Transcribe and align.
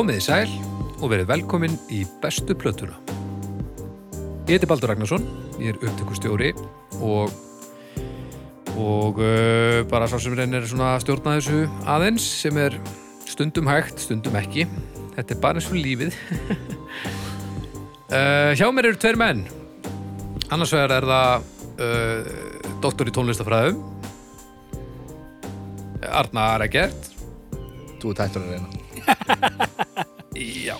Komið 0.00 0.16
í 0.16 0.22
sæl 0.24 0.52
og 1.04 1.10
verið 1.12 1.26
velkomin 1.28 1.74
í 1.92 1.98
bestu 2.22 2.54
plötuna. 2.56 2.94
Ég 4.48 4.54
heiti 4.54 4.68
Baldur 4.70 4.88
Ragnarsson, 4.88 5.26
ég 5.60 5.74
er 5.74 5.82
upptökustjóri 5.84 6.54
og, 7.04 7.34
og 8.80 9.20
uh, 9.20 9.82
bara 9.90 10.08
svo 10.08 10.16
sem 10.24 10.32
reynir 10.38 10.64
stjórna 10.64 11.34
þessu 11.36 11.66
aðeins 11.84 12.24
sem 12.24 12.56
er 12.62 12.78
stundum 13.28 13.68
hægt, 13.68 14.00
stundum 14.00 14.38
ekki. 14.40 14.64
Þetta 15.18 15.36
er 15.36 15.42
bara 15.42 15.60
eins 15.60 15.68
og 15.68 15.76
lífið. 15.76 16.16
uh, 18.08 18.54
hjá 18.56 18.64
mér 18.72 18.88
eru 18.94 19.00
tveir 19.04 19.20
menn. 19.20 19.44
Annars 20.48 20.72
vegar 20.78 20.96
er 20.96 21.08
það 21.12 21.44
uh, 21.76 22.32
doktor 22.80 23.04
í 23.04 23.16
tónlistafræðum, 23.18 23.84
Arnar 26.08 26.64
Egert 26.64 27.12
Þú 28.00 28.14
ert 28.14 28.24
hættur 28.24 28.48
að 28.48 28.54
reyna 28.56 29.68
Já. 30.40 30.76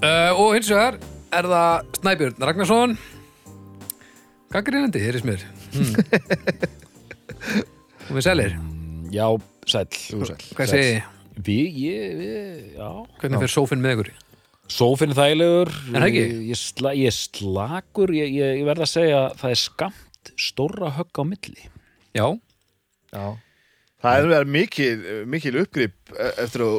Uh, 0.00 0.32
Og 0.36 0.54
hins 0.56 0.68
vegar 0.70 0.98
er 1.32 1.46
það 1.48 1.94
Snæbjörn 2.00 2.42
Ragnarsson. 2.48 2.96
Gaggrínandi, 4.50 5.00
heyrðis 5.00 5.24
mér? 5.24 5.44
Hmm. 5.70 5.94
Og 8.10 8.16
við 8.18 8.24
sælir? 8.26 8.56
Já, 9.14 9.26
sæll 9.70 9.86
Þú 9.94 10.26
sæl 10.26 10.36
Hvað 10.58 10.72
segi 10.72 10.88
ég? 10.88 11.08
Við, 11.40 11.78
ég, 11.86 12.16
við, 12.18 12.64
já. 12.76 12.88
Hvernig 13.22 13.44
fer 13.44 13.52
sófinn 13.54 13.80
með 13.84 13.94
ykkur? 13.94 14.10
Sófinn 14.70 15.14
er 15.14 15.18
þægilegur. 15.18 15.70
Er 15.70 15.96
það 15.96 16.08
ekki? 16.10 16.24
Ég, 16.50 16.58
sla, 16.60 16.92
ég 16.98 17.14
slakur, 17.16 18.12
ég, 18.14 18.34
ég, 18.36 18.58
ég 18.60 18.66
verð 18.68 18.84
að 18.84 18.90
segja 18.92 19.20
að 19.22 19.38
það 19.40 19.54
er 19.54 19.60
skamt 19.62 20.32
stórra 20.50 20.90
högg 20.98 21.22
á 21.22 21.24
milli. 21.30 21.70
Já, 22.18 22.26
Já. 23.10 23.24
Það 24.00 24.16
er 24.18 24.28
verið 24.30 24.52
mikil, 24.54 24.92
mikil 25.28 25.56
uppgrip 25.60 26.12
eftir 26.40 26.62
að 26.64 26.76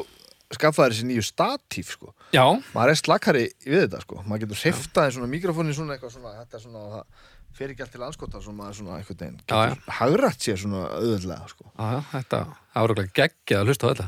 skaffa 0.56 0.88
þessi 0.90 1.08
nýju 1.10 1.24
statíf 1.26 1.92
sko. 1.96 2.14
Já, 2.36 2.46
maður 2.76 2.94
er 2.94 3.00
slakari 3.02 3.44
við 3.66 3.84
þetta 3.86 4.02
sko. 4.06 4.22
maður 4.26 4.46
getur 4.46 4.62
hreiftaði 4.64 5.16
svona 5.18 5.30
mikrofónin 5.32 5.78
svona 5.78 5.98
eitthvað 5.98 6.16
svona, 6.16 6.34
þetta 6.42 6.58
er 6.60 6.64
svona 6.66 6.86
það 6.96 7.28
fer 7.58 7.74
ekki 7.74 7.84
allt 7.86 7.92
til 7.98 8.06
anskota 8.08 8.42
svo 8.42 8.54
maður 8.56 8.78
svona 8.80 8.98
eitthvað 9.02 9.26
já. 9.26 9.36
getur 9.36 9.94
hagrætt 10.00 10.48
sér 10.48 10.62
svona 10.62 10.86
auðvöldlega 10.96 11.52
sko. 11.52 11.68
já, 11.76 11.86
já 11.92 12.02
þetta 12.16 12.42
árauglega 12.82 13.16
geggjað 13.22 13.62
að 13.64 13.72
hlusta 13.72 13.84
á 13.84 13.92
þetta 13.92 14.08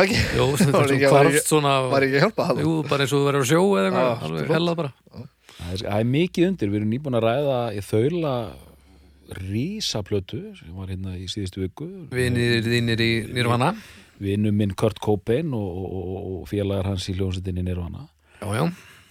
ekki? 0.00 0.18
Jó, 0.38 0.44
Var 0.50 0.58
þetta 0.64 0.80
ekki- 0.86 1.04
er 1.04 1.14
hvarfst 1.14 1.36
ekki- 1.40 1.50
svona 1.50 1.74
Var 1.90 2.04
ekki 2.06 2.16
að 2.20 2.24
hjálpa 2.24 2.44
það? 2.50 2.60
Jú, 2.64 2.72
bara 2.88 3.04
eins 3.04 3.12
og 3.12 3.20
þú 3.20 3.28
verður 3.28 3.44
að 3.44 3.48
sjó 3.50 3.62
eða 3.74 3.86
eitthvað 3.90 4.26
Alveg 4.30 4.52
hellað 4.54 4.76
bara 4.80 4.92
Það 5.60 5.72
er, 5.74 5.80
það 5.84 5.96
er 6.00 6.06
mikið 6.14 6.46
undir, 6.48 6.70
við 6.70 6.78
erum 6.80 6.92
nýbúin 6.94 7.16
að 7.18 7.24
ræða 7.26 7.56
í 7.74 7.80
þaula 7.84 8.34
rísaplötu 9.40 10.40
sem 10.58 10.70
var 10.74 10.90
hérna 10.90 11.16
í 11.18 11.26
síðustu 11.30 11.62
viku 11.64 11.88
Vinir 12.14 12.62
þínir 12.64 13.02
í 13.04 13.10
Nirvana 13.34 13.72
Vinnu 14.20 14.52
minn 14.52 14.74
Kurt 14.78 15.00
Cobain 15.00 15.54
og, 15.56 15.84
og, 15.86 16.16
og 16.40 16.48
félagar 16.50 16.90
hans 16.90 17.08
í 17.08 17.14
hljónsettinni 17.16 17.64
Nirvana. 17.64 18.06
Já, 18.40 18.48
já. 18.58 18.64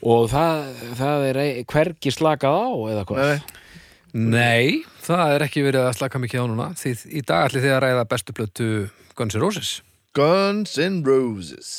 Og 0.10 0.30
það, 0.32 0.70
það 0.96 1.26
er 1.30 1.40
ei- 1.44 1.66
hvergi 1.68 2.14
slakað 2.16 2.56
á 2.56 2.68
eða 2.94 3.06
hvað? 3.10 3.32
Nei, 4.14 4.30
Nei, 4.34 4.84
það 5.06 5.36
er 5.36 5.44
ekki 5.46 5.62
verið 5.66 5.86
að 5.86 5.98
slaka 6.00 6.22
mikið 6.24 6.42
á 6.42 6.46
núna. 6.50 6.68
Því 6.80 6.94
í 7.20 7.22
dag 7.28 7.50
ætli 7.50 7.62
þið 7.66 7.74
að 7.76 7.82
ræða 7.84 8.06
bestu 8.10 8.34
plötu 8.38 8.70
Guns 9.20 9.36
N' 9.36 9.44
Roses. 9.44 9.72
Guns 10.18 10.78
N' 10.82 11.04
Roses. 11.06 11.74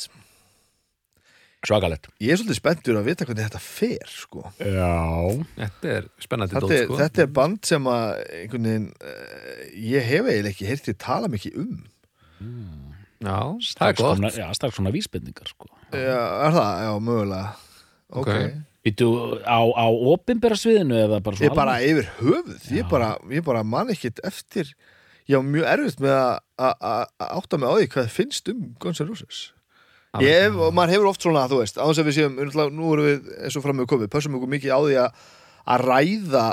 Svakalegt. 1.61 2.07
Ég 2.23 2.31
er 2.33 2.39
svolítið 2.39 2.57
spenntur 2.57 2.97
að 2.97 3.09
vita 3.11 3.25
hvernig 3.27 3.45
þetta 3.45 3.59
fer 3.61 4.09
sko. 4.09 4.45
Já. 4.57 4.93
Þetta 5.59 5.91
er 5.97 6.07
spennandi 6.23 6.55
þetta, 6.55 6.69
dót, 6.71 6.85
sko. 6.87 7.01
þetta 7.03 7.21
er 7.25 7.33
band 7.35 7.59
sem 7.69 7.89
að 7.91 8.07
einhvern 8.39 8.69
veginn 8.69 8.87
uh, 8.95 9.59
ég 9.91 10.07
hef 10.07 10.29
eiginlega 10.31 10.53
ekki 10.55 10.69
heyrtið 10.71 10.97
tala 11.03 11.29
mikið 11.29 11.59
um 11.61 11.75
Já, 13.21 13.37
það 13.37 13.55
er 13.55 13.67
Strax 13.69 13.97
gott. 14.01 14.17
komnar- 14.17 14.37
Já, 14.37 14.47
strax 14.57 14.75
svona 14.79 14.91
vísbendingar 14.91 15.47
sko. 15.51 15.67
Já, 15.93 16.19
er 16.47 16.51
það? 16.57 16.71
Já, 16.85 16.91
mögulega. 16.99 17.55
Ok. 18.11 18.31
Býtu 18.81 19.07
á, 19.45 19.59
á 19.61 19.85
opinbera 19.93 20.55
sviðinu 20.57 20.97
eða 20.97 21.19
bara 21.21 21.37
Ég 21.37 21.51
svona 21.51 21.55
bara 21.55 21.75
yfir 21.85 22.07
höfuð 22.17 22.71
Ég 22.73 22.89
bara, 22.89 23.11
ég 23.29 23.43
bara 23.45 23.63
man 23.63 23.87
ekkit 23.93 24.19
eftir. 24.25 24.73
Ég 25.29 25.37
var 25.37 25.45
mjög 25.45 25.67
erfitt 25.69 25.99
með 26.01 26.15
að- 26.17 26.39
að 26.57 26.73
að- 26.81 27.07
að 27.21 27.29
átta 27.37 27.59
mig 27.61 27.69
á 27.69 27.73
því 27.77 27.87
hvað 27.93 28.09
finnst 28.09 28.49
um 28.49 28.75
Guns 28.79 28.99
N' 28.99 29.07
Roses. 29.07 29.51
Ég 30.19 30.41
hef, 30.49 30.55
og 30.57 30.73
maður 30.73 30.89
hefur 30.95 31.07
oft 31.07 31.21
svona, 31.21 31.45
þú 31.47 31.61
veist, 31.61 31.77
á 31.77 31.85
þess 31.87 32.01
að 32.01 32.07
við 32.09 32.17
séum, 32.17 32.33
náttúrulega, 32.35 32.73
nú 32.73 32.89
erum 32.91 33.05
við 33.05 33.43
eins 33.45 33.55
og 33.55 33.63
fram 33.63 33.77
með 33.77 33.87
komið, 33.87 34.07
pössum 34.11 34.35
okkur 34.35 34.49
mikið 34.49 34.73
á 34.75 34.79
því 34.81 34.95
að, 34.97 35.13
að 35.71 35.85
ræða, 35.87 36.45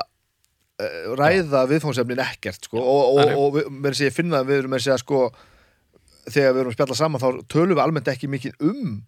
uh, 0.79 1.17
ræða 1.19 1.63
viðfóngsefnin 1.73 2.23
ekkert, 2.23 2.63
sko, 2.69 2.79
og, 2.79 3.19
og, 3.19 3.25
Nei. 3.27 3.35
og, 3.35 3.53
við, 3.57 3.65
með 3.73 3.91
þess 3.91 4.01
að 4.05 4.07
ég 4.11 4.17
finna 4.19 4.43
að 4.45 4.47
við 4.53 4.59
erum 4.63 4.77
þess 4.77 4.93
að, 4.95 4.99
sko, 5.03 5.23
þegar 6.35 6.53
við 6.55 6.61
erum 6.65 6.75
að 6.75 6.79
spjalla 6.79 6.99
saman, 7.05 7.25
þá 7.25 7.29
tölum 7.55 7.75
við 7.77 7.85
almennt 7.87 8.13
ekki 8.15 8.31
mikið 8.35 8.69
um, 8.69 9.01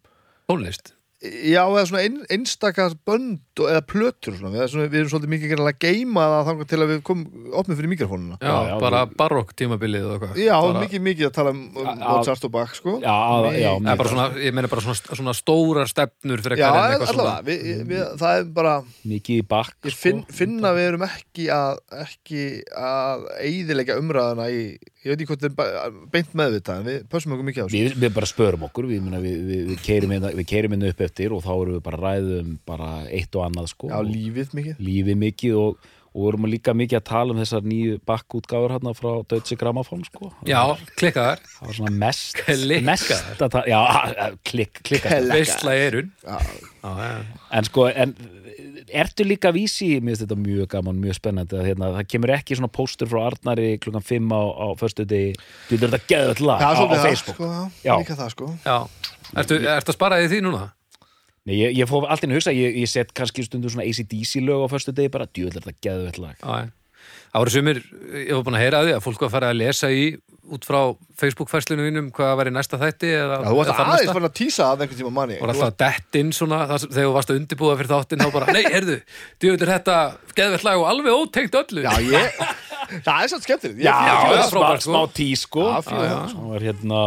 Tónlist? 0.51 0.95
Já, 1.21 1.67
eða 1.69 1.83
svona 1.85 2.01
ein, 2.07 2.15
einstaka 2.33 2.87
bönd 3.05 3.61
og, 3.61 3.67
eða 3.69 3.83
plötur, 3.85 4.39
svona, 4.39 4.55
við, 4.55 4.63
svona, 4.73 4.87
við 4.89 5.03
erum 5.03 5.11
svolítið 5.13 5.33
mikið 5.35 5.51
að 5.61 5.75
geima 5.85 6.23
það 6.33 6.47
þangar 6.47 6.69
til 6.71 6.79
að 6.81 6.89
við 6.95 7.03
komum 7.05 7.51
opnið 7.61 7.77
fyrir 7.77 7.91
mikrofónuna. 7.93 8.39
Já, 8.41 8.55
Já, 8.71 8.73
bara 8.81 9.03
þú- 9.05 9.19
barokk 9.21 9.51
tímabilið 9.61 10.07
og 10.07 10.15
eitthvað. 10.15 10.39
Já, 10.41 10.55
bara, 10.65 10.81
mikið, 10.87 11.03
mikið 11.11 11.27
að 11.29 11.35
tala 11.37 11.53
um, 11.53 11.59
um 11.77 11.91
Mozart 12.01 12.47
og 12.49 12.55
Bach, 12.55 12.73
sko. 12.79 12.95
Já, 13.05 13.13
að- 13.13 13.59
já, 13.61 13.69
bara 13.85 14.15
svona, 14.15 14.27
ég 14.41 14.57
meina 14.57 14.71
bara 14.73 14.87
svona, 14.87 15.19
svona 15.21 15.35
stórar 15.37 15.93
stefnur 15.93 16.41
fyrir 16.47 16.57
Já, 16.63 16.71
eitthvað 16.71 16.81
en 16.81 16.97
eitthvað 16.97 17.13
allavega, 17.13 17.45
við, 17.51 17.85
við, 17.93 18.03
það 18.25 18.41
er 18.41 18.49
bara 18.57 18.75
Mikið 19.13 19.43
í 19.43 19.47
bakk 19.53 19.91
ég 19.93 19.99
finn, 20.01 20.25
finna 20.41 20.73
að 20.73 20.81
við 20.81 20.89
erum 20.95 21.05
ekki 21.11 21.51
að 21.53 21.85
ekki 22.01 22.47
að 22.73 23.29
eyðilegja 23.45 24.01
umræðana 24.01 24.49
í, 24.57 24.65
ég 25.01 25.13
veit 25.13 25.21
ekki 25.23 25.29
hvort 25.31 25.45
þetta 25.47 25.69
er 25.87 25.95
beint 26.13 26.35
meðvitað, 26.37 26.81
en 26.83 26.89
við 26.91 26.99
pössum 27.13 27.37
okkur 27.37 27.47
mikið 27.49 27.63
á 27.63 27.67
þessu. 27.67 27.79
Við, 27.79 27.95
við 28.03 28.13
bara 28.19 28.29
spörum 28.29 28.67
okkur, 28.69 28.89
við, 28.91 29.07
við, 29.15 29.39
við, 29.49 29.63
við, 29.71 29.79
keirum 29.87 30.13
hérna, 30.17 30.33
hérna 30.51 30.91
upp 30.93 31.01
eftir 31.07 31.33
og 31.37 31.45
þá 31.47 31.53
erum 31.55 31.79
við 31.79 31.87
bara 31.87 32.03
ræðum 32.05 32.51
bara 32.69 32.91
eitt 33.09 33.39
og 33.41 33.47
annað 33.47 33.73
sko 33.73 33.89
Já, 33.93 33.97
lífið 34.11 34.53
mikið. 34.59 34.85
lífið 34.91 35.19
mikið 35.25 35.57
og, 35.63 35.89
og 36.11 36.21
við 36.25 36.31
erum 36.33 36.49
líka 36.51 36.75
mikið 36.75 36.99
að 37.01 37.07
tala 37.13 37.35
um 37.35 37.41
þessar 37.41 37.67
nýju 37.71 37.99
bakkútgáður 38.11 38.75
hérna 38.77 38.95
frá 38.99 39.11
Deutsche 39.31 39.57
Grammophon 39.61 40.05
sko. 40.09 40.33
Já, 40.49 40.61
klikkaðar, 41.01 41.45
það 41.57 41.71
var 41.71 41.79
svona 41.81 41.97
mest 42.05 42.41
Klikkaðar. 42.43 42.87
mest 42.91 43.47
að 43.47 43.71
já, 43.71 43.81
klikkast 44.51 44.89
Klikkaðar. 44.91 45.31
veistla 45.33 45.77
erun 45.87 46.13
en 46.85 47.69
sko, 47.69 47.89
en 47.89 48.15
ertu 48.89 49.27
líka 49.27 49.53
vísi, 49.55 49.89
mér 50.01 50.15
finnst 50.15 50.25
þetta 50.25 50.39
mjög 50.41 50.71
gaman, 50.73 50.99
mjög 51.03 51.19
spennandi 51.19 51.59
að 51.59 51.69
hérna, 51.69 51.93
það 51.99 52.09
kemur 52.15 52.33
ekki 52.37 52.59
svona 52.59 52.73
póstur 52.73 53.11
frá 53.11 53.21
Arnari 53.27 53.71
klukkan 53.83 54.05
5 54.07 54.35
á, 54.35 54.41
á 54.41 54.67
föstu 54.81 55.07
degi, 55.09 55.37
þú 55.69 55.77
veitur 55.77 55.93
þetta 55.93 56.11
geðvöld 56.13 56.43
lag? 56.49 56.65
Það 56.65 56.67
á, 56.67 56.71
er 56.71 56.77
á 56.77 56.81
svolítið 56.81 57.01
það, 57.01 57.07
Facebook. 57.09 57.39
sko, 57.41 57.51
já, 57.85 57.95
líka 58.01 58.19
það, 58.21 58.35
sko. 58.35 58.51
Já. 58.65 58.77
Ertu, 59.41 59.61
ertu 59.77 59.95
að 59.95 59.99
spara 59.99 60.21
því 60.21 60.33
því 60.33 60.43
núna? 60.49 60.65
Nei, 61.49 61.55
ég, 61.57 61.79
ég 61.79 61.89
fór 61.89 62.05
alltaf 62.05 62.27
inn 62.27 62.35
að 62.35 62.41
hugsa, 62.41 62.57
ég, 62.57 62.77
ég 62.83 62.91
set 62.91 63.15
kannski 63.17 63.47
stundum 63.47 63.73
svona 63.73 63.87
ACDC 63.89 64.45
lög 64.45 64.67
á 64.67 64.69
föstu 64.73 64.95
degi 64.97 65.13
bara, 65.13 65.29
er 65.31 65.55
þetta 65.57 65.77
geðvöld 65.81 66.21
lag. 66.21 66.37
Já, 66.41 66.67
já. 66.67 66.77
Það 67.31 67.45
voru 67.45 67.55
sumir, 67.55 67.81
ég 68.27 68.33
var 68.35 68.45
búin 68.47 68.59
að 68.59 68.65
heyra 68.65 68.81
að 68.81 68.89
því 68.89 68.95
að 68.97 69.05
fólk 69.07 69.23
var 69.23 69.29
að 69.29 69.35
fara 69.37 69.51
að 69.53 69.61
lesa 69.61 69.91
í 69.95 70.05
út 70.51 70.65
frá 70.67 70.79
Facebook-færslinu 71.21 71.85
mínum 71.87 72.09
hvað 72.17 72.33
var 72.41 72.49
í 72.51 72.53
næsta 72.55 72.79
þætti 72.81 73.11
eða, 73.17 73.37
Já, 73.41 73.49
þú 73.51 73.57
varst 73.61 73.71
þar 73.77 73.91
aðeins 73.95 74.13
fann 74.17 74.27
að 74.29 74.35
tísa 74.41 74.67
að 74.73 74.83
einhvern 74.85 75.01
tíma 75.01 75.13
manni 75.19 75.37
og 75.41 75.49
alltaf 75.53 75.69
að 75.71 75.77
dett 75.85 76.19
inn 76.21 76.33
svona 76.37 76.59
sem- 76.79 76.91
þegar 76.91 77.09
þú 77.09 77.15
varst 77.17 77.31
að 77.31 77.39
undirbúða 77.41 77.77
fyrir 77.81 77.93
þáttinn 77.93 78.25
þá 78.25 78.33
bara, 78.35 78.53
nei, 78.57 78.63
heyrðu, 78.67 78.97
djöfull 79.41 79.63
er 79.67 79.73
þetta 79.77 79.97
geðvett 80.41 80.67
lag 80.67 80.77
og 80.83 80.89
alveg 80.91 81.13
ótengt 81.21 81.59
öllu. 81.61 81.85
Já, 81.87 81.93
ég, 82.03 82.41
það 83.07 83.23
er 83.23 83.29
satt 83.35 83.47
skemmtilegt. 83.47 83.83
Já, 83.85 83.95
það. 83.95 84.43
smá, 84.43 84.51
frábært, 84.55 84.87
smá 84.89 85.01
tí 85.15 85.29
sko. 85.39 85.67
Það, 85.87 86.37
var 86.51 86.61
hérna 86.67 87.03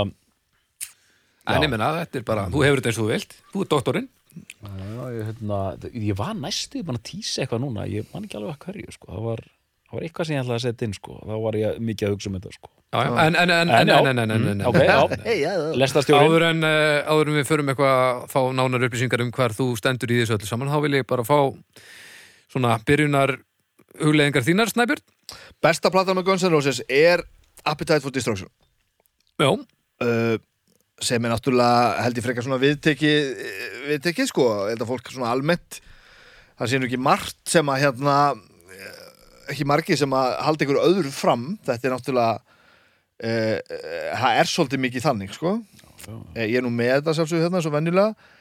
en 1.43 1.63
ég 1.65 1.69
menna, 1.73 1.89
þetta 2.03 2.21
er 2.21 2.23
bara, 2.27 2.45
þú 2.53 2.63
hefur 2.63 2.79
þetta 2.79 2.91
eins 2.93 2.99
og 2.99 3.03
þú 3.03 3.11
vilt. 3.11 3.33
Þú 3.53 3.63
er 3.65 3.71
doktorinn. 3.73 4.09
Já, 4.33 5.03
ég, 5.13 5.25
hérna, 5.27 5.57
ég 5.93 6.15
var 6.17 6.33
næstu 6.39 6.81
bara 6.87 6.97
að 6.97 7.03
tísa 7.11 7.43
eitthvað 7.43 7.61
núna, 7.65 7.83
ég 7.85 8.07
það, 9.93 9.99
var, 9.99 10.05
eitthvað 10.07 10.27
sem 10.27 10.35
ég 10.35 10.41
ætlaði 10.43 10.57
að 10.57 10.63
setja 10.63 10.87
inn 10.87 10.95
sko. 10.97 11.15
þá 11.21 11.33
var 11.43 11.57
ég 11.59 11.79
mikið 11.89 12.07
að 12.07 12.13
hugsa 12.15 12.29
um 12.29 12.37
þetta 12.37 12.53
sko. 12.57 12.71
En, 12.93 13.17
en, 13.23 13.35
en, 13.37 13.51
en, 13.53 13.71
En 13.73 13.91
já. 13.91 13.95
en, 13.97 14.07
en, 14.09 14.19
en, 14.23 14.31
en, 14.33 14.47
en, 14.51 14.63
ok, 14.69 14.79
já, 15.37 15.53
lestastjórin 15.81 16.29
áður 16.29 16.45
en 16.49 16.65
uh, 16.67 17.09
áður 17.09 17.31
en 17.31 17.37
við 17.39 17.49
förum 17.49 17.71
eitthvað 17.73 17.93
að 18.01 18.23
fá 18.33 18.39
nánar 18.57 18.87
upplýsingar 18.89 19.23
um 19.25 19.31
hvar 19.33 19.55
þú 19.57 19.67
stendur 19.79 20.13
í 20.13 20.19
þessu 20.21 20.37
öllu 20.37 20.49
saman 20.49 20.73
þá 20.73 20.79
vil 20.85 20.97
ég 20.99 21.07
bara 21.09 21.25
fá 21.27 21.37
svona 22.53 22.75
byrjunar 22.85 23.37
hugleðingar 24.01 24.45
þínar, 24.45 24.73
Snæbjörn. 24.73 25.05
Besta 25.61 25.93
platan 25.93 26.17
með 26.17 26.27
Guns 26.31 26.45
N' 26.45 26.53
Roses 26.53 26.81
er 26.89 27.21
Appetite 27.65 28.01
for 28.03 28.13
Destruction. 28.13 28.49
Já, 29.41 29.49
uh, 29.53 30.35
sem 31.03 31.25
er 31.25 31.33
náttúrulega 31.33 32.03
held 32.05 32.19
ég 32.19 32.25
frekar 32.25 32.45
svona 32.45 32.61
viðteki 32.61 33.13
viðteki 33.89 34.27
sko, 34.29 34.45
held 34.69 34.81
að 34.83 34.91
fólk 34.93 35.09
svona 35.11 35.31
almennt 35.33 35.81
það 36.59 36.69
sé 36.69 36.79
nú 36.79 36.87
ekki 36.87 36.99
margt 37.01 37.39
sem 37.49 37.69
að 37.71 37.81
hérna 37.87 38.17
eh, 38.31 38.41
ekki 39.51 39.67
margi 39.67 39.97
sem 39.99 40.13
að 40.15 40.35
halda 40.45 40.65
ykkur 40.65 40.81
öðru 40.83 41.13
fram. 41.13 41.47
Þetta 41.65 41.89
er 41.89 41.95
náttúrulega 41.95 42.35
uh, 43.23 43.57
það 44.21 44.39
er 44.41 44.51
svolítið 44.51 44.83
mikið 44.85 45.07
þannig 45.07 45.35
sko. 45.35 45.57
Já. 46.03 46.15
Eh, 46.35 46.47
ég 46.51 46.59
er 46.59 46.65
nú 46.65 46.71
með 46.73 46.97
þetta 46.97 47.17
sjálfsögðu 47.17 47.47
hérna 47.47 47.63
svo 47.63 47.73
venjulega. 47.73 48.31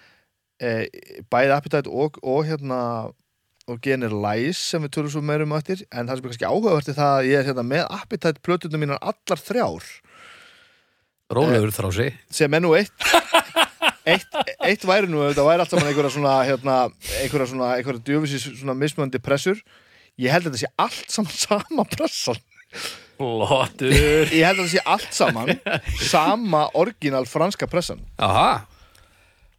Uh, 0.62 0.84
bæði 1.32 1.56
Appetite 1.56 1.90
og, 1.90 2.20
og 2.22 2.46
hérna 2.46 2.78
og 3.70 3.78
Generalize 3.82 4.58
sem 4.58 4.82
við 4.82 4.96
tölum 4.96 5.12
svo 5.14 5.22
meira 5.24 5.46
um 5.46 5.54
á 5.54 5.60
eftir. 5.60 5.84
En 5.90 6.08
það 6.08 6.18
sem 6.18 6.24
er 6.24 6.32
kannski 6.32 6.48
áhugavert 6.50 6.90
er 6.90 6.98
það 6.98 7.18
að 7.18 7.28
ég 7.30 7.40
er 7.40 7.50
hérna 7.50 7.66
með 7.66 7.84
Appetite 7.98 8.42
plötunum 8.42 8.82
mínar 8.82 9.02
allar 9.02 9.42
þrjár. 9.42 9.90
Rólegur 11.32 11.72
þrási. 11.72 12.10
sem 12.28 12.54
er 12.54 12.60
nú 12.60 12.74
eitt 12.76 12.92
eitt, 14.04 14.34
eitt 14.60 14.84
væri 14.86 15.08
nú 15.10 15.22
þetta 15.24 15.44
væri 15.46 15.64
alltaf 15.64 15.80
einhverja 15.82 16.10
svona 16.12 16.34
hérna, 16.46 16.76
einhverja 17.22 17.48
svona, 17.52 17.70
einhverja 17.78 18.02
djöfisins 18.06 18.60
svona 18.60 18.74
mismöndi 18.78 19.20
pressur 19.22 19.60
ég 20.20 20.32
held 20.32 20.48
að 20.48 20.52
þetta 20.52 20.62
sé 20.64 20.72
allt 20.84 21.14
saman 21.14 21.38
sama 21.44 21.84
pressan. 21.88 22.42
Flottur. 23.20 24.32
Ég 24.32 24.42
held 24.46 24.58
að 24.58 24.66
þetta 24.66 24.72
sé 24.74 24.84
allt 24.94 25.16
saman 25.16 25.52
sama 26.12 26.64
orginal 26.78 27.24
franska 27.30 27.68
pressan. 27.70 28.02
Aha, 28.22 28.64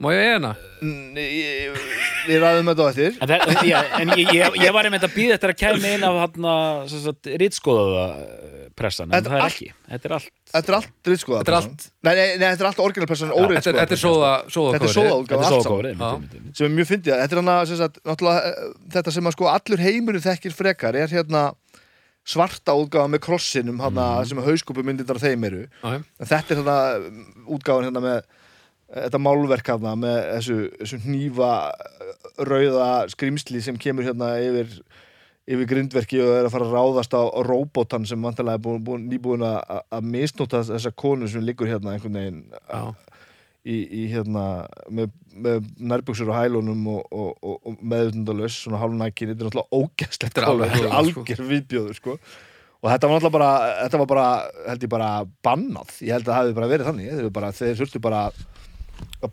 má 0.02 0.10
ég 0.16 0.34
eina? 0.36 0.56
N- 0.82 1.16
ég- 1.20 1.78
við 2.28 2.40
ræðum 2.42 2.70
þetta 2.72 2.84
á 2.84 2.90
eftir. 2.94 3.18
En, 3.22 3.28
það, 3.30 3.64
já, 3.68 3.80
en 4.00 4.10
ég, 4.18 4.32
ég, 4.34 4.58
ég 4.64 4.74
var 4.74 4.88
einmitt 4.88 5.04
að 5.06 5.14
býða 5.16 5.36
eftir 5.38 5.52
að 5.54 5.60
kæmi 5.60 5.94
inn 5.98 6.04
af 6.08 6.20
hann 6.24 6.48
rítskoðaða 7.42 8.06
pressan, 8.74 9.10
en 9.12 9.14
Þetta 9.20 9.30
það 9.30 9.38
er 9.38 9.44
allt- 9.46 9.54
ekki. 9.54 9.68
Þetta 9.92 10.08
er 10.10 10.14
allt 10.18 10.30
Þetta 10.54 10.70
er 10.72 10.76
allt 10.78 10.90
drittskoða 11.06 11.40
Þetta 11.44 11.52
er 11.52 11.58
allt- 11.60 11.84
Nei, 12.04 12.14
nei, 12.16 12.26
nei, 12.38 12.48
þetta 12.54 12.64
er 12.64 12.70
allt 12.70 12.80
orginal 12.84 13.08
pressan 13.10 13.30
Þetta 13.34 13.70
er- 13.70 13.78
þetta 13.80 13.96
er 13.98 14.02
sóða 14.02 14.32
Þetta 14.50 14.88
er 14.88 14.96
sóðaútgáfa 14.98 15.28
Þetta 15.28 15.34
er 15.34 15.54
allt 15.54 15.64
saman 15.64 15.74
góður 15.74 15.90
Já. 15.94 16.56
sem 16.58 16.66
er 16.66 16.74
mjög 16.78 16.88
fyndið. 16.90 17.14
Þetta 17.22 17.34
er 17.38 17.42
hana, 17.44 17.56
sem 17.66 17.78
sagt, 17.78 18.00
náttúrulega 18.04 18.42
eh, 18.50 18.74
þetta 18.98 19.12
sem 19.14 19.24
að 19.30 19.32
sko 19.38 19.46
allur 19.54 19.84
heimurinn 19.86 20.26
þekkir 20.26 20.54
frekar 20.58 20.96
er 20.96 21.08
hérna 21.08 21.44
svarta 22.26 22.72
útgáfa 22.78 23.10
með 23.12 23.20
krossinum 23.26 23.80
hana, 23.84 24.24
sem 24.26 24.38
að 24.40 24.48
hauskúpu 24.48 24.84
myndindar 24.86 25.20
þeim 25.20 25.44
eru. 25.50 25.68
En 25.84 26.06
þetta 26.24 26.54
er 26.54 26.62
hérna 26.62 26.78
útgáfan 27.52 27.90
hérna 27.90 28.02
með 28.02 28.18
eh, 28.22 28.24
þetta 28.94 29.22
málverk 29.22 29.72
hérna 29.74 29.96
með 30.00 30.20
þessu, 30.36 30.58
þessu 30.82 31.00
hnífa 31.08 31.54
eh, 31.74 32.14
rauða 32.46 32.90
skrimsli 33.14 33.64
sem 33.66 33.80
kemur 33.82 34.08
hérna 34.08 34.36
yfir 34.44 34.78
yfir 35.44 35.68
grindverki 35.68 36.22
og 36.24 36.30
er 36.38 36.48
að 36.48 36.54
fara 36.54 36.68
að 36.70 36.76
ráðast 36.78 37.16
á, 37.18 37.22
róbótan 37.44 38.06
sem 38.08 38.22
vantilega 38.24 38.56
er 38.60 38.64
búin, 38.64 38.84
búin, 38.86 39.10
nýbúin 39.12 39.44
að, 39.44 39.82
misnóta 40.08 40.62
þessa 40.70 40.94
konu 40.96 41.28
sem 41.28 41.44
liggur 41.44 41.68
hérna 41.68 41.96
einhvern 41.98 42.16
veginn 42.16 42.40
Já. 42.70 42.94
í, 43.68 43.82
í 43.84 44.06
hérna 44.14 44.46
með, 44.88 45.12
með 45.36 45.68
nærbuxur 45.84 46.32
á 46.32 46.46
hælunum 46.46 46.88
og, 46.96 47.04
og, 47.12 47.36
og, 47.44 47.60
og 47.60 47.84
meðutundalös 47.84 48.62
svona 48.64 48.80
hálfnækin, 48.86 49.34
þetta 49.34 49.44
er 49.44 49.52
náttúrulega 49.52 49.84
ógæslegt 49.84 50.40
Þetta 50.40 50.56
er 50.70 50.80
sko. 50.80 50.96
algjör 51.02 51.46
viðbjóður 51.52 52.00
sko 52.00 52.16
og 52.16 52.90
þetta 52.92 53.10
var 53.10 53.18
náttúrulega 53.18 53.36
bara, 53.36 53.52
þetta 53.82 54.02
var 54.02 54.12
bara 54.14 54.28
held 54.70 54.88
ég 54.88 54.96
bara 54.96 55.12
bannað, 55.44 55.94
ég 56.00 56.16
held 56.16 56.24
að 56.28 56.32
það 56.32 56.42
hefði 56.42 56.58
bara 56.62 56.72
verið 56.72 56.92
þannig 56.92 57.60
þeir 57.60 57.80
þurftu 57.84 58.04
bara 58.08 58.26
að 58.30 58.44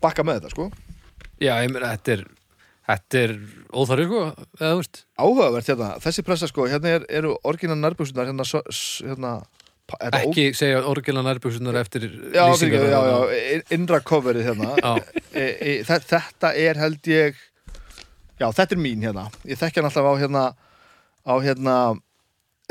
bakka 0.01 0.23
með 0.27 0.39
þetta 0.41 0.53
sko. 0.55 0.69
Já, 1.41 1.55
ég 1.63 1.71
meina, 1.73 1.95
þetta 1.97 2.17
er 2.19 2.27
Þetta 2.91 3.19
er 3.23 3.33
óþarri, 3.77 4.03
sko, 4.09 4.21
eða 4.57 4.69
þú 4.73 4.77
veist. 4.81 4.97
Áhugavert 5.21 5.67
hérna, 5.69 5.89
þessi 6.03 6.23
pressa 6.27 6.47
sko 6.49 6.65
hérna 6.67 6.89
er, 6.97 7.03
eru 7.13 7.35
orginan 7.47 7.79
nærbuxunar 7.85 8.27
hérna, 8.27 8.43
hérna 8.43 9.29
pa- 9.87 9.99
þetta 10.01 10.17
ó- 10.17 10.25
Ekki 10.25 10.45
segja 10.57 10.81
orginal 10.89 11.23
nærbuksunar 11.23 11.77
eftir 11.79 12.07
já, 12.33 12.41
fyrir, 12.57 12.83
já, 12.91 12.99
já, 13.05 13.19
inn- 13.53 13.63
innra 13.77 14.01
coverið 14.03 14.49
hérna. 14.49 14.73
Já, 14.81 14.91
e, 15.31 15.45
e, 15.45 15.75
þe- 15.87 16.01
þetta 16.09 16.51
er 16.65 16.81
held 16.81 17.07
ég 17.13 17.39
já, 18.41 18.47
þetta 18.49 18.75
er 18.75 18.81
mín 18.81 19.05
hérna. 19.07 19.27
Ég 19.47 19.61
þekki 19.61 19.79
hann 19.79 19.87
alltaf 19.91 20.09
á 20.11 20.13
hérna 20.25 20.43
á 21.21 21.33
hérna, 21.45 21.77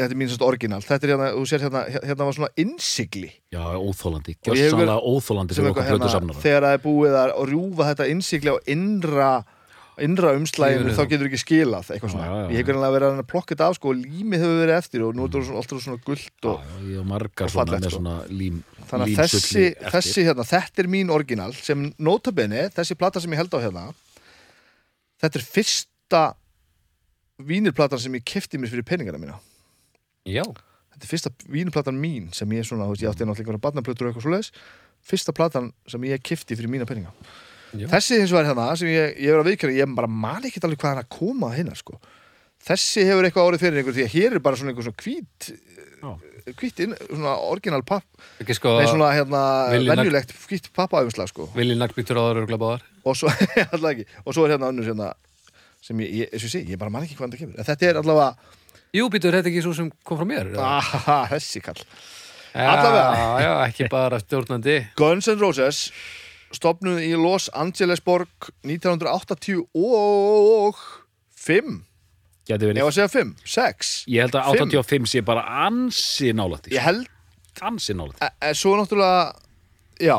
þetta 0.00 0.16
er 0.16 0.18
mín 0.20 0.32
sérst 0.32 0.44
orginal. 0.46 0.80
Þetta 0.84 1.06
er 1.06 1.14
hérna, 1.14 1.30
þú 1.36 1.46
sér 1.50 1.64
hérna, 1.66 1.84
hérna 2.00 2.26
var 2.26 2.36
svona 2.36 2.50
innsigli. 2.60 3.30
Já, 3.52 3.62
óþólandi, 3.76 4.36
Og 4.40 4.58
gjössanlega 4.58 4.98
óþólandi 5.12 5.56
sem 5.56 5.70
okkur 5.70 5.86
hérna, 5.86 5.96
plötu 6.00 6.12
samnara 6.16 6.44
þegar 6.44 6.66
það 6.66 6.76
er 6.76 6.84
búið 6.84 7.16
að 7.20 7.32
rjúfa 7.52 7.88
þetta 7.92 8.10
innsigli 8.14 8.54
á 8.54 8.56
innra 8.74 9.30
innra 10.00 10.32
umslæginu 10.36 10.86
Lífinu 10.86 10.96
þá 10.96 11.10
getur 11.10 11.28
ekki 11.28 11.40
skilað 11.40 11.90
eitthvað 11.94 12.12
svona, 12.14 12.26
Já, 12.26 12.32
já, 12.32 12.40
já. 12.40 12.52
ég 12.54 12.70
hef 12.70 12.92
verið 12.94 13.06
að 13.10 13.22
plokka 13.30 13.54
þetta 13.54 13.68
af 13.68 13.76
sko 13.76 13.90
og 13.92 13.98
límið 14.00 14.44
hefur 14.44 14.60
verið 14.62 14.76
eftir 14.76 15.04
og 15.04 15.16
nú 15.16 15.26
er 15.26 15.34
þetta 15.34 15.58
alltaf 15.60 15.82
svona 15.84 16.04
gullt 16.06 16.48
og 16.50 16.70
margar 17.10 17.46
og 17.46 17.52
svona 17.54 17.66
fallegt, 17.66 17.84
með 17.84 17.90
sko. 17.90 17.98
svona 17.98 18.16
lím 18.40 18.62
þannig 18.90 19.12
að 19.12 19.20
þessi, 19.20 19.66
þessi 19.96 20.26
hérna, 20.28 20.46
þetta 20.50 20.82
er 20.84 20.90
mín 20.96 21.12
orginal 21.14 21.50
sem 21.58 21.86
notabene, 22.00 22.66
þessi 22.76 22.96
plata 22.98 23.22
sem 23.22 23.36
ég 23.36 23.42
held 23.42 23.56
á 23.56 23.58
hérna 23.60 23.86
þetta 25.20 25.40
er 25.40 25.46
fyrsta 25.58 26.24
vínirplatan 27.50 28.00
sem 28.00 28.18
ég 28.18 28.26
kefti 28.26 28.60
mér 28.60 28.72
fyrir 28.72 28.88
peningana 28.88 29.20
mína 29.20 29.38
já, 30.28 30.42
þetta 30.94 31.04
er 31.06 31.10
fyrsta 31.12 31.32
vínirplatan 31.48 32.00
mín 32.00 32.30
sem 32.36 32.56
ég 32.56 32.66
svona, 32.68 32.88
þú 32.88 32.96
veist, 32.96 33.04
ég 33.04 33.12
átti 33.12 33.26
náttúrulega 33.28 33.46
einhverja 33.46 33.64
barnaplötur 33.68 34.08
og 34.08 34.12
eitthvað 34.12 34.26
svoleiðis. 34.26 34.52
Fyrsta 35.10 35.32
platan 35.36 35.70
sem 35.88 36.02
ég 36.10 36.20
kefti 36.24 36.58
fyrir 36.58 36.72
mína 36.72 36.88
peninga. 36.88 37.14
Já. 37.70 37.86
þessi 37.86 38.16
hins 38.18 38.32
vegar 38.34 38.48
hérna 38.48 38.64
sem 38.78 38.88
ég, 38.90 39.12
ég 39.22 39.30
er 39.30 39.38
að 39.38 39.52
viðkjöra, 39.52 39.74
ég 39.78 39.92
bara 39.94 40.08
man 40.10 40.42
ekki 40.48 40.58
alveg 40.66 40.80
hvað 40.82 40.90
hann 40.90 41.04
að 41.04 41.12
koma 41.14 41.52
hérna 41.54 41.76
sko. 41.78 42.00
Þessi 42.66 43.04
hefur 43.06 43.24
eitthvað 43.24 43.46
árið 43.46 43.62
fyrir 43.62 43.80
einhver 43.80 43.96
því 43.96 44.04
að 44.04 44.14
hér 44.16 44.34
er 44.36 44.42
bara 44.44 44.58
svona 44.58 44.72
einhver 44.74 44.86
svona 44.88 45.04
hvít 45.04 45.46
Já. 46.00 46.10
hvít, 46.58 46.82
inn, 46.84 46.94
svona 47.06 47.36
orginal 47.46 47.82
papp. 47.86 48.06
Ekki 48.42 48.56
sko 48.58 48.74
Nei, 48.80 48.88
svona 48.90 49.12
hérna 49.14 49.42
venjulegt 49.86 50.34
fýtt 50.34 50.70
pappaumslag 50.76 51.30
sko. 51.30 51.48
Vilji 51.56 51.78
nagbítur 51.78 52.20
á 52.20 52.22
það 52.26 52.42
eru 52.42 52.60
báðar. 52.60 52.84
Og 53.04 53.16
svo, 53.16 53.32
alltaf 53.72 53.90
ekki, 53.94 54.06
og 54.24 54.36
svo 54.36 54.46
er 54.46 54.56
hérna 54.56 54.72
önnur 54.74 54.90
hérna 54.90 55.12
sem 55.84 56.00
ég, 56.04 56.12
ég, 56.24 56.34
ég, 56.36 56.46
ég, 56.58 56.72
ég 56.74 56.80
bara 56.80 56.92
man 56.92 57.06
ekki 57.06 57.16
hvað 57.16 57.30
þetta 57.30 57.42
kemur. 57.44 57.60
En 57.60 57.68
þetta 57.70 57.88
er 57.88 58.00
allavega, 58.02 58.56
Jú, 58.96 59.06
býtur, 59.12 59.36
þetta 59.36 59.52
ekki 59.52 59.62
svo 59.62 59.74
sem 59.76 59.90
kom 60.06 60.18
frá 60.18 60.26
mér 60.26 60.50
eða? 60.50 60.70
aha, 60.80 61.20
þessi 61.34 61.62
kall. 61.62 61.78
Já, 62.50 62.64
allavega. 62.66 63.28
Já, 63.44 63.52
ekki 63.68 63.86
bara 63.92 64.18
stjórnandi. 64.18 64.80
Guns 64.98 65.28
N' 65.30 65.38
Roses 65.38 65.84
stopnuð 66.54 66.98
í 67.04 67.12
Los 67.18 67.48
Angeles 67.54 68.02
borg 68.02 68.50
1980 68.66 69.62
og 69.78 70.80
5, 71.40 71.78
Gæti 72.48 72.66
ég 72.66 72.72
verið 72.72 72.82
var 72.82 72.90
að 72.90 72.96
segja 72.96 73.12
5 73.12 73.34
6, 73.54 73.90
Ég 74.10 74.24
held 74.26 74.38
að 74.40 74.48
Fimm. 74.56 74.72
85 74.74 75.12
sé 75.12 75.22
bara 75.26 75.44
ansi 75.68 76.32
nálægt 76.34 76.70
ég 76.72 76.82
held 76.82 77.06
Ansi 77.62 77.94
nálægt 77.94 78.22
e, 78.24 78.30
e, 78.48 78.50
svo 78.56 78.74
náttúrulega 78.78 79.36
já. 80.00 80.16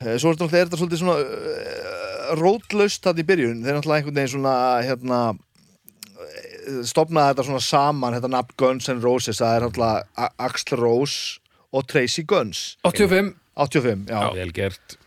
E, 0.00 0.16
svo 0.22 0.32
náttúrulega 0.32 0.62
er 0.62 0.68
þetta 0.70 0.80
svolítið 0.80 1.02
svona 1.02 1.16
uh, 1.20 2.32
rótlaust 2.38 3.02
þarna 3.04 3.22
í 3.22 3.26
byrjun. 3.26 3.62
Þeir 3.64 3.78
náttúrulega 3.78 4.00
einhvern 4.00 4.18
veginn 4.20 4.32
svona 4.36 4.54
hérna 4.86 5.20
eh, 5.32 5.45
stopnaði 6.88 7.32
þetta 7.34 7.44
svona 7.48 7.64
saman 7.64 8.16
þetta 8.16 8.30
nafn 8.32 8.54
Guns 8.60 8.88
N' 8.92 9.02
Roses 9.04 9.40
það 9.42 9.56
er 9.58 9.66
náttúrulega 9.66 10.06
A- 10.26 10.32
Axl 10.46 10.78
Rose 10.80 11.40
og 11.76 11.84
Tracy 11.90 12.24
Guns. 12.28 12.76
85 12.86 13.34
85, 13.56 14.06
já, 14.10 14.20
Vel 14.36 14.52
gert. 14.52 14.98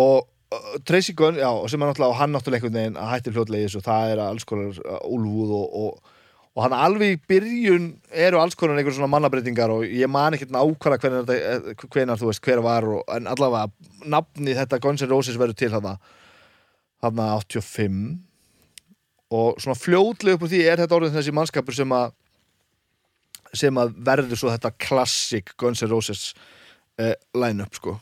Og 0.00 0.24
uh, 0.24 0.78
Tracy 0.88 1.12
Gunn, 1.16 1.36
já, 1.40 1.48
og 1.52 1.68
sem 1.70 1.82
er 1.82 1.90
náttúrulega 1.90 2.12
og 2.14 2.18
hann 2.20 2.32
náttúrulega 2.32 2.62
einhvern 2.62 2.78
veginn 2.80 2.96
að 3.00 3.10
hætti 3.12 3.34
fljótlega 3.34 3.60
í 3.62 3.68
þessu 3.68 3.82
það 3.84 4.12
er 4.14 4.22
alls 4.24 4.46
konar 4.48 4.78
uh, 4.80 4.98
úlfúð 5.12 5.52
og, 5.58 5.76
og, 5.82 6.16
og 6.56 6.64
hann 6.66 6.76
alveg 6.76 7.14
í 7.16 7.20
byrjun 7.32 7.90
eru 8.24 8.40
alls 8.40 8.56
konar 8.60 8.80
einhver 8.80 8.96
svona 8.96 9.10
mannabreitingar 9.12 9.72
og 9.76 9.84
ég 9.88 10.08
man 10.12 10.36
ekkert 10.36 10.52
nákvæmlega 10.56 11.04
hvenar, 11.04 11.28
þetta, 11.28 11.36
eh, 11.76 11.86
hvenar 11.96 12.20
þú 12.20 12.30
veist 12.30 12.44
hver 12.48 12.64
var 12.64 12.88
og, 12.96 13.04
en 13.12 13.28
allavega 13.32 13.70
nafni 14.16 14.56
þetta 14.56 14.80
Guns 14.84 15.04
N' 15.04 15.12
Roses 15.12 15.36
verður 15.40 15.60
til 15.62 15.70
þarna 15.76 15.94
þarna 17.04 17.28
85 17.44 18.02
og 19.32 19.60
svona 19.62 19.78
fljótlega 19.78 20.36
upp 20.36 20.46
úr 20.46 20.52
því 20.52 20.62
er 20.68 20.82
þetta 20.82 20.98
orðin 20.98 21.16
þessi 21.16 21.34
mannskapur 21.36 21.76
sem 21.76 21.94
að 21.96 22.12
sem 23.56 23.78
að 23.80 23.92
verður 24.04 24.40
svo 24.40 24.52
þetta 24.52 24.72
klassik 24.80 25.52
Guns 25.60 25.82
N' 25.84 25.90
Roses 25.90 26.32
uh, 27.00 27.14
line-up 27.36 27.76
sko 27.76 27.98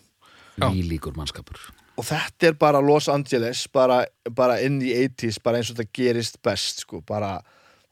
Já. 0.60 0.68
Nýlíkur 0.68 1.16
mannskapur 1.16 1.60
og 2.00 2.06
þetta 2.06 2.50
er 2.50 2.58
bara 2.58 2.82
Los 2.82 3.08
Angeles 3.12 3.66
bara, 3.72 4.02
bara 4.36 4.60
inn 4.64 4.80
í 4.82 4.92
80s 4.94 5.40
bara 5.44 5.60
eins 5.60 5.72
og 5.72 5.78
þetta 5.78 5.96
gerist 5.96 6.40
best 6.44 6.84
sko. 6.86 7.02
bara, 7.06 7.38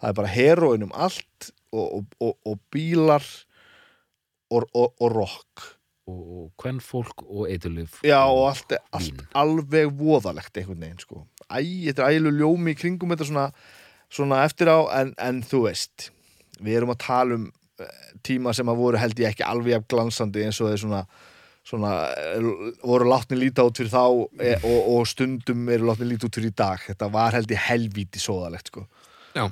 það 0.01 0.11
er 0.11 0.19
bara 0.21 0.33
heroin 0.33 0.87
um 0.87 0.95
allt 0.95 1.51
og, 1.73 1.87
og, 2.01 2.05
og, 2.25 2.35
og 2.49 2.61
bílar 2.73 3.25
og, 4.51 4.65
og, 4.73 4.95
og 4.99 5.13
rock 5.13 5.67
og, 6.09 6.21
og 6.39 6.63
hvern 6.63 6.81
fólk 6.85 7.25
og 7.29 7.45
eiturlif 7.53 7.99
já 8.07 8.19
og 8.25 8.47
allt, 8.51 8.73
er- 8.77 8.85
allt 8.97 9.23
alveg 9.37 9.93
voðalegt 10.01 10.57
einhvern 10.63 10.81
veginn 10.87 11.03
sko. 11.05 11.23
æ, 11.53 11.61
þetta 11.89 12.07
er 12.09 12.17
ægileg 12.17 12.41
ljómi 12.41 12.75
í 12.75 12.79
kringum 12.81 13.13
þetta 13.15 13.29
svona, 13.31 13.47
svona 14.11 14.43
eftir 14.49 14.73
á 14.73 14.79
en, 15.03 15.15
en 15.19 15.43
þú 15.47 15.65
veist 15.69 16.11
við 16.61 16.81
erum 16.81 16.95
að 16.97 17.03
tala 17.07 17.39
um 17.39 17.49
eh, 17.79 18.13
tíma 18.27 18.55
sem 18.57 18.69
að 18.73 18.81
voru 18.83 18.99
held 19.01 19.21
ég 19.23 19.31
ekki 19.35 19.45
alveg 19.47 19.77
jafn 19.77 19.91
glansandi 19.95 20.47
eins 20.49 20.59
og 20.65 20.73
þeir 20.73 20.83
svona 20.87 21.03
svona, 21.69 21.91
eh, 22.17 22.47
voru 22.89 23.05
látni 23.11 23.37
líta 23.37 23.61
út 23.69 23.77
fyrir 23.77 23.91
þá 23.93 24.05
e, 24.41 24.55
og, 24.65 24.79
og 24.95 25.03
stundum 25.11 25.67
eru 25.69 25.91
látni 25.91 26.07
líta 26.09 26.25
út 26.31 26.39
fyrir 26.39 26.49
í 26.55 26.57
dag 26.57 26.81
þetta 26.87 27.11
var 27.13 27.37
held 27.37 27.51
ég 27.53 27.61
helvíti 27.69 28.23
sóðalegt 28.23 28.71
sko. 28.73 28.87
Já, 29.37 29.45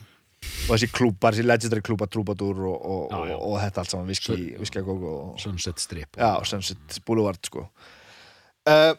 og 0.67 0.75
þessi 0.75 0.88
klúpar, 0.91 1.35
þessi 1.35 1.47
legendary 1.47 1.85
klúpar 1.87 2.11
Trúbadur 2.11 2.62
og, 2.67 2.76
og, 2.76 3.03
Já, 3.12 3.19
já. 3.31 3.37
og, 3.37 3.43
og 3.53 3.59
þetta 3.62 3.83
allt 3.83 3.95
saman 3.95 4.11
viski 4.11 4.83
og, 4.83 5.05
og, 5.07 5.35
Sunset 5.43 5.83
Strip 5.83 6.19
já, 6.19 6.31
Sunset 6.49 7.00
Boulevard 7.07 7.43
sko. 7.47 7.67
uh, 8.67 8.95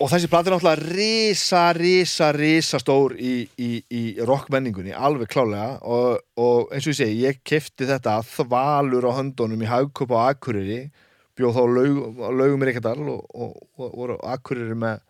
og 0.00 0.08
þessi 0.08 0.30
plati 0.32 0.48
er 0.48 0.54
náttúrulega 0.56 0.94
risa, 0.96 1.62
risa, 1.76 2.30
risa 2.32 2.80
stór 2.80 3.16
í, 3.20 3.34
í, 3.60 3.70
í 3.92 4.02
rockmenningunni, 4.24 4.94
alveg 4.96 5.28
klálega 5.32 5.74
og, 5.84 6.22
og 6.40 6.72
eins 6.72 6.86
og 6.88 6.94
ég 6.94 7.00
segi, 7.02 7.20
ég 7.26 7.42
kefti 7.44 7.88
þetta 7.88 8.18
þvalur 8.24 9.10
á 9.12 9.12
höndunum 9.20 9.60
í 9.64 9.68
Hagkup 9.68 10.14
á 10.16 10.32
Akureyri 10.32 10.86
bjóð 11.36 11.56
þá 11.56 11.62
laug, 11.76 12.24
laugum 12.36 12.64
í 12.64 12.70
Reykjadal 12.70 12.98
og, 13.12 13.22
og, 13.32 13.54
og 13.80 13.94
voru 13.96 14.16
Akureyri 14.28 14.76
með 14.76 15.04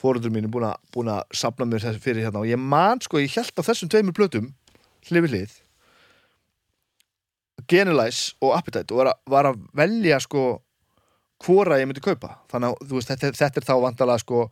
fóröldur 0.00 0.32
mínu 0.32 0.48
búin 0.52 0.64
að, 0.70 0.80
búin 0.94 1.12
að 1.12 1.22
safna 1.36 1.68
mér 1.68 1.84
fyrir 2.00 2.24
hérna 2.24 2.40
og 2.40 2.48
ég 2.48 2.60
man 2.60 3.00
sko, 3.04 3.20
ég 3.20 3.36
held 3.36 3.52
á 3.60 3.68
þessum 3.68 3.92
tveimur 3.92 4.16
plötum 4.16 4.48
hlið 5.08 5.26
við 5.26 5.36
hlið 5.36 5.58
Genelize 7.70 8.34
og 8.42 8.56
Appetite 8.56 8.94
og 8.94 9.02
var 9.02 9.12
var 9.30 9.50
að 9.52 9.60
velja 9.76 10.18
sko 10.22 10.44
hvora 11.42 11.78
ég 11.80 11.88
myndi 11.90 12.02
kaupa. 12.02 12.36
Þannig 12.52 12.72
að 12.72 12.94
veist, 12.94 13.10
þetta, 13.10 13.32
þetta 13.38 13.60
er 13.60 13.66
þá 13.66 13.74
vandalega 13.82 14.22
sko 14.22 14.46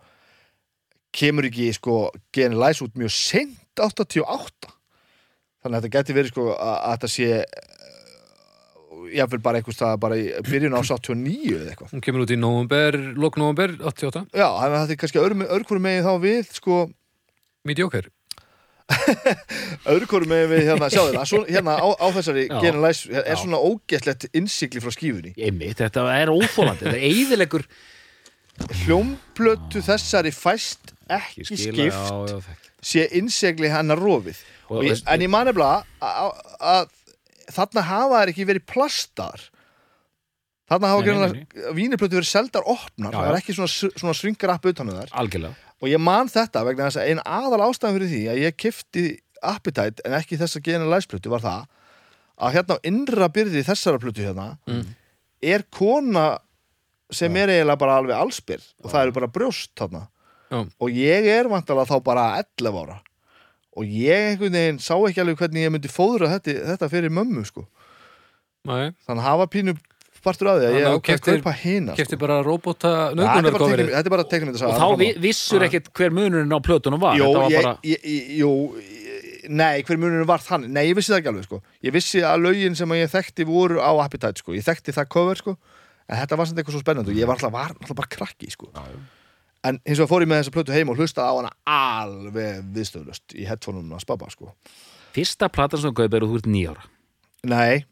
kemur 1.14 1.49
ekki 1.49 1.73
sko 1.75 1.97
læs 2.37 2.83
út 2.85 2.95
mjög 2.99 3.12
seint 3.14 3.80
88 3.80 4.71
þannig 5.61 5.75
að 5.75 5.76
þetta 5.80 5.92
geti 5.97 6.16
verið 6.16 6.33
sko 6.33 6.47
að, 6.54 6.76
að 6.76 6.95
þetta 6.95 7.11
sé 7.16 7.28
jáfnvel 9.11 9.40
bara 9.42 9.59
einhvers 9.59 9.80
það 9.80 9.97
bara 10.04 10.19
í 10.21 10.28
byrjun 10.47 10.76
á 10.76 10.80
89 10.83 11.57
eða 11.57 11.73
eitthvað. 11.73 11.92
Hún 11.95 12.04
kemur 12.04 12.25
út 12.25 12.35
í 12.35 12.38
november, 12.38 12.99
lok 13.19 13.38
november 13.40 13.75
88 13.90 14.25
já, 14.30 14.47
þannig 14.47 14.76
að 14.76 14.80
þetta 14.80 14.97
er 14.97 15.02
kannski 15.02 15.23
öðru, 15.23 15.50
öðru 15.57 15.83
megin 15.83 16.07
þá 16.07 16.14
við 16.23 16.54
sko 16.61 16.80
Mediocre. 17.66 18.07
öðru 18.07 18.20
hverju 18.90 20.28
megin 20.28 20.50
við 20.50 20.64
hérna, 20.68 20.88
sjáðu 20.90 21.14
það 21.14 21.28
svona, 21.30 21.49
hérna 21.50 21.76
á, 21.78 21.88
á 21.94 22.06
þessari 22.16 22.44
Já. 22.49 22.56
genið 22.64 22.85
læs 22.85 23.02
er 23.11 23.28
Já. 23.28 23.37
svona 23.42 23.61
ógetlegt 23.62 24.26
innsigli 24.37 24.82
frá 24.82 24.94
skífunni. 24.94 25.35
Einmitt, 25.38 25.78
þetta 25.80 26.06
er 26.16 26.32
óþólandi, 26.32 26.87
þetta 26.87 26.97
er 26.99 27.06
eiðilegur 27.11 27.66
hljómplötu 28.85 29.82
þessari 29.85 30.32
fæst 30.35 30.92
ekki 31.11 31.47
skipt 31.49 31.78
já, 31.80 32.02
já, 32.28 32.40
sé 32.82 33.06
innsegli 33.18 33.70
hennar 33.73 34.00
rofið. 34.00 34.42
Og 34.70 34.85
ég, 34.87 35.00
en 35.11 35.25
ég 35.25 35.32
man 35.32 35.49
nefnilega 35.49 35.87
að, 36.61 36.92
þarna 37.50 37.87
hafa 37.88 38.20
þær 38.20 38.35
ekki 38.35 38.47
verið 38.50 38.68
plastar. 38.70 39.49
Þarna 40.70 40.92
hafa 40.92 41.32
vínirplötu 41.75 42.20
verið 42.20 42.30
seldar 42.30 42.68
opnar. 42.70 43.16
Það 43.16 43.32
er 43.32 43.40
ekki 43.40 43.56
svona, 43.56 43.90
svona 43.99 44.14
sringrapp 44.14 44.70
utan 44.70 44.92
um 44.92 45.00
þær. 45.00 45.18
Algjörlega 45.18 45.70
og 45.81 45.89
ég 45.89 46.01
man 46.03 46.29
þetta 46.29 46.63
vegna 46.67 46.89
þess 46.91 47.01
að 47.01 47.11
einn 47.11 47.23
aðal 47.25 47.63
ástæðan 47.69 47.97
fyrir 47.99 48.11
því 48.13 48.23
að 48.35 48.41
ég 48.45 48.57
kifti 48.61 49.05
Appetite 49.41 50.03
en 50.05 50.13
ekki 50.19 50.37
þessa 50.37 50.61
gena 50.61 50.85
læsplötu 50.93 51.31
var 51.33 51.41
það 51.41 51.63
að 52.41 52.55
hérna 52.59 52.77
á 52.77 52.85
innra 52.89 53.29
byrði 53.33 53.63
þessara 53.65 54.01
plötu 54.03 54.25
hérna 54.27 54.51
Mm. 54.69 54.85
er 55.43 55.63
kona 55.73 56.39
sem 57.11 57.35
er 57.37 57.49
eiginlega 57.49 57.79
bara 57.81 57.97
alveg 57.99 58.17
allsbyr 58.17 58.61
og 58.85 58.91
það 58.93 59.03
eru 59.07 59.13
bara 59.17 59.29
brjóst 59.33 59.73
þarna. 59.77 60.03
Já. 60.51 60.67
og 60.81 60.89
ég 60.91 61.27
er 61.31 61.47
vantalega 61.49 61.87
þá 61.87 62.03
bara 62.05 62.25
11 62.43 62.75
ára. 62.83 62.99
Og 63.79 63.85
ég 63.87 64.33
einhvern 64.33 64.53
veginn 64.53 64.79
sá 64.83 64.97
ekki 64.99 65.21
alveg 65.23 65.39
hvernig 65.39 65.63
ég 65.63 65.71
myndi 65.73 65.89
fóðra 65.89 66.27
þetta, 66.33 66.55
þetta 66.73 66.89
fyrir 66.91 67.13
mömmu 67.15 67.45
sko. 67.47 67.65
Nei, 68.67 68.91
þannig 69.07 69.23
að 69.23 69.29
hafa 69.29 69.47
pínu 69.47 69.75
partur 70.25 70.49
að 70.53 70.61
því 70.61 70.67
að 70.69 70.75
ég 70.77 70.87
ákveð 70.91 71.03
keyptir- 71.09 71.41
kaupa 71.41 71.53
hina 71.62 71.95
kefti 71.99 72.19
bara 72.21 72.39
robóta 72.45 72.91
þetta 73.11 73.11
er 73.11 73.17
bara 73.17 73.35
teiknum- 73.35 73.50
nöðgunarkofrið 73.50 73.91
þetta 73.95 74.07
er 74.07 74.15
bara 74.17 74.25
teiknum 74.25 74.55
Og 74.71 74.79
þá 74.81 74.99
vi, 75.00 75.09
vissur 75.25 75.65
ekkert 75.67 75.91
hver 75.97 76.11
munurinn 76.17 76.53
á 76.53 76.59
plötunum 76.61 77.00
var. 77.00 77.17
Jó, 77.19 77.27
Þetta 77.31 77.41
var 77.45 77.50
ég, 77.50 77.62
bara, 77.62 77.77
ég, 77.83 78.05
ég, 78.05 78.31
jú, 78.41 78.50
nei, 79.49 79.83
hver 79.83 79.97
munurinn 80.00 80.27
var 80.29 80.39
þannig 80.45 80.71
Nei, 80.75 80.83
ég 80.91 80.97
vissi 80.99 81.12
það 81.12 81.21
ekki 81.23 81.31
alveg, 81.33 81.45
sko. 81.49 81.61
Ég 81.83 81.93
vissi 81.97 82.21
að 82.27 82.43
lögin 82.45 82.77
sem 82.77 82.89
ég 82.99 83.09
þekkti 83.11 83.47
voru 83.49 83.81
á 83.81 83.91
Appetite, 84.05 84.39
sko. 84.43 84.53
Ég 84.53 84.65
þekkti 84.67 84.93
það 84.97 85.09
cover, 85.09 85.41
sko. 85.41 85.57
En 86.11 86.19
þetta 86.19 86.37
var 86.37 86.47
samt 86.50 86.59
eitthvað 86.59 86.77
svo 86.77 86.83
spennandi. 86.85 87.15
Og 87.15 87.17
ég 87.23 87.27
var 87.31 87.37
alltaf, 87.39 87.53
var 87.55 87.73
alltaf 87.77 87.97
bara 87.97 88.11
krakki, 88.11 88.50
sko. 88.50 88.69
En 89.65 89.79
hins 89.87 89.99
vegar 90.00 90.09
fór 90.09 90.23
ég 90.25 90.29
með 90.31 90.41
þessa 90.43 90.55
plötu 90.57 90.73
heim 90.73 90.89
og 90.91 90.97
hlustaði 90.97 91.29
á 91.29 91.35
hana 91.37 91.50
alveg 91.69 92.62
viðstöðlust 92.75 93.35
í 93.37 93.45
headphoneum 93.49 93.93
að 93.93 94.00
spabba, 94.05 94.31
sko. 94.33 94.55
Fyrsta 95.12 95.49
platan 95.53 95.81
sem 95.83 95.93
kaup 95.95 96.15
er 96.15 96.25
og 96.25 96.31
þú 96.33 96.37
ert 96.41 96.49
nýjára 96.49 96.85
Nei, 97.50 97.85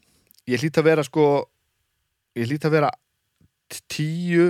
ég 0.47 0.61
hlýt 0.63 0.77
að 0.79 0.87
vera, 0.87 1.03
sko 1.03 1.25
Ég 2.39 2.49
hlýt 2.49 2.65
að 2.69 2.75
vera 2.77 2.89
tíu 3.91 4.49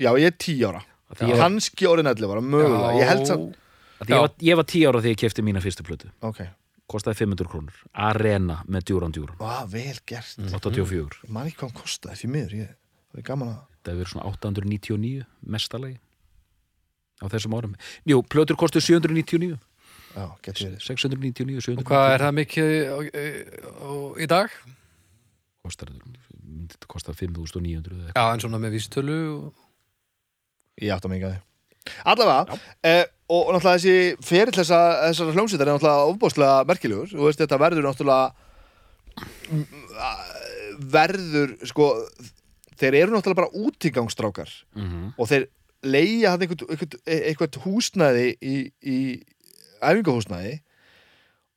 Já, 0.00 0.10
ég 0.18 0.26
er 0.30 0.36
tíu 0.40 0.66
ára. 0.68 0.80
Kanski 1.18 1.86
orðin 1.86 2.08
11 2.10 2.32
ára, 2.32 2.42
mögulega. 2.42 2.92
Ég 2.96 3.08
held 3.10 3.26
samt 3.28 3.58
að 4.02 4.10
ég, 4.10 4.18
var, 4.18 4.30
ég 4.42 4.58
var 4.58 4.66
tíu 4.66 4.88
ára 4.88 5.02
þegar 5.04 5.14
ég 5.14 5.20
kefti 5.20 5.44
mína 5.46 5.60
fyrstu 5.62 5.84
plötu. 5.86 6.08
Ok, 6.24 6.40
Kostaði 6.90 7.20
500 7.22 7.48
krónur. 7.48 7.76
Arena 7.94 8.58
með 8.68 8.88
djúran 8.90 9.12
djúran 9.14 9.36
Vá, 9.40 9.62
vel 9.70 9.94
gert. 10.08 10.34
84 10.50 11.22
Ég 11.22 11.30
man 11.32 11.46
ekki 11.48 11.60
hvað 11.60 11.70
hann 11.70 11.78
kostaði 11.78 12.18
því 12.20 12.30
miður 12.34 12.56
ég, 12.58 12.72
Það 13.12 13.20
er 13.22 13.26
gaman 13.28 13.52
að 13.52 13.60
Það 13.82 13.92
hefur 13.92 14.00
verið 14.02 14.12
svona 14.12 14.26
899 14.32 15.22
mestalagi 15.54 15.96
á 17.22 17.24
þessum 17.30 17.54
árum. 17.58 17.76
Jú, 18.08 18.18
plötur 18.26 18.58
kostu 18.58 18.82
799 18.82 19.56
Já, 20.12 20.26
getur 20.44 20.66
verið. 20.68 20.82
699, 20.84 21.62
799 21.64 21.80
Og 21.80 21.88
hvað 21.88 22.10
er 22.16 22.24
það 22.26 22.36
mikið 22.40 22.72
á, 22.92 22.98
á, 22.98 23.90
í 24.20 24.28
dag? 24.32 24.56
Kostar, 25.62 25.92
myndi 25.94 26.20
þetta 26.72 26.90
kosta 26.92 27.14
5900 27.16 27.96
eða 27.96 28.06
eitthvað. 28.06 28.18
Já, 28.18 28.34
en 28.36 28.44
svona 28.44 28.60
með 28.62 28.76
vísitölu 28.76 29.18
og... 29.36 29.64
Ég 30.82 30.92
ekki 31.18 31.28
að 31.28 31.34
því. 31.34 31.42
Allavega, 32.12 32.56
eh, 32.86 33.04
og, 33.26 33.40
og 33.42 33.50
náttúrulega 33.56 33.80
þessi 33.82 34.26
ferill 34.28 34.54
þessa, 34.54 34.78
þessar 35.08 35.32
hljómsveitar 35.34 35.68
er 35.68 35.74
náttúrulega 35.76 36.12
ofbáslega 36.12 36.60
merkilegur. 36.70 37.10
Og 37.18 37.26
veist, 37.28 37.42
þetta 37.42 37.58
verður 37.60 37.88
náttúrulega 37.88 38.26
mm, 39.50 39.64
verður 40.92 41.56
sko 41.68 41.88
þeir 42.80 42.96
eru 43.02 43.14
náttúrulega 43.16 43.42
bara 43.42 43.66
útigangstrákar 43.66 44.52
Mhm. 44.76 45.12
og 45.18 45.28
þeir 45.28 45.48
leigja 45.82 46.30
hann 46.30 46.42
einhvern, 46.46 46.70
einhvern, 46.70 47.00
einhvern 47.06 47.60
húsnæði 47.66 48.26
í, 48.40 48.56
í 48.86 48.98
æfingahúsnæði 49.82 50.60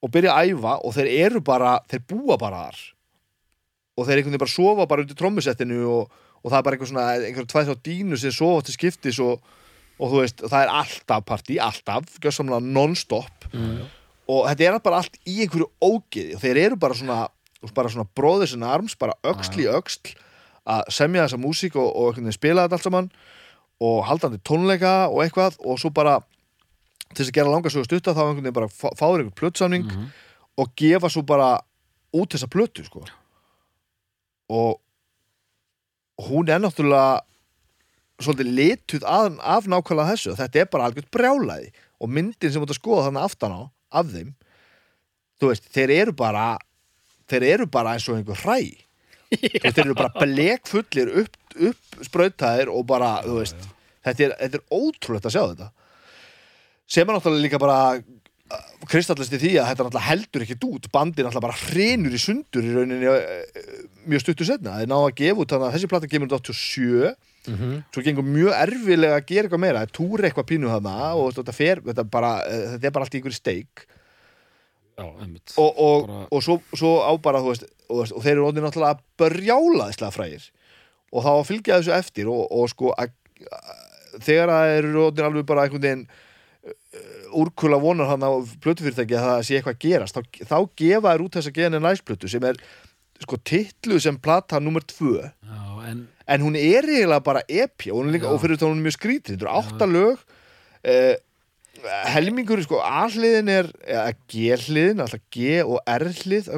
og 0.01 0.11
byrja 0.11 0.33
að 0.33 0.51
æfa 0.55 0.73
og 0.85 0.93
þeir 0.97 1.09
eru 1.25 1.41
bara, 1.41 1.79
þeir 1.89 2.03
búa 2.09 2.37
bara 2.41 2.63
þar 2.65 2.79
og 3.97 4.05
þeir 4.07 4.17
einhvern 4.19 4.33
veginn 4.35 4.43
bara 4.43 4.51
sofa 4.55 4.85
bara 4.91 5.01
undir 5.05 5.15
trommusettinu 5.19 5.81
og, 5.87 6.09
og 6.43 6.51
það 6.51 6.57
er 6.57 6.65
bara 6.67 6.75
einhver 6.77 6.89
svona 6.91 7.05
einhver 7.15 7.45
tvæð 7.51 7.69
þá 7.71 7.75
dínu 7.87 8.17
sem 8.19 8.31
sofa 8.35 8.65
til 8.67 8.73
skiptis 8.75 9.19
og, 9.23 9.39
og 9.99 10.11
þú 10.11 10.19
veist, 10.21 10.41
það 10.43 10.65
er 10.65 10.73
alltaf 10.81 11.23
partí, 11.29 11.55
alltaf, 11.63 12.17
gjössamlega 12.19 12.59
non-stop. 12.65 13.47
Og 14.27 14.47
þetta 14.49 14.65
er 14.67 14.79
bara 14.83 14.99
allt 14.99 15.15
í 15.29 15.37
einhverju 15.45 15.67
ógeði. 15.85 16.33
Og 16.35 16.41
þeir 16.41 16.57
eru 16.65 16.75
bara 16.81 16.97
svona 16.97 17.21
bara 17.73 17.89
svona 17.89 18.05
bróðis 18.17 18.53
en 18.53 18.63
arms, 18.67 18.93
bara 18.99 19.15
öxl 19.25 19.63
í 19.63 19.65
öxl 19.71 20.11
að 20.69 20.83
semja 20.93 21.23
þessa 21.25 21.39
músík 21.41 21.75
og, 21.79 21.87
og 21.87 22.11
einhvern 22.11 22.27
veginn 22.27 22.35
spila 22.37 22.65
þetta 22.67 22.77
allt 22.77 22.85
saman 22.85 23.07
og 23.85 24.03
haldandi 24.05 24.37
tónleika 24.45 24.91
og 25.09 25.23
eitthvað 25.23 25.57
og 25.65 25.79
svo 25.81 25.89
bara 25.93 26.19
til 27.15 27.23
þess 27.23 27.31
að 27.31 27.37
gera 27.39 27.53
langa 27.55 27.71
sögu 27.73 27.87
stutta 27.87 28.13
þá 28.13 28.21
einhvern 28.27 28.43
veginn 28.43 28.57
bara 28.59 28.69
fá- 28.69 28.93
fáður 28.99 29.23
einhvern 29.23 29.37
plötsamning 29.39 29.85
Mhm. 29.87 30.05
og 30.61 30.71
gefa 30.77 31.09
svo 31.09 31.21
bara 31.25 31.49
út 32.13 32.33
þessa 32.35 32.47
plötu 32.53 32.85
sko 32.85 33.01
og 34.51 34.81
hún 36.27 36.49
er 36.49 36.61
náttúrulega 36.61 37.23
svolítið 38.23 38.51
lituð 38.55 39.05
af, 39.09 39.33
af 39.43 39.67
nákvæmlega 39.67 40.13
þessu. 40.13 40.35
Þetta 40.39 40.61
er 40.61 40.71
bara 40.71 40.89
algjört 40.89 41.11
brjálæði. 41.11 41.71
Og 41.99 42.11
myndin 42.11 42.51
sem 42.53 42.63
ert 42.63 42.71
að 42.71 42.79
skoða 42.79 43.07
þannig 43.09 43.27
aftan 43.27 43.55
á 43.55 43.61
af 43.95 44.11
þeim 44.11 44.33
þú 45.39 45.51
veist, 45.51 45.69
þeir 45.73 45.93
eru 45.99 46.15
bara 46.17 46.47
þeir 47.29 47.47
eru 47.53 47.69
bara 47.71 47.95
eins 47.95 48.07
og 48.09 48.19
einhver 48.19 48.41
hræ. 48.43 48.59
Veist, 49.35 49.73
þeir 49.75 49.87
eru 49.87 49.97
bara 49.97 50.21
blekfullir 50.21 51.09
upp, 51.23 51.39
upp 51.69 52.03
sprautaðir 52.05 52.69
og 52.71 52.85
bara, 52.87 53.17
þú 53.25 53.39
veist 53.41 53.57
þetta 54.05 54.27
er, 54.27 54.35
þetta 54.43 54.59
er 54.61 54.77
ótrúlegt 54.77 55.27
að 55.27 55.35
sjá 55.35 55.41
þetta. 55.43 55.69
Sem 56.85 57.09
er 57.09 57.17
náttúrulega 57.17 57.45
líka 57.47 57.61
bara 57.61 57.79
kristallist 58.91 59.33
í 59.33 59.39
því 59.41 59.51
að 59.57 59.69
þetta 59.71 59.85
náttúrulega 59.87 60.05
heldur 60.09 60.43
ekkert 60.45 60.65
út. 60.67 60.89
Bandið 60.93 61.25
náttúrulega 61.25 61.45
bara 61.47 61.61
hrenur 61.65 62.13
í 62.13 62.19
sundur 62.21 62.65
í 62.67 62.73
rauninni 62.75 63.07
eh, 63.09 63.63
mjög 64.05 64.21
stuttu 64.25 64.45
setna 64.47 64.75
þeir 64.79 64.91
náðu 64.91 65.07
að 65.09 65.15
gefa 65.21 65.41
út 65.45 65.53
þannig 65.55 65.67
að 65.71 65.77
þessi 65.79 65.89
plata 65.93 66.09
kemur 66.11 66.29
út 66.29 66.37
87 66.51 67.15
Mhm. 67.45 67.73
svo 67.93 68.01
gengur 68.01 68.25
mjög 68.25 68.55
erfilega 68.57 69.19
að 69.19 69.25
gera 69.29 69.45
eitthvað 69.45 69.61
meira. 69.61 69.81
Það 69.85 69.91
túr 69.93 70.23
eitthvað 70.25 70.47
pínu 70.49 70.69
þarna 70.71 70.93
og 71.13 71.27
þetta, 71.35 71.53
fer, 71.53 71.81
þetta, 71.85 72.03
bara, 72.09 72.31
eh, 72.49 72.63
þetta 72.73 72.87
er 72.89 72.93
bara 72.95 73.05
allt 73.05 73.13
í 73.13 73.19
einhverju 73.19 73.37
steik. 73.37 73.83
Já, 74.97 75.03
og, 75.05 75.77
og, 75.77 76.07
Bara- 76.07 76.27
og 76.31 76.41
svo, 76.41 76.55
svo 76.73 76.93
á 77.05 77.11
bara 77.21 77.41
þú 77.43 77.51
veist, 77.51 77.65
og, 77.89 77.99
og 78.17 78.23
þeir 78.23 78.31
eru 78.39 78.49
náttúrulega 78.65 78.97
brjálaðislega 79.21 80.11
frægir. 80.15 80.47
Og 81.13 81.21
þá 81.21 81.31
fylgja 81.45 81.77
þessu 81.83 81.93
eftir 81.99 82.31
og, 82.33 82.47
og 82.49 82.65
sko 82.73 82.93
að, 82.97 83.11
þegar 84.25 84.49
það 84.49 84.73
eru 84.79 85.05
alveg 85.27 85.45
bara 85.45 85.67
einhvern 85.67 85.85
veginn 85.85 86.07
úrkula 87.35 87.77
vonar 87.81 88.09
hann 88.09 88.25
á 88.25 88.31
plötufyrirtæki 88.63 89.17
að 89.17 89.27
það 89.27 89.45
sé 89.45 89.59
eitthvað 89.59 89.75
að 89.75 89.85
gerast 89.85 90.17
þá, 90.17 90.21
þá 90.49 90.57
gefa 90.81 91.11
þær 91.13 91.23
út 91.25 91.37
þessa 91.37 91.55
GNN 91.55 91.83
Nice-plötu 91.85 92.31
sem 92.31 92.47
er 92.49 92.59
sko 93.21 93.39
titlu 93.47 93.99
sem 94.03 94.17
plata 94.19 94.59
nummer 94.59 94.83
tvö. 94.83 95.21
Já, 95.23 95.61
en 95.91 96.05
en 96.25 96.41
hún 96.41 96.57
er 96.57 96.87
eiginlega 96.87 97.21
bara 97.23 97.43
epi 97.47 97.91
og, 97.93 98.09
og 98.09 98.41
fyrir 98.41 98.57
þetta 98.57 98.69
hún 98.69 98.79
er 98.79 98.87
mjög 98.87 98.97
skrítið 98.97 99.35
þetta 99.35 99.45
eru 99.45 99.53
átta 99.59 99.87
lög. 99.89 100.23
Eh, 100.85 101.15
helmingur 102.15 102.61
sko 102.65 102.79
A-hliðin 102.81 103.51
er 103.51 103.69
eða 103.83 104.07
G-hliðin, 104.31 105.03
alltaf 105.03 105.21
G 105.33 105.59
og 105.65 105.77
R-hlið 105.85 106.49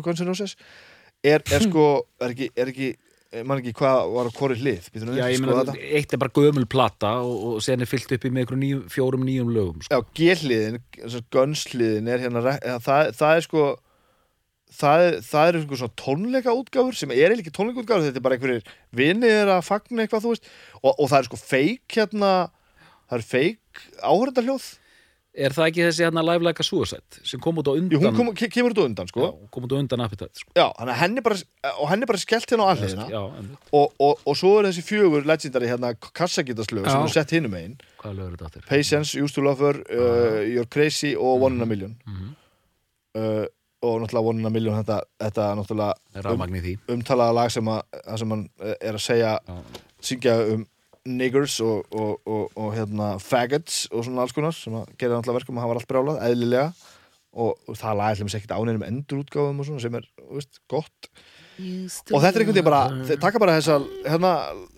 er, 1.27 1.43
er 1.43 1.65
sko, 1.67 1.87
er 2.21 2.31
ekki, 2.31 2.49
er 2.55 2.71
ekki 2.71 2.93
eh, 3.31 3.43
man 3.47 3.61
ekki 3.61 3.73
hvað 3.77 4.13
var 4.13 4.29
á 4.29 4.31
hvori 4.37 4.59
hlið? 4.61 4.87
Já, 4.93 5.07
að 5.25 5.33
ég 5.33 5.43
meina, 5.43 5.75
eitt 5.99 6.13
er 6.15 6.21
bara 6.21 6.35
gömul 6.37 6.67
plata 6.69 7.17
og, 7.25 7.35
og 7.49 7.65
sen 7.65 7.83
er 7.83 7.89
fyllt 7.89 8.13
upp 8.15 8.27
í 8.27 8.31
með 8.31 8.45
einhverjum 8.45 8.63
nýjum, 8.63 8.85
fjórum 8.93 9.27
nýjum 9.27 9.51
lögum 9.55 9.83
sko. 9.83 9.91
Já, 9.93 10.15
G-hliðin, 10.19 10.79
Guns-hliðin 11.33 12.09
er 12.13 12.25
hérna, 12.25 12.45
það, 12.83 13.11
það 13.19 13.35
er 13.35 13.45
sko 13.47 13.67
það, 14.73 15.05
það 15.27 15.49
er 15.49 15.59
einhver 15.59 15.81
svona 15.81 15.97
tónleika 16.01 16.55
útgáfur 16.57 16.97
sem 16.97 17.13
er 17.15 17.35
ekki 17.35 17.53
tónleika 17.55 17.83
útgáfur 17.83 18.07
þetta 18.07 18.21
er 18.21 18.25
bara 18.25 18.37
einhverjir 18.37 18.73
vinnir 18.95 19.51
að 19.53 19.63
fagna 19.67 20.03
eitthvað 20.03 20.25
þú 20.25 20.33
veist. 20.33 20.51
Og, 20.81 20.91
og 20.91 21.05
það 21.07 21.19
er 21.19 21.29
sko 21.29 21.39
feik 21.41 21.97
hérna 21.97 22.33
það 23.07 23.17
er 23.19 23.27
feik 23.31 23.85
áhörðarhljóð 24.03 24.67
er 25.37 25.53
það 25.53 25.67
ekki 25.69 25.83
þessi 25.85 26.03
hérna 26.07 26.23
Live 26.25 26.43
Like 26.47 26.63
a 26.63 26.65
Suicide 26.65 27.19
sem 27.29 27.39
kom 27.43 27.59
út 27.61 27.67
á 27.69 27.73
undan 27.77 27.93
Jú, 27.93 27.99
hún 28.01 28.15
kom, 28.17 28.31
ke- 28.35 28.49
kemur 28.49 28.73
út 28.73 28.79
á 28.81 28.85
undan, 28.89 29.07
sko. 29.11 29.21
Já, 29.27 29.49
kom 29.53 29.67
út 29.67 29.75
á 29.75 29.77
undan 29.77 30.01
Appetite 30.05 30.41
sko. 30.41 30.49
Já, 30.57 30.65
hann 30.79 30.89
er 30.89 30.97
henni 31.01 31.21
bara, 31.21 31.37
og 31.77 31.89
henni 31.91 32.07
er 32.07 32.11
bara 32.11 32.21
skellt 32.23 32.49
hérna 32.49 32.65
á 32.65 32.69
alliðina 32.73 33.05
já, 33.13 33.21
en 33.37 33.51
og, 33.71 33.93
og, 34.01 34.23
og 34.25 34.37
svo 34.39 34.55
er 34.59 34.69
þessi 34.71 34.85
fjögur 34.87 35.27
legendary 35.29 35.69
hérna 35.69 35.93
kassagítaslög 35.99 36.89
sem 36.89 36.97
Já. 36.99 37.03
er 37.05 37.13
sett 37.19 37.35
hinum 37.37 37.53
einn 37.59 37.77
hvað 38.01 38.17
lögur 38.17 38.33
þetta 38.37 38.49
aftur? 38.49 38.65
Patience, 38.69 39.13
Used 39.21 39.35
to 39.37 39.45
Love 39.45 39.61
Her, 39.61 39.77
uh, 39.93 40.41
You're 40.47 40.65
Crazy 40.69 41.13
og 41.15 41.41
One 41.45 41.55
in 41.55 41.61
a 41.61 41.69
Million. 41.69 41.93
Mhm. 42.07 42.33
uh, 43.17 43.45
og 43.83 43.99
náttúrulega 44.01 44.25
One 44.25 44.39
in 44.41 44.45
a 44.45 44.49
Million 44.49 44.73
þetta, 44.81 45.01
þetta 45.21 45.43
náttúrulega 45.59 46.23
Rafmagn 46.25 46.55
í 46.57 46.61
því. 46.65 46.71
umtalaða 46.95 47.33
lag 47.37 47.51
sem, 47.53 47.67
að, 47.69 47.83
það 48.07 48.17
sem 48.23 48.31
hann 48.33 48.49
uh, 48.57 48.73
er 48.81 48.97
að 48.97 49.03
segja 49.05 49.35
syngja 50.01 50.33
um 50.55 50.65
niggers 51.07 51.57
og, 51.63 51.87
og, 51.91 52.19
og, 52.27 52.51
og 52.59 52.75
hérna 52.75 53.15
faggots 53.23 53.85
og 53.91 54.05
svona 54.05 54.25
alls 54.25 54.35
konar 54.35 54.55
sem 54.55 54.75
að 54.77 54.91
gera 54.99 55.17
náttúrulega 55.17 55.39
verkum 55.41 55.59
hann 55.61 55.71
var 55.71 55.79
allt 55.79 55.89
brjálað, 55.89 56.21
eðlilega. 56.27 56.69
Og, 57.37 57.57
og 57.69 57.77
það 57.77 57.97
lag 57.99 58.15
ætlum 58.15 58.29
ekkert 58.33 58.55
áneinum 58.55 58.85
endurútgáfum 58.87 59.59
og 59.61 59.67
svona 59.67 59.83
sem 59.83 59.97
er, 59.99 60.05
veist, 60.31 60.61
gott. 60.71 61.09
Og 61.57 62.21
þetta 62.21 62.31
er 62.31 62.43
einhvern 62.43 62.55
veginn 62.55 62.67
bara 62.67 62.81
þeir 63.05 63.21
taka 63.21 63.41
bara 63.41 63.57
þessa, 63.57 63.77
hérna, 64.05 64.31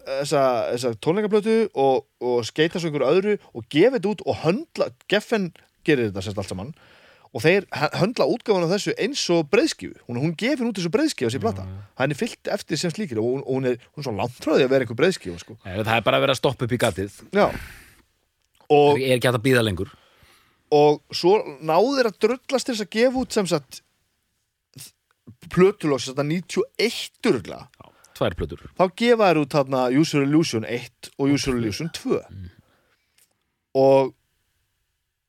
þessa, 0.08 0.44
þessa 0.74 0.92
tónleikablötu 1.04 1.56
og, 1.74 2.06
og 2.24 2.46
skeita 2.48 2.80
svo 2.80 2.92
einhverju 2.92 3.10
öðru 3.10 3.36
og 3.52 3.68
gefa 3.72 3.98
þetta 3.98 4.12
út 4.14 4.24
og 4.26 4.40
höndla, 4.44 4.90
Geffen 5.12 5.50
gerir 5.88 6.10
þetta 6.10 6.24
sérst 6.26 6.40
allt 6.40 6.52
saman 6.52 6.72
og 7.30 7.44
þeir 7.44 7.68
höndla 8.00 8.26
útgáfan 8.26 8.66
af 8.66 8.72
þessu 8.74 8.96
eins 8.98 9.22
og 9.34 9.50
breyðskífu 9.52 10.00
hún, 10.08 10.18
hún 10.18 10.32
gefur 10.40 10.70
út 10.70 10.80
þessu 10.80 10.92
breyðskífu 10.94 11.34
sér 11.34 11.44
plata. 11.44 11.66
Hann 12.00 12.16
er 12.16 12.18
fyllt 12.18 12.50
eftir 12.50 12.80
sem 12.82 12.94
slíkir 12.94 13.22
og 13.22 13.28
hún, 13.28 13.44
hún, 13.46 13.68
er, 13.70 13.78
er 13.78 14.06
svo 14.06 14.14
langt 14.18 14.40
frá 14.42 14.56
því 14.56 14.66
að 14.66 14.74
vera 14.74 14.88
einhver 14.88 15.00
breyðskífu 15.02 15.42
sko. 15.44 15.58
Það 15.66 15.94
er 15.96 16.06
bara 16.08 16.18
að 16.18 16.26
vera 16.26 16.36
að 16.38 16.42
stoppa 16.42 16.66
upp 16.66 16.74
í 16.74 16.82
gatið. 16.82 17.20
Og, 18.70 19.02
er 19.02 19.18
ekki 19.18 19.30
að 19.30 19.42
býða 19.46 19.66
lengur. 19.66 19.94
Og 20.74 21.02
svo 21.14 21.38
náður 21.66 22.12
að 22.12 22.20
drullast 22.26 22.70
þess 22.70 22.86
að 22.86 22.92
gefa 22.98 23.22
út 23.22 23.38
sem 23.38 23.50
sagt 23.50 23.84
plötulóks 25.54 26.10
þetta 26.10 26.26
91 26.26 27.22
durgla 27.26 27.64
tvær 28.20 28.36
plötur. 28.38 28.64
Þá 28.78 28.86
gefa 29.00 29.30
þær 29.30 29.42
út 29.44 29.56
þarna 29.56 29.84
User 29.96 30.26
Illusion 30.26 30.66
1 30.68 31.12
og 31.18 31.36
User 31.36 31.56
Illusion 31.56 31.92
2 31.96 32.20
og 33.80 34.16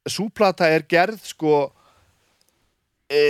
súplata 0.09 0.71
er 0.73 0.87
gerð 0.89 1.21
sko 1.29 1.71
e, 3.11 3.23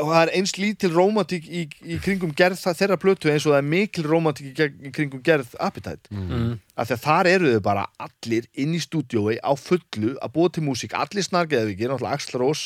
og 0.00 0.08
það 0.10 0.20
er 0.24 0.30
eins 0.34 0.52
lítil 0.58 0.90
rómatík 0.90 1.44
í, 1.46 1.60
í 1.86 1.98
kringum 2.02 2.32
gerð 2.36 2.58
það, 2.58 2.78
þeirra 2.80 2.96
plötu 3.02 3.30
eins 3.30 3.44
og 3.46 3.52
það 3.54 3.60
er 3.62 3.68
mikil 3.72 4.04
rómatík 4.10 4.48
í, 4.50 4.92
kringum 4.96 5.22
gerð 5.26 5.52
Appetite. 5.62 6.10
Mm. 6.10 6.56
af 6.74 6.88
því 6.90 6.96
að 6.96 7.04
þar 7.06 7.30
eru 7.32 7.52
þau 7.54 7.62
bara 7.68 7.84
allir 8.08 8.48
inn 8.58 8.74
í 8.74 8.80
stúdiói 8.82 9.36
á 9.38 9.52
fullu 9.58 10.16
að 10.18 10.32
búa 10.34 10.50
til 10.54 10.64
músík, 10.66 10.96
allir 10.98 11.22
snargeðvikir 11.26 11.92
náttúrulega 11.92 12.18
Axl 12.18 12.40
Rós 12.42 12.64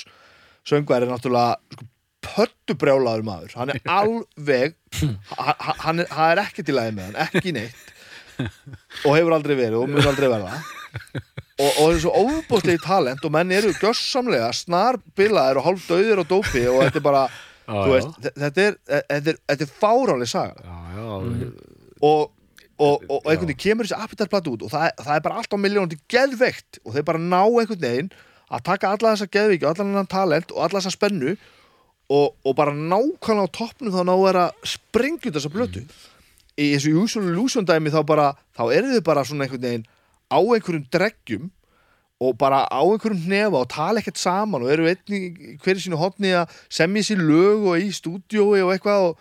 söngvar 0.68 1.04
er 1.04 1.12
náttúrulega 1.12 1.58
sko, 1.76 1.88
pöttubrjálaður 2.22 3.24
maður. 3.26 3.54
Hann 3.60 3.72
er 3.74 3.80
alveg 4.00 4.76
ha- 5.36 5.56
ha- 5.58 5.78
hann 5.84 6.00
er, 6.04 6.08
hann 6.16 6.32
er 6.36 6.42
ekki 6.46 6.64
til 6.64 6.78
aðeins 6.80 6.96
með 6.96 7.10
hann, 7.10 7.20
ekki 7.28 7.52
neitt. 7.56 7.88
Og 9.04 9.12
hefur 9.18 9.34
aldrei 9.36 9.54
verið 9.58 9.82
og 9.84 9.90
mun 9.92 10.06
aldrei 10.08 10.30
verða 10.32 10.62
og, 11.62 11.70
og 11.70 11.86
það 11.86 11.94
er 11.94 12.02
svo 12.02 12.12
óbúslegi 12.26 12.82
talent 12.84 13.24
og 13.28 13.32
menn 13.36 13.52
eru 13.54 13.70
gössamlega 13.78 14.50
snarbilaðir 14.58 15.60
og 15.62 15.66
hálf 15.68 15.88
döðir 15.90 16.22
og 16.24 16.28
dópi 16.30 16.64
og 16.68 16.82
þetta 16.84 17.00
er 17.02 17.06
bara 17.08 17.24
Já, 17.62 17.74
þú 17.86 17.92
veist, 17.94 18.14
þe- 18.24 18.32
þetta 18.42 18.62
er, 18.68 18.76
þetta 18.90 19.30
er, 19.32 19.36
þetta 19.52 19.64
er 19.68 19.74
fáránleg 19.80 20.28
saga. 20.32 20.64
Já, 20.66 20.78
já, 20.96 21.04
og, 21.06 21.22
og, 22.02 22.32
og, 22.82 23.04
og 23.06 23.28
einhvern 23.30 23.46
veginn 23.52 23.60
kemur 23.62 23.86
þessi 23.86 24.00
appetitplata 24.02 24.50
út 24.50 24.64
og 24.66 24.72
það, 24.72 24.86
er- 24.90 25.04
það 25.06 25.14
er 25.20 25.24
bara 25.28 25.38
allt 25.38 25.54
á 25.54 25.58
miljónandi 25.62 25.98
geðveikt 26.10 26.80
og 26.82 26.96
þeir 26.96 27.06
bara 27.12 27.22
ná 27.22 27.38
einhvern 27.46 27.84
veginn 27.86 28.10
að 28.52 28.64
taka 28.66 28.90
alla 28.96 29.12
þessa 29.14 29.30
geðveiki 29.38 29.64
og 29.64 29.70
allan 29.76 29.92
hennan 29.94 30.10
talent 30.10 30.50
og 30.52 30.64
alla 30.66 30.80
þessa 30.82 30.96
spennu 30.98 31.36
og, 32.12 32.34
og 32.44 32.56
bara 32.58 32.74
nákvæmlega 32.74 33.46
á 33.46 33.54
toppnum 33.56 33.94
þá 33.94 34.02
ná 34.10 34.14
er 34.32 34.40
að 34.42 34.66
sprengja 34.74 35.30
út 35.30 35.38
þessa 35.38 35.52
blötu 35.54 35.84
í 36.60 36.66
þessu 36.74 36.92
usual 37.00 37.30
illusion 37.30 37.64
dæmi 37.70 37.94
þá 37.94 38.02
bara 38.10 38.26
þá 38.58 38.64
eru 38.74 38.90
þau 38.98 39.04
bara 39.06 39.22
svona 39.24 39.46
einhvern 39.46 39.62
veginn 39.64 39.86
á 40.32 40.38
einhverjum 40.40 40.86
dreggjum 40.96 41.50
og 42.22 42.36
bara 42.38 42.64
á 42.70 42.80
einhverjum 42.80 43.22
hnefa 43.28 43.60
og 43.64 43.68
tala 43.74 44.00
ekkert 44.00 44.20
saman 44.22 44.64
og 44.64 44.72
eru 44.72 44.88
einni 44.88 45.56
hverju 45.60 45.84
sínu 45.88 46.00
hotni 46.00 46.32
að 46.38 46.50
semja 46.72 47.04
sér 47.12 47.22
lög 47.28 47.68
og 47.72 47.78
í 47.82 47.92
stúdiói 47.94 48.60
og 48.62 48.70
eitthvað 48.76 49.06
og, 49.10 49.16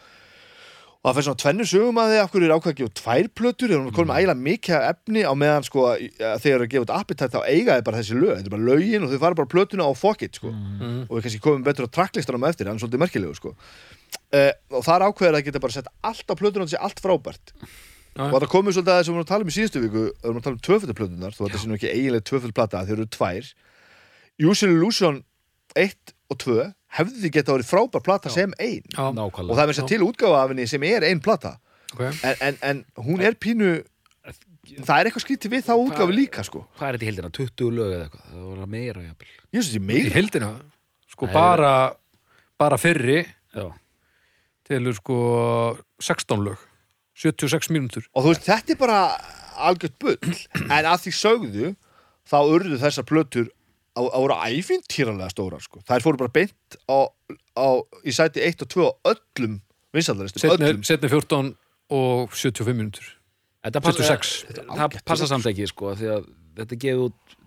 og 1.01 1.07
það 1.09 1.15
fyrir 1.17 1.25
svona 1.27 1.41
tvennu 1.41 1.65
sögum 1.65 1.97
að 1.97 2.11
þið 2.13 2.19
af 2.21 2.31
hverju 2.35 2.47
er 2.47 2.53
ákveð 2.55 2.71
að 2.71 2.79
gefa 2.81 2.93
tvær 3.01 3.29
plötur 3.41 3.71
þegar 3.71 3.81
hún 3.87 3.95
komið 3.97 4.11
með 4.11 4.19
ægilega 4.21 4.45
mikið 4.47 4.85
efni 4.91 5.23
á 5.25 5.33
meðan 5.41 5.65
sko 5.65 5.85
að 5.89 6.03
þegar 6.19 6.43
þeir 6.43 6.53
eru 6.57 6.67
að 6.67 6.71
gefa 6.75 6.85
út 6.85 6.93
appetite 6.99 7.31
þá 7.33 7.41
eiga 7.49 7.77
þið 7.79 7.87
bara 7.89 8.01
þessi 8.03 8.19
lög, 8.21 8.33
þetta 8.37 8.51
er 8.51 8.55
bara 8.55 8.67
lögin 8.69 9.07
og 9.07 9.09
þau 9.15 9.21
fara 9.25 9.39
bara 9.41 9.51
plötuna 9.55 9.87
á 9.89 9.91
fuck 9.97 10.21
it 10.27 10.37
sko 10.37 10.51
Mm. 10.51 11.05
og 11.09 11.17
við 11.17 11.25
kannski 11.25 11.41
komum 11.41 11.63
betur 11.65 11.85
á 11.89 11.93
tracklistanum 11.93 12.45
eftir 12.47 12.65
hann 12.69 12.77
er 12.77 12.81
svolítið 12.85 13.01
merkilegu 13.01 13.33
sko 13.37 13.51
uh, 13.53 14.53
og 14.77 14.81
það 14.85 14.93
er 14.95 15.03
ákveður 15.09 15.37
að 15.39 15.43
geta 15.49 15.61
bara 15.61 15.73
sett 15.75 15.89
allt 16.05 16.25
á 16.29 16.33
plötuna 16.37 16.65
og 16.65 16.69
þetta 16.69 16.77
sé 16.77 16.85
allt 16.85 17.01
frábært. 17.03 17.53
Og 18.19 18.35
það 18.41 18.47
komið 18.51 18.75
svolítið 18.75 18.91
að 18.91 18.97
þess 18.99 19.07
að 19.07 19.11
við 19.11 19.15
erum 19.15 19.23
að 19.25 19.29
tala 19.31 19.45
um 19.45 19.51
í 19.51 19.55
síðustu 19.55 19.81
viku 19.85 20.01
við 20.01 20.25
erum 20.27 20.39
að 20.39 20.45
tala 20.47 20.57
um 20.57 20.63
tvöfölduplötunar 20.67 21.35
þó 21.37 21.41
þetta 21.45 21.61
sé 21.61 21.69
nú 21.69 21.77
ekki 21.77 21.91
eiginlega 21.91 22.27
tvöföldplata 22.27 22.81
þeir 22.87 22.97
eru 22.97 23.07
tvær. 23.15 23.51
Usual 24.51 24.71
Illusion 24.75 25.19
1 25.79 26.15
og 26.31 26.39
2 26.43 26.57
hefði 26.97 27.21
þið 27.23 27.33
geta 27.37 27.55
verið 27.55 27.69
frábær 27.71 28.03
plata 28.03 28.31
sem 28.33 28.51
ein. 28.59 28.83
Já, 28.91 29.05
og 29.07 29.37
það 29.55 29.63
er 29.63 29.71
með 29.71 29.77
sér 29.79 29.87
til 29.93 30.01
útgáfa 30.07 30.41
af 30.43 30.51
henni 30.51 30.67
sem 30.67 30.83
er 30.89 31.05
ein 31.07 31.21
plata. 31.23 31.55
Ok. 31.93 32.03
En, 32.07 32.35
en, 32.49 32.59
en 32.67 32.83
hún 33.05 33.23
er 33.23 33.37
pínu 33.39 33.77
það 34.85 34.97
er 34.97 35.07
eitthvað 35.09 35.23
skrítið 35.25 35.55
við 35.55 35.63
þá 35.67 35.73
útgáfi 35.79 36.15
líka 36.15 36.43
sko. 36.47 36.65
Hvað 36.79 36.89
er 36.89 36.97
þetta 36.97 37.07
í 37.07 37.09
heldina, 37.11 37.31
20 37.37 37.71
lög 37.77 37.93
eða 37.95 38.03
eitthvað? 38.07 38.25
Það 38.33 38.49
var 38.61 38.71
meira 38.75 39.05
jafnvel. 39.05 39.31
Ég 39.31 39.55
finnst 39.55 39.71
þetta 39.71 39.81
Í 39.81 39.87
meira. 39.87 40.13
heildina, 40.17 40.51
sko 41.11 41.27
Nei, 41.29 41.33
bara 41.35 41.71
bara 42.61 42.77
fyrri 42.77 43.21
já, 43.57 43.65
telur 44.69 44.95
sko 44.99 45.17
16 46.03 46.43
lög 46.45 46.67
76 47.21 47.71
mínútur 47.73 48.07
og 48.11 48.25
þú 48.25 48.33
veist 48.33 48.49
þetta 48.49 48.75
er 48.75 48.81
bara 48.81 48.99
algjört 49.61 49.97
bull 50.01 50.35
en 50.67 50.89
að 50.89 51.05
því 51.05 51.15
sögðu 51.17 51.73
þá 52.27 52.37
urðu 52.41 52.79
þessar 52.81 53.07
plötur 53.07 53.49
á, 53.97 54.01
á 54.07 54.17
voru 54.17 54.37
æfintýralega 54.37 55.31
stórar 55.33 55.63
sko. 55.63 55.81
þær 55.87 56.05
fóru 56.05 56.21
bara 56.21 56.33
beint 56.33 56.77
á, 56.87 57.09
á, 57.57 57.67
í 58.07 58.13
sæti 58.15 58.43
1 58.45 58.65
og 58.65 58.71
2 58.71 58.87
á 58.87 58.91
öllum 59.13 59.59
vinsaldalistum, 59.91 60.43
setni, 60.43 60.69
öllum 60.69 60.87
setni 60.87 61.11
14 61.11 61.51
og 61.91 62.31
75 62.37 62.77
mínútur 62.77 63.11
þetta 63.65 63.83
passa, 63.83 64.07
76. 64.07 64.65
það 64.71 64.97
passa 65.05 65.29
samt 65.29 65.51
ekki 65.51 65.67
sko, 65.69 65.93
því 65.99 66.11
að 66.15 66.27
þetta 66.61 66.81
gefið 66.85 67.05
út 67.09 67.37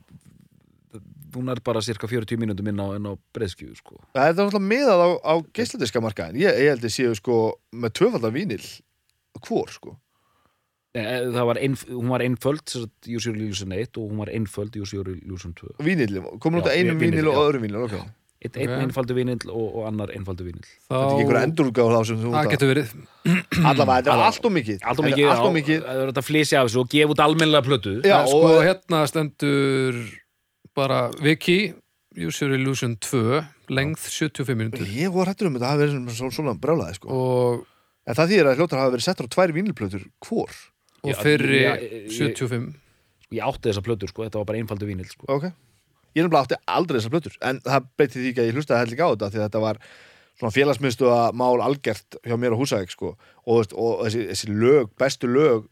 hún 1.34 1.50
er 1.50 1.58
bara 1.66 1.82
cirka 1.82 2.06
40 2.06 2.38
mínútum 2.38 2.68
inn 2.70 2.78
á, 2.78 2.94
á 2.94 3.12
breyðskjöfu 3.34 3.78
sko. 3.80 4.00
það 4.14 4.28
er 4.28 4.36
náttúrulega 4.38 4.68
miðað 4.70 5.00
á, 5.02 5.08
á 5.18 5.34
geisladiska 5.56 6.02
markaðin 6.04 6.42
ég, 6.44 6.60
ég 6.62 6.74
held 6.74 6.84
að 6.86 6.94
séu 6.94 7.14
sko 7.18 7.38
með 7.74 7.96
tvöfaldar 7.98 8.34
vínil 8.34 8.62
hvor 9.42 9.70
sko? 9.70 9.96
Eh, 10.94 11.24
það 11.34 11.46
var 11.48 11.58
ein, 11.58 11.72
hún 11.90 12.08
var 12.12 12.22
einföld 12.22 12.68
sem 12.70 12.84
sagt, 12.84 13.08
Use 13.10 13.26
Your 13.26 13.36
Illusion 13.36 13.72
1 13.74 13.96
og 13.98 14.10
hún 14.12 14.20
var 14.22 14.28
einföld 14.30 14.76
Use 14.78 14.94
Your 14.94 15.08
Illusion 15.10 15.52
2 15.58 15.72
vínil, 15.82 16.20
komin 16.38 16.60
út 16.62 16.68
af 16.70 16.76
einum 16.76 17.00
vínil, 17.00 17.18
vínil 17.24 17.30
og 17.32 17.40
öðrum 17.48 17.64
vínil 17.66 17.80
ok, 17.88 17.96
Eitt, 18.44 18.56
einn 18.60 18.70
Ok. 18.76 18.82
einfaldur 18.84 19.16
vinill 19.16 19.48
og, 19.50 19.74
og 19.80 19.86
annar 19.88 20.10
einfaldur 20.14 20.44
vinill 20.46 20.62
þetta 20.68 21.00
er 21.00 21.14
ekki 21.14 21.24
einhver 21.24 22.20
þú 22.20 22.32
það 22.36 22.50
getur 22.52 22.70
verið. 22.70 22.90
Allavega, 23.64 23.96
þetta 24.04 24.14
er 24.14 24.22
allt 24.28 24.44
og 24.44 24.52
mikið. 24.52 24.78
Allt 24.84 24.98
og 25.00 25.04
er 25.04 25.10
mikið, 25.10 25.28
og 25.32 25.48
á- 25.48 25.56
mikið. 25.56 25.78
það 25.86 26.02
er 26.04 26.10
þetta 26.12 26.24
flýsi 26.28 26.58
af 26.60 26.68
þessu 26.68 26.80
og 26.84 26.90
gefa 26.94 27.14
út 27.16 27.22
almennilega 27.24 27.64
plötu. 27.66 27.94
Já, 28.04 28.18
sko 28.28 28.42
og- 28.52 28.62
hérna 28.68 29.00
stendur 29.08 29.98
bara 30.76 31.00
Viki 31.24 31.74
User 32.14 32.52
Illusion 32.54 32.96
2 33.00 33.40
lengð 33.70 33.98
75 33.98 34.54
mínútur. 34.60 34.86
Ég 34.86 35.10
var 35.10 35.26
hættur 35.32 35.46
um 35.48 35.54
þetta 35.56 35.72
hafi 35.72 35.86
verið 35.88 36.30
svona, 36.36 36.54
brjálaði 36.60 36.94
sko. 37.00 37.08
og, 37.08 37.64
en 38.06 38.14
það 38.18 38.30
þýðir 38.32 38.48
að 38.50 38.56
hljóttar 38.60 38.80
hafa 38.82 38.94
verið 38.94 39.06
settur 39.08 39.28
á 39.28 39.34
tvær 39.34 39.52
vínilplötur 39.56 40.06
hvor 40.24 40.54
og 41.04 41.20
fyrri 41.20 41.60
já, 41.64 41.74
ég- 41.80 42.08
75 42.12 42.72
ég 43.34 43.44
átti 43.48 43.68
þessa 43.70 43.84
plötur 43.84 44.08
sko, 44.12 44.24
þetta 44.26 44.40
var 44.40 44.48
bara 44.50 44.58
einfaldur 44.62 44.88
vinill 44.88 45.08
sko. 45.10 45.26
ok 45.28 45.44
ég 45.48 46.22
er 46.22 46.26
nefnilega 46.28 46.44
átti 46.46 46.58
aldrei 46.70 47.00
þessar 47.00 47.14
plötur 47.16 47.38
en 47.42 47.60
það 47.64 47.86
breytti 47.98 48.20
því 48.20 48.28
ekki 48.32 48.42
að 48.44 48.48
ég 48.50 48.58
hlustaði 48.58 48.80
heldur 48.84 48.94
ekki 48.94 49.04
á 49.04 49.12
þetta 49.14 49.30
því 49.34 49.40
að 49.40 49.46
þetta 49.48 49.62
var 49.64 49.80
svona 50.34 50.54
félagsmyndstu 50.54 51.08
að 51.14 51.36
mál 51.38 51.60
algjört 51.62 52.16
hjá 52.26 52.34
mér 52.42 52.54
á 52.54 52.58
Húsavík 52.58 52.90
sko. 52.90 53.12
og, 53.14 53.46
þú 53.46 53.58
veist, 53.60 53.72
og 53.78 54.00
þessi, 54.06 54.22
þessi 54.32 54.48
lög, 54.50 54.88
bestu 54.98 55.28
lög 55.30 55.68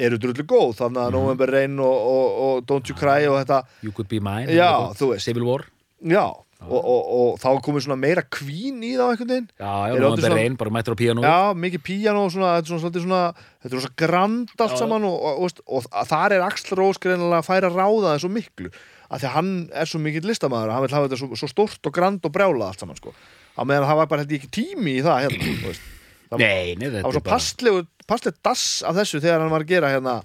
eru 0.00 0.16
drullu 0.18 0.44
góð 0.48 0.72
þannig 0.80 1.02
að 1.04 1.12
November 1.14 1.50
Rain 1.52 1.78
og, 1.78 1.98
og, 2.10 2.38
og 2.46 2.64
Don't 2.70 2.88
You 2.90 2.96
Cry 2.98 3.26
og 3.28 3.36
þetta, 3.42 3.60
You 3.84 3.92
Could 3.92 4.08
Be 4.10 4.18
Mine 4.22 4.48
Já, 4.50 4.66
eitthvað. 4.70 4.96
þú 4.98 5.08
veist. 5.12 5.24
Civil 5.28 5.44
War 5.46 5.66
já 6.02 6.24
og, 6.60 6.80
og, 6.84 7.00
og 7.16 7.38
þá 7.40 7.48
komið 7.64 7.84
svona 7.86 7.96
meira 8.00 8.22
kvín 8.26 8.82
í 8.84 8.92
það 8.98 9.12
einhvern 9.14 9.30
veginn. 9.32 9.48
Já, 9.56 9.72
já, 9.88 9.94
Er 9.96 10.04
aldrei 10.08 10.24
svona- 10.26 10.36
Rain, 10.40 10.56
bara 10.60 10.70
mættur 10.76 10.94
á 10.94 11.00
píanó. 11.00 11.24
Já, 11.24 11.36
mikið 11.56 11.82
píano 11.88 12.24
og 12.26 12.32
svona, 12.34 12.50
þetta 12.60 12.74
er 12.76 12.80
svona, 12.84 13.02
svona, 13.06 13.20
þetta 13.64 13.74
er 13.76 13.84
svona 13.84 13.98
grand 14.04 14.54
allt 14.58 14.74
Já. 14.76 14.78
saman 14.82 15.06
og, 15.08 15.16
og, 15.30 15.44
og, 15.66 15.86
og 15.90 16.08
þar 16.10 16.36
er 16.36 16.44
Axl 16.46 16.74
Rós 16.76 17.00
greinilega 17.00 17.40
að 17.40 17.48
færa 17.48 17.70
ráða 17.72 18.10
það 18.12 18.18
svo 18.26 18.32
miklu. 18.34 18.72
Af 19.10 19.22
því 19.22 19.26
að 19.26 19.34
hann 19.34 19.52
er 19.74 19.88
svo 19.90 19.98
mikill 20.04 20.28
listamaður 20.28 20.70
hann 20.70 20.84
vil 20.84 20.92
hafa 20.94 21.08
þetta 21.08 21.18
svo, 21.18 21.38
svo 21.40 21.48
stort 21.50 21.86
og 21.88 21.94
grand 21.96 22.20
og 22.28 22.30
brjála 22.36 22.68
allt 22.70 22.78
saman 22.84 22.94
sko, 23.00 23.10
á 23.58 23.62
meðan 23.66 23.88
það 23.88 23.98
var 23.98 24.06
bara 24.12 24.22
ég 24.28 24.36
ekki 24.38 24.50
tími 24.54 24.98
í 25.00 25.02
það 25.02 25.24
hérna, 25.24 25.48
þú 25.48 25.66
veist. 25.72 25.88
Það, 26.30 26.38
Nei, 26.44 26.74
nei, 26.78 26.86
það 26.94 27.02
var 27.08 27.16
svo 27.16 27.22
er 27.24 27.26
passlegu, 27.26 27.80
passlegu 28.06 28.36
dass 28.46 28.62
af 28.86 28.94
þessu 29.00 29.18
þegar 29.18 29.40
hann 29.42 29.50
var 29.50 29.64
að 29.64 29.72
gera 29.72 29.90
hérna 29.90 30.20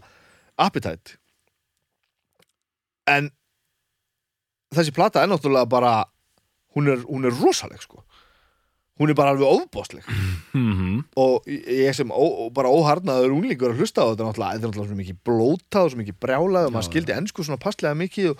Appetite. 0.61 1.15
En 3.09 3.31
þessi 4.75 4.93
plata 4.93 5.23
er 5.23 5.29
náttúrulega 5.33 5.69
bara 5.69 5.95
hún 6.75 6.91
er, 6.91 7.01
hún 7.07 7.25
er 7.29 7.35
rosaleg 7.41 7.81
sko 7.83 8.03
hún 8.99 9.11
er 9.11 9.17
bara 9.17 9.33
alveg 9.35 9.47
ofbóðsleg 9.49 10.05
Mhm. 10.55 11.01
og 11.19 11.43
ég 11.51 11.91
sem 11.97 12.07
ó, 12.15 12.47
bara 12.55 12.69
óharnaður 12.71 13.33
unglingur 13.35 13.73
að 13.73 13.81
hlusta 13.81 14.05
á 14.07 14.07
þetta 14.13 14.23
náttúrulega, 14.29 14.53
þetta 14.55 14.63
er 14.63 14.69
náttúrulega 14.71 14.87
svo 14.87 14.99
mikið 15.01 15.17
blótað 15.27 15.83
og 15.83 15.91
svo 15.91 15.99
mikið 15.99 16.17
brjálað 16.23 16.67
og 16.69 16.71
maður 16.77 16.87
skildi 16.87 17.11
ennsku 17.17 17.43
svona 17.43 17.59
passlega 17.59 17.97
mikið 17.99 18.29
og, 18.31 18.39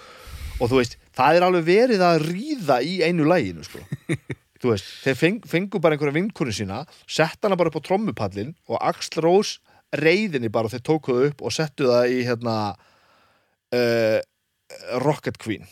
og 0.62 0.70
þú 0.72 0.80
veist, 0.80 0.96
það 1.18 1.36
er 1.36 1.46
alveg 1.50 1.66
verið 1.68 2.06
að 2.08 2.24
ríða 2.30 2.78
í 2.88 2.94
einu 3.04 3.28
læginu 3.28 3.66
sko. 3.68 3.84
þú 4.64 4.72
veist, 4.72 4.88
þeir 5.04 5.18
feng, 5.20 5.42
fengu 5.44 5.82
bara 5.84 5.98
einhverja 5.98 6.16
vinkonu 6.16 6.56
sína, 6.56 6.86
sett 7.04 7.36
hana 7.44 7.58
bara 7.60 7.68
upp 7.74 7.82
á 7.84 7.88
trommupallin 7.92 8.56
og 8.72 8.80
Axl 8.80 9.20
Rós 9.28 9.58
reyðinni 9.92 10.48
bara 10.50 10.72
og 10.72 10.74
þeir 10.78 10.86
tóku 10.88 11.12
það 11.20 11.28
upp 11.34 11.44
og 11.44 11.52
settu 11.52 11.92
það 11.92 12.16
í 12.16 12.24
hérna 12.32 12.56
uh, 13.76 14.20
Rocket 15.04 15.38
Queen 15.44 15.68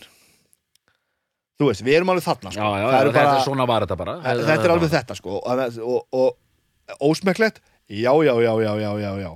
þú 1.60 1.70
veist, 1.70 1.84
við 1.86 1.98
erum 2.00 2.12
alveg 2.14 2.26
þarna 2.26 2.52
Já, 2.52 2.56
sko. 2.56 2.64
já, 2.64 2.84
það 2.84 2.94
já, 2.94 3.02
eru 3.02 3.12
þetta 3.14 3.26
bara 3.28 3.38
er 3.40 3.46
svona 3.48 3.68
var 3.70 3.86
þetta 3.86 3.98
bara. 4.00 4.16
Þetta 4.24 4.56
er 4.68 4.74
alveg 4.76 4.94
þetta 4.94 5.18
sko. 5.20 5.38
Og, 5.40 5.80
og, 5.84 6.18
og 6.20 7.04
ósmekklegt 7.10 7.62
já, 7.90 8.14
já, 8.26 8.34
já, 8.44 8.54
já, 8.64 8.72
já, 8.82 8.92
já, 9.04 9.12
já. 9.22 9.32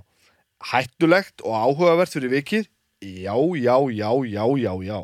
Hættulegt 0.72 1.46
og 1.46 1.54
áhugavert 1.54 2.16
fyrir 2.18 2.34
vikið 2.34 2.66
já, 3.06 3.36
já, 3.62 3.78
já, 3.94 4.12
já, 4.34 4.44
já, 4.64 4.74
já. 4.88 5.00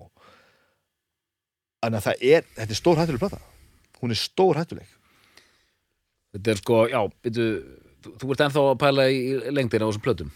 Að 1.83 1.99
það 2.07 2.23
er 2.23 2.45
þetta 2.55 2.71
er 2.71 2.79
stór 2.79 2.99
hættuleg 3.01 3.21
plata. 3.21 3.39
Hún 4.01 4.15
er 4.15 4.19
stór 4.19 4.59
hættuleg. 4.59 4.87
Þetta 6.33 6.53
er 6.53 6.61
sko, 6.63 6.77
já, 6.89 7.01
veitu 7.23 7.47
þú, 8.03 8.13
þú 8.21 8.31
ert 8.33 8.43
ennþá 8.47 8.63
að 8.71 8.79
pæla 8.81 9.05
í 9.13 9.19
lengdina 9.53 9.85
á 9.85 9.89
þessum 9.91 10.05
plötum 10.05 10.31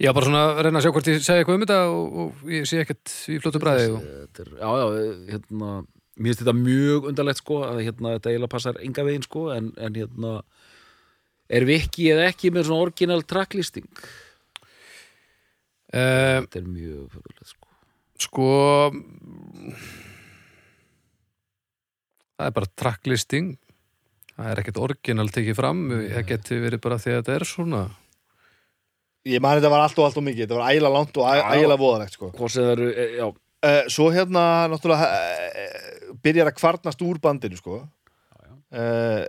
Já, 0.00 0.10
bara 0.16 0.26
svona 0.26 0.42
að 0.48 0.62
reyna 0.64 0.80
að 0.80 0.84
sjá 0.86 0.92
hvort 0.96 1.08
ég 1.10 1.18
segja 1.20 1.42
eitthvað 1.42 1.58
um 1.58 1.64
þetta 1.66 1.80
og, 1.92 2.20
og 2.22 2.52
ég 2.54 2.68
sé 2.68 2.78
ekkert 2.80 3.16
í 3.28 3.38
flótu 3.42 3.60
bræði 3.60 3.90
og... 3.92 4.04
Já, 4.56 4.68
já, 4.80 4.86
hérna 5.34 5.72
Mér 6.20 6.34
finnst 6.34 6.42
þetta 6.42 6.56
mjög 6.56 7.06
undarlegt 7.08 7.40
sko 7.40 7.58
að 7.64 7.78
hérna, 7.86 8.16
þetta 8.18 8.32
eiginlega 8.32 8.52
passar 8.52 8.80
enga 8.84 9.04
veginn 9.06 9.24
sko 9.24 9.44
en, 9.54 9.70
en 9.80 9.94
hérna 9.96 10.32
er 11.50 11.64
Viki 11.68 12.10
eða 12.12 12.26
ekki 12.28 12.50
með 12.52 12.66
svona 12.68 12.86
orginal 12.88 13.22
tracklisting? 13.24 13.88
Uh, 15.90 16.44
Þetta 16.44 16.60
er 16.60 16.66
mjög 16.68 17.06
fyrðulegt 17.14 17.54
sko. 17.54 17.70
sko 18.26 18.50
það 22.36 22.46
er 22.46 22.54
bara 22.60 22.70
tracklisting. 22.82 23.48
Það 24.36 24.52
er 24.52 24.62
ekkert 24.62 24.82
orginal 24.84 25.28
tekið 25.32 25.58
fram. 25.58 25.82
Það 25.90 26.28
geti 26.28 26.60
verið 26.62 26.84
bara 26.84 27.00
því 27.00 27.14
að 27.14 27.18
þetta 27.22 27.34
er 27.38 27.48
svona 27.48 27.82
ég 29.28 29.40
man 29.44 29.58
þetta 29.58 29.70
var 29.72 29.82
allt 29.84 29.98
og 30.00 30.06
allt 30.08 30.16
og 30.20 30.24
mikið 30.26 30.46
þetta 30.46 30.58
var 30.60 30.70
ægilega 30.72 30.94
langt 30.96 31.16
og 31.20 31.24
æ- 31.28 31.40
Já. 31.40 31.46
ægilega 31.56 31.80
voðalegt 31.82 32.14
sko. 32.16 32.30
Uh, 33.60 33.82
svo 33.92 34.06
hérna 34.14 34.42
náttúrulega 34.72 35.08
uh, 35.12 36.14
byrjar 36.24 36.48
að 36.48 36.56
kvarnast 36.56 37.02
úr 37.04 37.18
bandinu 37.20 37.58
sko. 37.60 37.82
Uh, 38.72 39.24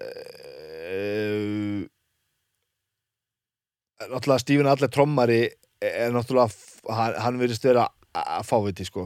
náttúrulega 4.12 4.40
Stephen 4.44 4.70
Adler 4.72 4.90
trommari 4.92 5.42
er 5.82 6.14
náttúrulega 6.16 6.96
hann, 6.96 7.18
hann 7.26 7.40
virðist 7.42 7.66
vera 7.68 7.88
að 8.12 8.44
fáviti 8.44 8.84
sko. 8.88 9.06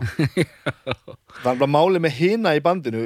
Það 1.43 1.51
er 1.51 1.59
bara 1.59 1.69
máli 1.69 1.99
með 2.01 2.15
hina 2.17 2.55
í 2.57 2.61
bandinu 2.65 3.03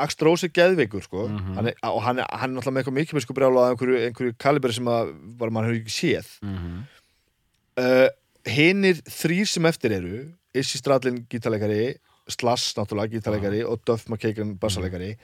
Axl 0.00 0.28
er 0.32 0.52
geðveikur 0.56 1.02
sko. 1.04 1.26
Mhm. 1.28 1.54
hann 1.58 1.68
er, 1.68 1.74
og 1.90 2.00
hann 2.06 2.22
er, 2.22 2.28
hann 2.30 2.50
er 2.50 2.56
náttúrulega 2.56 2.72
með 2.76 2.82
eitthvað 2.84 2.98
mikið 3.00 3.18
með 3.18 3.24
sko 3.26 3.36
brjála 3.36 3.66
einhverju, 3.72 3.98
einhverju 4.06 4.36
kalibri 4.40 4.72
sem 4.76 4.88
að 4.88 5.12
bara 5.40 5.52
mann 5.52 5.68
hefur 5.68 5.80
ekki 5.82 5.96
séð. 5.98 6.34
Mm 6.44 6.82
uh, 7.80 8.08
hinir 8.48 9.00
þrýr 9.06 9.48
sem 9.48 9.68
eftir 9.70 9.96
eru 9.98 10.24
Issi 10.52 10.80
Stradlin 10.80 11.22
gítarleikari 11.30 11.94
Slash 12.30 12.76
náttúrulega 12.78 13.16
gítarleikari 13.16 13.62
og 13.66 13.80
Duff 13.86 14.08
McKagan 14.10 14.56
bassalegari 14.60 15.14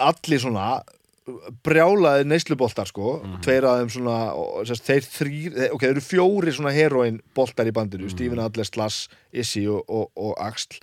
allir 0.00 0.42
svona 0.42 0.82
brjálaði 1.64 2.26
neysluboltar 2.28 2.88
sko. 2.90 3.16
Tveir 3.44 3.64
af 3.64 3.78
þeim 3.80 3.90
svona 3.94 4.16
sérst, 4.68 4.84
þeir 4.84 5.06
þrýr, 5.08 5.58
ok, 5.72 5.80
þeir 5.86 5.94
eru 5.94 6.04
fjóri 6.04 6.52
svona 6.52 6.74
heroin 6.74 7.20
boltar 7.36 7.70
í 7.70 7.72
bandinu, 7.74 8.10
Stephen 8.12 8.42
Adler, 8.44 8.68
Slash 8.68 9.08
Issi 9.32 9.64
og, 9.70 9.88
og, 9.88 10.10
og 10.20 10.34
Axl. 10.44 10.82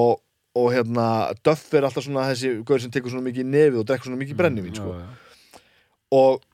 Og, 0.00 0.22
og 0.56 0.70
hérna 0.72 1.06
Duff 1.44 1.74
er 1.76 1.84
alltaf 1.86 2.06
svona 2.06 2.28
þessi 2.30 2.54
gaur 2.66 2.80
sem 2.80 2.92
tekur 2.94 3.12
svona 3.12 3.26
mikið 3.26 3.50
nefið 3.52 3.82
og 3.82 3.88
drekkur 3.90 4.08
svona 4.08 4.22
mikið 4.22 4.38
brennivín 4.38 4.78
sko. 4.78 4.94
og, 6.16 6.46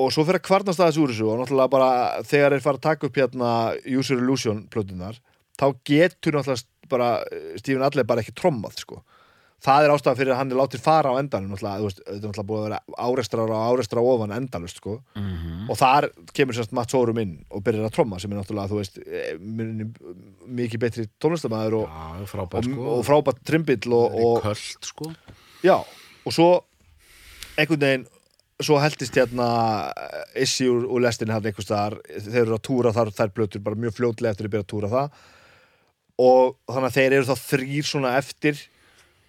og 0.00 0.10
svo 0.10 0.24
fyrir 0.26 0.40
að 0.40 0.46
kvarnast 0.48 0.80
aðeins 0.82 1.00
úr 1.02 1.12
þessu 1.12 1.26
og 1.30 1.40
náttúrulega 1.42 1.70
bara 1.70 1.90
þegar 2.26 2.56
þeir 2.56 2.64
fara 2.66 2.80
að 2.80 2.86
taka 2.88 3.06
upp 3.08 3.18
hérna 3.20 3.50
User 3.86 4.18
Illusion 4.18 4.64
plötunar 4.72 5.20
þá 5.60 5.66
getur 5.86 6.38
náttúrulega 6.38 6.88
bara 6.90 7.10
eh, 7.30 7.52
Stephen 7.60 7.84
Adler 7.86 8.04
bara 8.08 8.20
ekki 8.24 8.34
trommað 8.36 8.80
sko. 8.82 8.98
Það 9.64 9.86
er 9.86 9.92
ástæðan 9.94 10.18
fyrir 10.18 10.32
að 10.34 10.38
hann 10.42 10.50
er 10.52 10.58
látið 10.60 10.82
fara 10.84 11.12
á 11.14 11.16
endanum 11.16 11.54
náttúrulega, 11.54 11.80
þú 11.80 11.86
veist, 11.88 12.00
þetta 12.02 12.12
er 12.18 12.24
náttúrulega 12.26 12.48
búið 12.50 12.58
að 12.58 12.64
vera 12.66 12.80
áreistrar 13.06 13.52
og 13.54 13.62
áreistrar 13.70 14.08
ofan 14.10 14.34
endalust 14.36 14.80
sko. 14.82 14.96
Mhm. 15.16 15.70
og 15.72 15.78
þar 15.80 16.08
kemur 16.36 16.58
sérst 16.58 16.74
Matt 16.76 16.92
Sorum 16.92 17.20
inn 17.22 17.32
og 17.48 17.62
byrjar 17.64 17.86
að 17.88 17.94
tromma 17.94 18.18
sem 18.20 18.34
er 18.34 18.42
náttúrulega, 18.42 18.68
þú 18.68 18.80
veist 18.82 18.98
eh, 19.06 19.38
mikið 20.58 20.82
betri 20.82 21.06
tónlistamæður 21.22 21.78
og, 21.78 21.88
Já, 21.88 22.26
frábært 22.34 22.68
og, 22.68 22.74
sko. 22.74 22.90
og 22.98 23.06
frábært 23.08 23.40
trimbill 23.48 23.96
og, 23.96 24.18
og, 24.26 24.42
Köld 24.44 24.90
sko. 24.90 25.12
Já, 25.64 25.78
og 25.80 26.36
svo 26.36 26.50
einhvern 27.56 27.80
veginn 27.86 28.06
svo 28.62 28.78
heldist 28.78 29.16
hérna 29.18 29.48
Issi 30.38 30.68
úr, 30.70 30.84
úr 30.86 31.02
lestinni 31.02 31.34
hann 31.34 31.46
einhvers 31.46 31.66
staðar. 31.66 31.98
Þeir 32.06 32.42
eru 32.44 32.58
að 32.58 32.66
túra 32.68 32.92
þar, 32.94 33.10
þær 33.16 33.32
blötur 33.34 33.64
bara 33.64 33.80
mjög 33.80 33.96
fljótlega 33.98 34.34
eftir 34.34 34.48
að 34.48 34.54
byrja 34.54 34.66
að 34.66 34.70
túra 34.74 34.92
það. 34.92 35.18
Og 36.24 36.54
þannig 36.70 36.88
að 36.90 36.96
þeir 36.98 37.16
eru 37.18 37.28
þá 37.30 37.46
þrýr 37.48 37.88
svona 37.88 38.14
eftir 38.20 38.62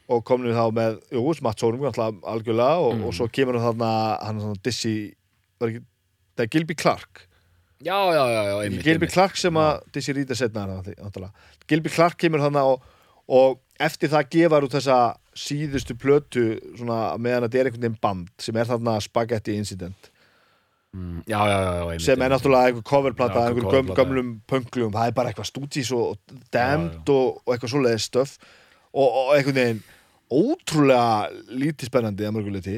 og 0.05 0.21
komnum 0.27 0.51
við 0.51 0.59
þá 0.59 0.65
með, 0.77 0.97
jú, 1.17 1.23
Matt 1.41 1.61
Sórum 1.61 1.85
alltaf 1.89 2.19
algjörlega 2.29 2.81
og, 2.85 3.05
og 3.07 3.15
svo 3.17 3.25
kemur 3.33 3.57
hann 3.57 3.71
þarna 3.71 3.93
hann 4.21 4.41
er 4.41 4.75
svona 4.77 5.71
ekki, 5.71 5.81
það 6.37 6.43
er 6.45 6.51
Gilby 6.53 6.77
Clark. 6.77 7.23
Já, 7.85 7.97
já, 8.13 8.21
já, 8.29 8.41
já 8.49 8.55
einmitt, 8.61 8.83
Gilby 8.85 9.05
einmitt. 9.05 9.15
Clark 9.15 9.39
sem 9.41 9.57
að 9.59 9.71
Dizzy 9.93 10.13
Reader 10.15 10.37
setna 10.37 10.67
hann 10.69 11.31
Gilby 11.67 11.91
Clark 11.91 12.19
kemur 12.21 12.43
hann 12.45 12.59
og, 12.61 12.85
og 13.27 13.61
eftir 13.81 14.11
það 14.11 14.27
gefar 14.35 14.65
út 14.67 14.75
þessa 14.75 14.97
síðustu 15.35 15.95
plötu 15.99 16.43
svona, 16.77 17.15
meðan 17.19 17.47
þetta 17.47 17.59
er 17.59 17.69
einhvern 17.69 17.85
veginn 17.87 18.01
band 18.03 18.29
sem 18.39 18.55
er 18.55 18.69
þarna 18.69 18.99
Spaghetti 19.03 19.55
Incident. 19.59 20.11
Mm, 20.95 21.23
Já, 21.27 21.39
já, 21.51 21.57
já, 21.59 21.97
sem 22.05 22.21
er 22.23 22.31
náttúrulega 22.31 22.69
einhver 22.69 22.85
coverplata 22.87 23.41
einhver 23.49 23.65
göm, 23.67 23.89
gömlum 23.97 24.29
pönglum 24.47 24.93
það 24.95 25.09
er 25.09 25.17
bara 25.17 25.31
eitthvað 25.33 25.49
stúdís 25.49 25.89
og 25.91 26.13
Já, 26.55 26.69
og, 27.11 27.41
og 27.43 27.51
eitthvað 27.51 27.73
svoleiðið 27.73 28.05
stöf 28.05 28.37
og, 28.95 29.09
og 29.09 29.33
einhvern 29.35 29.59
veginn 29.59 29.81
ótrúlega 30.31 31.33
lítið 31.51 31.89
spennandi 31.91 32.25
að 32.29 32.37
mörguleiti 32.37 32.77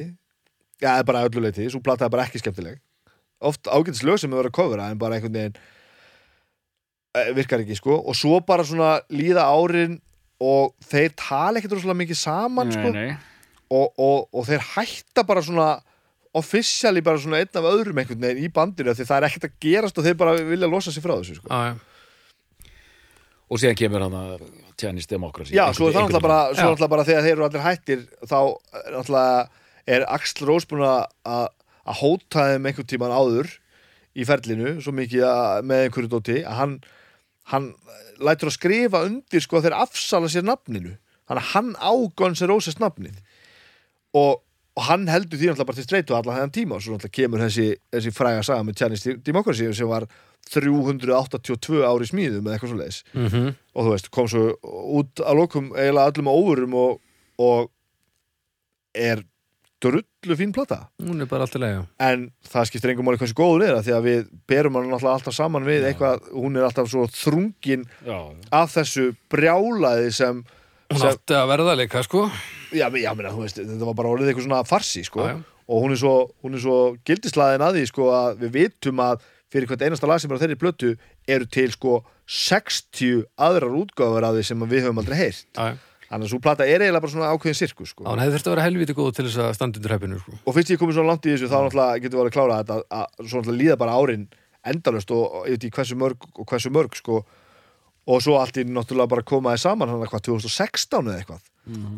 já, 0.81 0.95
eða 0.95 1.05
bara 1.07 1.21
að 1.21 1.29
öllu 1.29 1.45
leiti, 1.45 1.69
svo 1.69 1.81
plata 1.83 2.07
er 2.07 2.13
bara 2.13 2.25
ekki 2.27 2.41
skemmtileg. 2.41 2.81
Oft 3.45 3.69
ágætis 3.69 4.01
lög 4.05 4.17
sem 4.21 4.33
er 4.33 4.41
verið 4.41 4.53
að 4.53 4.57
covera 4.57 4.89
en 4.89 4.99
bara 5.01 5.17
einhvern 5.17 5.37
veginn 5.37 5.57
eh, 7.17 7.31
virkar 7.37 7.61
ekki 7.61 7.77
sko. 7.77 7.99
Og 8.01 8.17
svo 8.17 8.39
bara 8.45 8.65
svona 8.65 8.97
líða 9.13 9.45
árin 9.45 9.99
og 10.43 10.73
þeir 10.85 11.13
tala 11.17 11.57
ekkert 11.59 11.77
rosalega 11.77 12.01
mikið 12.03 12.19
saman 12.21 12.71
sko 12.75 12.91
Nei, 12.93 13.07
nei. 13.07 13.17
og, 13.73 13.87
og, 13.97 14.27
og 14.33 14.45
þeir 14.47 14.63
hætta 14.75 15.23
bara 15.27 15.41
svona 15.45 15.69
officially 16.37 17.01
bara 17.01 17.17
svona 17.21 17.39
einn 17.41 17.57
af 17.57 17.65
öðrum 17.71 17.97
einhvern 18.01 18.21
veginn 18.27 18.45
í 18.45 18.51
bandinu 18.53 18.93
því 18.93 19.07
það 19.09 19.17
er 19.21 19.27
ekkert 19.29 19.47
að 19.49 19.55
gerast 19.65 19.97
og 19.97 20.05
þeir 20.05 20.17
bara 20.19 20.35
vilja 20.37 20.69
losa 20.69 20.93
sig 20.93 21.01
frá 21.05 21.15
þessu 21.17 21.39
sko. 21.39 21.49
Já, 21.49 21.71
já. 21.73 22.73
Og 23.47 23.61
síðan 23.61 23.77
kemur 23.79 24.03
hann 24.03 24.17
að 24.19 24.41
Chinese 24.77 25.07
Democracy 25.09 25.55
Já, 25.55 25.63
svo 25.73 25.87
er 25.87 25.95
það 25.95 26.03
náttúrulega 26.09 26.25
bara, 26.27 26.39
svo 26.51 26.67
náttúrulega 26.67 26.93
bara 26.93 27.05
þegar 27.07 27.23
þeir 27.25 27.33
eru 27.37 27.45
allir 27.47 27.63
hættir 27.65 28.01
þá 28.27 28.39
er 28.83 28.97
náttúrulega 28.97 29.37
er 29.97 30.05
Axl 30.17 30.43
Rós 30.49 30.67
búin 30.67 30.83
að 30.83 31.47
að 31.87 31.99
hóta 32.01 32.43
þeim 32.51 32.67
einhvern 32.67 32.89
tíman 32.91 33.13
áður 33.15 33.49
í 34.17 34.25
ferlinu, 34.27 34.73
svo 34.83 34.91
mikið 34.97 35.23
að, 35.29 35.61
með 35.69 35.83
einhverju 35.85 36.09
dóti, 36.11 36.37
að 36.43 36.57
hann 36.59 36.73
hann 37.51 37.71
lætur 38.23 38.51
að 38.51 38.57
skrifa 38.57 39.03
undir 39.07 39.43
sko 39.43 39.61
þeir 39.63 39.77
afsala 39.77 40.29
sér 40.31 40.45
nafninu. 40.47 40.95
Þannig 41.27 41.43
að 41.43 41.53
hann 41.53 41.71
á 41.79 41.91
Guns 42.19 42.43
N' 42.43 42.51
Roses 42.51 42.79
nafnið. 42.79 43.17
Og, 44.17 44.39
og 44.77 44.87
hann 44.87 45.07
heldur 45.11 45.39
því 45.39 45.51
náttúrulega 45.51 45.69
bara 45.69 45.79
til 45.79 45.87
streitu 45.87 46.15
allan 46.17 46.39
þennan 46.39 46.55
tíma. 46.55 46.77
Og 46.77 46.85
svo 46.85 46.95
náttúrulega 46.95 47.17
kemur 47.19 47.43
þessi, 47.43 47.67
þessi 47.93 48.15
fræga 48.15 48.45
saga 48.47 48.67
með 48.67 48.81
Chinese 48.81 49.17
Democracy 49.27 49.69
sem 49.75 49.91
var 49.91 50.07
382 50.47 51.81
ári 51.83 52.07
smíðum 52.07 52.45
eða 52.47 52.57
eitthvað 52.57 52.71
svo 52.71 52.79
leiðis 52.79 53.01
Mm 53.13 53.55
og 53.77 53.85
þú 53.85 53.91
veist, 53.93 54.07
kom 54.09 54.27
svo 54.31 54.43
út 54.97 55.21
að 55.21 55.37
lokum 55.37 55.67
eiginlega 55.75 56.09
öllum 56.09 56.29
á 56.31 56.33
óvurum 56.33 56.77
og, 56.81 57.01
og 57.37 57.67
er 58.97 59.21
drullu 59.83 60.37
fín 60.39 60.53
plata. 60.55 60.87
Hún 61.03 61.21
er 61.21 61.29
bara 61.29 61.45
alltaf 61.45 61.61
lega 61.61 61.83
en 62.01 62.27
það 62.47 62.69
skiptir 62.69 62.93
engum 62.93 63.07
máli 63.07 63.19
hversu 63.21 63.37
góður 63.37 63.65
er 63.67 63.81
því 63.85 63.95
að 63.97 64.07
við 64.07 64.31
berum 64.49 64.79
hann 64.79 64.95
alltaf 64.97 65.35
saman 65.35 65.67
við 65.67 65.87
eitthvað, 65.91 66.29
hún 66.33 66.57
er 66.57 66.67
alltaf 66.67 66.89
svo 66.91 67.05
þrungin 67.13 67.85
Já, 68.07 68.17
af 68.57 68.73
þessu 68.73 69.11
brjálaði 69.31 70.11
sem, 70.17 70.41
Hún 70.87 71.01
sem 71.01 71.13
átti 71.13 71.37
að 71.37 71.49
verða 71.51 71.77
líka, 71.77 72.03
sko. 72.05 72.25
Já, 72.71 72.87
já, 72.87 73.11
meina, 73.13 73.33
þú 73.35 73.45
veist, 73.45 73.61
þetta 73.61 73.89
var 73.89 73.97
bara 73.99 74.13
orðið 74.15 74.31
eitthvað 74.31 74.47
svona 74.47 74.65
farsi, 74.67 75.03
sko. 75.07 75.25
Já, 75.25 75.35
já. 75.35 75.63
og 75.67 75.83
hún 75.83 75.95
er 75.95 75.99
svo, 75.99 76.13
hún 76.45 76.55
er 76.55 76.63
svo 76.63 76.77
gildislaðin 77.07 77.65
að 77.67 77.79
því, 77.79 77.89
sko, 77.91 78.11
að 78.15 78.45
við 78.45 78.53
vitum 78.61 79.03
að 79.03 79.25
fyrir 79.53 79.69
hvert 79.69 79.83
einasta 79.87 80.07
lag 80.09 80.19
sem 80.19 80.31
er 80.31 80.39
á 80.39 80.41
þeirri 80.43 80.59
blötu 80.59 80.93
eru 81.27 81.47
til 81.51 81.69
sko 81.71 81.99
60 82.27 83.21
aðrar 83.39 83.75
útgáfur 83.79 84.25
af 84.27 84.35
því 84.35 84.47
sem 84.49 84.65
við 84.67 84.87
höfum 84.87 85.03
aldrei 85.03 85.19
heyrt. 85.21 85.45
Já, 85.55 85.71
já. 85.71 85.77
Þannig 86.07 86.27
að 86.27 86.31
svo 86.33 86.39
plata 86.43 86.65
er 86.67 86.83
eiginlega 86.83 87.03
bara 87.03 87.13
svona 87.13 87.31
ákveðin 87.35 87.57
sirkus 87.59 87.93
sko. 87.93 88.03
Já, 88.05 88.09
hann 88.09 88.21
hefði 88.23 88.35
þurft 88.37 88.49
að 88.49 88.55
vera 88.55 88.67
helviti 88.67 88.95
góð 88.97 89.09
til 89.17 89.25
þess 89.27 89.41
að 89.43 89.55
standa 89.57 89.81
undir 89.81 89.93
heppinu 89.95 90.19
sko. 90.21 90.37
og 90.43 90.55
fyrst 90.57 90.71
ég 90.73 90.81
komið 90.81 90.97
svona 90.97 91.11
langt 91.11 91.27
í 91.27 91.33
þessu 91.33 91.49
þá 91.51 91.57
náttúrulega 91.57 92.03
getur 92.03 92.17
við 92.17 92.23
alveg 92.23 92.37
klára 92.37 92.59
þetta 92.61 92.77
að, 92.77 92.85
að 92.99 93.27
svo 93.27 93.41
náttúrulega 93.41 93.61
líða 93.63 93.77
bara 93.83 93.97
árin 93.97 94.23
endalust 94.71 95.13
og, 95.15 95.37
ég 95.47 95.57
veit 95.57 95.67
ekki 95.67 95.77
hversu 95.79 95.99
mörg 95.99 96.27
og 96.33 96.47
hversu 96.47 96.73
mörg 96.73 96.97
sko. 96.99 97.21
Og 98.07 98.23
svo 98.23 98.37
allt 98.39 98.59
í 98.61 98.63
náttúrulega 98.63 99.11
bara 99.11 99.27
komaði 99.27 99.63
saman 99.65 99.91
hann 99.91 100.07
hvað 100.07 100.27
2016 100.29 101.11
eða 101.11 101.21
eitthvað. 101.21 101.47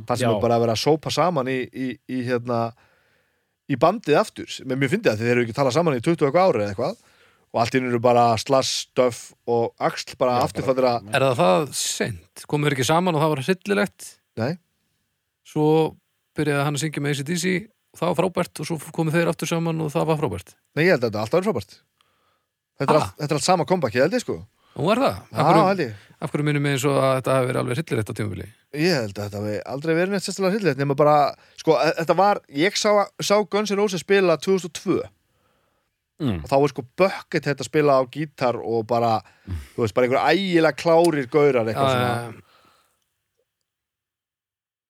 Þar 0.09 0.17
sem 0.17 0.31
er 0.31 0.41
bara 0.41 0.57
að 0.57 0.63
vera 0.65 0.73
að 0.73 0.81
sópa 0.81 1.13
saman 1.13 1.51
í, 1.51 1.59
í, 1.69 1.89
í 2.09 2.23
hérna 2.25 2.71
í 3.69 3.77
bandið 3.77 4.17
aftur, 4.17 4.49
með 4.65 4.81
mjög 4.81 4.95
fyndið 4.95 5.11
að 5.11 5.21
þeir 5.21 5.31
eru 5.35 5.43
ekki 5.45 5.55
talað 5.59 5.75
saman 5.77 5.97
í 5.99 6.01
20 6.01 6.25
eitthvað 6.25 6.47
ári 6.49 6.63
eða 6.63 6.73
eitthvað 6.73 6.95
og 7.53 7.61
allt 7.63 7.75
einu 7.75 7.89
eru 7.89 7.99
bara 8.03 8.25
slass, 8.37 8.85
stöf 8.89 9.31
og 9.49 9.71
axl 9.79 10.15
bara 10.19 10.39
afturfættir 10.45 10.85
að 10.85 11.09
Er 11.15 11.25
það 11.25 11.39
það 11.41 11.69
sent? 11.79 12.43
Komur 12.47 12.75
ekki 12.75 12.85
saman 12.85 13.15
og 13.17 13.23
það 13.23 13.33
var 13.35 13.43
hryllilegt 13.47 14.09
Nei. 14.39 14.51
Svo 15.49 15.65
byrjaði 16.37 16.65
hann 16.67 16.77
að 16.77 16.83
syngja 16.85 17.01
með 17.03 17.15
ACDC 17.23 17.45
og 17.89 17.99
það 17.99 18.11
var 18.11 18.19
frábært 18.21 18.61
og 18.61 18.69
svo 18.69 18.77
komu 18.95 19.11
þeir 19.15 19.31
aftur 19.31 19.49
saman 19.49 19.81
og 19.81 19.89
það 19.95 20.05
var 20.11 20.19
frábært 20.21 20.53
Nei, 20.77 20.85
ég 20.85 20.93
held 20.93 21.03
að 21.03 21.09
þetta 21.09 21.23
alltaf 21.25 21.39
er 21.41 21.47
frábært 21.49 21.79
Þetta 22.79 22.93
er, 22.93 22.95
Ah. 22.95 23.01
allt, 23.09 23.17
þetta 23.19 23.33
er 23.33 23.39
allt 23.41 23.43
sama 23.49 23.65
comeback, 23.67 23.95
ég 23.97 24.05
held 24.05 24.13
ég 24.19 24.21
sko 24.23 24.37
Og 24.79 24.85
var 24.85 24.99
það? 25.01 25.15
Af 25.17 25.33
Já, 25.33 25.43
hverju, 25.49 25.65
held 25.67 25.79
ég 25.83 25.95
af 26.19 26.31
hverju 26.33 26.45
minnum 26.45 26.63
við 26.67 26.73
eins 26.75 26.83
og 26.85 26.97
að 26.99 27.13
þetta 27.17 27.33
hafi 27.35 27.47
verið 27.49 27.59
alveg 27.63 27.77
hryllilegt 27.79 28.09
á 28.11 28.13
tímabili? 28.19 28.45
Ég 28.75 28.93
held 28.99 29.17
að 29.17 29.23
þetta 29.25 29.39
hafi 29.41 29.55
aldrei 29.73 29.93
verið 29.97 30.13
neitt 30.13 30.25
sérstaklega 30.27 30.53
hryllilegt 30.53 30.79
nema 30.83 30.95
bara, 30.99 31.15
sko, 31.57 31.75
e- 31.79 31.93
þetta 31.99 32.15
var 32.19 32.39
ég 32.53 32.75
sá, 32.79 32.91
sá 33.23 33.35
Guns 33.49 33.71
N' 33.73 33.79
Roses 33.79 34.03
spila 34.05 34.35
2002 34.37 34.99
Mm. 36.19 36.41
og 36.43 36.49
þá 36.51 36.55
er 36.57 36.71
sko 36.73 36.83
Bucket 36.99 37.45
þetta 37.47 37.63
að 37.63 37.69
spila 37.69 37.93
á 37.95 38.03
gítar 38.11 38.57
og 38.59 38.81
bara, 38.89 39.13
þú 39.75 39.85
veist, 39.85 39.95
bara 39.95 40.07
einhver 40.09 40.25
ægilega 40.33 40.75
klárir 40.75 41.29
gaurar 41.31 41.69
eitthvað 41.69 41.93
svona. 41.95 42.09
Já, 42.09 42.45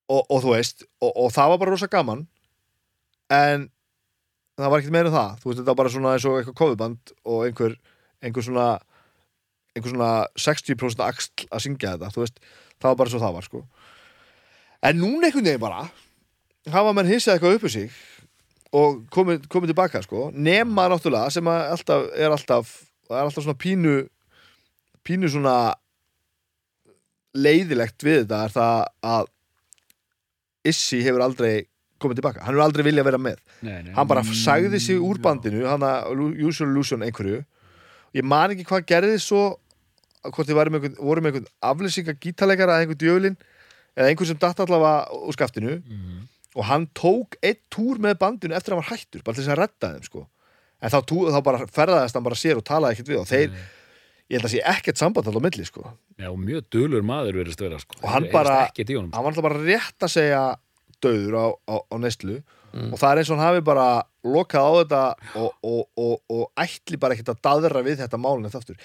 og, 0.09 0.23
og 0.25 0.41
þú 0.43 0.53
veist, 0.55 0.85
og, 1.03 1.11
og 1.13 1.33
það 1.35 1.51
var 1.53 1.61
bara 1.61 1.75
rosa 1.75 1.89
gaman 1.91 2.25
en 3.29 3.67
það 4.59 4.73
var 4.73 4.81
ekkert 4.81 4.95
meira 4.95 5.11
en 5.11 5.15
það, 5.15 5.35
þú 5.41 5.51
veist, 5.51 5.59
þetta 5.61 5.71
var 5.71 5.79
bara 5.83 5.93
svona 5.93 6.13
eins 6.15 6.27
og 6.27 6.39
eitthvað 6.39 6.57
kofuband 6.63 7.13
og 7.29 7.43
einhver 7.45 7.77
einhver 8.25 8.45
svona 8.45 8.67
einhver 9.77 9.93
svona 9.93 10.11
60% 10.33 11.05
axl 11.05 11.47
að 11.53 11.63
syngja 11.65 11.93
þetta 11.95 12.13
þú 12.15 12.25
veist, 12.25 12.41
það 12.81 12.89
var 12.89 12.99
bara 13.03 13.13
svo 13.13 13.21
það 13.21 13.35
var 13.37 13.47
sko. 13.47 13.61
En 14.89 14.97
núna 14.99 15.29
einhvern 15.29 15.45
veginn 15.45 15.61
bara 15.61 15.85
hafa 16.73 16.93
menn 16.95 17.09
hissað 17.09 17.37
eitthvað 17.37 17.59
upp 17.59 17.67
í 17.69 17.73
sig 17.75 17.99
og 18.75 19.01
komið, 19.13 19.47
komið 19.49 19.73
tilbaka 19.73 20.01
sko. 20.05 20.29
Nema 20.33 20.87
náttúrulega 20.91 21.33
sem 21.33 21.47
alltaf 21.49 22.07
er 22.13 22.29
alltaf, 22.35 22.73
er 23.09 23.23
alltaf 23.23 23.43
svona 23.45 23.57
pínu 23.57 23.95
pínu 25.05 25.29
svona 25.31 25.73
leiðilegt 27.37 28.03
við 28.05 28.23
þetta 28.23 28.45
er 28.45 28.55
það 28.55 28.87
að 29.15 29.35
Issi 30.69 30.99
hefur 31.05 31.23
aldrei 31.23 31.53
komið 32.03 32.19
tilbaka, 32.19 32.43
hann 32.43 32.53
hefur 32.53 32.65
aldrei 32.65 32.83
viljað 32.83 33.07
vera 33.07 33.19
með. 33.21 33.37
Nei, 33.63 33.77
nei. 33.85 33.93
hann 33.95 34.07
bara 34.09 34.23
sagði 34.27 34.79
sig 34.83 34.99
úr 35.03 35.21
bandinu 35.23 35.63
hann 35.67 35.83
að 35.85 36.19
Usual 36.45 36.69
Illusion 36.69 37.05
einhverju. 37.05 37.39
Ég 38.17 38.25
man 38.27 38.53
ekki 38.53 38.65
hvað 38.67 38.87
gerði 38.89 39.19
svo 39.23 39.43
hvort 40.25 40.49
þið 40.49 40.57
væri 40.57 40.73
með 40.73 40.81
einhvern, 40.81 40.97
voru 41.07 41.23
einhvern 41.23 41.47
aflýsinga 41.71 42.15
gítarleikara 42.19 42.75
eða 42.75 42.85
einhvern 42.85 43.01
djöflin 43.03 43.37
eða 43.95 44.11
einhvern 44.11 44.29
sem 44.31 44.41
datt 44.41 44.59
allavega 44.65 45.21
úr 45.29 45.37
skaftinu. 45.37 45.77
Mhm. 45.79 46.27
Og 46.59 46.67
hann 46.67 46.87
tók 46.97 47.37
eitt 47.45 47.61
túr 47.73 48.01
með 48.03 48.17
bandinu 48.19 48.57
eftir 48.57 48.73
að 48.75 48.79
hann 48.79 48.83
var 48.83 48.91
hættur, 48.97 49.23
bara 49.23 49.37
til 49.37 49.45
þess 49.45 49.53
að 49.55 49.61
redda 49.63 49.91
þeim 49.95 50.07
sko. 50.09 50.25
en 50.81 50.93
þá, 50.93 50.99
tú, 51.07 51.17
þá 51.31 51.39
bara 51.43 51.65
ferðaðist 51.67 52.15
hann 52.19 52.25
bara 52.27 52.39
sér 52.39 52.59
og 52.59 52.65
talaði 52.67 52.95
ekkert 52.97 53.11
við 53.13 53.19
og 53.21 53.27
þeir, 53.29 53.57
ég 54.29 54.37
held 54.37 54.47
að 54.49 54.53
sé 54.53 54.61
ekkert 54.75 54.99
samband 55.01 55.27
alltaf 55.27 55.43
milli 55.47 55.65
sko. 55.67 55.83
Já, 56.19 56.29
mjög 56.35 56.67
dulur 56.75 57.03
maður 57.07 57.39
verið 57.41 57.55
stöðra 57.57 57.79
sko. 57.83 57.97
Og 58.03 58.09
hann 58.13 58.27
bara- 58.31 58.61
honum 58.69 59.11
hann 59.15 59.23
var 59.25 59.31
alltaf 59.33 59.43
bara 59.49 59.63
rétt 59.63 60.05
að 60.07 60.13
segja 60.13 60.43
döður 61.03 61.35
á, 61.39 61.45
á, 61.67 61.75
á 61.89 61.95
neyslu 61.99 62.41
Mm. 62.69 62.91
og 62.93 62.99
það 63.01 63.11
er 63.11 63.17
eins 63.17 63.29
og 63.33 63.37
hann 63.39 63.47
hafi 63.49 63.61
bara 63.65 63.85
lokað 64.29 64.61
á 64.61 64.71
þetta 64.77 64.99
og, 65.41 65.53
og, 65.65 65.87
og, 65.97 66.19
og 66.29 66.51
ætli 66.61 66.99
bara 67.01 67.15
ekkert 67.15 67.31
að 67.33 67.39
daðra 67.47 67.81
við 67.81 67.95
þetta 68.03 68.19
málun 68.21 68.45
eftir 68.45 68.59
aftur 68.61 68.77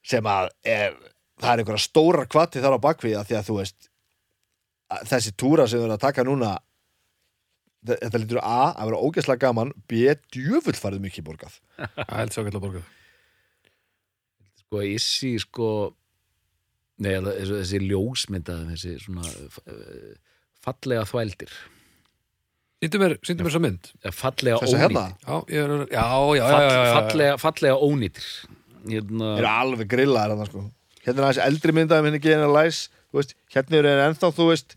sem 0.00 0.24
að 0.24 0.48
er, 0.64 0.94
það 1.36 1.50
er 1.52 1.60
einhverja 1.60 1.82
stóra 1.84 2.24
kvati 2.24 2.62
þar 2.64 2.78
á 2.80 2.84
bakvið 2.86 3.18
að 3.20 3.26
því 3.28 3.36
að 3.36 3.44
þú 3.50 3.56
veist 3.58 3.90
þessi 5.10 5.34
túra 5.36 5.66
sem 5.68 5.76
við 5.82 5.84
erum 5.90 5.96
að 5.98 6.04
taka 6.06 6.24
núna 6.24 6.54
þetta 7.94 8.20
lítur 8.22 8.42
A 8.42 8.72
að 8.74 8.90
vera 8.90 9.00
ógeðslega 9.06 9.42
gaman 9.46 9.72
B 9.86 10.04
djöfull 10.34 10.76
farið 10.76 11.04
mikið 11.06 11.26
borgað. 11.28 11.58
Það 11.96 12.18
held 12.20 12.34
svo 12.34 12.44
ekki 12.44 12.56
að 12.56 12.64
borga 12.66 12.84
sko 14.66 14.82
Issi 14.82 15.36
sko 15.42 15.70
nei, 17.02 17.14
þessi, 17.22 17.54
þessi 17.60 17.80
ljósmyndaði 17.86 18.74
þessi 18.74 18.94
svona 19.04 19.30
uh, 19.30 20.12
fallega 20.64 21.06
þvældir. 21.08 21.52
Sýndu 22.82 23.00
mér, 23.00 23.14
sýndu 23.24 23.46
mér 23.46 23.54
svo 23.54 23.62
mynd. 23.64 23.90
Eða 24.02 24.14
fallega 24.16 24.58
hérna? 24.66 25.04
ónýtir. 25.06 25.20
Já, 25.26 25.36
ég 25.54 25.62
er, 25.62 25.74
já, 25.76 26.00
já, 26.00 26.06
já, 26.36 26.48
Fall, 26.48 26.62
já, 26.62 26.72
já, 26.72 26.80
já. 26.86 26.96
fallega, 26.96 27.36
fallega 27.42 27.76
ónýtir. 27.86 28.26
Hérna, 28.86 29.30
eru 29.40 29.50
alveg 29.50 29.94
hérna 30.34 30.48
sko. 30.48 30.64
Hérna 31.04 31.22
er 31.22 31.28
aðeins 31.28 31.42
eldri 31.46 31.76
myndaðum 31.76 32.10
henni 32.10 32.22
geðin 32.22 32.46
að 32.48 32.56
læs 32.56 32.82
þú 32.90 33.20
veist, 33.20 33.36
hérna 33.54 33.80
eru 33.80 33.94
ennþá 34.08 34.32
þú 34.36 34.48
veist 34.50 34.76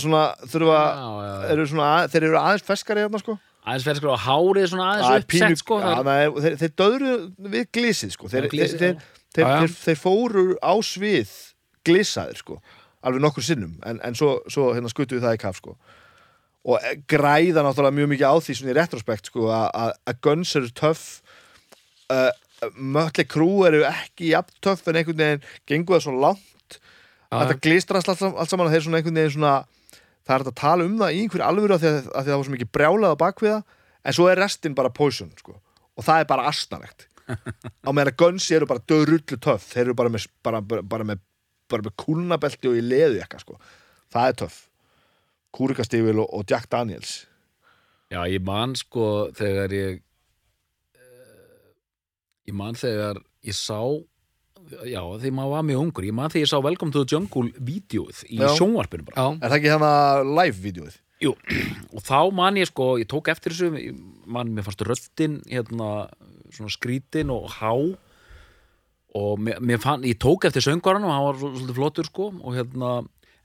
svona 0.00 0.22
þurfa 0.48 0.80
já, 0.82 1.08
já, 1.26 1.32
eru 1.52 1.64
svona, 1.68 1.88
að- 2.00 2.12
þeir 2.14 2.24
eru 2.28 2.38
aðeins 2.40 2.64
feskari 2.66 3.02
hérna 3.04 3.20
sko. 3.20 3.38
Aðeins 3.62 3.98
sko 4.00 4.14
á 4.14 4.18
hárið 4.24 4.68
svona 4.72 4.86
Það 4.98 5.08
aðeins 5.08 5.26
pínu- 5.30 5.48
uppsett 5.52 5.58
sko 5.62 5.80
Já, 5.80 5.88
það 6.02 6.12
er, 6.22 6.30
það 6.32 6.42
þeir, 6.46 6.56
þeir 6.62 6.72
döðru 6.82 7.12
við 7.56 7.66
glísið 7.76 8.12
sko. 8.16 8.28
Þeir, 8.32 8.42
Já, 8.46 8.50
glysið, 8.54 8.78
þeir, 8.82 8.96
þeir, 9.36 9.74
þeir, 9.84 9.98
fóru 10.02 10.44
á 10.64 10.72
svið 10.82 11.34
glísaðir 11.86 12.36
sko 12.40 12.56
alveg 13.02 13.20
nokkur 13.24 13.42
sinnum. 13.42 13.74
En, 13.84 13.98
en 14.06 14.14
svo, 14.14 14.36
svo 14.50 14.70
hérna 14.74 14.88
skutu 14.90 15.16
við 15.18 15.24
það 15.26 15.34
í 15.34 15.42
kaf 15.42 15.56
sko. 15.58 15.76
Og 16.62 16.76
eh, 16.86 16.96
græða 17.10 17.64
náttúrulega 17.66 17.96
mjög 17.98 18.10
mikið 18.12 18.28
á 18.30 18.34
því 18.38 18.54
svona 18.58 18.70
í 18.72 18.76
retrospekt 18.78 19.26
sko 19.32 19.48
að- 19.50 19.70
að 19.74 19.92
að 20.06 20.20
Guns 20.22 20.52
eru 20.56 20.70
töff 20.78 21.04
uh, 22.10 22.30
Mötli 22.78 23.24
Krú 23.26 23.64
eru 23.66 23.82
ekki 23.88 24.28
jafn 24.30 24.54
töff 24.62 24.86
en 24.86 24.94
einhvern 25.00 25.18
veginn 25.18 25.42
gengur 25.66 25.98
það 25.98 26.04
svo 26.06 26.14
langt 26.22 26.78
glistrast 27.64 28.08
allt, 28.12 28.18
sam- 28.22 28.36
allt 28.38 28.50
saman 28.52 28.68
að 28.68 28.76
þeir 28.76 28.84
svona 28.86 29.00
einhvern 29.00 29.18
veginn 29.18 29.34
svona 29.34 29.54
það 30.26 30.34
er 30.34 30.44
að 30.46 30.58
tala 30.60 30.86
um 30.86 30.98
það 31.00 31.14
í 31.14 31.22
einhverju 31.22 31.46
alvöru 31.46 31.76
af 31.76 31.82
því 31.82 31.90
að, 31.90 31.98
að, 32.10 32.26
það 32.28 32.36
var 32.36 32.46
svo 32.46 32.54
mikið 32.56 32.72
brjálað 32.76 33.14
á 33.14 33.22
bakviða 33.22 33.60
en 34.02 34.16
svo 34.16 34.28
er 34.30 34.40
restin 34.42 34.76
bara 34.78 34.92
poison 34.94 35.32
sko. 35.38 35.56
og 35.96 36.06
það 36.06 36.22
er 36.22 36.28
bara 36.30 36.48
astanlegt 36.50 37.08
á 37.86 37.90
meðan 37.90 38.12
að 38.12 38.18
Guns 38.22 38.50
eru 38.54 38.68
bara 38.68 38.84
dörrullu 38.88 39.38
töff 39.38 39.68
þeir 39.70 39.88
eru 39.88 39.96
bara 39.98 40.12
með, 40.12 40.28
með, 40.46 41.18
með 41.72 41.92
kúlnabelti 42.00 42.70
og 42.70 42.78
í 42.78 42.84
leðu 42.84 43.22
ekka 43.22 43.42
sko. 43.42 43.58
það 44.12 44.28
er 44.28 44.38
töff 44.44 44.60
Kúrikastífil 45.52 46.16
og, 46.16 46.30
og 46.32 46.48
Jack 46.48 46.70
Daniels 46.72 47.26
já, 48.12 48.22
ég 48.28 48.40
man 48.44 48.76
sko 48.78 49.28
þegar 49.36 49.74
ég 49.76 50.00
eh, 50.96 51.68
ég 52.48 52.56
man 52.56 52.78
þegar 52.78 53.20
ég 53.44 53.56
sá 53.56 53.80
já, 54.88 55.00
þegar 55.22 55.34
maður 55.38 55.52
var 55.56 55.64
mjög 55.68 55.80
ungur. 55.86 56.06
Ég 56.08 56.14
man 56.16 56.30
þegar 56.32 56.44
ég 56.46 56.50
sá 56.52 56.58
Welcome 56.64 56.92
to 56.94 57.02
the 57.04 57.10
Jungle 57.14 57.50
vídeoð 57.58 58.22
í 58.28 58.38
sjónvarpinu 58.58 59.06
bara. 59.08 59.24
Er 59.40 59.48
það 59.52 59.58
ekki 59.58 59.72
hérna 59.72 59.92
live-vídeóið? 60.40 60.96
Jú, 61.22 61.32
og 61.94 62.02
þá 62.02 62.18
man 62.34 62.56
ég 62.58 62.66
sko, 62.70 62.86
ég 62.98 63.06
tók 63.10 63.28
eftir 63.30 63.54
þessu, 63.54 63.92
man, 64.26 64.50
mér 64.56 64.64
fannst 64.66 64.82
röddin 64.88 65.36
hérna, 65.50 65.90
svona 66.50 66.72
skrítin 66.74 67.30
og 67.34 67.46
há. 67.60 67.74
Og 69.12 69.36
mér, 69.44 69.58
mér 69.60 69.80
fann, 69.82 70.04
ég 70.08 70.16
tók 70.22 70.46
eftir 70.48 70.64
söngvaran 70.64 71.04
og 71.04 71.12
hann 71.12 71.26
var 71.28 71.36
svo- 71.40 71.52
svolítið 71.52 71.76
flottur 71.76 72.06
sko 72.08 72.30
og 72.32 72.54
hérna, 72.56 72.92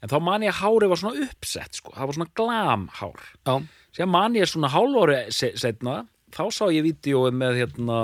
en 0.02 0.10
þá 0.14 0.18
man 0.24 0.46
ég 0.46 0.54
að 0.54 0.62
hárið 0.64 0.90
var 0.94 1.02
svona 1.02 1.26
uppsett 1.28 1.76
sko, 1.82 1.92
það 1.92 2.08
var 2.08 2.16
svona 2.18 2.32
glamhár. 2.40 3.26
Já, 3.44 3.56
sem 3.98 4.10
man 4.10 4.38
ég 4.40 4.48
svona 4.48 4.70
hálfári 4.72 5.18
se- 5.36 5.52
setna, 5.60 6.06
þá 6.32 6.44
sá 6.56 6.66
ég 6.72 6.86
vídeoið 6.88 7.36
með 7.36 7.60
hérna 7.60 8.00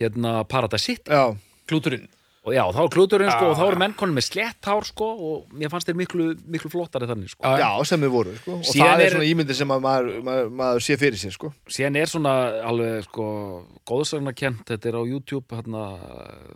hérna 0.00 0.32
Paradise 0.48 0.84
City. 0.88 1.10
Já, 1.12 1.36
klúturinn 1.68 2.08
og 2.48 2.54
já, 2.54 2.62
þá 2.72 2.78
var 2.80 2.88
klúturinn 2.94 3.28
sko 3.34 3.44
Já, 3.44 3.50
og 3.50 3.56
þá 3.58 3.64
já. 3.64 3.68
eru 3.68 3.78
menn 3.82 3.94
konum 3.98 4.14
með 4.16 4.24
slett 4.24 4.64
hár 4.70 4.84
sko 4.86 5.06
og 5.26 5.50
mér 5.52 5.68
fannst 5.68 5.88
þeir 5.90 5.96
miklu, 5.98 6.28
miklu 6.48 6.70
flottari 6.72 7.04
þannig 7.10 7.28
sko 7.34 7.44
Já, 7.44 7.58
já, 7.60 7.84
sem 7.90 8.00
við 8.00 8.12
voru 8.14 8.32
sko. 8.38 8.54
og 8.56 8.64
Síðan 8.64 8.88
það 8.94 9.00
er 9.02 9.04
er- 9.04 9.12
svona 9.16 9.26
ímyndi 9.28 9.56
sem 9.58 9.68
að 9.74 9.82
maður, 9.84 10.08
maður, 10.24 10.48
maður 10.60 10.84
sé 10.86 10.96
fyrir 11.02 11.18
sér 11.20 11.34
sko. 11.34 11.50
síðan 11.68 11.98
er 12.00 12.06
svona 12.08 12.32
alveg 12.70 13.04
sko 13.04 13.26
góðsagna 13.90 14.32
kent, 14.38 14.62
þetta 14.70 14.88
er 14.92 14.96
á 14.96 15.02
YouTube 15.10 15.44
hérna, 15.58 15.82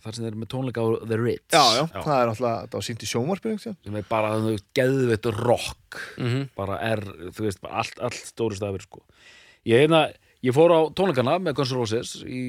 þar 0.01 0.15
sem 0.17 0.25
þeir 0.25 0.31
eru 0.33 0.41
með 0.45 0.51
tónleika 0.55 0.81
á 0.81 0.89
The 1.11 1.19
Ritz 1.21 1.53
já, 1.53 1.65
já, 1.77 1.85
það 1.93 2.17
er 2.23 2.31
náttúrulega 2.31 2.63
þetta 2.63 2.79
var 2.81 2.89
sínt 2.89 3.03
í 3.05 3.11
sjónvarpinu 3.13 3.59
ekki? 3.59 3.75
sem 3.85 3.97
er 4.01 4.09
bara 4.09 4.33
þú 4.39 4.49
veist, 4.55 4.67
geðveitt 4.81 5.31
rock 5.43 6.01
Mhm. 6.17 6.49
bara 6.57 6.79
er, 6.81 7.01
þú 7.37 7.45
veist, 7.51 7.61
allt, 7.69 7.99
allt 8.01 8.23
stóru 8.33 8.57
stafir 8.57 8.81
sko. 8.87 9.03
ég, 9.67 9.83
hérna, 9.85 10.07
ég 10.43 10.55
fór 10.57 10.73
á 10.75 10.81
tónleikana 10.97 11.37
með 11.43 11.55
Guns 11.61 11.73
N' 11.73 11.79
Roses 11.81 12.13
í, 12.27 12.43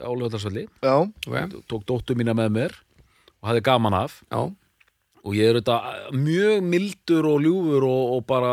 á 0.00 0.08
lögðarsvelli 0.10 0.66
Já, 0.82 0.94
ok, 1.04 1.58
tók 1.68 1.84
dóttu 1.88 2.16
mína 2.18 2.34
með 2.38 2.54
mér 2.56 2.76
og 3.38 3.50
hafði 3.52 3.62
gaman 3.68 3.94
af. 3.94 4.22
Já, 4.32 4.40
og 5.28 5.34
ég 5.36 5.50
er 5.52 5.58
þetta 5.60 5.78
mjög 6.16 6.62
mildur 6.64 7.26
og 7.28 7.40
ljúfur 7.44 7.84
og, 7.86 8.04
og 8.16 8.22
bara 8.26 8.52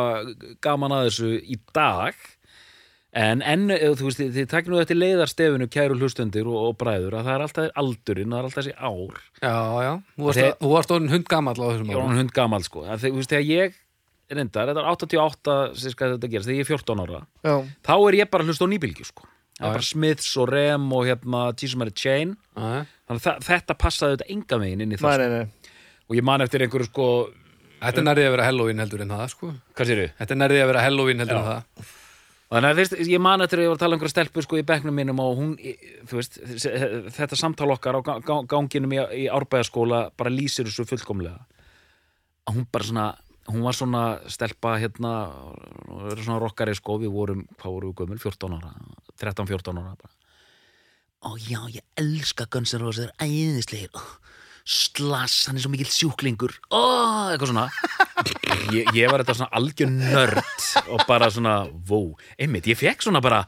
gaman 0.66 0.94
að 0.94 1.08
þessu 1.10 1.30
í 1.42 1.58
dag. 1.74 2.18
En, 3.16 3.40
en 3.48 3.70
eh, 3.72 3.94
þú 3.96 4.10
veist, 4.10 4.20
þið, 4.36 4.56
nú 4.68 4.80
þetta 4.82 4.96
leiðarstefinu 4.98 5.68
kæru 5.72 5.96
hlustundir 5.96 6.50
og, 6.52 6.58
og 6.68 6.74
bræður 6.82 7.16
að 7.16 7.30
það 7.30 7.36
er 7.38 7.44
alltaf 7.46 7.78
aldurinn, 7.80 8.34
það 8.34 8.42
er 8.42 8.48
alltaf 8.50 8.60
þessi 8.60 8.74
ár. 8.76 9.22
Já, 9.40 9.56
já, 9.86 9.92
þú 10.18 10.26
varst, 10.28 10.40
Þeir- 10.42 10.58
þú 10.60 10.72
varst 10.74 10.92
orðin 10.98 11.14
hundgamall 11.16 11.56
á 11.56 11.66
þessum 11.70 11.88
Ég 11.88 11.96
var 11.96 12.02
árum. 12.04 12.10
hann 12.12 12.20
hund 12.26 12.34
gamall 12.36 12.66
sko. 12.68 12.84
Að 12.84 13.06
þið, 13.06 13.14
Þú 13.16 13.22
veist, 13.22 13.32
þegar 13.32 13.48
ég 13.54 13.78
reyndar, 14.32 14.72
þetta 14.72 14.82
er 14.82 14.90
88 14.92 15.56
sem 15.78 15.92
skal 15.94 16.16
þetta 16.16 16.30
gerast, 16.32 16.50
þegar 16.50 16.60
ég 16.60 16.66
er 16.66 16.72
14 16.74 17.04
ára. 17.06 17.22
Já, 17.46 17.56
þá 17.86 17.94
er 18.10 18.18
ég 18.22 18.30
bara 18.34 18.44
að 18.46 18.50
hlusta 18.52 18.66
á 18.66 18.74
nýbylgju 18.74 19.06
sko. 19.12 19.28
Það 19.56 19.68
er 19.70 19.76
bara 19.78 19.88
Smiths 19.88 20.32
og 20.42 20.50
Rem 20.52 20.86
og 20.92 21.06
hérna 21.08 21.44
Mary 21.80 21.92
Chain. 21.96 22.36
Já, 22.58 22.86
Þannig 23.08 23.28
að 23.30 23.44
þetta 23.46 23.76
passaði 23.78 24.16
þetta 24.18 24.32
enga 24.34 24.58
megin 24.60 24.82
inn 24.82 24.92
í 24.96 24.98
það 24.98 25.18
nei, 25.22 25.28
nei, 25.30 25.44
nei. 25.46 25.74
Og 26.10 26.16
ég 26.18 26.24
man 26.26 26.42
eftir 26.42 26.62
einhverju 26.66 26.88
sko 26.90 27.06
Þetta 27.86 28.02
er 28.02 28.06
nærðið 28.08 28.26
að 28.26 28.34
vera 28.34 28.46
Halloween 28.48 28.80
heldur 28.82 29.02
en 29.04 29.10
það, 29.14 29.28
sko. 29.30 29.52
Hvað 29.78 29.90
sér 29.92 30.02
Þetta 30.18 30.34
er 30.34 30.40
nærðið 30.42 30.62
að 30.64 30.70
vera 30.72 30.82
Halloween 30.82 31.22
heldur 31.22 31.38
en 31.38 31.46
Já. 31.46 31.48
það. 31.52 31.92
Þannig 32.56 32.70
að 32.72 32.80
fyrst, 32.80 32.94
ég 33.12 33.22
man 33.26 33.42
eftir 33.46 33.60
að 33.60 33.66
ég 33.66 33.70
var 33.72 33.76
að 33.78 33.82
tala 33.84 33.94
um 33.96 33.98
einhverja 34.00 34.14
stelpu 34.16 34.44
sko 34.46 34.58
í 34.58 34.64
bekknum 34.66 34.96
mínum 34.96 35.20
og 35.22 35.38
hún, 35.40 35.52
þú 36.08 36.18
veist, 36.20 36.38
þetta 37.18 37.38
samtal 37.40 37.68
okkar 37.74 37.98
á 37.98 38.02
ga- 38.06 38.20
ga- 38.26 38.46
ganginum 38.50 38.94
í, 38.96 39.00
í 39.02 39.26
árbæðaskóla 39.34 40.00
bara 40.18 40.30
lýsir 40.34 40.66
þessu 40.70 40.86
fullkomlega. 40.90 41.42
Að 42.48 42.56
hún 42.60 42.68
bara 42.72 42.86
svona, 42.90 43.06
hún 43.52 43.64
var 43.66 43.78
svona 43.78 44.04
stelpa 44.32 44.76
hérna, 44.82 45.14
svona 46.22 46.40
rockari 46.42 46.76
sko, 46.78 47.00
við 47.02 47.14
vorum, 47.14 47.44
hvað 47.60 47.76
vorum 47.78 47.92
við 47.94 48.04
gömul, 48.04 48.22
14 48.24 48.56
ára, 48.58 48.72
13-14 49.22 49.82
ára 49.82 49.96
bara. 49.96 50.14
Ó 51.26 51.34
já, 51.42 51.60
ég 51.74 51.82
elska 51.98 52.46
Guns 52.54 52.76
N' 52.76 52.84
Roses, 52.84 53.10
það 53.10 53.26
er 53.26 53.32
æðislegir. 53.32 54.06
Slass, 54.66 55.44
hann 55.46 55.60
er 55.60 55.62
svo 55.62 55.70
mikill 55.74 55.90
sjúklingur. 55.94 56.56
Ó, 56.74 56.82
eitthvað 57.34 57.52
svona 57.52 57.68
ég, 58.76 58.90
ég 58.98 59.12
var 59.12 59.22
þetta 59.22 59.36
svona 59.38 59.54
algjör 59.60 59.92
nörd 59.94 60.40
og 60.90 61.04
bara 61.10 61.30
svona, 61.34 61.60
vó, 61.86 62.00
einmitt, 62.42 62.70
ég 62.72 62.80
fekk 62.80 63.06
svona 63.06 63.22
bara, 63.26 63.44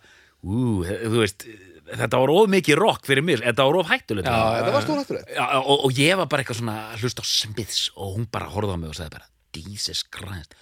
ú, 0.46 0.84
þú 0.86 1.24
veist, 1.24 1.48
þetta 1.88 2.20
var 2.22 2.34
of 2.36 2.52
mikið 2.54 2.78
rock 2.82 3.08
fyrir 3.10 3.26
mér, 3.26 3.42
þetta 3.48 3.66
var 3.66 3.80
of 3.82 3.90
hættulegt. 3.90 4.30
Já, 4.30 4.60
Þetta 4.60 4.76
var 4.76 4.86
stórhættulegt 4.86 5.34
og, 5.64 5.74
og 5.88 5.98
ég 6.02 6.20
var 6.22 6.30
bara 6.30 6.44
eitthvað 6.46 6.62
svona 6.62 6.78
að 6.92 7.02
hlusta 7.06 7.26
á 7.26 7.28
Smiths 7.34 7.82
og 7.96 8.18
hún 8.18 8.30
bara 8.32 8.50
horfði 8.54 8.78
á 8.78 8.82
mig 8.82 8.92
og 8.94 8.98
sagði 9.00 9.16
bara, 9.18 9.30
Jesus 9.66 10.04
Christ, 10.14 10.56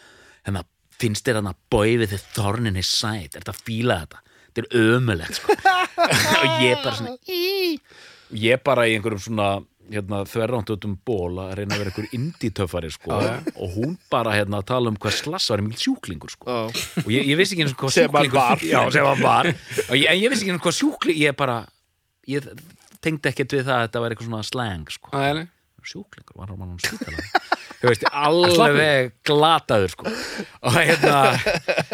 hérna, 0.47 0.63
finnst 0.99 1.27
þér 1.27 1.41
þarna 1.41 1.55
boy 1.73 1.97
with 1.99 2.13
the 2.15 2.21
thorn 2.35 2.69
in 2.69 2.79
his 2.79 2.89
side, 2.91 3.33
er 3.35 3.43
þetta 3.43 3.55
að 3.55 3.63
fíla 3.67 4.01
þetta? 4.03 4.21
Þetta 4.55 4.63
er 4.63 4.83
ömulegt, 4.95 5.39
sko. 5.39 5.55
og 6.41 6.59
ég 6.63 6.83
bara 6.83 6.97
svona, 6.99 7.15
í. 7.27 7.79
Ég 8.41 8.61
bara 8.65 8.85
í 8.87 8.93
einhverjum 8.95 9.23
svona, 9.25 9.49
hérna, 9.91 10.21
þverrándutum 10.29 10.95
ból 11.05 11.35
að 11.43 11.51
reyna 11.59 11.75
að 11.75 11.81
vera 11.83 11.91
einhver 11.91 12.07
indie-töffari, 12.15 12.93
sko, 12.95 13.19
og 13.19 13.75
hún 13.75 13.97
bara, 14.11 14.37
hérna, 14.37 14.61
að 14.63 14.69
tala 14.71 14.93
um 14.93 14.99
hvað 15.01 15.17
slass 15.19 15.51
var 15.51 15.63
mjög 15.65 15.83
sjúklingur, 15.83 16.33
sko 16.33 16.47
Já, 16.47 16.87
og 17.03 17.11
ég, 17.13 17.27
ég 17.33 17.41
vissi 17.41 17.57
ekki 17.57 17.67
eins 17.67 17.75
og 17.75 17.83
hvað 17.83 17.97
sjúklingur 17.97 18.39
var. 18.39 18.63
já, 18.63 19.03
var 19.21 19.51
ég, 19.51 20.07
en 20.09 20.23
ég 20.23 20.31
vissi 20.31 20.45
ekki 20.45 20.55
eins 20.55 20.61
og 20.61 20.65
hvað 20.69 20.79
sjúklingur 20.79 21.21
ég 21.21 21.37
bara, 21.43 21.59
ég 22.31 22.47
tengdi 23.03 23.29
ekkert 23.29 23.59
við 23.59 23.67
það 23.67 23.75
að 23.75 23.85
þetta 23.85 24.01
var 24.05 24.15
eitthvað 24.15 24.31
svona 24.31 24.47
slang 24.47 24.95
sko. 24.95 25.11
Nei. 25.13 25.45
sjúklingur, 25.85 26.39
var 26.39 26.49
hann 26.55 26.79
spítala 26.81 27.21
þú 27.85 27.93
veist, 27.93 28.07
alveg 28.11 29.13
glataður 29.27 29.93
sko. 29.93 30.11
Og 30.65 30.75
hérna 30.79 31.21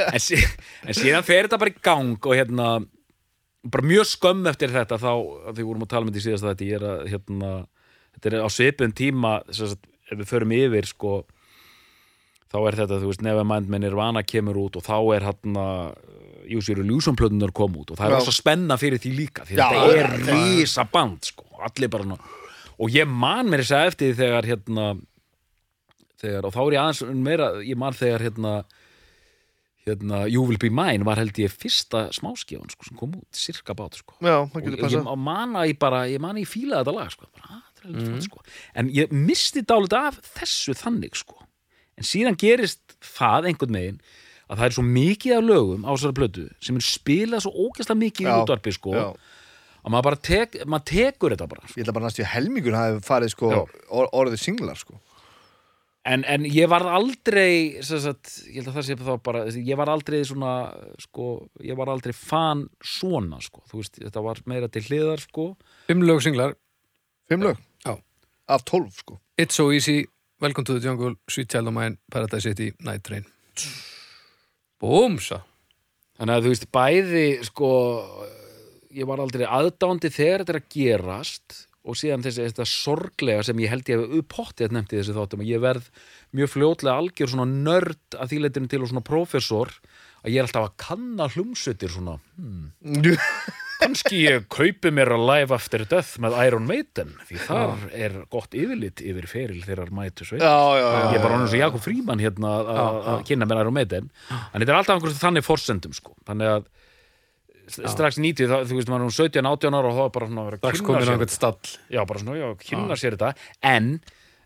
en, 0.07 0.23
sí, 0.23 0.39
en 0.87 0.97
síðan 0.97 1.27
fer 1.27 1.45
þetta 1.45 1.61
bara 1.61 1.73
í 1.73 1.77
gang 1.83 2.17
og 2.17 2.37
hérna 2.37 2.71
bara 3.61 3.85
mjög 3.85 4.07
skömm 4.09 4.47
eftir 4.49 4.73
þetta 4.73 4.97
þá, 5.01 5.11
að 5.51 5.59
því 5.59 5.67
vorum 5.67 5.85
að 5.85 5.91
tala 5.93 6.07
með 6.07 6.17
því 6.17 6.23
síðast 6.25 6.47
að 6.47 6.53
þetta 6.55 6.69
ég 6.69 6.79
er 6.79 6.87
að 6.87 7.03
hérna, 7.11 7.51
þetta 8.15 8.31
er 8.31 8.37
á 8.41 8.49
svipun 8.49 8.95
tíma 8.97 9.35
sem 9.51 9.69
sagt, 9.73 9.85
ef 10.09 10.17
við 10.17 10.31
förum 10.31 10.55
yfir 10.57 10.89
sko 10.89 11.13
þá 12.51 12.57
er 12.65 12.79
þetta, 12.81 12.99
þú 13.03 13.11
veist, 13.11 13.23
Nevermind 13.25 13.69
með 13.71 13.83
Nirvana 13.85 14.25
kemur 14.27 14.59
út 14.65 14.79
og 14.79 14.85
þá 14.87 14.97
er 15.15 15.27
hérna 15.29 15.67
Júsir 16.51 16.81
Illusion-plötunar 16.81 17.53
kom 17.55 17.77
út 17.79 17.93
og 17.93 17.99
það 17.99 18.09
er 18.09 18.17
rosa 18.17 18.33
spenna 18.35 18.77
fyrir 18.81 19.01
því 19.01 19.13
líka 19.15 19.45
því 19.47 19.59
Já, 19.59 19.67
þetta 19.69 20.01
er 20.01 20.15
rísa 20.25 20.87
band 20.89 21.29
sko, 21.29 21.45
allir 21.61 21.91
bara 21.93 22.17
og 22.81 22.89
ég 22.89 23.05
man 23.05 23.51
mér 23.51 23.61
þess 23.61 23.77
að 23.77 23.89
eftir 23.91 24.17
þegar 24.17 24.49
hérna 24.49 24.87
þegar, 26.21 26.47
og 26.47 26.53
þá 26.55 26.61
er 26.63 26.75
ég 26.77 26.83
aðeins 26.85 27.25
meira, 27.27 27.49
ég 27.65 27.79
man 27.81 27.97
þegar 27.97 28.25
hérna 28.27 28.53
hérna, 29.87 30.25
You 30.29 30.43
Will 30.45 30.59
Be 30.61 30.69
Mine 30.69 31.05
var 31.07 31.17
held 31.21 31.37
ég 31.41 31.53
fyrsta 31.53 32.05
smáskjáin 32.13 32.69
sko, 32.69 32.85
sem 32.87 32.97
kom 32.99 33.15
út, 33.17 33.27
cirka 33.33 33.73
bát 33.77 33.97
sko. 33.97 34.13
Já, 34.21 34.43
það 34.45 34.57
og 34.59 34.65
getur 34.65 34.77
ég, 34.77 34.83
passað. 34.85 35.07
ég 35.09 35.21
man 35.25 35.55
að 35.57 35.69
ég 35.71 35.79
bara, 35.81 36.01
ég 36.11 36.21
man 36.21 36.37
að 36.37 36.43
ég 36.43 36.51
fílaði 36.51 36.83
þetta 36.83 36.95
lag 36.99 37.13
sko, 37.15 37.29
bara, 37.33 37.47
"Ah, 37.49 37.63
þetta 37.71 37.81
er 37.81 37.89
alveg 37.89 38.09
flott 38.11 38.27
sko. 38.27 38.43
En 38.75 38.89
ég 38.93 39.11
misti 39.11 39.61
dálítið 39.65 39.97
af 40.01 40.19
þessu 40.37 40.75
þannig 40.77 41.15
sko. 41.17 41.37
En 41.97 42.03
síðan 42.03 42.37
gerist 42.37 42.79
það 43.01 43.49
einhvern 43.49 43.73
veginn 43.79 43.99
að 44.49 44.57
það 44.57 44.65
er 44.65 44.75
svo 44.75 44.83
mikið 44.85 45.37
af 45.37 45.43
lögum 45.47 45.85
á 45.87 45.91
þessari 45.95 46.17
plötu 46.19 46.49
sem 46.59 46.75
er 46.75 46.81
spilað 46.85 47.41
svo 47.45 47.51
ógæslega 47.51 48.01
mikið 48.01 48.25
í 48.27 48.31
Já, 48.31 48.41
útvarpi 48.43 48.73
sko 48.75 48.91
Já, 48.93 49.05
að 49.85 49.91
maður 49.93 50.03
bara 50.03 50.15
tek, 50.15 50.57
maður 50.65 50.85
tekur 50.91 51.31
þetta 51.35 51.47
bara 51.47 51.67
sko. 51.67 51.77
ég 51.79 51.85
ætla 51.85 51.93
bara 51.93 52.05
næstu 52.05 52.21
í 52.21 52.27
helmingur 52.27 52.75
hafi 52.77 52.99
farið 53.07 53.29
sko 53.29 53.51
or, 53.89 54.09
orðið 54.11 54.39
singlar 54.43 54.75
sko 54.77 54.99
en, 56.07 56.23
en 56.25 56.45
ég 56.49 56.69
var 56.71 56.85
aldrei 56.89 57.81
sem 57.85 58.01
sagt, 58.03 58.31
ég 58.47 58.61
held 58.61 58.71
að 58.71 58.77
það 58.79 58.87
sé 58.87 58.97
þá 59.01 59.11
bara 59.25 59.43
ég 59.53 59.77
var 59.79 59.91
aldrei 59.93 60.21
svona 60.27 60.53
sko, 61.01 61.27
ég 61.65 61.77
var 61.77 61.91
aldrei 61.93 62.13
fan 62.17 62.65
svona 62.83 63.41
sko, 63.43 63.63
þú 63.69 63.81
veist, 63.81 64.01
þetta 64.01 64.25
var 64.25 64.41
meira 64.49 64.71
til 64.71 64.85
hliðar 64.87 65.21
sko. 65.23 65.51
Fimm 65.89 66.05
lög 66.07 66.23
singlar. 66.25 66.57
Fimm 67.29 67.45
lög? 67.45 67.61
Já. 67.85 67.95
Af 68.51 68.65
tólf 68.67 69.03
sko. 69.03 69.19
It's 69.37 69.57
So 69.57 69.71
Easy, 69.71 70.05
Welcome 70.41 70.65
to 70.65 70.73
the 70.73 70.83
Jungle. 70.83 71.15
Sweet 71.29 71.49
Child 71.53 71.69
of 71.69 71.77
Mine, 71.77 71.97
Paradise 72.11 72.49
City, 72.49 72.71
Night 72.81 73.03
Train. 73.05 73.25
Búmsa 74.81 75.43
Þannig 76.21 76.37
að 76.37 76.43
þú 76.45 76.49
veist, 76.51 76.65
bæði 76.69 77.25
sko, 77.47 77.69
ég 78.93 79.07
var 79.09 79.21
aldrei 79.23 79.47
aðdándi 79.49 80.11
þegar 80.13 80.43
þetta 80.43 80.53
er 80.53 80.59
að 80.59 80.67
gerast 80.75 81.55
og 81.81 81.97
síðan 81.97 82.21
þessi 82.25 82.45
þetta 82.45 82.65
sorglega 82.69 83.43
sem 83.47 83.61
ég 83.63 83.71
held 83.73 83.87
ég 83.89 84.01
hef 84.03 84.19
upphottið 84.21 84.67
að 84.69 84.75
nefndi 84.77 84.99
þessi 84.99 85.15
þáttum 85.17 85.41
að 85.41 85.49
ég 85.49 85.63
verð 85.63 85.87
mjög 86.37 86.51
fljótlega 86.53 86.99
algjör 87.01 87.31
svona 87.33 87.47
nörd 87.49 88.17
að 88.19 88.29
því 88.33 88.41
leitinu 88.45 88.69
til 88.71 88.81
og 88.85 88.91
svona 88.91 89.05
prófessor 89.07 89.73
að 90.21 90.29
ég 90.35 90.37
er 90.37 90.45
alltaf 90.45 90.67
að 90.67 90.75
kanna 90.83 91.25
hlumsutir 91.33 91.89
svona, 91.89 92.19
hmm, 92.37 93.15
kannski 93.81 94.19
ég 94.27 94.43
kaupi 94.53 94.91
mér 94.93 95.09
að 95.15 95.23
live 95.31 95.55
after 95.57 95.81
death 95.89 96.19
með 96.21 96.35
Iron 96.45 96.67
Maiden 96.69 97.15
því 97.25 97.39
þar 97.47 97.87
er 97.97 98.17
gott 98.29 98.53
yfirlit 98.53 99.01
yfir 99.01 99.25
feril 99.31 99.63
þeirrar 99.65 99.89
mætu 99.97 100.27
sveit 100.29 100.43
Já, 100.45 100.53
já, 100.77 100.85
já 100.85 101.07
ég 101.07 101.17
er 101.17 101.25
bara 101.25 101.39
honum 101.39 101.49
sem 101.49 101.63
Jakob 101.63 101.81
Fríman 101.81 102.21
hérna 102.21 102.53
að- 102.61 103.25
kynna 103.25 103.49
mér 103.49 103.63
Iron 103.63 103.73
Maiden. 103.79 104.11
En 104.29 104.61
þetta 104.61 104.69
er 104.69 104.77
alltaf 104.77 104.99
einhverjum 104.99 105.23
þannig 105.25 105.47
forsendum 105.49 105.97
sko. 105.97 106.13
þannig 106.29 106.53
að 106.53 106.69
strax 107.71 108.17
90 108.21 108.49
þá, 108.51 108.55
þú 108.69 108.79
veist, 108.79 108.89
maður 108.91 109.05
er 109.05 109.07
um 109.07 109.13
17, 109.17 109.47
18 109.51 109.77
ára 109.77 109.91
og 109.91 109.99
þá 109.99 110.01
er 110.03 110.15
bara 110.17 110.29
svona 110.31 110.41
að 110.41 110.49
vera 110.49 110.59
að 110.59 110.65
kynna 110.65 110.87
komin 110.87 111.01
á 111.01 111.05
sér. 111.05 111.13
einhvern 111.15 111.35
stall. 111.35 111.75
Já, 111.91 112.01
bara 112.09 112.23
svona, 112.23 112.39
já, 112.39 112.49
kynna 112.65 112.97
sér 112.99 113.17
þetta. 113.17 113.31
En, 113.71 113.87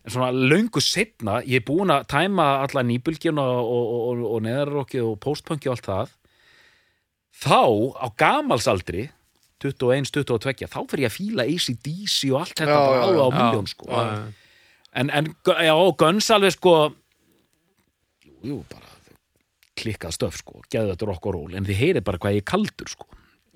en 0.04 0.14
svona 0.14 0.30
löngu 0.34 0.82
setna 0.84 1.40
ég 1.42 1.60
er 1.62 1.66
búin 1.66 1.92
að 1.94 2.06
tæma 2.12 2.46
alla 2.66 2.86
nýbylgjuna 2.86 3.48
og, 3.56 3.74
og, 3.74 3.98
og, 4.06 4.24
og 4.36 4.46
neðarrokkið 4.46 5.10
og 5.10 5.18
postpunki 5.24 5.70
og 5.70 5.76
allt 5.76 5.90
það. 5.90 6.16
Þá, 7.36 7.60
á 8.00 8.06
gamalsaldri 8.16 9.08
21, 9.62 10.10
22, 10.12 10.68
þá 10.68 10.80
fer 10.90 11.02
ég 11.02 11.10
að 11.10 11.16
fíla 11.16 11.46
ACDC 11.48 12.18
og 12.32 12.42
allt 12.42 12.58
þetta 12.60 12.74
Já, 12.76 12.80
bara 12.86 13.06
já, 13.06 13.22
á 13.24 13.28
miljón 13.36 13.70
sko. 13.70 13.88
Já, 13.88 14.02
já. 14.04 14.26
en, 15.00 15.10
en 15.10 15.30
já, 15.64 15.74
Guns 16.02 16.28
alveg 16.34 16.56
sko 16.56 16.74
jú, 18.24 18.34
jú, 18.44 18.58
bara 18.72 18.95
klikkað 19.76 20.14
stöf 20.16 20.38
sko, 20.40 20.62
geðu 20.72 20.92
þetta 20.94 21.08
rock 21.10 21.26
og 21.30 21.36
roll 21.36 21.54
en 21.58 21.66
þið 21.68 21.80
heyrið 21.82 22.04
bara 22.08 22.18
hvað 22.22 22.36
ég 22.38 22.42
er 22.44 22.48
kaldur 22.52 22.90
sko. 22.92 23.06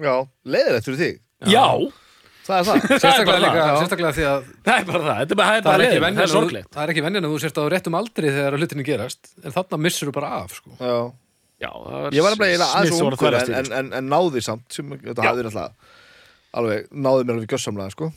Já, 0.01 0.15
leiðilegt 0.45 0.89
fyrir 0.91 1.01
þig. 1.05 1.19
Já, 1.53 1.67
Það 2.51 2.57
er 2.57 2.65
það. 2.67 2.79
Það 2.81 2.93
er 2.95 3.01
Sérstaklega, 3.01 3.41
líka, 3.45 3.63
það. 3.63 3.77
sérstaklega 3.81 4.11
því 4.17 4.23
að 4.27 4.47
það 4.67 4.79
er 4.81 4.87
bara 4.89 5.01
það. 5.05 5.19
Þetta 5.21 5.35
er 5.35 5.39
bara, 5.41 5.51
það 5.51 5.59
er 5.61 5.65
það 5.67 5.75
er 5.75 5.83
ekki 5.87 6.01
venjan 6.01 6.17
það 6.17 6.23
er 6.23 6.25
að 6.25 6.31
þú- 6.31 6.39
sorglegt 6.41 6.71
það 6.75 6.83
er 6.87 6.93
ekki 6.95 7.03
venjan 7.05 7.27
að 7.29 7.35
þú 7.35 7.41
sérst 7.45 7.59
á 7.61 7.65
réttum 7.75 7.97
aldri 8.01 8.33
þegar 8.35 8.57
hlutinni 8.57 8.87
gerast 8.89 9.29
en 9.45 9.55
þarna 9.55 9.79
missur 9.85 10.09
þú 10.11 10.15
bara 10.17 10.31
af 10.41 10.55
sko. 10.57 10.73
Já. 10.81 10.97
Já, 11.61 11.71
það 11.77 12.17
Ég 12.17 12.25
var 12.25 12.35
eiginlega 12.41 12.69
aðeins 12.81 13.03
voru 13.05 13.19
ungur 13.21 13.37
en, 13.39 13.53
en, 13.61 13.71
en, 13.81 13.93
en 14.01 14.09
náði 14.11 14.43
samt 14.49 14.67
sem 14.73 14.95
þetta 15.05 15.27
hafði 15.29 15.45
alltaf 15.51 15.97
alveg, 16.57 16.89
náði 16.91 17.27
mér 17.29 17.37
alveg 17.37 17.53
gjössamlega 17.55 17.95
sko. 17.95 18.09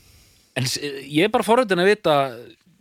En 0.58 0.66
ég 0.72 1.28
er 1.28 1.32
bara 1.36 1.46
forröndin 1.46 1.84
að 1.84 1.90
vita 1.92 2.16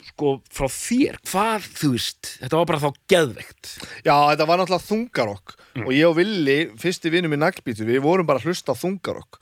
sko 0.09 0.33
frá 0.53 0.67
þér, 0.71 1.17
hvað 1.29 1.67
þú 1.79 1.89
veist 1.95 2.29
þetta 2.41 2.59
var 2.59 2.69
bara 2.71 2.81
þá 2.83 3.01
geðveikt. 3.13 3.71
Já, 4.05 4.15
þetta 4.31 4.47
var 4.49 4.61
náttúrulega 4.61 4.87
þungarokk. 4.89 5.55
Og 5.83 5.91
ég 5.95 6.07
og 6.09 6.17
Villi, 6.19 6.57
fyrsti 6.81 7.11
vinnum 7.13 7.35
í 7.35 7.39
naglbítur 7.41 7.89
við 7.89 8.03
vorum 8.05 8.29
bara 8.29 8.41
að 8.41 8.51
hlusta 8.51 8.75
þungarokk. 8.77 9.39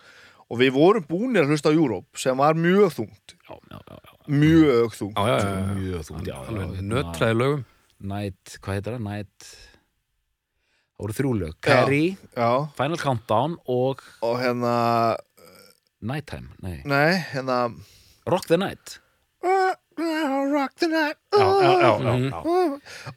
Og 0.52 0.60
við 0.60 0.74
vorum 0.76 1.06
búinir 1.08 1.46
að 1.46 1.54
hlusta 1.54 1.72
á 1.72 1.76
Europe 1.76 2.20
sem 2.20 2.38
var 2.38 2.58
mjög 2.60 2.96
þungt. 2.98 3.36
Já, 3.48 3.56
já, 3.56 3.78
já, 3.80 3.98
já, 3.98 4.16
mjög 4.42 4.96
þungt. 5.00 5.18
Já, 5.18 5.28
já, 5.28 5.38
já, 5.40 5.52
já. 5.52 5.76
mjög 5.80 6.08
þungt. 6.10 6.32
Alveg 6.42 6.82
nötraði 6.92 7.38
lögum. 7.40 7.68
Night, 8.12 8.58
hvað 8.60 8.78
heitir 8.80 8.98
það? 8.98 9.06
Night 9.08 9.52
það 11.02 11.06
voru 11.06 11.18
þrjú 11.18 11.34
lög. 11.40 11.56
Carrie, 11.66 12.18
Já, 12.38 12.50
Final 12.78 13.00
Countdown 13.02 13.58
og 13.70 14.04
og 14.22 14.36
hérna 14.42 14.74
Nighttime, 16.02 16.50
nei, 16.66 16.80
nei, 16.90 17.22
hérna 17.32 17.58
Rock 18.30 18.48
the 18.50 18.58
Night 18.58 19.00
Rock 20.52 20.76
the 20.82 20.88
night. 20.92 21.18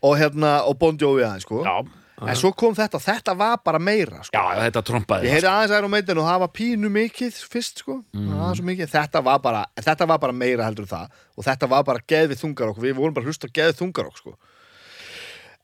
Og 0.00 0.16
hérna, 0.20 0.56
og 0.68 0.78
Bon 0.78 0.96
Jovi 1.00 1.24
aðeins 1.24 1.46
sko. 1.46 1.62
Já. 1.64 1.76
en 2.24 2.36
svo 2.38 2.52
kom 2.56 2.76
þetta, 2.76 3.00
þetta 3.02 3.34
var 3.36 3.58
bara 3.66 3.80
meira 3.82 4.22
sko. 4.24 4.38
Já, 4.38 4.60
þetta 4.62 4.82
trompaði 4.86 5.26
Ég 5.28 5.34
heyrði 5.34 5.50
aðeins 5.50 5.74
Iron 5.76 5.90
Maiden 5.92 6.20
og 6.22 6.28
það 6.28 6.38
var 6.44 6.50
pínu 6.54 6.90
mikið 6.94 7.40
fyrst 7.52 7.82
sko, 7.82 7.98
það 8.14 8.54
svo 8.60 8.66
mikið. 8.70 8.92
Þetta 8.94 9.22
var, 9.26 9.40
bara, 9.44 9.64
þetta 9.82 10.06
var 10.12 10.20
bara 10.22 10.36
meira 10.36 10.68
heldur 10.68 10.86
það. 10.88 11.10
Og 11.36 11.44
þetta 11.48 11.68
var 11.74 11.84
bara 11.90 12.04
geðvið 12.14 12.40
þungar 12.44 12.70
okkur 12.72 12.86
við 12.86 12.96
vorum 13.00 13.16
bara 13.16 13.26
að 13.26 13.32
hlusta 13.32 13.50
á 13.50 13.54
geðvið 13.58 13.80
þungar 13.82 14.10
okkur 14.12 14.22
sko. 14.22 14.36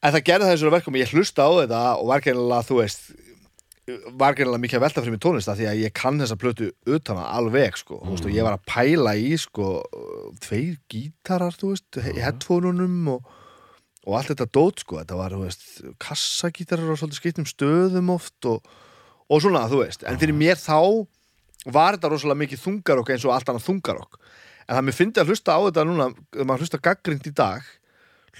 en 0.02 0.12
það 0.16 0.26
gerði 0.26 0.50
þessu 0.50 0.70
verkum. 0.74 0.96
Ég 1.00 1.14
hlusta 1.14 1.46
á 1.46 1.50
þetta 1.62 1.80
og 2.00 2.06
var 2.10 2.20
gennilega 2.24 2.66
þú 2.66 2.80
veist 2.82 3.10
var 4.20 4.36
gennilega 4.38 4.62
mikið 4.64 4.78
að 4.78 4.84
velta 4.86 5.02
fyrir 5.04 5.14
mig 5.16 5.22
tónlist 5.24 5.50
því 5.50 5.68
að 5.70 5.82
ég 5.84 5.94
kann 5.96 6.20
þessa 6.20 6.38
plötu 6.40 6.70
utan 6.86 7.20
að 7.20 7.30
alveg 7.40 7.78
sko, 7.80 8.00
þú 8.04 8.14
veist, 8.14 8.28
og 8.28 8.36
ég 8.36 8.46
var 8.46 8.56
að 8.56 8.66
pæla 8.70 9.14
í 9.18 9.34
sko, 9.40 9.68
tveir 10.44 10.78
gítarar 10.92 11.56
veist, 11.62 12.00
í 12.00 12.18
headphoneunum 12.20 13.14
og 13.16 13.36
og 14.08 14.16
allt 14.16 14.32
þetta 14.32 14.48
dót 14.48 14.82
sko, 14.82 15.00
þetta 15.02 15.16
var, 15.18 15.34
veist, 15.42 15.66
kassagítarar 16.00 16.92
og 16.92 17.00
svolítið 17.00 17.20
skiptum 17.20 17.48
stöðum 17.48 18.12
oft 18.14 18.48
og, 18.48 18.64
og 19.28 19.42
svona, 19.44 19.66
þú 19.70 19.82
veist, 19.82 20.06
en 20.08 20.20
fyrir 20.20 20.36
mér 20.36 20.60
þá 20.60 21.04
var 21.68 21.98
þetta 21.98 22.12
rosalega 22.14 22.40
mikið 22.46 22.62
þungarokk 22.62 23.12
eins 23.12 23.26
og 23.28 23.34
allt 23.34 23.52
annað 23.52 23.66
þungarokk. 23.66 24.16
En 24.64 24.78
það 24.78 24.86
mér 24.86 24.96
fyndi 24.96 25.20
að 25.20 25.32
hlusta 25.32 25.56
á 25.56 25.60
þetta 25.66 25.84
núna 25.84 26.08
þegar 26.16 26.48
maður 26.48 26.64
hlusta 26.64 26.82
gaggrind 26.86 27.28
í 27.28 27.34
dag 27.36 27.68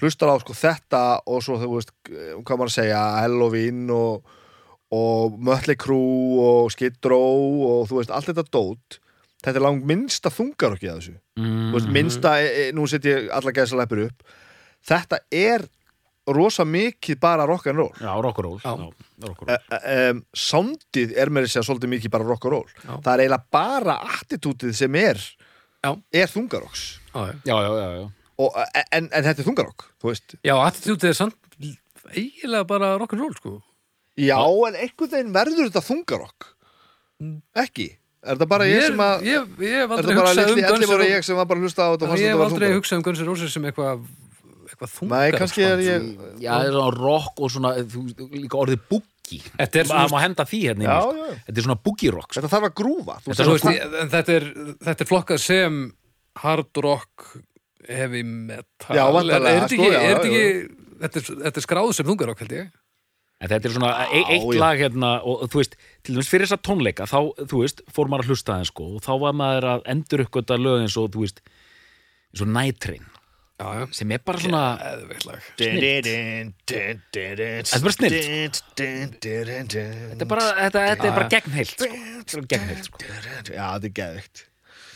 hlustar 0.01 0.31
á 0.33 0.35
sko 0.41 0.55
þetta 0.57 1.01
og 1.29 1.43
svo 1.45 1.57
þú 1.61 1.71
veist, 1.75 1.91
hvað 2.07 2.55
maður 2.55 2.71
að 2.71 2.77
segja, 2.79 3.01
Halloween 3.21 3.83
og, 3.93 4.31
og 4.91 5.37
Mötley 5.39 5.77
Crüe 5.79 6.41
og 6.43 6.71
Skid 6.73 6.99
Row 7.07 7.61
og 7.67 7.89
þú 7.89 8.01
veist, 8.01 8.11
allt 8.11 8.31
þetta 8.31 8.47
dót 8.51 8.99
þetta 9.41 9.57
er 9.57 9.65
langt 9.65 9.85
minnsta 9.89 10.31
þungarokki 10.33 10.89
að 10.91 10.97
þessu. 10.99 11.13
Mm 11.39 11.59
þú 11.71 11.77
veist, 11.77 11.91
minnsta, 11.95 12.33
e, 12.41 12.49
e, 12.49 12.71
nú 12.75 12.87
set 12.89 13.05
ég 13.07 13.29
alla 13.33 13.53
gæðsaleppur 13.55 14.03
upp. 14.09 14.25
Þetta 14.85 15.21
er 15.31 15.63
rosa 16.31 16.65
mikið 16.67 17.17
bara 17.21 17.47
rock'n'roll 17.49 17.95
Já, 17.97 18.11
rock'n'roll 18.21 18.59
Já. 18.61 18.75
rock'n'roll 19.25 20.11
um, 20.11 20.19
soundið 20.37 21.15
er 21.17 21.31
með 21.33 21.47
þess 21.47 21.61
að 21.61 21.65
svolítið 21.65 21.91
mikið 21.95 22.13
bara 22.13 22.27
rock'n'roll 22.29 22.67
það 22.85 23.09
er 23.13 23.23
eiginlega 23.23 23.47
bara 23.57 23.95
attitútið 24.19 24.75
sem 24.77 24.97
er 25.01 25.17
Já. 25.81 25.95
er 26.13 26.29
þungarokks. 26.29 26.83
Já, 27.41 27.55
já. 27.57 28.05
Og, 28.41 28.59
en, 28.93 29.09
en 29.09 29.25
þetta 29.25 29.41
er 29.41 29.47
þungarokk, 29.47 29.87
þú 30.01 30.11
veist. 30.11 30.37
Já 30.45 30.53
attitútið 30.61 31.09
er 31.09 31.17
samt 31.17 31.37
eiginlega 32.11 32.67
bara 32.69 32.93
rock'n'roll 33.01 33.33
sko 33.39 33.57
já, 34.17 34.39
en 34.67 34.75
einhvern 34.75 35.11
veginn 35.15 35.33
verður 35.35 35.69
þetta 35.69 35.83
þungarokk. 35.87 36.47
Ekki? 37.61 37.87
Er 38.21 38.35
þetta 38.37 38.47
bara 38.51 38.65
ég, 38.69 38.83
sem 38.91 38.99
að 39.01 39.23
ég, 39.25 39.45
ég 39.65 39.77
hef 39.81 39.93
aldrei 39.95 40.15
hugsað 40.15 40.41
um 40.41 40.49
litli 40.51 40.65
Guns 40.67 40.81
elli 40.83 40.89
bara 40.91 41.05
N' 41.05 41.11
ég 41.15 41.23
sem 41.25 41.37
var 41.39 41.47
bara 41.49 41.57
að 41.59 41.63
hlusta 41.65 41.81
á 41.81 41.89
þetta 41.93 42.05
og 42.05 42.11
fannst 42.11 42.21
ég 42.21 42.27
þetta 42.27 42.37
hef 42.37 42.43
aldrei 42.45 42.67
þungarokk. 42.67 42.81
hugsað 42.81 42.97
um 42.99 43.05
Guns 43.07 43.21
N' 43.21 43.29
Roses 43.31 43.53
sem 43.55 43.65
eitthvað 43.65 44.03
eitthvað 44.71 44.91
þungar 44.97 45.23
nei, 45.23 45.31
kannski 45.41 45.63
er 45.65 45.81
ég 45.85 46.05
Já, 46.41 46.51
það 46.51 46.67
er 46.67 46.75
svona 46.75 46.91
rock 46.99 47.41
og 47.41 47.51
svona 47.55 47.71
þú, 47.81 48.03
líka 48.35 48.59
orðið 48.61 48.83
boogie. 48.91 49.41
Þetta 49.57 49.81
er 49.81 49.89
svona- 49.89 50.03
Það 50.05 50.13
má 50.13 50.21
henda 50.21 50.45
því 50.51 50.59
hérna 50.67 50.85
Já, 50.85 50.99
sko. 51.01 51.15
já. 51.17 51.33
Þetta 51.47 51.57
er 51.57 51.65
svona 51.65 51.79
boogie 51.89 52.11
rock 52.13 52.29
sko. 52.29 52.37
þetta 52.41 52.51
þarf 52.53 52.67
að 52.69 52.75
grúfa 52.81 53.15
þú 53.21 53.29
Þetta 53.31 54.21
ég, 54.21 54.35
er, 54.37 54.45
þetta 54.85 55.01
er 55.01 55.09
flokkað 55.09 55.39
sem 55.47 55.81
hard 56.45 56.81
rock 56.85 57.27
heavy 57.89 58.21
metal 58.23 58.95
Já, 58.95 59.05
er 59.09 59.33
þetta 59.33 59.65
sko, 59.65 59.65
ekki, 59.65 59.89
já, 59.89 59.97
er 59.97 60.13
þetta 60.13 60.29
já, 60.29 60.45
ekki 60.45 60.77
þetta 61.01 61.17
er, 61.17 61.25
þetta 61.49 61.57
er 61.57 61.65
skráð 61.65 61.93
sem 61.97 62.05
þungarokk 62.05 62.45
held 62.45 62.51
ég 62.59 62.69
En 63.41 63.49
þetta 63.49 63.67
er 63.67 63.73
svona 63.73 63.91
e 64.05 64.19
eitt 64.21 64.43
já. 64.45 64.59
lag 64.61 64.77
hérna 64.77 65.13
og, 65.25 65.47
þú 65.49 65.63
veist, 65.63 65.79
til 66.05 66.13
dæmis 66.13 66.29
fyrir 66.29 66.45
þessa 66.45 66.61
tónleika 66.61 67.07
þá, 67.09 67.19
þú 67.41 67.63
veist, 67.63 67.81
fór 67.89 68.11
maður 68.11 68.27
að 68.27 68.35
hlusta 68.35 68.53
aðeins 68.53 68.73
sko 68.73 68.89
og 68.97 69.01
þá 69.01 69.13
var 69.23 69.39
maður 69.39 69.69
að 69.71 69.87
endur 69.95 70.25
uppgöta 70.27 70.59
lög 70.61 70.83
eins 70.83 70.97
og, 71.01 71.09
þú 71.15 71.25
veist, 71.25 71.41
eins 72.31 72.45
og 72.45 73.09
já, 73.61 73.87
sem 73.93 74.11
er 74.11 74.21
bara 74.25 74.41
svona 74.41 74.61
lag. 75.25 75.47
Þetta 75.59 75.65
er 77.61 77.83
bara 77.83 77.93
snilld, 77.95 78.59
þetta 78.77 78.85
er 80.25 80.29
bara, 80.29 80.47
þetta, 80.57 80.85
þetta 80.89 81.09
er 81.09 81.15
bara 81.17 81.27
gegnheilt 81.31 81.73
sko. 81.75 81.89
Þetta 81.91 82.43
gegnheilt 82.55 82.89
sko. 82.89 83.03
Já, 83.05 83.65
þetta 83.75 83.89
er 83.91 83.95
geðvikt 84.01 84.45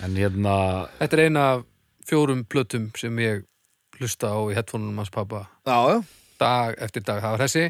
En 0.03 0.17
hérna, 0.19 0.55
þetta 0.99 1.17
er 1.17 1.23
eina 1.29 1.45
af 1.53 1.65
fjórum 2.09 2.43
plötum 2.51 2.89
sem 2.99 3.23
ég 3.23 3.45
hlusta 3.99 4.33
á 4.33 4.39
í 4.51 4.57
headphoneum 4.57 4.97
hans 4.99 5.13
pappa 5.13 5.45
Já, 5.63 5.77
já, 5.93 5.97
dag 6.41 6.81
eftir 6.83 7.05
dag, 7.05 7.21
það 7.23 7.35
var 7.35 7.45
þessi 7.45 7.65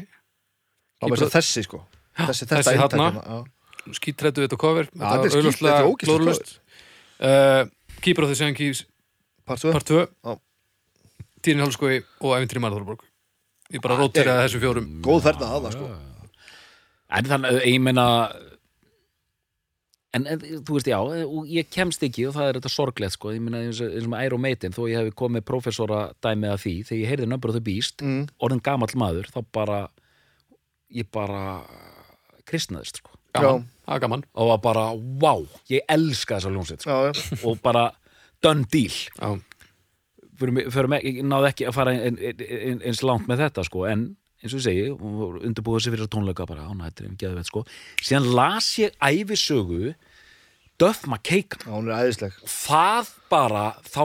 það 1.00 1.14
var 1.14 1.34
þessi 1.36 1.64
sko. 1.66 1.82
Þessi, 2.16 2.46
þetta 2.46 2.60
þessi 2.62 2.80
þarna. 2.80 3.08
hérna, 3.12 3.96
skítrættu 3.96 4.42
við 4.42 4.48
þetta 4.48 4.60
cover 4.60 4.88
Já, 4.88 5.04
þetta 5.04 5.26
er 5.26 5.34
skít- 5.34 5.60
þetta 5.60 5.90
ógeðslegt 5.90 6.08
glórulaust. 6.08 6.54
uh, 7.20 7.62
Keeper 8.00 8.24
of 8.24 8.32
the 8.32 8.38
Seven 8.38 8.56
Keys 8.56 8.86
Part 9.46 9.60
2 9.62 9.72
part 9.76 9.86
2 9.86 10.06
Já. 10.06 10.40
Týrin 11.42 11.62
Hálskói 11.62 12.00
og 12.20 12.34
Ævintri 12.34 12.62
Marðurborg 12.62 13.04
ég 13.74 13.82
bara 13.82 13.98
rótiraði 13.98 14.46
þessum 14.46 14.62
fjórum. 14.62 14.90
Góð 15.04 15.24
ferða 15.26 15.48
að 15.56 15.64
það 15.66 15.76
sko. 15.76 15.88
En 17.16 17.30
þannig, 17.30 17.56
ég 17.66 17.80
meina 17.82 18.06
en, 20.16 20.26
en 20.26 20.40
þú 20.66 20.78
veist, 20.78 20.88
já 20.90 20.98
og 20.98 21.50
ég 21.50 21.68
kemst 21.72 22.02
ekki 22.06 22.26
og 22.28 22.34
það 22.36 22.48
er 22.48 22.58
þetta 22.58 22.72
sorglegt 22.72 23.16
sko, 23.16 23.34
ég 23.34 23.42
meina 23.42 23.62
eins 23.64 23.82
og 23.84 23.92
eins 23.92 24.34
og 24.34 24.42
Maiden 24.42 24.74
þó 24.74 24.82
ég 24.90 25.02
hef 25.02 25.18
komið 25.18 25.46
professora 25.48 26.00
dæmið 26.24 26.54
af 26.54 26.64
því 26.64 26.74
þegar 26.88 27.02
ég 27.02 27.12
heyrði 27.12 27.30
Number 27.30 27.52
of 27.52 27.58
the 27.58 27.64
Beast 27.66 28.02
mm. 28.04 28.24
orðin 28.42 28.64
gamall 28.64 28.98
maður, 28.98 29.30
þá 29.34 29.40
bara 29.54 29.80
ég 30.96 31.08
bara 31.12 31.60
kristnaðist 32.46 33.02
sko. 33.02 33.14
Gaman, 33.36 33.66
það 33.84 33.98
er 33.98 34.02
gaman. 34.06 34.24
Og 34.34 34.50
var 34.52 34.60
bara, 34.64 34.84
wow, 35.22 35.44
ég 35.72 35.84
elska 35.92 36.38
þessa 36.38 36.52
ljónsett 36.54 36.86
sko. 36.86 37.40
Og 37.50 37.60
bara 37.64 37.90
done 38.44 38.66
deal. 38.72 38.94
Já, 39.18 39.36
ég 40.40 41.24
náði 41.26 41.50
ekki 41.50 41.66
að 41.68 41.76
fara 41.76 41.96
ein, 41.96 42.20
ein, 42.20 42.44
ein, 42.46 42.80
eins 42.84 43.02
langt 43.04 43.28
með 43.28 43.46
þetta 43.46 43.66
sko, 43.66 43.84
en 43.88 44.08
eins 44.42 44.52
og 44.52 44.60
ég 44.60 44.66
segi, 44.66 44.90
undirbúið 44.92 45.86
sér 45.86 45.96
fyrir 45.96 46.10
tónleika 46.12 46.46
bara, 46.48 46.68
á 46.68 46.72
nættur, 46.76 47.08
ég 47.08 47.18
geði 47.20 47.38
veit 47.38 47.48
sko. 47.48 47.64
Síðan 48.04 48.30
las 48.36 48.68
ég 48.80 48.96
æfisögu 49.00 49.94
er 51.88 52.04
æðisleg. 52.04 52.34
Það 52.52 53.12
bara, 53.32 53.66
þá 53.88 54.02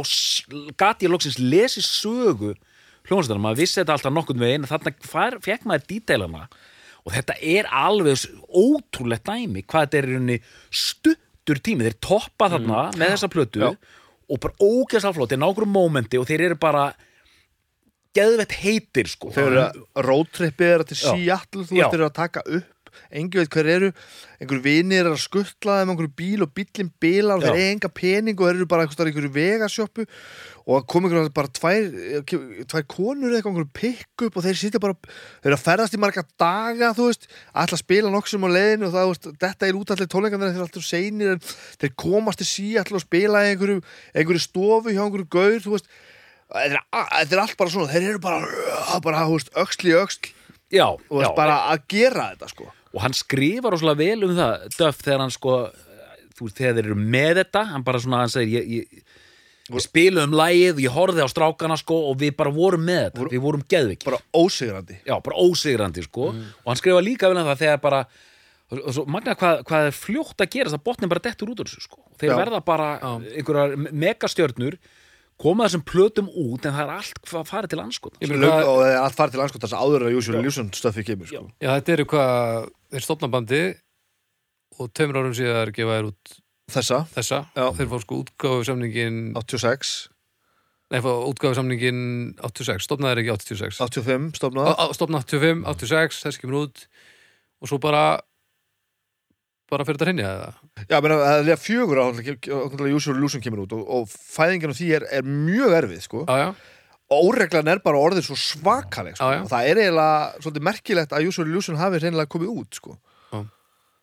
gati 0.80 1.08
ég 1.08 1.12
loksins 1.12 1.40
lesi 1.40 1.84
sögu 1.84 2.54
hljónstæðan, 3.10 3.42
maður 3.44 3.60
vissi 3.60 3.82
þetta 3.82 3.98
alltaf 3.98 4.16
nokkurn 4.16 4.40
veginn. 4.40 4.68
Þarna 4.70 4.94
fær, 5.04 5.38
fekk 5.44 5.68
maður 5.68 5.88
díteilana 5.90 6.46
og 7.06 7.16
þetta 7.16 7.38
er 7.42 7.70
alveg 7.72 8.26
ótrúlegt 8.48 9.30
dæmi, 9.30 9.64
hvað 9.66 9.88
þetta 9.88 10.00
er 10.00 10.10
í 10.10 10.16
rauninni 10.16 10.40
stuttur 10.70 11.62
tími, 11.64 11.88
þeir 11.88 11.98
toppa 12.04 12.52
þarna 12.54 12.84
með 12.96 13.16
þessa 13.16 13.32
plötu 13.32 13.64
Já. 13.64 13.72
og 14.30 14.44
bara 14.44 14.60
ógeðslega 14.62 15.16
flott, 15.18 15.34
þeir 15.34 15.42
nákvæm 15.42 15.74
mómenti 15.74 16.22
og 16.22 16.30
þeir 16.30 16.46
eru 16.50 16.60
bara 16.62 16.92
geðvett 18.18 18.58
heitir 18.62 19.10
sko. 19.12 19.32
Þeir 19.34 19.48
eru 19.48 19.64
að 19.64 20.06
roadtrippið 20.08 20.76
er 20.76 20.86
til. 20.90 21.00
Seattle 21.00 21.66
Þú 21.70 21.82
eru 21.88 22.08
að 22.08 22.16
taka 22.20 22.44
upp. 22.46 22.78
Engi 23.12 23.40
veit 23.40 23.54
hver 23.56 23.68
eru. 23.72 23.90
Einhver 24.40 24.60
vinir 24.64 25.06
er 25.06 25.14
að 25.14 25.22
skuttla 25.24 25.78
þeim 25.80 25.94
einhverju 25.94 26.14
bíl 26.20 26.44
og 26.44 26.52
bíllinn 26.56 26.92
bilar 27.02 27.40
og 27.40 27.46
þeir 27.46 27.60
eiga 27.60 27.74
enga 27.76 27.92
pening 27.96 28.40
og 28.40 28.50
þeir 28.50 28.60
eru 28.60 28.68
bara 28.72 28.86
einhverju, 28.86 29.12
einhverju 29.12 29.34
vegasjoppu 29.36 30.06
og 30.66 30.76
það 30.76 30.88
kom 30.94 31.08
einhverju 31.08 31.32
bara 31.36 31.52
tvær, 31.58 31.88
tvær 32.70 32.86
konur 32.92 33.32
eða 33.32 33.40
eitthvað 33.40 33.52
einhverju 33.52 33.72
pick 33.78 34.26
up 34.28 34.38
og 34.38 34.46
þeir 34.46 34.60
sitja 34.60 34.82
bara 34.84 34.98
þeir 35.02 35.50
eru 35.50 35.58
að 35.58 35.64
ferðast 35.66 35.98
í 35.98 36.02
marga 36.02 36.24
daga 36.40 36.92
þú 36.98 37.08
veist 37.10 37.28
að 37.52 37.76
spila 37.82 38.12
noksum 38.14 38.46
á 38.46 38.50
leiðinu 38.52 38.90
og 38.90 38.96
það, 38.96 39.12
veist, 39.12 39.30
þetta 39.42 39.70
er 39.70 39.80
út 39.80 39.94
allir 39.96 40.12
tónleikan 40.12 40.44
þeir 40.44 40.52
eru 40.54 40.66
alltaf 40.68 40.88
seinir 40.88 41.34
en 41.36 41.44
þeir 41.82 41.96
komast 42.06 42.42
til 42.42 42.50
Seattle 42.52 43.00
og 43.00 43.06
spila 43.06 43.46
í 43.46 43.54
einhverju, 43.54 43.82
einhverju 44.14 44.44
stofu 44.46 44.94
hjá 44.94 45.02
einhverju 45.06 45.30
gaur 45.34 45.58
þú 45.66 45.76
veist. 45.78 45.90
Þetta 46.52 46.82
er, 46.92 47.26
er 47.26 47.42
allt 47.46 47.58
bara 47.60 47.74
svona 47.74 47.92
þeir 47.92 48.10
eru 48.10 48.22
bara, 48.24 48.98
bara 49.04 49.26
þú 49.26 49.38
veist, 49.38 49.54
öxl 49.64 49.88
í 49.88 49.96
öxl. 49.98 50.34
Já, 50.72 50.88
og 50.88 51.16
veist, 51.16 51.30
já, 51.30 51.36
bara 51.38 51.62
að 51.72 51.88
gera 51.92 52.32
þetta 52.34 52.52
sko. 52.52 52.68
Og 52.92 53.06
hann 53.06 53.16
skrifar 53.16 53.74
rosalega 53.74 54.04
vel 54.04 54.28
um 54.28 54.36
það 54.36 54.68
Duff 54.76 55.00
þegar 55.02 55.24
hann 55.26 55.34
sko 55.34 55.56
þú 56.42 56.48
veist, 56.48 56.58
þegar 56.58 56.78
þeir 56.78 56.90
eru 56.90 57.00
með 57.00 57.40
þetta 57.42 57.64
hann 57.72 57.88
bara 57.88 58.02
svona, 58.04 58.24
hann 58.26 58.34
segir 58.34 58.62
ég, 58.62 58.82
ég, 58.82 59.04
við 59.78 59.86
spilum 59.86 60.34
lagið 60.38 60.74
og 60.76 60.82
ég 60.86 60.96
horfði 60.96 61.24
á 61.24 61.28
strákana 61.32 61.78
sko 61.80 61.98
og 62.12 62.18
við 62.22 62.36
bara 62.40 62.52
vorum 62.56 62.84
með 62.88 63.02
þetta, 63.10 63.28
við 63.32 63.42
vorum 63.46 63.64
geðviki 63.68 64.06
bara 64.10 64.20
ósigrandi. 64.34 64.98
Já, 65.08 65.16
bara 65.24 65.38
ósigrandi 65.38 66.04
sko. 66.08 66.30
Og 66.32 66.68
hann 66.72 66.80
skrifa 66.82 67.02
líka 67.06 67.30
vel 67.32 67.38
um 67.42 67.50
það 67.52 67.62
þegar 67.66 67.82
bara 67.82 68.02
svo 68.96 69.04
magna 69.12 69.36
hvað, 69.36 69.64
hvað 69.68 69.86
er 69.90 69.96
fljótt 69.98 70.42
að 70.46 70.52
gerast? 70.56 70.76
Að 70.78 70.84
botnin 70.88 71.12
bara 71.12 71.24
dettur 71.26 71.50
út 71.52 71.60
úr 71.60 71.68
þessu 71.68 71.84
sko. 71.88 72.04
Þeir 72.22 72.32
Já. 72.32 72.38
verða 72.40 72.62
bara 72.64 72.90
einhverjar 73.04 73.76
me- 73.78 73.92
megastjörnur 73.92 74.78
koma 75.42 75.66
þessum 75.66 75.84
plötum 75.84 76.28
út 76.30 76.66
en 76.70 76.76
það 76.76 76.84
er 76.86 76.92
allt 76.94 77.22
hvað 77.26 77.48
farið 77.50 77.70
til 77.74 77.80
hvað- 78.46 78.68
og 78.70 78.78
það 78.84 78.92
er 78.92 79.00
allt 79.02 79.18
farið 79.18 79.32
til 79.36 79.42
anskot 79.42 79.62
þess 79.66 79.74
að 79.74 79.82
áður 79.88 80.06
að 80.06 80.14
Júsjón 80.16 80.44
Ljússon 80.46 80.70
stöfi 80.78 81.04
kemur 81.08 81.28
sko. 81.28 81.48
já, 81.60 81.70
þetta 81.82 81.94
eru 81.96 82.06
hvað 82.06 82.70
þeir 82.92 83.02
stopna 83.08 83.28
bandi 83.32 83.62
og 84.80 84.94
tveimur 84.94 85.18
árum 85.20 85.34
síðar 85.36 85.74
gefa 85.74 85.98
þér 85.98 86.10
út 86.12 86.41
þessa, 86.76 87.00
þessa 87.16 87.40
Já. 87.58 87.66
þeir 87.78 87.90
fá 87.92 87.98
sko 88.04 88.18
útgáfu 88.24 88.66
samningin 88.70 89.20
86 89.40 89.94
nei, 90.92 91.00
fá 91.04 91.12
útgáfu 91.30 91.56
samningin 91.60 92.02
86, 92.44 92.84
stopnaði 92.88 93.24
ekki 93.24 93.34
86 93.38 93.80
85 93.86 94.36
stofnaða 94.42 94.74
Á- 94.76 94.90
á- 94.90 94.94
stofna 94.98 95.22
85, 95.24 95.64
86, 95.76 96.20
þess 96.26 96.42
kemur 96.42 96.66
út 96.66 96.86
og 97.62 97.70
svo 97.72 97.80
bara 97.84 98.04
bara 99.72 99.86
fyrir 99.88 99.96
þetta 100.02 100.08
hrinni 100.10 100.24
eða 100.28 100.50
Já, 100.92 100.98
menn 101.00 101.14
að 101.16 101.22
það 101.24 101.50
er 101.54 101.62
fjögur 101.64 102.02
á 102.04 102.06
Júsjón 102.92 103.22
Ljússon 103.22 103.44
kemur 103.44 103.64
út 103.64 103.76
og, 103.78 103.84
og 103.88 104.10
fæðingin 104.12 104.74
á 104.74 104.76
því 104.76 104.90
er, 104.98 105.06
er 105.22 105.24
mjög 105.28 105.76
erfið 105.78 106.02
sko. 106.08 106.24
já, 106.28 106.36
já, 106.42 106.50
óreglan 107.12 107.68
er 107.72 107.80
bara 107.84 108.00
orðið 108.00 108.28
svo 108.28 108.36
svakaleg 108.40 109.16
sko. 109.16 109.30
Já, 109.32 109.38
já. 109.38 109.44
og 109.46 109.50
það 109.52 109.70
er 109.72 109.80
eiginlega 109.86 110.44
svolítið 110.44 110.66
merkilegt 110.68 111.16
að 111.16 111.24
Your 111.28 111.48
Illusion 111.48 111.80
hafi 111.80 112.00
reynilega 112.04 112.32
komið 112.36 112.52
út 112.64 112.80
sko. 112.82 112.98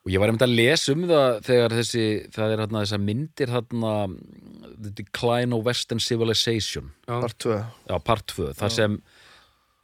Og 0.08 0.14
ég 0.14 0.22
var 0.22 0.30
einmitt 0.30 0.44
að 0.46 0.54
lesa 0.56 0.94
um 0.96 1.02
það 1.04 1.34
þegar 1.44 1.74
þessi, 1.76 2.04
það 2.32 2.52
er 2.54 2.60
hérna 2.62 2.80
þessar 2.80 3.00
myndir 3.04 3.50
hérna 3.52 3.90
The 4.78 4.92
Decline 5.02 5.52
of 5.52 5.66
Western 5.66 6.00
Civilization. 6.00 6.86
Já. 7.04 7.18
Part 7.20 7.36
2 7.44 7.56
já, 7.58 7.96
part 8.06 8.24
2, 8.32 8.46
það 8.56 8.72
sem 8.72 8.94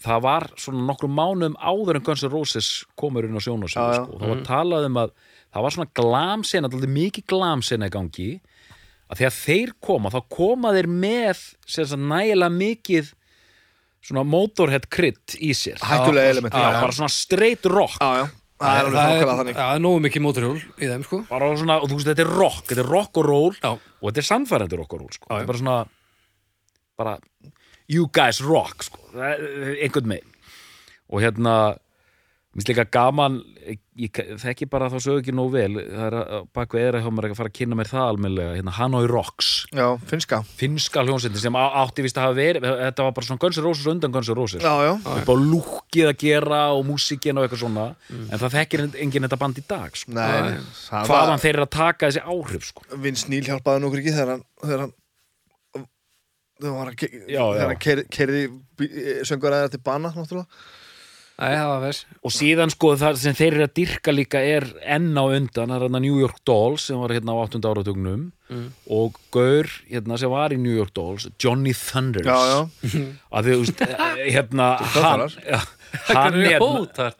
það 0.04 0.22
var 0.24 0.46
svona 0.60 0.86
nokkrum 0.88 1.12
mánuðum 1.18 1.58
áður 1.60 1.98
en 2.00 2.06
Guns 2.06 2.24
N' 2.24 2.32
Roses 2.32 2.70
komur 2.96 3.28
inn 3.28 3.36
á 3.36 3.40
sjónasögu 3.44 3.84
Já, 3.84 3.98
já. 3.98 4.06
sko. 4.06 4.20
það 4.22 4.32
var 4.32 4.40
talað 4.48 4.88
um 4.88 4.98
að 5.02 5.12
það 5.28 5.66
var 5.66 5.76
svona 5.76 5.92
glamsena, 6.00 6.70
alltaf 6.70 6.94
mikið 6.96 7.26
glamsena 7.34 7.90
í 7.90 7.94
gangi. 7.94 8.30
Að 9.12 9.20
þegar 9.20 9.36
þeir 9.36 9.74
koma 9.84 10.12
þá 10.14 10.20
koma 10.32 10.72
þeir 10.72 10.88
með 10.88 11.44
nægilega 12.00 12.48
mikið 12.56 13.12
svona 14.04 14.24
motorhead 14.28 14.88
krydd 14.92 15.36
í 15.40 15.52
sér. 15.56 15.84
Hættulega 15.84 16.32
element. 16.32 16.56
Já, 16.56 16.80
bara 16.80 16.96
svona 16.96 17.12
straight 17.12 17.68
rock. 17.68 18.00
Já, 18.00 18.24
já. 18.24 18.43
Það 18.62 18.78
er 18.78 18.88
alveg 18.88 18.98
nákvæmlega 18.98 19.36
þannig 19.40 19.58
það 19.58 19.74
er 19.74 19.82
nógu 19.84 20.02
mikið 20.04 20.24
móturhjól 20.24 20.60
í 20.62 20.88
þeim 20.92 21.04
sko 21.06 21.20
bara 21.30 21.50
svona, 21.58 21.78
og 21.82 21.90
þú 21.90 21.98
veist, 21.98 22.10
þetta 22.12 22.24
er 22.24 22.32
rock, 22.38 22.62
þetta 22.70 22.84
er 22.84 22.90
rock 22.94 23.20
og 23.20 23.26
roll 23.28 23.56
Já. 23.58 23.70
og 23.74 24.04
þetta 24.08 24.22
er 24.22 24.28
sannfærandi 24.30 24.78
rock 24.80 24.94
og 24.94 25.02
roll 25.04 25.14
sko. 25.16 25.26
Já, 25.26 25.34
já. 25.34 25.38
þetta 25.38 25.44
er 25.44 25.50
bara 25.52 25.62
svona 25.64 25.78
bara, 26.94 27.14
you 27.90 28.06
guys 28.14 28.38
rock 28.44 28.86
sko. 28.86 29.00
Það 29.14 29.32
er 29.34 29.74
einhvern 29.84 30.12
megin 30.12 30.30
og 31.10 31.20
hérna 31.24 31.54
minnst 32.54 32.68
líka 32.70 32.84
gaman 32.94 33.40
ég, 33.66 33.78
ég 33.98 34.18
þekki 34.38 34.68
bara 34.70 34.86
þá 34.92 34.96
sögu 35.02 35.20
ekki 35.22 35.32
nóg 35.34 35.48
vel. 35.54 35.72
Það 35.74 36.04
er 36.06 36.16
að 36.20 36.44
bak 36.54 36.74
við 36.76 36.84
eða 36.88 37.00
hjá 37.02 37.08
mér 37.16 37.26
að 37.28 37.34
fara 37.40 37.50
að 37.50 37.56
kynna 37.58 37.78
mér 37.80 37.90
það 37.90 38.04
almennilega, 38.12 38.52
hérna 38.60 38.74
Hanoi 38.78 39.08
Rocks. 39.10 39.48
Já, 39.74 39.86
finnska. 40.10 40.38
Finnska 40.60 41.02
hljónsveitin 41.06 41.42
sem 41.42 41.58
átti 41.58 42.04
vist 42.06 42.18
að 42.20 42.28
hafa 42.28 42.38
verið 42.38 42.68
þetta 42.84 43.06
var 43.08 43.16
bara 43.18 43.28
svona 43.28 43.42
Guns 43.44 43.58
N' 43.58 43.66
Roses 43.66 43.90
undan 43.90 44.14
Guns 44.14 44.30
N' 44.30 44.38
Roses. 44.38 44.62
Já, 44.62 44.74
já, 44.86 44.92
upp 44.94 45.30
á 45.30 45.34
lúkið 45.34 46.10
að 46.12 46.18
gera 46.22 46.60
og 46.78 46.84
músikinn 46.90 47.38
og 47.42 47.48
eitthvað 47.48 47.64
svona. 47.66 47.86
En 48.14 48.38
það 48.38 48.54
þekkir 48.60 48.84
enginn 49.02 49.26
þetta 49.28 49.40
band 49.42 49.58
í 49.58 49.66
dag 49.74 49.96
sko. 49.98 50.14
nei, 50.14 50.58
það 50.86 51.10
hvaðan 51.10 51.42
þeir 51.42 51.54
eru 51.58 51.66
að 51.66 51.74
taka 51.80 52.10
þessi 52.12 52.24
áhrif 52.36 52.70
sko. 52.70 52.86
Vince 53.02 53.28
Neil 53.34 53.42
hjálpaði 53.50 53.82
nú 53.82 53.90
okkur 53.90 54.04
ekki 54.04 54.14
þegar 54.14 54.34
hann 54.36 54.46
þegar 54.62 54.84
hann 54.86 54.94
þegar 56.62 56.86
hann, 56.86 56.94
ke- 56.96 57.10
Já, 57.28 57.42
já. 57.42 57.52
þegar 57.58 57.68
hann 57.72 57.82
keir- 57.82 58.06
keyrði 58.14 58.42
söngur 59.26 59.52
aðeins 59.56 59.74
til 59.74 59.82
bana 59.84 60.12
náttúrulega 60.14 60.46
Vers 61.34 62.04
og 62.22 62.30
síðan 62.30 62.70
sko 62.70 62.92
það 62.98 63.18
sem 63.18 63.34
þeir 63.34 63.56
eru 63.56 63.66
að 63.66 63.74
dyrka 63.80 64.12
líka 64.14 64.38
er 64.38 64.68
enn 64.86 65.10
á 65.18 65.24
undan, 65.24 65.72
það 65.72 65.76
er 65.76 65.84
hérna 65.88 66.02
New 66.04 66.20
York 66.20 66.38
Dolls 66.46 66.86
sem 66.86 67.00
var 67.00 67.10
hérna 67.10 67.34
á 67.34 67.42
8. 67.42 67.58
áratugnum 67.66 68.28
og 68.86 69.18
Gaur 69.34 69.66
hérna 69.90 70.18
sem 70.20 70.30
var 70.30 70.54
í 70.54 70.60
New 70.60 70.74
York 70.76 70.94
Dolls, 70.94 71.26
Johnny 71.42 71.74
Thunders. 71.74 72.28
Já, 72.28 72.38
já, 72.54 73.04
að 73.34 73.50
þau, 73.50 73.60
veist, 73.64 73.82
eh, 73.88 74.24
hérna 74.30 74.70
hann, 74.94 75.28
hann 76.12 76.38
er 76.38 76.52
hérna 76.54 77.14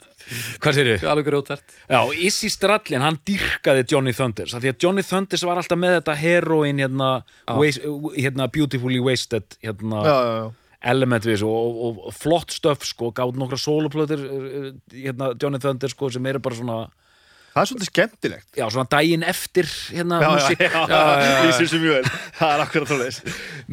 hvað 0.62 0.77
sér 0.79 0.91
grótært 1.27 1.75
Já, 1.91 2.01
Issi 2.15 2.49
Strallin, 2.53 3.03
hann 3.05 3.19
dyrkaði 3.27 3.85
Johnny 3.91 4.15
Thunders, 4.17 4.55
af 4.55 4.62
því 4.62 4.73
að 4.73 4.87
Johnny 4.87 5.05
Thunders 5.05 5.45
var 5.45 5.61
alltaf 5.61 5.81
með 5.81 5.99
þetta 5.99 6.19
heroin 6.23 6.83
hérna, 6.83 7.11
waste, 7.59 7.95
hérna 8.15 8.49
beautifully 8.53 9.03
wasted 9.05 9.59
hérna, 9.65 10.05
já, 10.07 10.15
já, 10.15 10.37
já. 10.39 10.53
Element 10.85 11.24
við 11.24 11.39
þessu 11.39 11.49
og, 11.49 11.80
og, 11.87 12.03
og 12.09 12.16
flott 12.16 12.53
stöf 12.55 12.85
sko, 12.87 13.11
gátt 13.16 13.39
nokkra 13.41 13.59
soloplötur 13.61 14.22
hérna, 14.93 15.32
Johnny 15.41 15.61
Thunder 15.62 15.93
sko, 15.93 16.11
sem 16.12 16.30
eru 16.30 16.43
bara 16.45 16.59
svona 16.59 16.78
það 17.55 17.61
er 17.61 17.70
svolítið 17.70 17.91
skemmtilegt. 17.91 18.49
Já, 18.59 18.64
svona 18.74 18.91
daginn 18.91 19.26
eftir 19.30 19.68
hérna, 19.95 20.20
já, 20.20 20.30
músík, 20.32 20.64
já, 20.64 20.80
já, 20.91 21.03
já, 21.24 21.37
lýsir 21.47 21.70
sem 21.70 21.85
mjög 21.85 22.01
vel 22.01 22.14
það 22.41 22.55
er 22.55 22.64
akkurat 22.64 22.91
þá 22.91 22.97
leis 23.01 23.20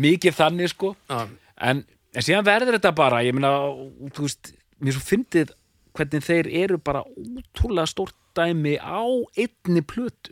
mikið 0.08 0.38
þannig 0.38 0.74
sko. 0.76 0.94
En, 1.12 1.82
en 2.14 2.28
síðan 2.28 2.48
verður 2.48 2.78
þetta 2.78 2.94
bara 2.98 3.24
ég 3.26 3.38
meina, 3.38 3.56
þú 4.16 4.28
veist, 4.28 4.54
mér 4.82 4.98
svo 4.98 5.06
fyndið 5.08 5.56
hvernig 5.98 6.24
þeir 6.24 6.52
eru 6.62 6.80
bara 6.80 7.04
útrúlega 7.18 7.90
stórt 7.90 8.16
dæmi 8.38 8.78
á 8.80 9.04
einni 9.36 9.84
plötu. 9.84 10.32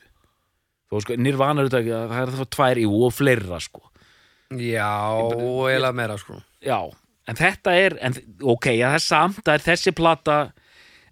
Þú 0.88 0.96
veist, 0.96 1.10
sko, 1.10 1.20
nýrvanar 1.20 1.74
það 1.74 2.20
er 2.22 2.36
það 2.38 2.52
tvær 2.56 2.80
í 2.80 2.88
og 2.88 3.16
fleira 3.18 3.60
sko 3.64 3.90
Já, 4.50 4.90
eiginlega 5.30 5.94
meira 5.94 6.18
sko. 6.18 6.40
Já, 6.66 6.80
en 7.30 7.38
þetta 7.38 7.74
er 7.78 7.98
en, 8.02 8.16
ok, 8.42 8.72
já, 8.80 8.88
það 8.90 8.96
er 9.00 9.04
samt, 9.06 9.42
það 9.46 9.54
er 9.60 9.66
þessi 9.68 9.94
plata 9.96 10.38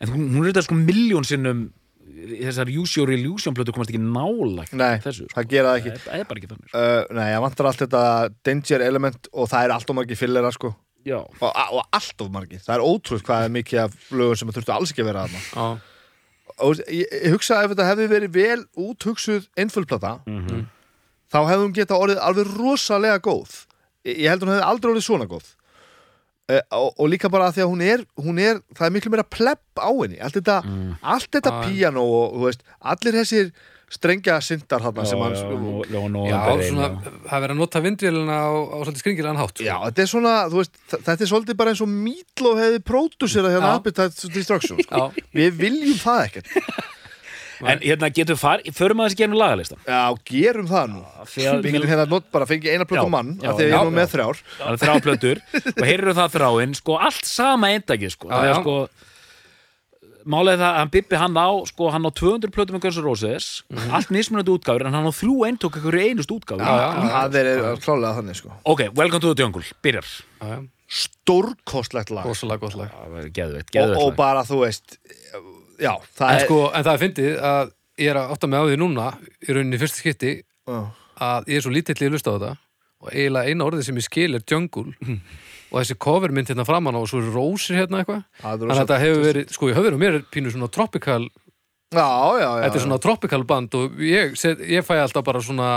en 0.02 0.10
hún, 0.14 0.24
hún 0.34 0.46
er 0.46 0.52
þetta 0.54 0.64
sko 0.66 0.78
miljón 0.80 1.28
sinnum 1.28 1.68
þessar 2.18 2.72
Use 2.74 2.98
Your 2.98 3.12
Illusion 3.14 3.54
plötu 3.54 3.74
komast 3.76 3.92
ekki 3.94 4.02
nálægt 4.02 4.74
Nei, 4.74 4.96
þessu, 5.04 5.28
sko. 5.28 5.36
það 5.38 5.50
gera 5.52 5.74
það 5.76 5.80
ekki. 5.84 5.92
Það 6.08 6.16
er 6.18 6.28
bara 6.32 6.42
ekki 6.42 6.50
þannig 6.50 6.72
sko. 6.72 6.82
uh, 6.82 7.16
Nei, 7.20 7.28
ég 7.36 7.44
vantar 7.46 7.70
allt 7.70 7.84
þetta 7.84 8.02
danger 8.50 8.84
element 8.88 9.30
og 9.34 9.52
það 9.52 9.68
er 9.68 9.74
allt 9.76 9.92
of 9.94 9.98
margir 10.00 10.18
fillera 10.20 10.52
sko. 10.56 10.72
Já, 11.08 11.20
og, 11.22 11.46
og 11.78 11.84
allt 11.96 12.24
of 12.26 12.32
margir, 12.34 12.60
það 12.66 12.74
er 12.80 12.86
ótrúð 12.90 13.22
hvað 13.28 13.46
er 13.46 13.54
mikið 13.54 13.84
af 13.86 14.00
lögum 14.12 14.40
sem 14.42 14.50
þurftu 14.58 14.74
alls 14.76 14.92
ekki 14.96 15.06
að 15.06 15.10
vera 15.12 15.28
þarna. 15.28 15.44
Já, 15.54 15.68
og 16.66 16.82
ég, 16.90 17.06
ég 17.22 17.36
hugsa 17.38 17.60
að 17.62 17.68
ef 17.68 17.76
þetta 17.76 17.86
hefði 17.92 18.08
verið 18.16 18.34
vel 18.42 18.66
úthugsuð 18.88 19.46
einföldplata 19.62 20.16
Mhm. 20.26 20.66
Þá 21.34 21.40
hefði 21.50 21.64
hún 21.66 21.76
geta 21.78 22.00
orðið 22.00 22.22
alveg 22.30 22.52
rosalega 22.58 23.22
góð 23.28 23.56
ég, 24.08 24.26
held 24.32 24.44
hún 24.46 24.54
hefði 24.56 24.68
aldrei 24.72 24.92
orðið 24.94 25.08
svona 25.10 25.28
góð 25.32 25.48
uh, 25.48 26.62
og, 26.80 26.92
og 26.98 27.10
líka 27.12 27.30
bara 27.34 27.50
að 27.52 27.58
því 27.60 27.66
að 27.66 27.72
hún 27.74 27.86
er, 27.88 28.06
hún 28.24 28.44
er 28.44 28.62
það 28.78 28.86
er 28.90 28.94
miklu 28.98 29.12
meira 29.16 29.28
plepp 29.38 29.82
á 29.84 29.90
henni 29.92 30.22
allt 30.24 30.38
þetta, 30.40 30.60
Mm. 30.68 30.94
allt 31.02 31.32
þetta 31.36 31.52
Já. 31.56 31.58
píano 31.68 32.06
og 32.08 32.38
þú 32.38 32.46
veist, 32.50 32.64
allir 32.94 33.20
þessir 33.22 33.52
strengja 33.88 34.42
syndar 34.44 34.82
þarna 34.84 35.06
sem 35.08 35.20
hann 35.24 35.36
það 37.24 37.36
er 37.38 37.44
verið 37.44 37.54
að 37.54 37.60
nota 37.62 37.80
vindvélina 37.86 38.36
á, 38.44 38.52
á 38.52 38.76
svolítið 38.84 39.00
skringilegan 39.00 39.40
hátt 39.40 39.54
sko. 39.56 39.64
Já, 39.64 39.76
þetta 39.86 40.04
er 40.04 40.10
svona, 40.12 40.34
þú 40.52 40.60
veist, 40.60 40.76
þetta 40.92 41.16
er 41.24 41.30
svolítið 41.32 41.58
bara 41.62 41.72
eins 41.72 41.84
og 41.86 41.92
Meatloaf 41.94 42.60
hefði 42.66 42.82
pródúserað 42.92 43.56
hérna. 43.56 43.70
Appetite 43.80 44.32
Destruction, 44.36 44.82
sko. 44.84 45.06
Já. 45.08 45.24
Við 45.40 45.56
viljum 45.64 46.02
það 46.04 46.26
ekkert. 46.26 46.52
en 47.64 47.80
hérna 47.82 48.10
getur 48.14 48.38
farið, 48.38 48.70
förum 48.78 49.02
að 49.02 49.10
þessi 49.10 49.20
genum 49.24 49.40
lagalistan? 49.42 49.80
Já, 49.88 50.02
gerum 50.30 50.68
það 50.70 50.92
nú. 50.94 51.02
því 51.32 51.48
að 51.50 51.62
Við 51.66 51.78
getum 51.78 51.90
hérna 51.94 52.06
not, 52.12 52.30
bara 52.32 52.46
fengið 52.50 52.74
eina 52.76 52.86
Já, 52.86 52.90
plöku 52.92 53.10
mann, 53.10 53.34
já, 53.42 53.50
af 53.50 53.58
því 53.58 53.66
að 53.66 53.72
ég 53.72 53.80
er 53.80 53.90
nú 53.90 53.96
með 53.98 54.14
þrjár. 54.14 54.42
það 54.60 54.72
er 54.76 54.82
þrjá 54.84 54.96
plötur. 55.08 55.42
Og 55.74 55.84
heyrðu 55.88 56.16
það 56.22 56.36
þráinn, 56.38 56.76
sko, 56.78 56.98
allt 57.10 57.26
sama 57.26 57.72
eindagi 57.74 58.10
sko, 58.14 58.30
það 58.30 58.50
er 58.54 58.62
sko 58.62 58.78
Málega 60.28 60.60
það, 60.60 60.74
hann 60.82 60.90
Bibbi 60.92 61.16
hann 61.16 61.38
á 61.40 61.48
sko, 61.70 61.86
hann 61.94 62.04
á 62.04 62.12
200 62.12 62.52
plötum 62.52 62.76
með 62.76 62.82
Guns 62.84 62.98
N' 63.00 63.06
Roses. 63.06 63.46
Allt 63.96 64.10
mismunandi 64.12 64.52
útgáfur, 64.52 64.84
en 64.84 64.98
hann 64.98 65.08
á 65.08 65.14
þrjú 65.16 65.38
eintók 65.48 65.78
eitthvað 65.80 65.96
einust 66.04 66.34
já. 66.36 66.66
Það 67.32 67.38
er 67.40 67.78
klálega 67.80 68.12
þannig, 68.18 68.36
sko. 68.36 68.52
Ok, 68.68 68.82
Welcome 68.92 69.24
to 69.24 69.32
the 69.32 69.40
Jungle, 69.46 69.64
byrjar. 69.82 70.10
Stórkostlegt 70.88 72.12
lag. 72.12 72.28
rosalega 72.28 72.60
gott 72.60 72.76
lag. 72.76 72.92
Það 72.92 73.16
var 73.16 73.30
Geðveitt, 73.40 73.68
Og, 73.68 73.72
geðveitt 73.78 74.02
og 74.04 74.10
lag. 74.12 74.18
bara, 74.20 74.44
þú 74.48 74.60
veist, 74.66 74.98
já, 75.82 75.94
það 76.18 76.30
en, 76.30 76.38
er... 76.38 76.46
sko, 76.46 76.60
en 76.74 76.86
það 76.88 76.94
er 76.94 77.04
fyndið 77.04 77.42
að 77.52 77.74
ég 77.98 78.12
er 78.14 78.20
að 78.22 78.32
átta 78.36 78.50
mig 78.52 78.62
á 78.62 78.66
því 78.70 78.78
núna 78.82 79.10
í 79.42 79.54
rauninni 79.56 79.78
í 79.78 79.82
fyrsta 79.82 80.02
skipti 80.04 80.34
Já. 80.68 80.80
að 81.28 81.52
ég 81.52 81.60
er 81.60 81.66
svo 81.66 81.74
lítill 81.74 81.98
í 81.98 82.08
að 82.10 82.16
lusta 82.16 82.34
á 82.34 82.36
þetta 82.38 82.54
og 82.98 83.12
eiginlega 83.14 83.52
eina 83.54 83.68
orðið 83.68 83.88
sem 83.88 84.00
ég 84.02 84.06
skil 84.08 84.30
er 84.38 84.46
jungle 84.50 84.94
og 85.68 85.76
þessi 85.82 85.98
covermynd 86.02 86.50
hérna 86.52 86.66
framan 86.68 86.98
á 86.98 87.00
og 87.02 87.10
svo 87.10 87.22
eru 87.22 87.34
rósir 87.36 87.78
hérna 87.82 88.02
eitthvað 88.02 88.24
þannig 88.42 88.74
að 88.74 88.82
þetta 88.82 89.00
hefur 89.04 89.26
verið, 89.26 89.52
sko 89.54 89.70
í 89.70 89.76
höfður 89.78 89.98
og 89.98 90.02
mér 90.02 90.18
er 90.20 90.26
pínu 90.34 90.54
svona 90.54 90.70
tropical, 90.74 91.28
Já, 91.94 92.04
já, 92.36 92.44
já. 92.44 92.64
þetta 92.66 92.80
er 92.80 92.84
svona 92.84 93.02
tropical 93.04 93.44
band 93.48 93.76
og 93.80 94.02
ég, 94.04 94.34
set, 94.40 94.60
ég 94.68 94.84
fæ 94.86 94.98
alltaf 95.00 95.24
bara 95.28 95.42
svona 95.44 95.70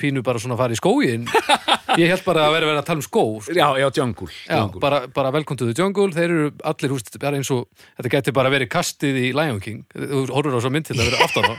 pínu 0.00 0.22
bara 0.24 0.40
svona 0.40 0.56
að 0.56 0.62
fara 0.62 0.76
í 0.76 0.80
skógin 0.80 1.26
ég 1.96 2.10
held 2.12 2.24
bara 2.26 2.46
að 2.48 2.54
vera 2.58 2.68
verið 2.68 2.80
að 2.82 2.86
tala 2.90 3.00
um 3.00 3.06
skó 3.06 3.22
sko. 3.40 3.54
Já, 3.56 3.66
já, 3.80 3.88
Jungle, 3.96 4.28
Já, 4.46 4.56
jungle. 4.60 4.80
bara, 4.82 5.00
bara 5.08 5.30
to 5.56 5.66
the 5.70 5.74
jungle 5.78 6.10
þeir 6.12 6.28
eru 6.28 6.50
allir 6.64 6.92
húst, 6.92 7.10
bara 7.18 7.36
eins 7.40 7.50
og 7.54 7.66
þetta 7.96 8.12
geti 8.16 8.32
bara 8.36 8.50
verið 8.52 8.68
kastið 8.68 9.16
í 9.22 9.28
Lion 9.32 9.60
King 9.64 9.84
þú 9.96 10.26
horfur 10.34 10.58
á 10.58 10.60
svo 10.60 10.70
mynd 10.74 10.86
til 10.90 10.98
að 10.98 11.08
vera 11.08 11.24
aftan 11.24 11.48
á 11.48 11.54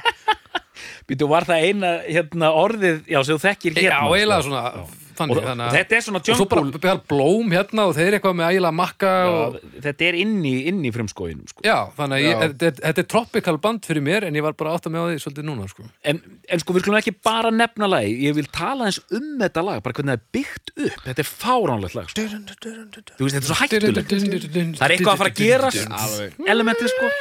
Býtu, 1.10 1.26
var 1.32 1.47
það 1.49 1.68
eina 1.68 1.91
hérna, 2.05 2.53
orðið, 2.64 3.03
já, 3.10 3.20
sem 3.26 3.36
þú 3.38 3.43
þekkir 3.49 3.78
Já, 3.80 3.84
hérna 3.89 4.10
eiginlega 4.16 4.41
sko. 4.43 4.49
svona 4.49 4.64
og, 4.80 4.97
þannig, 5.20 5.39
og 5.41 5.47
þannig 5.49 5.66
að 5.66 5.74
þetta 5.76 5.95
er 5.97 6.03
svona 6.05 6.20
og 6.22 6.28
svo 6.38 6.45
bara, 6.47 6.62
Jungle 6.70 6.93
blóm 7.12 7.49
hérna 7.51 7.86
og 7.89 7.95
þeir 7.97 8.16
eitthvað 8.16 8.36
með 8.39 8.51
ægilega 8.53 8.76
makka 8.78 9.10
og, 9.28 9.57
já, 9.57 9.72
Þetta 9.89 10.05
er 10.07 10.18
inn 10.22 10.36
í, 10.47 10.53
inn 10.70 10.80
í 10.88 10.91
frumskóinum 10.95 11.49
sko. 11.49 11.64
já, 11.66 11.76
þannig 11.97 12.16
að 12.16 12.24
ég, 12.24 12.30
Já. 12.30 12.39
þetta, 12.53 12.70
þetta 12.86 13.03
er 13.03 13.07
tropical 13.16 13.55
band 13.66 13.89
fyrir 13.89 14.05
mér 14.05 14.28
en 14.30 14.38
ég 14.39 14.45
var 14.45 14.55
bara 14.62 14.76
átt 14.78 14.88
að 14.88 14.93
með 14.95 15.03
á 15.03 15.07
því 15.10 15.18
svolítið 15.26 15.47
núna 15.49 15.68
sko. 15.74 15.88
en, 16.14 16.22
en 16.47 16.64
sko, 16.64 16.78
við 16.78 16.86
skulum 16.86 16.99
ekki 17.01 17.16
bara 17.26 17.51
nefna 17.51 17.89
lagi 17.91 18.16
Ég 18.30 18.38
vil 18.39 18.47
tala 18.53 18.88
eins 18.88 19.01
um 19.12 19.28
þetta 19.41 19.66
lag 19.66 19.82
Bara 19.84 19.97
hvernig 19.97 20.14
það 20.14 20.22
er 20.22 20.26
byggt 20.39 20.74
upp 20.78 21.03
Þetta 21.10 21.26
er 21.26 21.30
fáránlegt 21.34 21.97
lag 21.99 22.14
sko. 22.14 22.28
Þú 22.30 23.26
veist, 23.26 23.36
þetta 23.36 23.43
er 23.43 23.49
svo 23.49 23.60
hættulegt 23.60 24.78
Það 24.80 24.86
er 24.88 24.95
eitthvað 24.95 25.14
að 25.16 25.22
fara 25.26 25.34
að 25.34 25.41
gerast 25.41 25.84
Alveg. 25.89 26.39
Elementið, 26.47 26.93
sko 26.95 27.12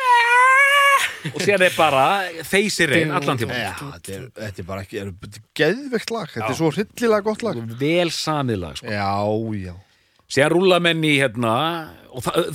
Og 1.32 1.40
sér 1.42 1.64
er 1.66 1.74
bara 1.76 2.04
Þeysir 2.46 2.92
einn 2.98 3.14
allan 3.16 3.40
tíma 3.40 3.56
Já, 3.58 3.72
þetta 3.80 4.14
er, 4.14 4.26
þetta 4.38 4.62
er 4.62 4.68
bara 4.68 4.84
ekki, 4.84 5.02
þetta 5.08 5.40
er 5.40 5.46
geðvegt 5.60 6.12
lag, 6.14 6.30
þetta 6.34 6.50
er 6.52 6.58
svo 6.60 6.70
hryllilega 6.74 7.26
gott 7.26 7.44
lag. 7.46 7.60
Vel 7.80 8.12
samið 8.14 8.60
lag, 8.62 8.78
sko. 8.80 8.92
Já, 8.92 9.10
já. 9.64 9.74
Sér 10.28 10.52
rúla 10.52 10.78
menn 10.84 11.02
í 11.08 11.14
hérna 11.16 11.54
og 12.12 12.26
það, 12.26 12.50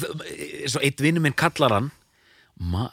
eitt 0.86 1.02
vinnu 1.02 1.24
minn 1.24 1.38
kallar 1.38 1.78
hann. 1.78 1.92
Ma, 2.62 2.86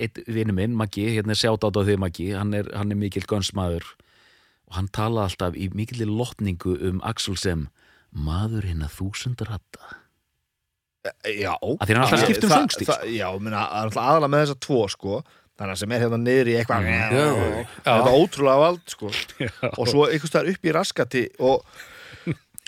eitt 0.00 0.22
vinnu 0.26 0.54
minn, 0.56 0.76
Maggi, 0.80 1.04
hérna 1.12 1.36
sjátt 1.36 1.66
á 1.66 1.68
því 1.68 1.98
Maggi, 2.00 2.30
hann 2.32 2.54
er, 2.56 2.70
hann 2.72 2.94
er 2.94 2.98
mikill 2.98 3.26
gönsmaður 3.28 3.84
og 4.70 4.78
hann 4.78 4.88
tala 4.96 5.26
alltaf 5.28 5.54
í 5.60 5.68
mikill 5.76 6.08
lotningu 6.08 6.72
um 6.88 7.02
Axel 7.04 7.36
sem 7.38 7.68
maður 8.10 8.64
hinn 8.70 8.86
að 8.86 8.96
þúsund 8.96 9.44
ratta 9.44 9.98
Já 11.04 11.54
Að 11.60 11.86
því 11.86 11.94
hann 11.94 12.04
alltaf 12.04 12.20
Ég- 12.20 12.28
skipt 12.30 12.44
um 12.44 12.50
það- 12.50 12.60
söngstíl, 12.64 12.86
það- 12.88 13.08
Já, 13.14 13.26
aðalega 13.30 14.30
með 14.32 14.44
þessa 14.44 14.60
tvo 14.66 14.84
sko 14.88 15.22
Þannig 15.54 15.70
að 15.76 15.78
sem 15.84 15.92
er 15.94 16.00
hérna 16.02 16.18
niður 16.18 16.48
í 16.50 16.54
eitthvað 16.58 16.86
Já. 16.90 17.08
Þetta 17.84 17.98
er 18.10 18.16
ótrúlega 18.18 18.62
vald 18.64 18.80
sko 18.94 19.10
Og 19.78 19.84
svo 19.92 20.06
einhvers 20.08 20.32
staðar 20.32 20.48
upp 20.54 20.64
í 20.64 20.72
raskati 20.74 21.24
Og, 21.38 21.76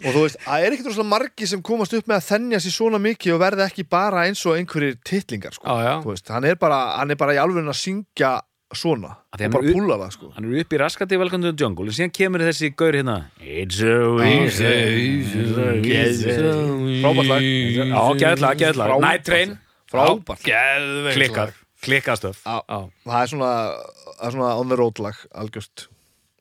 og 0.05 0.13
þú 0.13 0.21
veist, 0.27 0.37
það 0.45 0.67
er 0.67 0.75
ekkert 0.77 0.91
rosalega 0.93 1.09
margi 1.09 1.47
sem 1.49 1.63
komast 1.65 1.95
upp 1.97 2.07
með 2.07 2.19
að 2.21 2.27
þennja 2.29 2.59
sér 2.61 2.75
svona 2.77 2.99
mikið 3.01 3.33
og 3.35 3.41
verða 3.41 3.67
ekki 3.71 3.87
bara 3.89 4.27
eins 4.29 4.43
og 4.47 4.59
einhverjir 4.59 4.99
titlingar 5.09 5.55
sko. 5.57 5.65
Já, 5.65 5.87
já. 5.89 5.95
Þú 6.05 6.11
veist, 6.13 6.29
hann, 6.29 6.45
er 6.45 6.59
bara, 6.61 6.81
hann 7.01 7.11
er 7.11 7.17
bara 7.17 7.33
í 7.33 7.41
alveg 7.41 7.65
að 7.65 7.79
syngja 7.81 8.35
svona. 8.75 9.13
Og 9.31 9.39
bara 9.53 9.73
púla 9.75 9.97
það 10.01 10.13
sko. 10.17 10.31
hann 10.35 10.45
er 10.49 10.61
upp 10.63 10.73
í 10.73 10.79
raskati 10.81 11.17
the 11.17 11.53
Jungle. 11.53 11.87
En 11.87 11.93
síðan 11.93 12.13
kemur 12.13 12.41
þessi 12.41 12.75
gaur 12.75 12.93
hérna. 12.93 13.31
It's 13.41 13.77
so 13.79 14.19
easy 14.23 14.65
Frábært 17.03 17.29
lag. 17.31 17.43
Já, 17.43 18.03
geðlag, 18.23 18.59
geðlag 18.59 18.91
Frábært. 18.91 19.05
Night 19.07 19.25
Train, 19.25 19.59
Frábært 19.91 20.47
Geðveikt 20.47 21.19
klikkað 21.21 21.53
lag. 21.53 21.61
klikkað. 21.87 22.17
Stöf 22.23 22.41
Já, 22.45 22.57
Já. 22.67 22.81
það 23.05 23.21
er 23.21 23.31
svona, 23.35 23.53
það 24.17 24.27
er 24.27 24.33
svona 24.37 24.55
on 24.61 24.69
the 24.73 24.77
road 24.77 24.99
lag 24.99 25.15
algjörst 25.35 25.87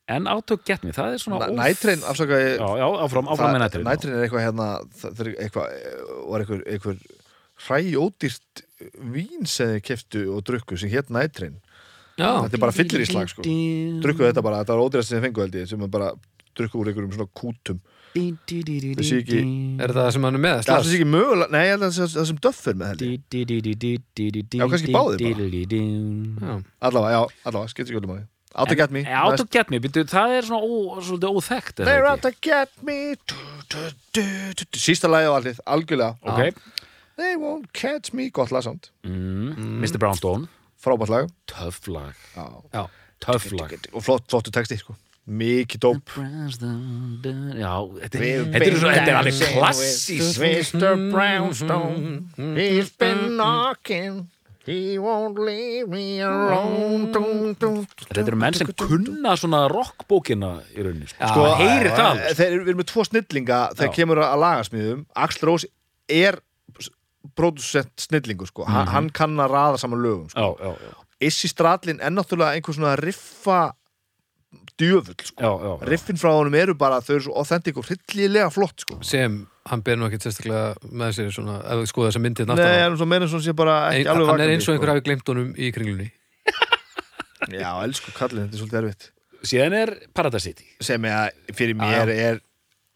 En 0.08 0.26
Auto 0.30 0.56
Get 0.64 0.84
Me, 0.84 0.92
það 0.94 1.14
er 1.16 1.18
svona 1.18 1.46
já, 2.78 2.86
áfram, 3.06 3.26
áfram 3.30 3.54
með 3.54 3.62
Night 3.62 4.02
Train 4.02 4.18
er 4.18 4.26
eitthvað 4.26 4.44
hérna 4.46 4.68
er 5.10 5.30
var 6.30 6.44
eitthvað, 6.46 7.00
hræjódýrt 7.66 8.62
vín 9.00 9.46
sem 9.48 9.76
þið 9.76 9.82
keftu 9.86 10.22
og 10.34 10.44
drukku 10.46 10.76
sem 10.78 10.90
hétt 10.92 11.08
Nætrein 11.10 11.56
Já, 11.56 11.65
þetta 12.16 12.54
er 12.54 12.62
bara 12.62 12.72
fylliríslag 12.72 13.28
sko. 13.28 13.42
Drukku 14.02 14.24
þetta 14.24 14.42
bara, 14.42 14.62
þetta 14.64 14.72
var 14.76 14.84
ódýrast 14.86 15.08
sem 15.12 15.18
þið 15.20 15.26
fengu 15.28 15.40
held 15.44 15.54
ég 15.60 15.68
sem 15.68 15.78
bara 15.90 16.08
drukku 16.56 16.80
úr 16.80 16.88
einhverjum 16.92 17.12
svona 17.12 17.28
kútum. 17.36 17.80
Það 18.16 19.04
sé 19.04 19.16
ekki- 19.20 19.80
er 19.84 19.92
það 19.92 20.06
sem 20.12 20.22
hann 20.24 20.34
er 20.34 20.40
með? 20.40 20.56
það 20.64 20.64
Slash? 20.64 20.94
ekki 20.96 21.08
mögulega, 21.12 21.50
nei, 21.52 21.64
ég 21.66 21.70
held 21.74 21.82
að 21.84 21.90
það 21.90 21.96
sé- 21.96 22.16
það 22.16 22.26
sem 22.30 22.38
döff 22.46 22.62
er 22.66 22.74
með 22.80 22.86
held 22.86 23.00
ég. 23.04 23.08
Já, 24.56 24.64
kannski 24.72 24.92
báðir 24.96 25.20
Já. 26.40 26.54
allavega, 26.80 27.12
já, 27.12 27.20
allavega, 27.44 27.68
skemmt 27.74 27.88
ekki 27.92 28.00
öllum 28.00 28.14
að 28.16 28.24
Out 28.56 28.68
to 28.70 28.74
get 28.74 28.90
me. 28.90 29.04
Auto 29.04 29.44
Get 29.44 29.68
Me, 29.70 29.78
byrju, 29.78 30.06
það 30.08 30.30
er 30.38 30.42
svona 30.48 30.64
ó, 30.64 30.96
svolítið 31.04 31.28
óþekkt 31.36 31.80
er 31.80 31.84
það 31.84 31.88
They're 31.90 32.06
out 32.08 32.22
to 32.22 32.32
get 32.40 32.70
me. 32.82 33.16
Sísta 34.72 35.10
lagi 35.12 35.28
á 35.28 35.32
allir, 35.36 35.58
algjörlega. 35.66 36.16
They 37.16 37.36
won't 37.36 37.70
catch 37.74 38.14
me, 38.14 38.30
gott 38.30 38.50
lag 38.52 38.62
samt. 38.62 38.90
Mm. 39.04 39.80
Mr. 39.82 39.98
Brownstone 39.98 40.48
frábært 40.82 41.12
lag 41.14 41.32
Töff 41.50 41.86
lag, 41.88 42.14
já. 42.36 42.86
Töff 43.24 43.50
lag 43.56 43.72
og 43.92 44.02
flott, 44.04 44.26
flottu 44.30 44.52
texti 44.54 44.76
sko. 44.80 44.94
mikið 45.26 45.80
dóp 45.82 46.12
Já, 46.16 47.72
þetta 48.02 48.20
er, 48.20 48.46
þetta 48.52 48.62
er, 48.68 48.76
svo, 48.78 48.92
þetta 48.92 49.10
er 49.10 49.18
alveg 49.18 49.40
klassís 49.56 50.38
Mr. 50.38 50.96
Brownstone 51.10 52.56
He's 52.58 52.90
been 53.00 53.36
knocking 53.36 54.26
He 54.66 54.98
won't 54.98 55.38
leave 55.38 55.86
me 55.86 56.18
alone 56.26 57.12
dum, 57.14 57.52
dum. 57.54 57.76
Þetta 58.02 58.22
eru 58.24 58.38
menn 58.42 58.56
sem 58.58 58.66
kunna 58.74 59.36
svona 59.38 59.60
rockbókina 59.70 60.48
í 60.74 60.82
rauninni 60.82 61.06
sko. 61.06 61.22
Sko, 61.30 61.44
Það 61.44 61.60
heyrir 61.60 61.92
það 61.94 62.08
alveg. 62.08 62.24
eh, 62.26 62.34
Þeir 62.40 62.48
eru 62.48 62.64
við 62.64 62.70
erum 62.72 62.80
með 62.82 62.88
tvo 62.90 63.04
snillinga 63.06 63.60
þegar 63.76 63.92
Já. 63.92 63.94
kemur 64.00 64.20
að 64.26 64.40
lagasmíðum 64.42 65.04
Axl 65.22 65.46
Rós 65.46 65.66
er 66.10 66.40
producent 67.36 68.06
snillingur 68.06 68.50
sko. 68.50 68.66
hann, 68.68 68.88
hann 68.92 69.10
kann 69.14 69.36
að 69.42 69.52
raða 69.54 69.80
saman 69.82 70.02
lögum 70.04 70.30
sko. 70.30 70.54
Já, 70.60 70.68
já, 70.68 70.86
já, 70.86 71.02
Issi 71.26 71.48
Stradlin 71.48 72.00
er 72.04 72.12
náttúrulega 72.12 72.58
einhver 72.58 72.76
svona 72.76 72.96
riffa 73.00 73.60
djöfull 74.78 75.16
sko. 75.24 75.42
já, 75.42 75.50
já, 75.64 75.72
já. 75.80 75.88
riffin 75.88 76.16
frá 76.20 76.30
honum 76.36 76.54
eru 76.54 76.74
bara, 76.74 77.00
þau 77.00 77.14
eru 77.16 77.24
svo 77.26 77.36
authentic 77.40 77.76
og 77.76 77.86
hryllilega 77.88 78.50
flott 78.52 78.84
sko. 78.84 78.98
sem 79.02 79.46
hann 79.66 79.82
ber 79.82 79.98
nú 79.98 80.08
ekkert 80.08 80.26
sérstaklega 80.26 80.92
með 80.92 81.16
sér 81.16 81.32
svona, 81.34 81.58
ef 81.64 81.82
við 81.82 81.90
skoða 81.90 82.10
þessa 82.10 82.22
myndið 82.26 82.52
Nei, 82.52 82.64
hann 82.82 82.92
er 82.92 83.00
svo 83.00 83.08
meira 83.10 83.28
svo 83.30 83.40
sé 83.42 83.54
bara 83.56 83.76
ekki 83.90 84.04
Ein, 84.04 84.12
alveg 84.12 84.32
hann 84.32 84.44
er 84.44 84.54
eins 84.54 84.68
og 84.68 84.76
einhver 84.76 84.92
hafi 84.94 85.04
glemt 85.08 85.32
honum 85.32 85.52
í 85.56 85.70
kringlunni 85.74 86.10
Já, 87.62 87.70
elsku 87.82 88.12
kallin, 88.16 88.46
þetta 88.46 88.58
er 88.58 88.62
svolítið 88.62 88.80
erfitt 88.82 89.10
Síðan 89.46 89.78
er 89.78 89.94
Paradise 90.16 90.50
City 90.50 90.68
sem 90.84 91.08
er 91.08 91.16
að 91.18 91.56
fyrir 91.58 91.78
mér 91.78 92.12
er 92.12 92.38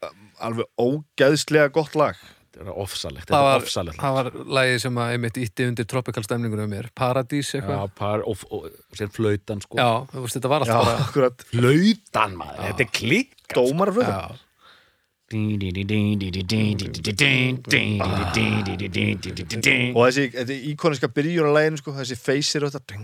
um, 0.07 0.29
alveg 0.47 0.71
ógeðslega 0.81 1.73
gott 1.75 1.97
lag 1.99 2.21
ofsalegt, 2.69 3.31
það 3.31 3.47
var, 3.47 3.63
ofsalegt 3.63 4.01
það 4.03 4.17
var 4.19 4.29
lagið 4.59 4.79
sem 4.85 5.01
að 5.01 5.15
einmitt 5.15 5.41
ítti 5.41 5.67
undir 5.71 5.87
tropical 5.89 6.25
stemningunum 6.27 6.69
með 6.69 6.77
mér 6.77 6.89
Paradís 7.01 7.51
Já, 7.51 7.61
eitthvað 7.61 7.95
par, 7.97 8.25
og, 8.29 8.45
og, 8.51 8.69
og 8.69 9.01
sér 9.01 9.11
flautan 9.15 9.63
sko. 9.65 9.79
Já, 9.81 9.91
þú 10.13 10.25
veist, 10.27 10.37
þetta 10.39 10.53
var 10.53 10.67
Já, 10.67 10.75
alltaf 10.77 11.03
akkurat. 11.07 11.45
Flautan 11.55 12.39
maður, 12.41 12.63
þetta 12.69 12.87
er 12.87 12.93
klikk 13.01 13.37
Dómar 13.57 13.91
af 13.91 13.99
flöta 13.99 14.15
Já, 14.15 14.25
Og 19.95 20.03
þessi, 20.09 20.25
þetta 20.35 20.57
íkoniska 20.73 21.11
byrjun 21.15 21.47
á 21.47 21.53
læginu 21.55 21.79
sko, 21.79 21.95
þessi 22.01 22.17
feysir 22.19 22.67
og 22.67 22.75
þetta 22.75 22.99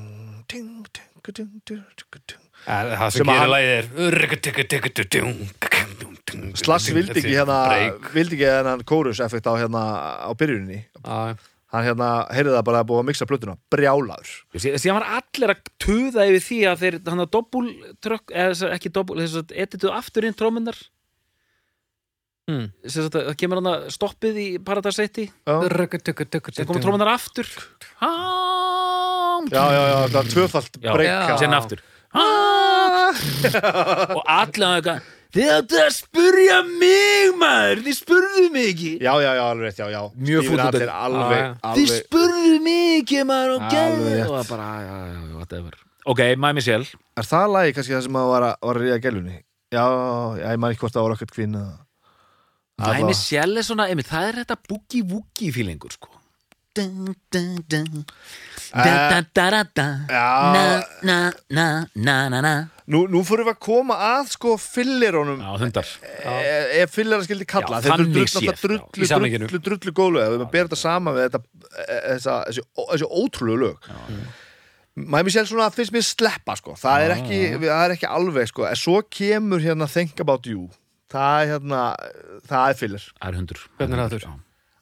það 2.67 3.15
Sem 3.15 3.31
gerir 3.31 3.53
lagið 3.53 3.73
er 3.77 3.87
Slass 6.59 6.89
vildi 6.91 7.21
ekki 7.21 7.35
hérna 7.37 7.59
vildi 8.15 8.35
ekki 8.39 8.49
hérna 8.49 8.73
kórus 8.89 9.21
effekt 9.23 9.47
á 9.47 9.55
hérna 9.61 9.83
á 10.27 10.31
byrjuninni. 10.39 10.81
Hann 11.75 11.83
hérna, 11.85 12.09
heyrði 12.31 12.53
það 12.55 12.65
bara 12.69 12.81
að 12.83 12.89
búið 12.89 13.01
að 13.03 13.07
mixa 13.11 13.27
plötuna 13.27 13.55
brjálaður. 13.75 14.29
Sí- 14.57 14.75
Síðan 14.79 15.01
var 15.01 15.09
allir 15.21 15.51
að 15.55 15.71
tuða 15.83 16.27
yfir 16.31 16.43
því 16.47 16.59
að 16.71 16.83
þeir 16.83 16.99
hann 17.11 17.23
að 17.25 17.31
doppul 17.35 17.65
trökk, 18.01 18.31
eða 18.33 18.71
ekki 18.77 18.93
doppul 18.95 19.19
þess 19.21 19.41
að 19.43 19.55
edituð 19.65 19.93
aftur 19.99 20.25
inn 20.29 20.35
trómundar 20.39 20.79
Mm. 22.47 22.69
þess 22.87 22.97
að 23.11 23.11
það 23.27 23.37
kemur 23.43 23.59
hann 23.59 23.71
að 23.73 23.87
stoppið 23.91 24.37
í 24.39 24.49
Paradise 24.63 24.95
City. 25.03 25.25
Já, 25.27 25.55
sem 26.55 26.67
komur 26.69 26.83
trómundar 26.85 27.11
aftur. 27.11 27.49
Já, 29.51 29.51
já, 29.51 29.83
já 29.91 29.97
það 30.07 30.15
var 30.15 30.25
tvöfalt 30.31 30.79
breyka 30.81 31.39
sen 31.43 31.55
aftur. 31.59 31.83
Og 34.15 34.23
allir 34.31 34.67
að 34.71 35.03
þið 35.37 35.51
áttu 35.57 35.79
að 35.83 35.91
spurja 35.97 36.59
mig 36.67 37.35
maður. 37.41 37.83
Þið 37.87 37.97
spurðu 38.01 38.45
mig 38.55 38.69
ekki. 38.73 38.93
Já, 39.05 39.13
já, 39.23 39.31
já, 39.39 39.43
alveg 39.47 39.67
rétt, 39.69 39.81
já, 39.83 39.87
já. 39.93 40.03
Mjög 40.17 40.47
fúll 40.49 40.57
út 40.57 40.65
af- 40.67 40.79
já. 41.45 41.73
þið 41.77 41.93
spurðu 42.01 42.61
mig 42.67 42.85
ekki 43.03 43.25
maður 43.29 43.57
og 43.57 43.67
rétt. 43.71 44.31
og 44.31 44.47
bara, 44.51 44.69
já, 44.87 44.95
já, 44.97 45.09
já, 45.15 45.35
whatever. 45.37 45.81
Ok, 46.07 46.21
My 46.39 46.53
Michelle 46.55 46.87
er 47.19 47.27
það 47.27 47.49
lagi 47.53 47.73
kannski 47.77 47.97
það 47.97 48.05
sem 48.07 48.21
að 48.21 48.29
var 48.31 48.43
að, 48.47 48.55
var 48.63 48.77
að 48.79 48.85
ríða 48.87 49.01
gælunni? 49.03 49.37
Já, 49.75 49.83
já, 50.39 50.53
ég 50.53 50.61
man 50.63 50.71
ekki 50.73 50.85
hvort 50.85 50.95
það 50.95 51.07
var 51.09 51.15
okkur 51.17 51.33
kvinna 51.35 51.63
My 52.79 53.03
Michelle 53.09 53.59
er 53.59 53.67
svona, 53.67 53.89
einmitt, 53.91 54.07
það 54.07 54.29
er 54.29 54.39
þetta 54.45 54.57
boogie-woogie 54.69 55.53
feelingur 55.57 55.95
sko 55.97 56.13
nú, 62.93 63.01
nú 63.11 63.23
fórum 63.27 63.49
við 63.49 63.55
að 63.55 63.61
koma 63.67 63.97
að 64.13 64.31
sko 64.35 64.55
fyllirónum 64.61 65.41
já, 65.43 65.51
hundar. 65.63 65.93
Ef 66.83 66.99
að 66.99 67.25
skildi 67.27 67.47
kalla. 67.51 67.81
Þeir 67.83 67.95
eru 67.97 68.09
drullu, 68.15 68.53
drullu, 68.63 69.61
drullu 69.69 69.95
góðlu 70.01 70.23
ef 70.25 70.35
við 70.37 70.45
berum 70.55 70.71
þetta 70.71 70.81
saman 70.83 71.17
við 71.17 71.29
þetta 71.29 71.43
e- 71.87 72.01
þessi, 72.17 72.65
ó- 72.79 72.89
þessi 72.93 73.11
ótrúlegu 73.11 73.61
lög. 73.65 73.91
Mæmi 74.97 75.29
sér 75.35 75.45
svona 75.49 75.69
finnst 75.75 75.93
mér 75.93 76.07
sleppa 76.07 76.57
sko? 76.57 76.73
Það 76.81 77.05
er 77.05 77.15
ekki, 77.19 77.41
það 77.61 77.83
er 77.85 77.95
ekki 77.99 78.09
alveg 78.09 78.49
sko. 78.53 78.65
En 78.71 78.79
svo 78.81 79.03
kemur 79.13 79.61
hérna 79.65 79.89
Think 79.93 80.23
About 80.25 80.47
You. 80.49 80.71
Það 81.13 81.43
er 81.43 81.53
hérna, 81.55 81.83
það 82.49 82.71
er 82.73 82.81
fyllir 82.81 83.05
það 83.21 83.29
er 83.29 83.41
hundur 84.09 84.37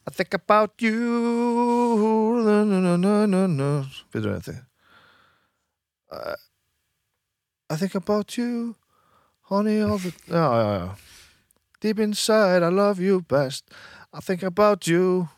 I 0.07 0.11
think 0.11 0.35
about 0.35 0.73
you. 0.81 2.43
No, 2.45 2.65
no, 2.65 2.81
no, 2.81 2.97
no, 2.97 3.27
no, 3.27 3.47
no. 3.47 3.71
Býtum 4.13 4.35
við 4.35 4.41
þetta 4.45 4.61
uh, 6.15 6.37
I 7.71 7.77
think 7.77 7.95
about 7.95 8.37
you 8.37 8.77
Honey 9.49 9.81
all 9.83 9.99
the 9.99 10.13
Já, 10.29 10.45
já, 10.57 10.79
já. 10.79 10.97
Deep 11.81 11.99
inside 12.01 12.63
I 12.63 12.71
love 12.71 13.01
you 13.01 13.21
best. 13.21 13.65
I 14.13 14.21
think 14.21 14.43
about 14.43 14.87
you. 14.87 15.29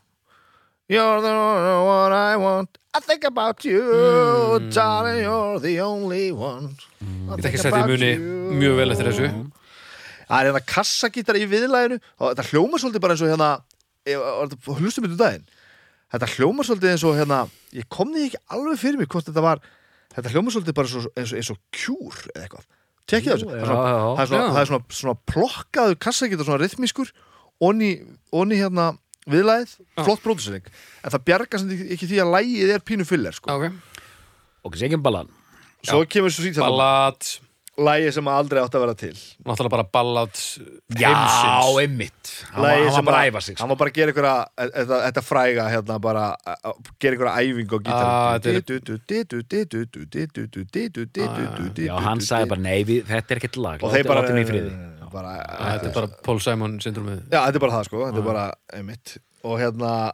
You're 0.88 1.20
the 1.20 1.32
one 1.32 2.12
I 2.12 2.36
want. 2.36 2.78
I 2.94 3.00
think 3.00 3.24
about 3.24 3.64
you 3.64 4.60
Darling, 4.70 5.22
you're 5.22 5.58
the 5.58 5.80
only 5.80 6.30
one. 6.32 6.76
I 7.02 7.38
Ég 7.38 7.56
þetta 7.58 7.72
about 7.72 7.90
muni 7.90 8.12
mjög 8.60 8.76
vel 8.78 8.94
eftir 8.94 9.10
þessu. 9.10 9.30
Það 10.26 10.38
er 10.38 10.50
hérna 10.50 10.62
kassagítar 10.66 11.38
í 11.38 11.46
viðlæginu 11.50 11.98
og 12.18 12.30
þetta 12.30 12.46
hljómar 12.50 12.82
svolítið 12.82 13.02
bara 13.02 13.16
eins 13.16 13.24
og 13.26 13.32
hérna 13.32 13.50
hlustum 14.06 15.06
við 15.06 15.18
daginn. 15.20 15.46
Þetta 16.12 16.28
hljómar 16.36 16.66
svolítið 16.68 16.92
eins 16.92 17.04
og 17.06 17.16
hérna 17.18 17.38
ég 17.74 17.86
kom 17.90 18.12
því 18.14 18.28
ekki 18.28 18.42
alveg 18.54 18.80
fyrir 18.80 19.00
mig 19.00 19.10
hvort 19.10 19.26
þetta 19.26 19.42
var 19.44 19.62
þetta 20.14 20.32
hljómar 20.32 20.54
svolítið 20.54 20.76
bara 20.78 20.90
eins 20.90 20.98
og, 21.00 21.08
eins 21.18 21.32
og, 21.32 21.40
eins 21.40 21.50
og 21.52 21.58
kjúr 21.74 22.20
eða 22.34 22.44
eitthvað, 22.44 22.68
tekkið 23.10 23.32
þessu. 23.32 23.48
Það 23.50 23.56
er 23.58 23.66
svona, 23.70 23.88
já, 23.90 24.04
það 24.04 24.22
er 24.22 24.30
svona, 24.30 24.60
er 24.60 24.70
svona, 24.70 24.98
svona 25.00 25.16
plokkaðu 25.32 25.98
kassagítar 26.06 26.48
svona 26.48 26.62
rithmískur 26.62 27.10
onni, 27.66 27.90
onni 28.36 28.60
hérna 28.60 28.92
viðlægið, 29.26 29.74
flott 30.04 30.22
bróðsynning 30.22 30.70
en 31.02 31.14
það 31.16 31.26
bjargar 31.26 31.62
sem 31.62 31.74
ekki 31.96 32.10
því 32.12 32.22
að 32.22 32.32
lægið 32.36 32.74
er 32.76 32.86
pínu 32.86 33.08
fyllir 33.08 33.34
sko. 33.34 33.56
Ok, 33.56 33.98
ok, 34.68 34.78
segjum 34.78 35.02
ballan. 35.02 35.32
Svo 35.86 36.04
kemur 36.10 36.32
svo 36.34 36.46
síðan 36.46 36.68
ballat 36.68 37.34
lægi 37.76 38.12
sem 38.16 38.28
aldrei 38.32 38.60
átt 38.62 38.74
að 38.76 38.80
vera 38.86 38.94
til. 38.96 39.12
Náttúrulega 39.44 39.70
bara 39.76 39.84
ballad 39.92 40.32
Já, 40.96 41.10
heimsins. 41.12 41.76
einmitt. 41.82 42.30
Hann 42.52 42.62
var, 42.62 42.70
Lagið 42.70 42.76
hann 42.76 42.86
var 42.86 42.96
sem 42.96 43.04
bara 43.04 43.16
að- 43.16 43.26
að 43.26 43.30
æfa 43.32 43.42
sig 43.42 43.54
sko. 43.56 43.60
hann 43.62 43.68
var 43.68 43.76
bara 43.76 43.90
að 43.90 43.94
gera 43.94 44.12
einhverja 44.12 44.36
þetta, 44.56 44.96
þetta 45.06 45.22
fræga 45.26 45.64
hérna 45.74 46.00
bara 46.00 46.24
að 46.46 46.74
gera 46.98 47.12
einhverja 47.16 47.36
æfingu 47.42 47.76
á 47.76 47.92
Ah, 47.96 48.38
þetta 48.38 48.48
gítar 48.56 48.96
Já, 51.86 51.94
hann 52.02 52.20
sagði 52.24 52.48
bara, 52.48 52.60
nei, 52.60 52.84
við, 52.84 53.04
þetta 53.08 53.30
er 53.34 53.40
ekkert 53.40 53.56
lag. 53.60 53.82
Og 53.84 53.92
þeir 53.92 54.06
bara, 54.08 54.22
Látum 54.22 54.40
í 54.40 54.46
friði. 54.48 54.70
bara 55.12 55.32
þetta 55.60 55.86
er 55.90 55.92
bara 55.94 56.08
Paul 56.26 56.40
Simon 56.40 56.78
syndromið. 56.82 57.22
Já, 57.30 57.40
þetta 57.46 57.54
er 57.60 57.64
bara 57.66 57.72
það 57.78 57.84
sko, 57.90 57.96
þetta 58.06 58.22
er 58.22 58.26
bara 58.30 58.46
einmitt. 58.74 59.16
Og 59.44 59.58
hérna 59.60 60.12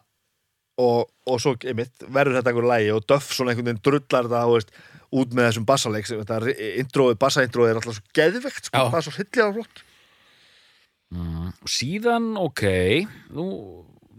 og, 0.83 1.13
og 1.29 1.41
svo 1.43 1.55
einmitt 1.61 2.05
verður 2.09 2.39
þetta 2.39 2.53
einhverju 2.53 2.73
lægi 2.73 2.91
og 2.97 3.07
Duff 3.11 3.31
svona 3.37 3.53
einhvern 3.53 3.71
veginn 3.71 3.85
drullar 3.87 4.29
þú 4.33 4.57
veist, 4.57 4.75
út 5.13 5.37
með 5.37 5.49
þessum 5.51 5.69
bassaleik 5.69 6.11
bassaintroið 7.21 7.73
er 7.73 7.81
alltaf 7.81 7.99
svo 7.99 8.15
geðvegt 8.17 8.69
sko, 8.69 8.85
það 8.89 8.99
er 8.99 9.07
svo 9.07 9.15
hillilega 9.19 9.57
flott. 9.59 9.83
Mm. 11.13 11.49
Síðan, 11.69 12.29
ok 12.41 12.63
Nú, 13.37 13.47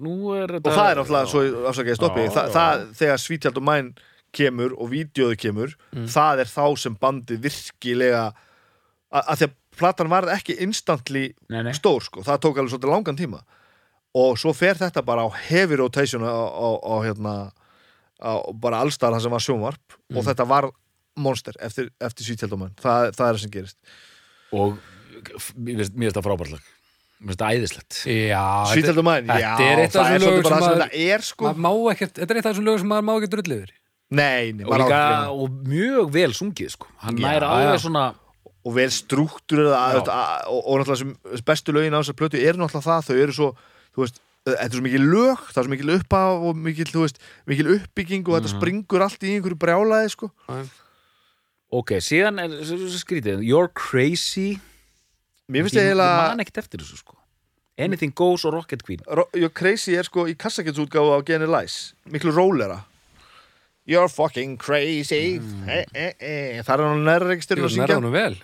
nú 0.04 0.34
er 0.38 0.52
þetta 0.60 0.70
og 0.70 0.76
það 0.78 0.90
er 0.92 1.00
náttúrulega, 1.00 1.30
svo 1.32 1.70
afsakaði 1.72 1.98
stoppi 1.98 2.26
Já, 2.28 2.34
það, 2.36 2.52
það, 2.54 2.84
þegar 3.00 3.24
Svítjald 3.24 3.58
og 3.58 3.66
Mæn 3.66 3.90
kemur 4.34 4.76
og 4.78 4.92
vídeoðu 4.92 5.40
kemur 5.42 5.74
það 6.14 6.44
er 6.44 6.52
þá 6.52 6.66
sem 6.84 6.98
bandið 7.02 7.42
virkilega 7.48 8.22
að, 8.30 9.34
því 9.40 9.48
að 9.48 9.58
platan 9.80 10.12
varð 10.14 10.36
ekki 10.36 10.60
instantly 10.66 11.26
Nei, 11.50 11.64
nei. 11.66 11.74
stór 11.78 12.06
sko, 12.06 12.22
það 12.26 12.44
tók 12.46 12.62
alveg 12.62 12.76
svolítið 12.76 12.94
langan 12.94 13.20
tíma 13.24 13.42
og 14.14 14.38
svo 14.42 14.54
fer 14.54 14.78
þetta 14.80 15.02
bara 15.06 15.26
á 15.26 15.30
heavy 15.50 15.78
rotation 15.80 16.22
á, 16.26 16.30
á, 16.32 16.68
á 16.80 16.96
hérna 17.06 17.34
á 18.22 18.34
bara 18.54 18.80
allstar 18.84 19.14
það 19.16 19.26
sem 19.26 19.34
var 19.34 19.44
sjónvarp. 19.44 19.98
Og 20.14 20.26
þetta 20.28 20.46
var 20.48 20.70
monster 21.20 21.58
eftir, 21.62 21.90
eftir 22.02 22.26
Mæn 22.28 22.72
það, 22.82 23.12
það 23.18 23.28
er 23.28 23.34
það 23.36 23.42
sem 23.44 23.54
gerist. 23.54 23.78
Og 24.54 24.78
mér 25.58 25.84
finnst 25.84 26.18
það 26.18 26.26
frábært 26.30 26.54
lag. 26.56 26.72
Mér 27.24 27.32
finnst 27.34 27.42
það 27.44 27.58
æðislegt. 27.58 28.00
Mæn, 29.08 29.30
já, 29.30 29.54
þetta 29.58 29.70
er 29.70 29.84
eitt 29.84 29.96
af 29.96 30.00
það 30.00 30.14
er 30.14 30.24
þessum 30.24 30.34
bara 30.34 30.44
sem 30.44 30.54
það 30.54 30.64
sem 30.64 30.74
maður- 30.74 30.84
þetta 30.84 31.14
er 31.14 31.28
sko. 31.30 31.54
ekkert, 31.94 32.18
þetta 32.20 32.32
er 32.34 32.40
eitt 32.42 32.46
af 32.46 32.54
þessum 32.54 32.68
lögum 32.70 32.84
sem 32.84 32.94
maður 32.94 33.08
má 33.10 33.14
ekki 33.18 33.32
drull 33.34 33.56
yfir. 33.58 33.74
Nei, 34.14 34.52
nei, 34.54 34.66
og, 34.70 35.40
og 35.42 35.54
mjög 35.66 36.12
vel 36.14 36.34
sungið 36.38 36.74
sko. 36.76 36.88
Hann 37.02 37.18
Já, 37.18 37.26
nær 37.26 37.46
alveg 37.48 37.80
já. 37.80 37.82
svona 37.82 38.04
og 38.64 38.76
vel 38.78 38.92
struktúrið 38.94 39.72
og, 39.74 40.08
og, 40.08 40.60
og 40.64 40.80
náttúrulega 40.80 41.00
sem 41.02 41.44
bestu 41.48 41.74
lögin 41.76 41.96
á 41.98 42.00
þessar 42.00 42.18
plötu 42.20 42.40
eru 42.40 42.62
náttúrulega 42.62 42.86
það, 42.86 43.08
þau 43.10 43.18
eru 43.24 43.36
svo 43.36 43.48
þú 43.94 44.06
veist, 44.06 44.22
þetta 44.44 44.68
er 44.68 44.76
svo 44.76 44.84
mikil 44.84 45.06
lög 45.08 45.44
það 45.48 45.60
er 45.62 45.68
svo 45.68 45.74
mikil 45.74 45.94
uppaf 45.96 46.46
og 46.50 46.62
veist, 46.66 47.20
mikil 47.50 47.74
uppbygging 47.78 48.28
og 48.28 48.38
þetta 48.40 48.54
springur 48.54 49.06
allt 49.06 49.24
í 49.24 49.36
einhverju 49.38 49.60
brjálaði 49.62 50.14
sko. 50.14 50.32
Ok, 51.74 51.96
síðan 52.06 52.38
er 52.44 52.52
skrítið. 52.94 53.42
You're 53.42 53.72
crazy. 53.74 54.60
Mér 55.50 55.66
finnst 55.66 55.76
Ég 55.76 55.82
ég 55.82 55.90
ég 55.90 55.94
eiginlega 55.94 56.28
man 56.30 56.44
ekkert 56.44 56.62
eftir 56.64 56.84
þessu 56.84 57.00
sko. 57.02 57.18
Anything 57.82 58.14
Goes 58.14 58.46
og 58.46 58.54
Rocket 58.54 58.84
Queen. 58.86 59.02
Ro- 59.10 59.30
You're 59.34 59.50
Crazy 59.50 59.96
er 59.98 60.06
sko 60.06 60.28
í 60.30 60.36
kassaketsútgáfu 60.38 61.16
á 61.18 61.20
Genny 61.26 61.50
Lies 61.50 61.96
miklu 62.06 62.34
rólera. 62.36 62.84
You're 63.90 64.08
fucking 64.08 64.58
crazy. 64.58 65.42
Eh, 65.68 65.84
eh, 65.92 66.14
eh. 66.20 66.62
það 66.64 66.74
er 66.78 66.86
hann 66.86 67.04
nærregsturinn 67.08 67.66
að 67.66 67.74
syngja. 67.74 67.98
honum 67.98 68.14
vel 68.14 68.38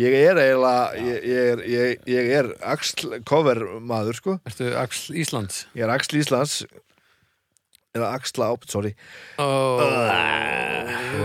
ég 0.00 0.14
er 0.16 0.38
eiginlega 0.40 0.84
ég, 0.96 1.26
ég, 1.28 1.50
er, 1.52 1.64
ég, 1.68 2.06
ég 2.08 2.30
er 2.38 2.52
axl 2.74 3.18
cover 3.28 3.60
maður 3.80 4.18
sko. 4.20 4.38
Ertu 4.48 4.70
Axl 4.78 5.18
Íslands? 5.20 5.66
Ég 5.76 5.84
er 5.86 5.92
axl 5.92 6.20
Íslands. 6.20 6.62
Eða 7.92 8.14
axla 8.16 8.48
á, 8.48 8.52
sorry. 8.72 8.94
Oh. 9.36 9.82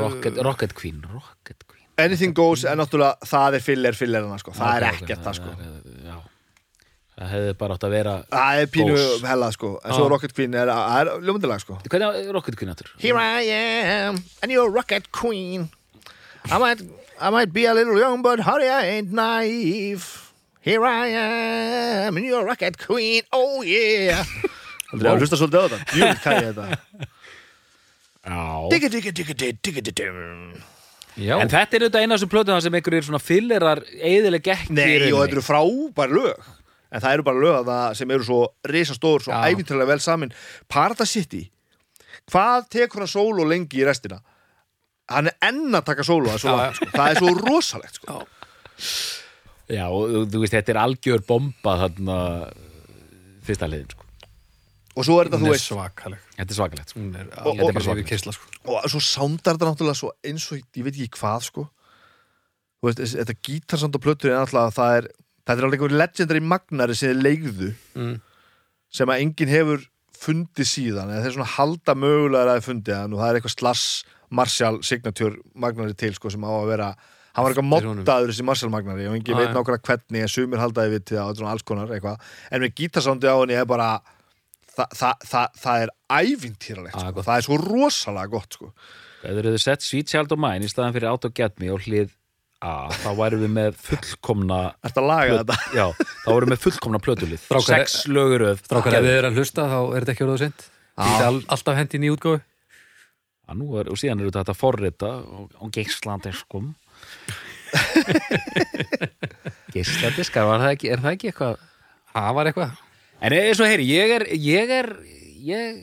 Rocket, 0.02 0.40
Rocket 0.44 0.74
Queen 0.76 1.00
Rocket 1.08 1.64
Queen. 1.64 1.86
Anything 1.98 2.36
Goes 2.36 2.66
er 2.68 2.76
náttúrulega 2.76 3.24
það 3.26 3.56
er 3.58 3.64
filler 3.64 3.96
fillerina 3.96 4.40
sko, 4.42 4.52
það 4.58 4.82
er 4.82 4.88
ekkert 4.90 5.24
það 5.24 5.38
sko. 5.40 5.54
Já. 6.04 6.18
Það 7.18 7.32
hefði 7.34 7.54
bara 7.58 7.78
átt 7.78 7.86
að 7.88 7.94
vera 7.96 8.18
það 8.30 8.60
er 8.62 8.68
pínu 8.76 8.98
hella 9.26 9.48
sko. 9.56 9.72
En 9.80 9.96
svo 9.96 10.04
Já. 10.04 10.12
Rocket 10.12 10.36
Queen 10.38 10.60
er, 10.60 10.70
er 10.70 11.14
ljómundilega 11.24 11.64
sko. 11.64 11.80
Hvernig 11.88 12.20
er 12.20 12.36
Rocket 12.36 12.60
Queen 12.60 12.76
áttur? 12.76 12.92
Here 13.02 13.18
I 13.18 13.48
am 13.56 14.20
and 14.44 14.54
you're 14.54 14.70
Rocket 14.70 15.08
Queen. 15.16 15.70
I 16.52 16.60
might, 16.62 16.84
I 17.20 17.30
might 17.30 17.52
be 17.52 17.66
a 17.66 17.74
little 17.74 17.98
young 17.98 18.22
but 18.22 18.40
honey 18.40 18.68
I 18.70 18.86
ain't 18.98 19.12
naive. 19.12 20.32
Here 20.62 20.86
I 20.86 21.08
am 21.08 22.18
and 22.18 22.26
you're 22.26 22.46
Rocket 22.46 22.78
Queen. 22.78 23.24
Oh 23.32 23.62
yeah. 23.62 24.26
Aldrei 24.94 25.12
að 25.12 25.24
hlusta 25.24 25.40
svolítið 25.40 25.60
á 25.60 25.66
þetta. 25.68 25.80
Jú, 25.98 26.10
hvað 26.24 26.38
er 26.38 26.50
þetta 26.54 27.08
Digga, 28.72 28.90
digga, 28.92 29.12
digga, 29.16 29.34
digga, 29.34 29.58
digga, 29.64 29.82
digga 29.88 30.66
Já, 31.18 31.34
En 31.42 31.50
þetta 31.50 31.78
er 31.78 31.84
auðvitað 31.88 32.04
eina 32.04 32.14
af 32.14 32.20
þessum 32.20 32.30
plötum 32.30 32.60
sem 32.62 32.76
einhverjir 32.78 33.06
svona 33.08 33.22
fillerar 33.24 33.80
eðileg 34.06 34.50
ekki 34.54 34.76
Nei, 34.78 35.08
og 35.10 35.24
þetta 35.24 35.34
eru 35.34 35.44
frábær 35.48 36.12
lög. 36.14 36.50
En 36.94 37.02
það 37.04 37.16
eru 37.16 37.26
bara 37.26 37.42
lög 37.42 37.56
að 37.58 37.70
það 37.72 37.96
sem 38.00 38.12
eru 38.14 38.28
svo 38.28 38.40
risastór, 38.70 39.24
svo 39.26 39.40
æfintilega 39.42 39.90
vel 39.90 40.04
samin. 40.04 40.36
Paradise 40.70 41.10
City. 41.10 41.42
Hvað 42.30 42.68
tekur 42.76 43.02
hann 43.02 43.10
sóló 43.10 43.48
lengi 43.50 43.82
í 43.82 43.88
restina? 43.88 44.20
Hann 45.08 45.30
er 45.32 45.38
enn 45.48 45.78
að 45.78 45.86
taka 45.88 46.04
sóló 46.08 46.34
að 46.34 46.42
svo 46.44 46.56
langt, 46.58 46.80
sko. 46.80 46.90
Það 46.96 47.12
er 47.12 47.22
svo 47.22 47.36
rosalegt 47.40 48.02
sko. 48.02 48.18
Já, 49.68 49.86
og 49.88 50.28
þú 50.32 50.42
veist, 50.42 50.56
þetta 50.56 50.74
er 50.74 50.82
algjör 50.82 51.24
bomba 51.28 51.78
þarna 51.84 52.18
fyrsta 53.48 53.70
liðin, 53.72 53.96
sko. 53.96 54.04
Og 54.98 55.06
svo 55.06 55.18
er 55.22 55.30
þetta, 55.30 55.40
þú 55.40 55.48
er 55.48 55.54
veist 55.54 55.68
Þetta 55.68 55.78
svakalegt 55.78 56.52
er 56.52 56.58
svakalegt, 56.58 56.92
sko. 56.92 57.00
Hún 57.00 57.16
er 57.16 57.32
Og- 57.44 57.60
og- 57.62 57.82
yfir 57.82 58.08
kysla 58.08 58.34
sko. 58.34 58.46
Og 58.66 58.90
svo 58.90 59.00
sándar 59.00 59.58
þetta 59.58 59.70
náttúrulega 59.72 60.00
svo 60.02 60.12
eins 60.24 60.52
og 60.52 60.58
ég 60.58 60.84
veit 60.84 60.96
ekki 60.96 61.20
hvað 61.20 61.44
sko 61.52 61.70
Þú 62.78 62.92
veist, 62.92 63.16
þetta 63.18 63.36
gítarsand 63.42 63.96
og 63.98 64.02
plötur 64.02 64.30
er 64.30 64.38
náttúrulega 64.38 64.74
það 64.76 64.98
er, 64.98 65.08
þetta 65.48 65.58
er 65.58 65.66
alveg 65.66 65.80
einhver 65.80 65.98
legendary 65.98 66.42
magnari 66.46 66.98
sem 66.98 67.10
er 67.10 67.22
leigðu 67.26 67.70
mm. 67.98 68.22
sem 68.94 69.10
að 69.10 69.22
enginn 69.24 69.50
hefur 69.50 69.88
fundið 70.18 70.70
síðan 70.70 71.10
eða 71.14 71.24
þeir 71.26 71.36
svona 71.38 71.56
halda 71.56 71.96
mögulega 71.98 72.44
að 72.44 72.52
það 72.52 72.68
fundið 72.68 72.98
hann 72.98 73.16
og 73.16 73.22
það 73.22 73.32
er 73.32 73.40
eitthvað 73.40 73.56
slass 73.56 73.88
Marshall 74.30 74.82
signature 74.84 75.36
magnari 75.56 75.94
til 75.98 76.14
sko 76.18 76.30
sem 76.34 76.44
á 76.44 76.52
að 76.52 76.68
vera 76.74 76.90
hann 77.38 77.46
var 77.46 77.54
eitthvað 77.54 77.70
moddaður 77.70 78.32
þessi 78.34 78.46
Marshall 78.48 78.72
magnari 78.74 79.08
og 79.08 79.16
enginn 79.16 79.38
Ah, 79.38 79.44
veit 79.46 79.54
nákvæmlega 79.56 79.86
hvernig 79.92 80.22
en 80.26 80.32
sumir 80.34 80.60
haldaði 80.64 80.94
við 80.98 81.04
til 81.06 81.18
það 81.20 81.28
og 81.30 81.36
þetta 81.38 81.52
alls 81.54 81.66
konar 81.70 81.92
eitthvað. 81.94 82.22
En 82.52 82.62
með 82.66 82.74
gítarsándi 82.82 83.30
á 83.30 83.36
henni 83.38 83.54
er 83.60 83.66
bara 83.70 83.90
það, 84.74 84.88
það, 84.98 85.26
það, 85.32 85.60
það 85.64 85.84
er 85.86 85.92
ævintýralegt 86.22 87.00
sko. 87.04 87.24
það 87.28 87.36
er 87.38 87.46
svo 87.48 87.58
rosalega 87.62 88.32
gott 88.34 88.58
sko. 88.58 88.72
Þeir 89.22 89.40
eru 89.52 89.58
sett 89.62 89.82
Sweet 89.86 90.10
Child 90.12 90.34
of 90.34 90.40
Mine 90.42 90.66
í 90.66 90.70
staðan 90.72 90.94
fyrir 90.98 91.10
Out 91.12 91.26
of 91.30 91.34
Get 91.38 91.60
Me 91.62 91.70
og 91.74 91.82
hlið 91.86 92.12
A, 92.58 92.88
þá 92.90 93.10
værum 93.14 93.42
við 93.46 93.52
með 93.54 93.76
fullkomna 93.86 94.58
Ertu 94.82 94.98
að 95.04 95.08
laga 95.12 95.30
plöt- 95.30 95.42
þetta? 95.46 95.58
Já, 95.78 95.86
þá 96.26 96.30
vorum 96.32 96.48
við 96.50 96.54
með 96.56 96.62
fullkomna 96.64 97.00
plötulið. 97.06 97.42
Strákar, 97.46 97.68
Sex 97.86 97.98
löguröð 98.10 98.64
Strákar, 98.66 98.96
ef 98.98 99.06
þið 99.06 99.18
er 99.20 99.28
að 99.30 99.38
hlusta 99.38 99.66
þá 99.70 99.78
er 99.84 100.00
þetta 100.08 100.14
ekki 100.16 100.26
orðið 100.26 100.42
sent 100.48 100.66
all, 100.98 101.42
alltaf 101.54 101.78
hendi 101.78 102.00
í 102.00 102.02
nú 102.02 102.16
er, 103.82 103.92
og 103.92 104.00
síðan 104.00 104.24
eru 104.24 104.34
þetta 104.36 104.54
að 104.54 104.60
forrita 104.60 105.12
og, 105.24 105.52
það 110.64 110.74
ekki, 110.74 110.92
er 110.92 111.04
það 111.04 111.18
ekki 111.18 111.32
eitthvað 111.32 111.64
Það 112.18 112.36
var 112.38 112.50
eitthvað? 112.50 112.72
En 113.18 113.36
eins 113.38 113.62
og 113.62 113.70
heyri, 113.70 113.86
ég 113.90 114.14
er 114.16 114.26
ég 114.34 114.74
er, 114.74 114.90
ég 115.48 115.78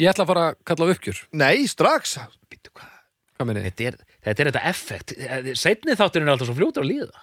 Ég 0.00 0.10
ætla 0.10 0.24
að 0.24 0.30
fara 0.32 0.46
að 0.48 0.56
kalla 0.66 0.86
á 0.86 0.90
uppgjör. 0.90 1.18
Nei, 1.38 1.66
strax. 1.70 2.16
Býttu 2.50 2.72
hvað 2.74 2.90
Hvað 3.34 3.48
meni? 3.50 3.62
Þetta 3.66 3.86
er, 3.90 4.00
þetta 4.26 4.42
er 4.42 4.50
þetta 4.50 4.64
effekt. 4.70 5.14
Seinni 5.58 5.96
þátturinn 5.98 6.28
er 6.28 6.34
alltaf 6.34 6.50
svo 6.50 6.56
fljótur 6.58 6.82
að 6.82 6.90
líða. 6.90 7.22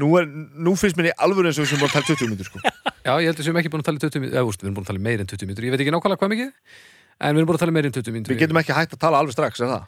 Nú, 0.00 0.08
er, 0.16 0.28
nú 0.28 0.72
finnst 0.80 0.96
mér 0.96 1.10
í 1.10 1.12
alvöru 1.24 1.50
eins 1.50 1.60
og 1.60 1.66
við 1.66 1.74
sem 1.74 1.82
bara 1.82 1.92
tala 1.92 2.08
20 2.08 2.32
minnur 2.32 2.48
sko. 2.48 2.62
Já, 2.62 3.12
ég 3.20 3.28
held 3.28 3.36
að 3.36 3.42
við 3.42 3.48
séum 3.48 3.60
ekki 3.60 3.72
búin 3.72 3.84
að 3.84 3.90
tala 3.90 4.00
í 4.00 4.04
20 4.06 4.22
mínútur 4.22 4.40
eða 4.40 4.48
úst, 4.48 4.62
við 4.62 4.68
erum 4.68 4.78
búin 4.78 4.86
að 4.86 4.90
tala 4.90 5.04
meir 5.04 5.22
en 5.22 5.30
20 5.32 5.50
mínútur. 5.50 5.66
Ég 5.68 5.74
veit 5.74 5.84
ekki 5.84 5.92
nákvæmlega 5.92 6.22
hvað 6.22 6.32
mikið 6.32 6.78
En 7.22 7.36
við 7.36 7.42
erum 7.42 7.48
búin 7.52 7.58
að 7.58 7.62
tala 7.62 7.72
í 7.72 7.76
meir 7.76 7.86
en 7.88 7.94
20 7.94 8.14
mínútur 8.16 8.34
Við 8.34 8.40
getum 8.42 8.58
ekki 8.62 8.74
hægt 8.76 8.96
að 8.96 9.02
tala 9.04 9.20
alveg 9.22 9.36
strax, 9.36 9.60
er 9.62 9.70
það? 9.70 9.84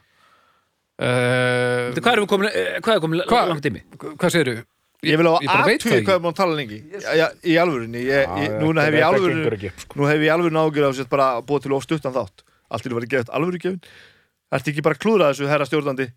uh, 1.03 1.99
Hvað 1.99 2.13
er 2.13 2.23
komin, 2.31 2.49
eh, 2.51 2.77
hvað 2.79 2.95
er 2.95 3.03
komin 3.03 3.23
Hvað? 3.27 3.49
langt 3.51 3.65
tími? 3.65 3.81
Hvað 3.99 4.31
segirðu? 4.35 4.63
Ég 5.05 5.19
vil 5.19 5.27
á 5.29 5.33
aðtöðu 5.37 5.99
hvað 6.07 6.15
er 6.15 6.21
maður 6.23 6.31
að 6.31 6.39
tala 6.39 6.55
lengi 6.57 6.77
Í 7.45 7.57
alvörunni 7.61 8.03
Núna 8.63 8.85
hef 8.87 8.95
ég 8.95 9.05
alvörunni 9.05 9.71
sko. 9.83 9.99
Nú 9.99 10.07
hef 10.09 10.23
ég 10.23 10.31
alveg 10.33 10.55
nágjur 10.55 10.87
á 10.87 10.91
sér 10.97 11.09
bara 11.11 11.27
búið 11.45 11.67
til 11.67 11.75
of 11.77 11.83
stuttan 11.85 12.15
þátt 12.15 12.45
Allt 12.71 12.85
til 12.87 12.93
að 12.93 12.97
vera 13.01 13.11
gefið 13.13 13.33
alvöru 13.37 13.59
gefin 13.61 13.81
Ertu 14.55 14.71
ekki 14.71 14.85
bara 14.85 14.95
að 14.97 15.03
klúðra 15.03 15.29
þessu 15.33 15.51
herra 15.51 15.67
stjórnandi 15.67 16.07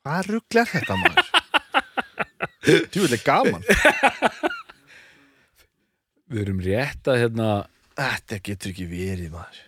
Hvað 0.00 0.30
rugl 0.34 0.60
er 0.62 0.70
þetta 0.74 0.96
maður? 1.00 1.26
Tjúvileg 2.92 3.22
gaman 3.24 3.64
Við 6.30 6.42
erum 6.44 6.64
rétt 6.64 7.10
að 7.10 7.22
hérna 7.24 7.50
Þetta 8.00 8.38
getur 8.46 8.72
ekki 8.72 8.86
verið 8.88 9.32
maður. 9.34 9.64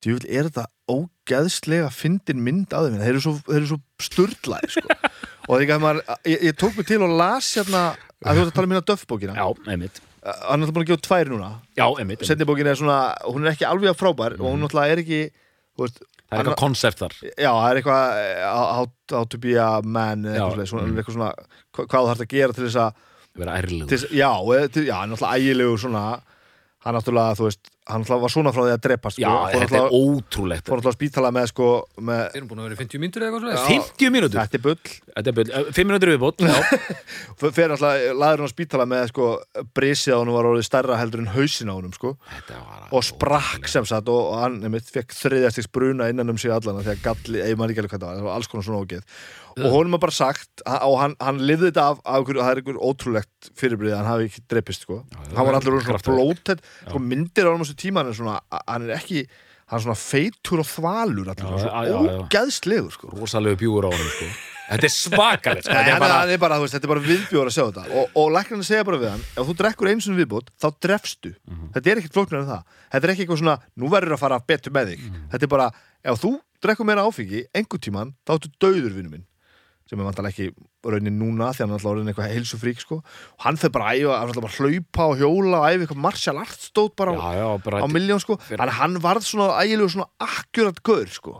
Djúvill, 0.00 0.28
er 0.32 0.46
þetta 0.48 0.62
ógeðslega 0.88 1.88
fyndin 1.92 2.44
mynd 2.44 2.72
á 2.72 2.80
þeim? 2.86 3.00
Þeir 3.02 3.10
eru 3.10 3.24
svo, 3.24 3.32
þeir 3.44 3.58
eru 3.58 3.68
svo 3.68 3.78
sturlaði 4.00 4.70
sko. 4.76 4.94
og 5.50 5.64
að 5.74 5.82
maður, 5.82 6.00
ég, 6.30 6.46
ég 6.48 6.56
tók 6.56 6.78
mig 6.78 6.88
til 6.88 7.02
og 7.04 7.12
las 7.20 7.50
hérna 7.58 7.82
að 7.90 8.38
þú 8.38 8.44
ert 8.44 8.52
að 8.52 8.54
tala 8.56 8.70
um 8.70 8.72
hérna 8.74 8.88
döffbókina. 8.92 9.34
Já, 9.36 9.74
einmitt. 9.74 10.00
Hann 10.20 10.60
er 10.60 10.64
alltaf 10.64 10.72
búin 10.76 10.86
að 10.86 10.92
gefa 10.92 11.04
tvær 11.04 11.32
núna. 11.34 11.50
Já, 11.74 11.84
einmitt, 11.84 12.00
einmitt. 12.06 12.24
setni 12.30 12.48
bókin 12.48 12.70
er 12.70 12.80
svona, 12.80 12.96
hún 13.26 13.44
er 13.44 13.52
ekki 13.52 13.68
alveg 13.68 13.92
að 13.92 14.00
frábær 14.00 14.38
og 14.38 14.46
hún 14.46 14.64
náttúrulega 14.64 14.96
er 14.96 15.04
ekki 15.04 15.20
veist, 15.80 16.00
það 16.00 16.32
er 16.32 16.40
eitthvað 16.40 16.58
konsept 16.60 17.00
þar. 17.04 17.18
Já, 17.28 17.50
það 17.50 17.68
er 17.68 17.80
eitthvað 17.80 18.24
eh, 18.24 18.42
how, 18.48 18.88
how 19.12 19.28
to 19.32 19.40
be 19.40 19.54
a 19.60 19.70
man 19.84 20.24
Já, 20.28 20.46
eitthvað, 20.46 20.66
svona, 20.72 20.88
mm. 20.88 21.00
eitthvað 21.00 21.16
svona 21.16 21.30
hva- 21.36 21.86
hvað 21.86 22.04
þú 22.04 22.10
þarf 22.12 22.26
að 22.26 22.34
gera 22.34 22.56
til 22.56 22.66
þess 22.66 22.82
að 22.84 23.06
vera 23.38 23.58
ærlegur. 23.60 23.88
Já, 24.10 24.30
til, 24.72 24.86
já, 24.90 24.98
náttúrulega 25.06 25.36
ægilegur 25.38 25.78
svona 25.78 26.04
hann 26.84 26.96
náttúrulega, 26.96 27.36
þú 27.38 27.48
veist, 27.48 27.70
hann 27.90 28.04
var 28.08 28.32
svona 28.32 28.52
frá 28.54 28.62
því 28.64 28.72
að 28.76 28.82
drepast 28.86 29.18
já, 29.20 29.28
sko, 29.28 29.50
fór 29.54 29.64
þetta 29.66 29.80
er 29.80 29.94
ótrúlegt. 29.98 30.64
fór 30.70 30.80
náttúrulega 30.80 30.94
á 30.94 30.98
spítala 31.00 31.30
með 31.34 31.48
sko 31.52 31.68
með, 32.00 32.22
Við 32.30 32.38
erum 32.40 32.48
búin 32.50 32.60
að 32.62 32.68
vera 32.68 32.76
í 32.76 32.80
50 32.80 33.02
mínútur 33.02 33.24
eða 33.26 33.30
eitthvað 33.30 33.50
Já. 33.50 33.60
svona 33.60 33.88
50 33.90 34.14
mínútur, 34.16 34.38
þetta 34.40 34.58
er 34.60 34.64
bull. 34.66 34.94
Þetta 35.10 35.32
er 35.32 35.36
byrð 35.40 35.72
5 35.80 35.90
mínútur 35.90 36.12
viðbót 36.14 36.44
já, 36.46 36.54
F- 37.40 37.52
fer 37.56 37.72
náttúrulega, 37.74 38.14
laður 38.20 38.44
hann 38.44 38.50
á 38.50 38.54
spítala 38.54 38.86
með 38.90 39.06
sko 39.12 39.28
brisið 39.76 40.14
á 40.14 40.18
hann 40.22 40.32
var 40.36 40.50
orðið 40.52 40.68
stærra 40.70 41.00
heldur 41.00 41.24
en 41.24 41.32
hausin 41.34 41.70
á 41.72 41.74
honum 41.76 41.92
sko. 41.96 42.14
Þetta 42.30 42.60
var 42.62 42.88
og 43.00 43.06
sprakk 43.06 43.68
sem 43.70 43.86
sagt 43.86 44.08
og, 44.10 44.22
og 44.34 44.40
hann 44.44 44.60
einmitt, 44.66 44.88
fekk 44.94 45.14
þriðjastiks 45.18 45.70
bruna 45.74 46.08
innan 46.10 46.30
um 46.32 46.38
sig 46.40 46.50
allan 46.54 46.80
af 46.80 46.86
því 46.88 46.94
að 46.96 47.04
galli, 47.08 47.44
ég 47.50 47.58
man 47.60 47.70
ekki 47.72 47.84
alveg 47.84 47.94
hvað 47.96 48.02
það 48.06 48.10
var, 48.10 48.18
það 48.20 48.28
var 48.30 48.38
alls 48.40 48.50
konar 48.50 48.66
svona 48.66 48.82
ógeð. 48.86 49.20
Og 49.60 49.66
honum 49.74 49.92
var 49.96 50.00
bara 50.04 50.14
sagt 50.14 50.62
og 50.64 50.94
hann, 51.02 51.14
hann 51.20 51.40
lifði 51.42 51.68
þetta 51.72 51.82
af, 51.90 51.98
af 52.06 52.22
ykkur, 52.22 52.38
það 52.38 52.50
er 52.54 52.60
ykkur 52.62 52.76
ótrúlegt 52.86 53.48
fyrirbrið 53.58 53.92
að 53.92 53.98
hann 53.98 54.08
hafi 54.08 54.28
ekki 54.30 54.42
dreipist 54.48 54.84
sko. 54.86 55.00
hann 55.34 55.48
var 55.48 55.58
allur 55.58 55.82
svona 55.84 56.00
blótett 56.06 56.62
sko, 56.86 57.00
myndir 57.02 57.50
á 57.50 57.50
hann 57.50 57.60
á 57.60 57.64
þessu 57.66 57.76
tíma 57.80 58.02
hann 58.04 58.12
er 58.12 58.18
svona, 58.20 58.36
hann 58.68 58.86
er 58.88 58.94
ekki 58.98 59.24
hann 59.70 59.78
er 59.78 59.84
svona 59.86 59.98
feitur 59.98 60.62
og 60.62 60.66
þvalur 60.68 61.28
já. 61.90 61.98
ógeðslegur 62.24 62.92
sko. 62.94 63.10
rosalegu 63.16 63.56
bjúur 63.60 63.86
á 63.86 63.90
honum 63.92 64.10
sko. 64.14 64.28
þetta 64.70 64.86
er 64.86 64.94
svakalegt 64.94 65.64
sko. 65.66 65.72
Þetta 65.74 65.94
hann 65.94 65.94
er 65.94 66.02
bara, 66.02 66.58
bara, 66.58 66.68
þetta 66.70 66.86
er 66.86 66.92
bara 66.92 67.04
viðbjóður 67.06 67.50
að 67.50 67.54
sjá 67.56 67.64
þetta 67.70 67.84
og, 68.00 68.12
og 68.22 68.28
læknarnir 68.36 68.68
segja 68.68 68.84
bara 68.86 69.00
við 69.02 69.10
hann 69.14 69.24
ef 69.34 69.48
þú 69.50 69.56
drekkur 69.62 69.90
einu 69.90 70.04
sinni 70.04 70.20
viðbót, 70.22 70.52
þá 70.60 70.68
drefstu 70.86 71.32
Mhm. 71.50 71.70
þetta 71.74 71.90
er 71.94 72.00
ekkert 72.02 72.14
flóknar 72.18 72.42
en 72.44 72.50
það 72.50 72.62
þetta 72.92 73.04
er 73.08 73.12
ekki 73.14 73.24
eitthvað 73.26 73.42
svona, 73.42 73.56
nú 73.76 73.90
verður 73.90 74.14
að 74.16 74.22
fara 74.24 74.38
betur 74.46 74.72
með 74.76 74.92
þig 74.94 75.00
Mhm. 75.08 75.24
þetta 75.32 75.42
er 75.48 75.52
bara, 75.56 75.70
ef 76.04 76.20
þú 76.22 76.32
drekkur 76.62 76.86
meira 76.86 77.02
áfengi 77.08 77.44
einhver 77.54 77.80
tíman, 77.80 78.14
þá 78.26 78.36
ertu 78.38 78.50
döður 78.60 78.94
vinnu 78.94 79.10
minn 79.10 79.26
sem 79.90 79.98
er 79.98 80.06
vantalega 80.06 80.30
ekki 80.30 80.66
raunin 80.86 81.16
núna 81.18 81.50
því 81.50 81.64
hann 81.64 81.72
er 81.72 81.76
alltaf 81.76 81.90
orðin 81.90 82.10
eitthvað 82.12 82.30
heilsufrík 82.30 82.82
sko. 82.82 83.00
og 83.02 83.44
hann 83.44 83.58
fyrir 83.58 83.74
bara 83.74 83.94
æfa, 83.96 84.12
hann 84.14 84.28
er 84.28 84.30
alltaf 84.30 84.44
bara 84.46 84.58
hlaupa 84.58 85.06
og 85.10 85.16
hjóla 85.18 85.60
og 85.60 85.66
æfa 85.66 85.84
eitthvað 85.84 86.02
martial 86.04 86.42
arts 86.44 86.68
stóð 86.70 86.92
bara 87.00 87.16
já, 87.18 87.40
já, 87.40 87.48
á 87.82 87.86
miljón 87.90 88.22
sko. 88.22 88.38
þannig 88.52 88.76
hann 88.78 89.00
varð 89.02 89.26
svona 89.26 89.48
ægilegu 89.64 89.90
svona 89.96 90.08
akkurat 90.22 90.78
gaur 90.86 91.10
sko 91.10 91.34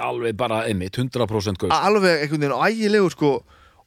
alveg 0.00 0.36
bara 0.36 0.62
einmitt 0.68 1.00
100% 1.00 1.64
gaur 1.64 1.72
alveg 1.72 2.26
einhvern 2.26 2.44
veginn 2.44 2.68
ægilegur 2.68 3.16
sko 3.16 3.32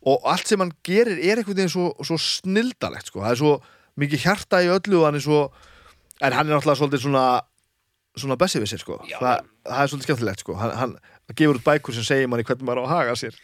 og 0.04 0.28
allt 0.28 0.50
sem 0.50 0.60
hann 0.60 0.74
gerir 0.84 1.22
er 1.22 1.40
einhvern 1.44 1.62
veginn 1.62 1.74
svo, 1.76 1.94
svo 2.02 2.18
snildalegt 2.18 3.14
sko, 3.14 3.22
það 3.22 3.36
er 3.36 3.42
svo 3.44 3.54
mikið 4.02 4.26
hjarta 4.26 4.64
í 4.66 4.74
öllu 4.74 5.04
og 5.04 5.10
hann 5.12 5.22
er 5.22 5.26
svo 5.26 5.42
en 6.24 6.34
hann 6.34 6.50
er 6.50 6.58
náttúrulega 6.58 6.82
svolítið 6.82 7.06
svona 7.06 7.26
svona 8.14 8.38
bessi 8.38 8.62
sko, 8.78 9.00
Já. 9.10 9.18
það, 9.18 9.48
það 9.66 9.80
er 9.82 9.90
svolítið 9.90 10.08
skemmtilegt 10.08 10.44
sko, 10.44 10.56
hann, 10.60 10.74
hann 10.78 10.92
gefur 11.36 11.56
út 11.60 11.64
bækur 11.64 11.94
sem 11.96 12.04
segir 12.04 12.28
manni 12.28 12.44
hvernig 12.44 12.68
maður 12.68 12.84
á 12.84 12.86
að 12.86 12.94
haga 12.98 13.16
sér. 13.16 13.36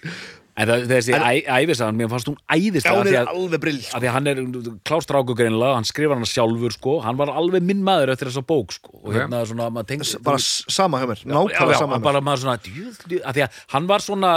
En 0.60 0.68
það, 0.68 0.82
þessi 0.92 1.14
En- 1.16 1.24
æ- 1.24 1.48
ævisagan, 1.64 1.96
mér 1.96 2.10
fannst 2.12 2.28
hún 2.28 2.36
æðist 2.52 2.84
Já, 2.84 2.92
hún 2.92 3.06
því 3.08 3.14
er 3.16 3.22
að, 3.24 3.30
alveg 3.32 3.60
brill 3.64 3.78
að 3.80 3.84
sko. 3.86 4.00
því 4.04 4.08
að 4.10 4.16
hann 4.18 4.28
er 4.28 4.40
klástráku 4.90 5.36
greinlega, 5.40 5.76
hann 5.78 5.88
skrifar 5.88 6.18
hann 6.20 6.28
sjálfur 6.28 6.74
sko, 6.76 6.96
hann 7.06 7.16
var 7.16 7.32
alveg 7.32 7.64
minn 7.64 7.80
maður 7.88 8.12
eftir 8.12 8.28
þessa 8.28 8.44
bók 8.44 8.74
sko, 8.76 8.92
og 9.06 9.14
hérna 9.16 9.40
svona 9.48 9.70
maður 9.72 9.88
tengd, 9.94 10.12
bara 10.28 10.38
sama 10.44 11.00
hjá 11.00 11.08
mér, 11.08 11.22
já, 11.24 11.32
nákvæmlega 11.32 11.80
sama 11.80 11.96
mér. 11.96 12.04
bara 12.04 12.20
maður 12.28 12.44
svona 12.44 12.58
djú, 12.66 12.92
að 13.24 13.34
því 13.40 13.46
að 13.48 13.62
hann 13.72 13.88
var 13.88 14.00
svona 14.04 14.34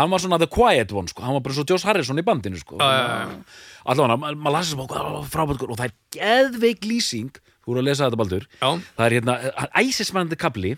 hann 0.00 0.10
var 0.10 0.18
svona 0.26 0.38
the 0.42 0.50
quiet 0.50 0.90
one 0.92 1.06
sko, 1.06 1.22
hann 1.22 1.34
var 1.38 1.40
bara 1.46 1.54
svo 1.54 1.64
Josh 1.70 1.86
Harrison 1.86 2.18
í 2.18 2.26
bandinu 2.26 2.58
sko. 2.58 2.82
Allavega, 2.82 4.18
ma- 4.18 4.34
maður 4.34 4.56
lasi 4.58 4.74
þessu 4.74 4.82
bók 4.82 5.30
frábært 5.30 5.58
sko, 5.62 5.70
og 5.70 5.78
það 5.78 5.90
er 5.90 5.94
geðveik 6.18 6.82
lýsing 6.90 7.30
þú 7.62 7.70
voru 7.70 7.78
að 7.82 7.86
lesa 7.86 8.08
þetta 8.10 8.18
baldur. 8.18 8.46
Það 8.58 9.06
er 9.06 9.14
hérna, 9.20 9.38
æsismennandi 9.78 10.38
kapli 10.42 10.74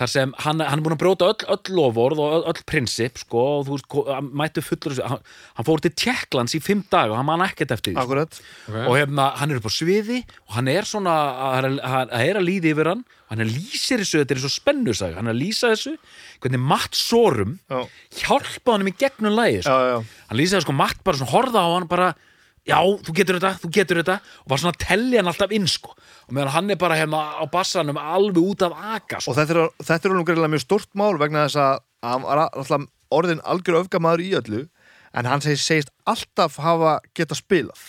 þar 0.00 0.08
sem 0.08 0.32
hann, 0.46 0.62
hann 0.64 0.80
er 0.80 0.84
búin 0.84 0.94
að 0.96 1.02
brjóta 1.02 1.28
öll, 1.28 1.46
öll 1.52 1.74
lofórð 1.76 2.22
og 2.24 2.34
öll, 2.38 2.44
öll 2.48 2.62
prinsip 2.68 3.20
sko, 3.20 3.42
og 3.58 3.66
þú 3.68 3.76
veist, 3.76 3.96
hann 4.08 4.30
mættu 4.40 4.64
fullur 4.64 4.96
hann, 5.04 5.24
hann 5.58 5.68
fór 5.68 5.82
til 5.84 5.92
Tjekklands 5.92 6.56
í 6.56 6.62
fimm 6.64 6.82
dag 6.92 7.12
og 7.12 7.18
hann 7.20 7.28
man 7.28 7.44
ekkert 7.44 7.74
eftir 7.76 7.92
því 7.92 7.98
sko. 7.98 8.06
akkurat, 8.06 8.40
og 8.86 8.94
hérna, 8.96 9.30
hann 9.40 9.52
er 9.52 9.60
upp 9.60 9.68
á 9.68 9.72
sviði 9.76 10.22
og 10.48 10.56
hann 10.56 10.70
er 10.72 10.88
svona, 10.88 11.16
hann 11.58 11.68
er, 11.68 11.76
hann 11.84 12.14
er 12.16 12.40
að 12.40 12.48
líði 12.48 12.72
yfir 12.72 12.92
hann 12.94 13.04
og 13.04 13.34
hann 13.34 13.44
er 13.44 13.52
lýsir 13.52 14.00
þessu, 14.02 14.22
þetta 14.22 14.36
er 14.38 14.42
svo 14.46 14.52
spennu 14.56 14.96
sag, 14.96 15.14
hann 15.18 15.28
er 15.28 15.36
að 15.36 15.42
lýsa 15.44 15.74
þessu 15.74 15.94
hvernig 16.40 16.64
Matt 16.72 16.96
Sorum 16.98 17.58
Já. 17.68 17.84
hjálpa 18.22 18.74
honum 18.78 18.90
í 18.90 18.96
gegnum 18.96 19.36
lagi 19.36 19.60
já, 19.60 19.68
sko. 19.68 19.78
já, 19.92 20.24
hann 20.32 20.40
lýsaði 20.40 20.64
sko 20.66 20.76
Matt 20.80 21.04
bara 21.04 21.20
svona 21.20 21.34
horða 21.34 21.62
á 21.62 21.68
hann 21.76 21.90
bara 21.92 22.10
já, 22.68 22.78
þú 23.06 23.14
getur 23.16 23.38
þetta, 23.38 23.52
þú 23.62 23.70
getur 23.76 24.00
þetta 24.02 24.18
og 24.44 24.52
var 24.52 24.62
svona 24.62 24.74
að 24.76 24.82
tellja 24.86 25.22
hann 25.22 25.30
alltaf 25.32 25.54
inn 25.56 25.68
sko 25.70 25.94
og 25.94 26.34
meðan 26.36 26.54
hann 26.56 26.74
er 26.74 26.80
bara 26.80 26.98
hérna 27.00 27.22
á 27.40 27.44
bassanum 27.50 28.00
alveg 28.00 28.42
út 28.42 28.66
af 28.66 28.76
aga 28.76 29.20
sko. 29.20 29.32
og 29.32 29.38
þetta 29.38 29.56
er, 29.56 29.70
þetta 29.80 30.08
er 30.08 30.16
alveg 30.16 30.28
greinlega 30.32 30.54
mjög 30.56 30.66
stórt 30.66 30.90
mál 30.94 31.16
vegna 31.20 31.46
þess 31.46 31.62
að 31.62 31.80
hann 32.10 32.26
var 32.26 32.44
alltaf 32.48 32.86
orðin 33.10 33.42
algjör 33.42 33.80
öfgamaður 33.84 34.22
í 34.22 34.34
öllu 34.38 34.66
en 35.10 35.26
hann 35.26 35.42
segist, 35.42 35.66
segist 35.66 35.88
alltaf 36.06 36.60
hafa 36.62 36.92
geta 37.18 37.34
spilað 37.34 37.80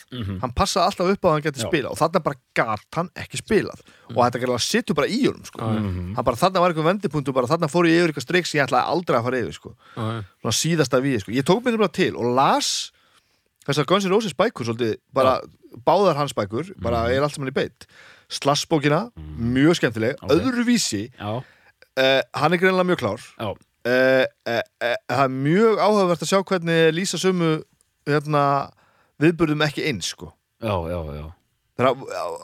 hann 0.42 0.54
passaði 0.58 0.88
alltaf 0.88 1.12
upp 1.14 1.26
á 1.26 1.28
að 1.30 1.36
hann 1.36 1.44
geti 1.46 1.62
Já. 1.62 1.68
spilað 1.68 1.92
og 1.94 2.00
þarna 2.00 2.22
bara 2.26 2.40
gat 2.58 2.98
hann 2.98 3.12
ekki 3.22 3.38
spilað 3.38 3.84
og 4.10 4.18
þetta 4.24 4.42
greinlega 4.42 4.66
sittur 4.66 4.98
bara 4.98 5.12
í 5.12 5.20
honum 5.28 5.46
sko. 5.46 5.62
hann 5.62 6.26
bara 6.26 6.40
þarna 6.42 6.64
var 6.64 6.74
eitthvað 6.74 6.90
vendipunktu 6.90 7.36
bara 7.36 7.52
þarna 7.52 7.70
fór 7.70 7.86
ég 7.92 8.00
yfir 8.02 8.16
eitthvað 8.16 8.26
streiks 8.26 8.50
sem 8.50 8.58
ég 8.58 8.66
ætlaði 8.66 8.96
aldrei 8.96 9.20
að 9.20 9.28
fara 9.28 9.44
yfir 9.44 9.54
sko. 9.60 9.76
Síðasta 10.50 11.02
við 11.04 11.22
sko. 11.22 11.36
ég 11.38 11.46
tók 11.46 11.62
mér 11.62 11.78
bara 11.78 11.94
til 11.94 12.16
og 12.18 12.34
las 12.34 12.92
þessar 13.68 13.88
Guns 13.90 14.06
N' 14.08 14.14
Roses 14.14 14.34
bækur 14.38 14.66
svolítið, 14.68 14.96
bara 15.14 15.38
báðar 15.88 16.18
hans 16.20 16.34
bækur 16.38 16.72
bara 16.82 17.06
er 17.14 17.22
allt 17.24 17.36
sem 17.36 17.44
hann 17.44 17.52
í 17.54 17.56
beitt 17.56 17.86
slassbókina, 18.32 19.10
mjög 19.38 19.78
skemmtileg 19.82 20.16
Ok. 20.24 20.32
öðruvísi 20.38 21.04
uh, 21.20 22.22
hann 22.34 22.54
er 22.56 22.62
greinlega 22.62 22.88
mjög 22.88 23.02
klár 23.04 23.26
uh, 23.42 23.52
uh, 23.86 24.64
það 25.12 25.26
er 25.26 25.34
mjög 25.36 25.82
áhugavert 25.84 26.24
að 26.26 26.32
sjá 26.32 26.40
hvernig 26.42 26.94
lýsa 26.96 27.20
sömu 27.22 27.52
hérna, 28.10 28.44
viðburðum 29.22 29.62
ekki 29.68 29.86
eins 29.90 30.10
sko. 30.16 30.32
já, 30.64 30.74
já, 30.90 31.00
já. 31.20 31.26
það 31.78 31.86
er 31.86 31.90
á, 31.92 31.94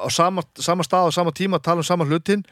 á, 0.05 0.07
sama, 0.13 0.43
sama 0.59 0.85
stað 0.85 1.09
og 1.09 1.15
sama 1.15 1.31
tíma 1.33 1.59
tala 1.63 1.81
um 1.81 1.87
sama 1.87 2.05
hlutin 2.05 2.43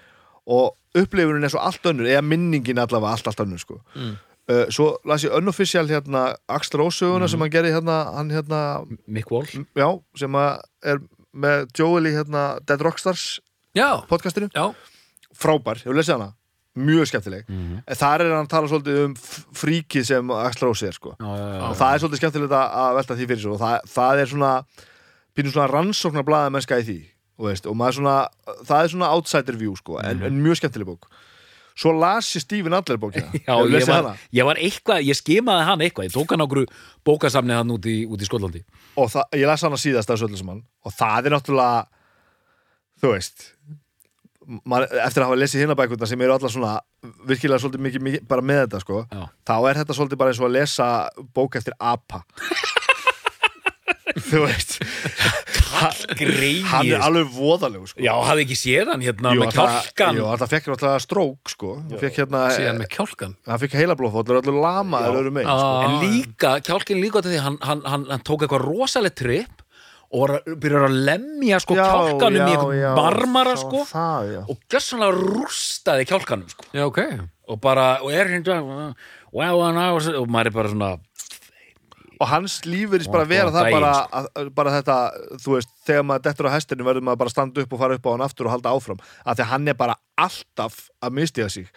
og 0.45 0.73
upplifunin 0.97 1.43
er 1.45 1.51
svo 1.53 1.61
allt 1.61 1.85
önnur 1.89 2.07
eða 2.09 2.23
minningin 2.25 2.79
allavega 2.81 3.13
allt, 3.17 3.27
allt 3.29 3.39
önnur 3.45 3.61
sko. 3.61 3.79
Mm. 3.97 4.15
Uh, 4.49 4.65
svo 4.73 4.97
las 5.05 5.23
ég 5.25 5.33
unofficial 5.35 5.87
hérna, 5.89 6.35
Axl 6.47 6.77
Rósöguna 6.81 7.27
sem 7.31 7.39
hann 7.41 7.51
gerði 7.53 7.73
hérna, 7.75 7.97
hann 8.15 8.29
hérna 8.33 8.61
Mick 9.07 9.31
Wall 9.31 9.45
já, 9.75 9.89
sem 10.17 10.35
er 10.35 11.01
með 11.35 11.65
Joel 11.77 12.07
í 12.11 12.15
hérna, 12.15 12.45
Dead 12.65 12.81
Rockstars 12.81 13.39
Já, 13.75 14.05
podcastinu. 14.07 14.47
Já, 14.55 14.69
frábær, 15.35 15.81
hefur 15.83 15.97
lesið 15.97 16.13
hana? 16.15 16.29
Mjög 16.75 17.07
skemmtileg, 17.07 17.45
Mhm. 17.47 17.83
en 17.87 17.95
þar 17.95 18.21
er 18.21 18.31
hann 18.35 18.45
að 18.45 18.49
tala 18.51 18.67
svolítið 18.67 19.05
um 19.05 19.13
fríkið 19.55 20.05
sem 20.05 20.27
Axl 20.31 20.65
Rose 20.65 20.87
er 20.87 20.91
sko. 20.95 21.15
og 21.19 21.75
það 21.75 21.93
er 21.95 21.99
svolítið 21.99 22.19
skemmtilegt 22.21 22.51
að 22.55 22.95
velta 22.95 23.15
því 23.15 23.27
fyrir 23.27 23.41
svo 23.43 23.53
og 23.53 23.59
það, 23.59 23.79
það 23.87 24.21
er 24.21 24.25
svona 24.31 24.65
pínum 25.35 25.51
svona 25.51 25.69
rannsóknar 25.71 26.23
blaða 26.27 26.51
mennska 26.51 26.79
í 26.79 26.83
því 26.87 26.97
og, 27.39 27.45
veist, 27.49 27.65
og 27.67 27.75
svona, 27.75 28.27
það 28.63 28.83
er 28.83 28.87
svona 28.91 29.11
outsider 29.11 29.55
view 29.59 29.75
sko, 29.75 29.99
en, 29.99 30.23
en 30.23 30.43
mjög 30.43 30.59
skemmtileg 30.61 30.87
bók 30.87 31.07
svo 31.75 31.91
las 31.95 32.29
ég 32.37 32.43
Stephen 32.45 32.75
Adler 32.77 32.99
bókina 33.01 33.31
Já, 33.35 33.55
ég 33.67 33.87
var, 33.89 34.11
ég 34.31 34.47
var 34.47 34.59
eitthvað, 34.61 35.03
ég 35.03 35.17
skimaði 35.19 35.67
hann 35.69 35.83
eitthvað, 35.85 36.09
ég 36.09 36.15
tók 36.15 36.31
hann 36.33 36.45
okkur 36.45 36.65
bókasamnið 37.07 37.59
hann 37.61 37.73
út 37.75 37.87
í, 37.91 37.97
út 38.07 38.21
í 38.21 38.27
Skollandi. 38.29 38.63
og 38.95 39.11
það, 39.11 39.27
ég 39.41 39.49
las 39.49 39.65
hana 39.67 39.79
síðast 39.81 40.13
af 40.13 40.21
saman 40.23 40.63
og 40.85 40.95
það 40.95 41.27
er 41.29 41.35
náttúrulega 41.35 41.87
þú 43.03 43.11
veist 43.11 43.49
man, 44.63 44.85
eftir 44.85 45.23
að 45.23 45.27
hafa 45.27 45.39
lesið 45.41 45.65
hinna 45.65 45.77
bækuna 45.77 46.09
sem 46.09 46.21
eru 46.21 46.35
allar 46.35 46.53
svona 46.53 46.73
virkilega 47.27 47.61
svolítið 47.61 47.85
mikið, 47.87 48.05
mikið 48.07 48.27
bara 48.29 48.45
með 48.45 48.61
þetta 48.65 48.83
sko 48.85 49.03
Já. 49.09 49.23
þá 49.47 49.55
er 49.59 49.81
þetta 49.81 49.97
svolítið 49.99 50.21
bara 50.21 50.33
eins 50.33 50.41
og 50.41 50.47
að 50.49 50.55
lesa 50.59 50.89
bók 51.35 51.59
eftir 51.59 51.75
apa 51.79 52.23
þú 54.29 54.45
veist. 54.45 54.79
Hann 55.75 56.89
er 56.89 57.03
alveg 57.05 57.27
voðalegu 57.35 57.87
sko. 57.89 58.01
Já, 58.03 58.13
hafði 58.27 58.45
ekki 58.45 58.57
séð 58.59 58.91
hann 58.93 59.03
hérna 59.05 59.33
Jú, 59.35 59.41
með 59.43 59.51
það- 59.57 59.75
kjálkan. 59.95 60.19
Jú, 60.19 60.29
það 60.41 60.53
fekk 60.53 60.69
náttúrulega 60.71 61.03
strók 61.05 61.51
sko. 61.53 61.73
Hérna, 62.05 62.41
síðan 62.55 62.79
með 62.81 62.89
kjálkan 62.95 63.35
hann 63.45 63.59
fekk 63.59 63.77
heilablóðfóllur 63.81 64.39
öllu 64.41 64.55
lamaður 64.63 65.19
öðrum 65.21 65.37
megin 65.39 65.51
sko. 65.51 65.75
En 65.85 65.93
líka, 66.05 66.55
kjálkin 66.65 67.01
líka 67.03 67.21
til 67.21 67.31
því 67.35 67.43
hann, 67.45 67.57
hann, 67.61 67.81
hann, 67.85 68.05
hann 68.09 68.23
tók 68.25 68.45
eitthvað 68.45 68.65
rosalegt 68.65 69.15
tripp 69.21 69.61
og 70.15 70.21
var 70.29 70.35
að- 70.39 70.59
byrjar 70.61 70.85
að 70.87 70.97
lemja 71.09 71.59
sko 71.59 71.75
kjálkanum 71.75 72.45
í 72.45 72.51
eitthvað 72.55 72.95
marmara 72.95 73.55
sko. 73.57 73.83
það, 73.89 74.29
já. 74.35 74.41
og 74.49 74.57
gjössanlega 74.69 75.17
rústaði 75.17 76.05
kjálkanum 76.07 76.49
sko. 76.49 76.63
Já, 76.73 76.85
ok. 76.85 76.99
Og 77.49 77.59
bara, 77.61 77.99
og 78.01 78.11
er 78.11 78.25
hérna 78.25 78.95
well, 79.33 79.61
and 79.63 79.77
I 79.77 79.91
was, 79.91 80.07
og 80.07 80.27
maður 80.31 80.47
er 80.47 80.51
bara 80.51 80.69
svona 80.69 80.99
og 82.19 82.27
hans 82.31 82.61
líf 82.65 82.89
verðist 82.93 83.11
bara 83.11 83.25
vera 83.29 83.51
það 83.51 83.71
bara, 83.75 83.91
að, 84.19 84.49
bara 84.55 84.71
þetta, 84.77 84.95
þú 85.43 85.55
veist, 85.57 85.69
þegar 85.85 86.03
maður 86.09 86.23
dettur 86.29 86.49
á 86.49 86.55
hestinu 86.55 86.83
verður 86.87 87.05
maður 87.07 87.21
bara 87.23 87.29
að 87.31 87.35
standa 87.35 87.61
upp 87.65 87.73
og 87.73 87.79
fara 87.79 87.95
upp 87.99 88.05
á 88.05 88.11
hann 88.15 88.25
aftur 88.27 88.45
og 88.49 88.51
halda 88.55 88.73
áfram, 88.75 88.99
af 89.25 89.35
því 89.37 89.43
að 89.45 89.51
hann 89.53 89.67
er 89.67 89.73
bara 89.79 89.95
alltaf 90.17 90.79
að 91.03 91.11
mistiga 91.21 91.49
sig 91.49 91.67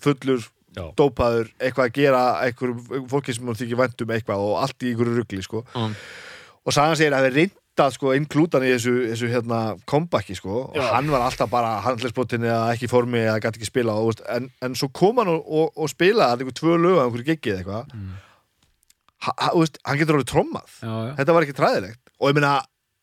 fullur, 0.00 0.38
Mhm. 0.44 0.54
Já. 0.76 0.84
dópaður 0.94 1.48
eitthvað 1.58 1.86
að 1.88 1.92
gera, 1.96 2.24
einhverjum 2.44 3.06
fólki 3.08 3.34
sem 3.34 3.44
hún 3.46 3.56
þykir 3.56 3.76
vænt 3.80 4.02
um 4.04 4.08
eitthvað 4.14 4.38
og 4.38 4.58
allt 4.62 4.78
í 4.84 4.92
einhverju 4.92 5.16
rugli, 5.16 5.42
sko 5.42 5.64
Mm. 5.74 5.94
og 6.66 6.72
sagan 6.72 6.94
segir 6.96 7.12
að 7.16 7.24
það 7.24 7.30
er 7.30 7.34
reynd 7.34 7.52
að 7.78 7.92
sko 7.94 8.12
inklúta 8.14 8.58
hann 8.58 8.66
í 8.68 8.74
þessu, 8.74 8.92
þessu 9.08 9.28
hérna 9.32 9.78
comebacki 9.86 10.34
sko 10.36 10.68
og 10.68 10.74
Já. 10.76 10.92
hann 10.94 11.08
var 11.10 11.20
alltaf 11.30 11.48
bara 11.50 11.80
handlisbrotin 11.80 12.42
eða 12.44 12.74
ekki 12.74 12.84
í 12.86 12.90
formi 12.90 13.18
eða 13.24 13.40
gæti 13.40 13.58
ekki 13.62 13.66
spila 13.70 13.92
og, 13.94 14.06
veist, 14.12 14.22
en, 14.28 14.50
en 14.62 14.74
svo 14.74 14.88
kom 14.92 15.16
hann 15.16 15.28
og, 15.28 15.44
og, 15.46 15.72
og 15.76 15.88
spilaði 15.88 16.26
að 16.36 16.40
einhver 16.42 16.58
tvö 16.58 16.74
lög 16.76 16.98
að 16.98 17.04
einhverju 17.08 17.28
giggi 17.32 17.50
eða 17.54 17.58
eitthvað 17.64 17.94
Mm. 17.94 18.10
ha, 18.10 18.16
ha, 18.18 18.18
þú 18.18 18.18
veist, 18.18 19.07
hann 19.26 19.98
getur 20.00 20.18
alveg 20.18 20.28
trommað. 20.30 20.74
Já, 20.82 20.90
já. 21.08 21.12
þetta 21.20 21.36
var 21.36 21.46
ekki 21.46 21.56
træðilegt 21.58 22.12
og 22.18 22.30
ég 22.30 22.36
meina 22.38 22.52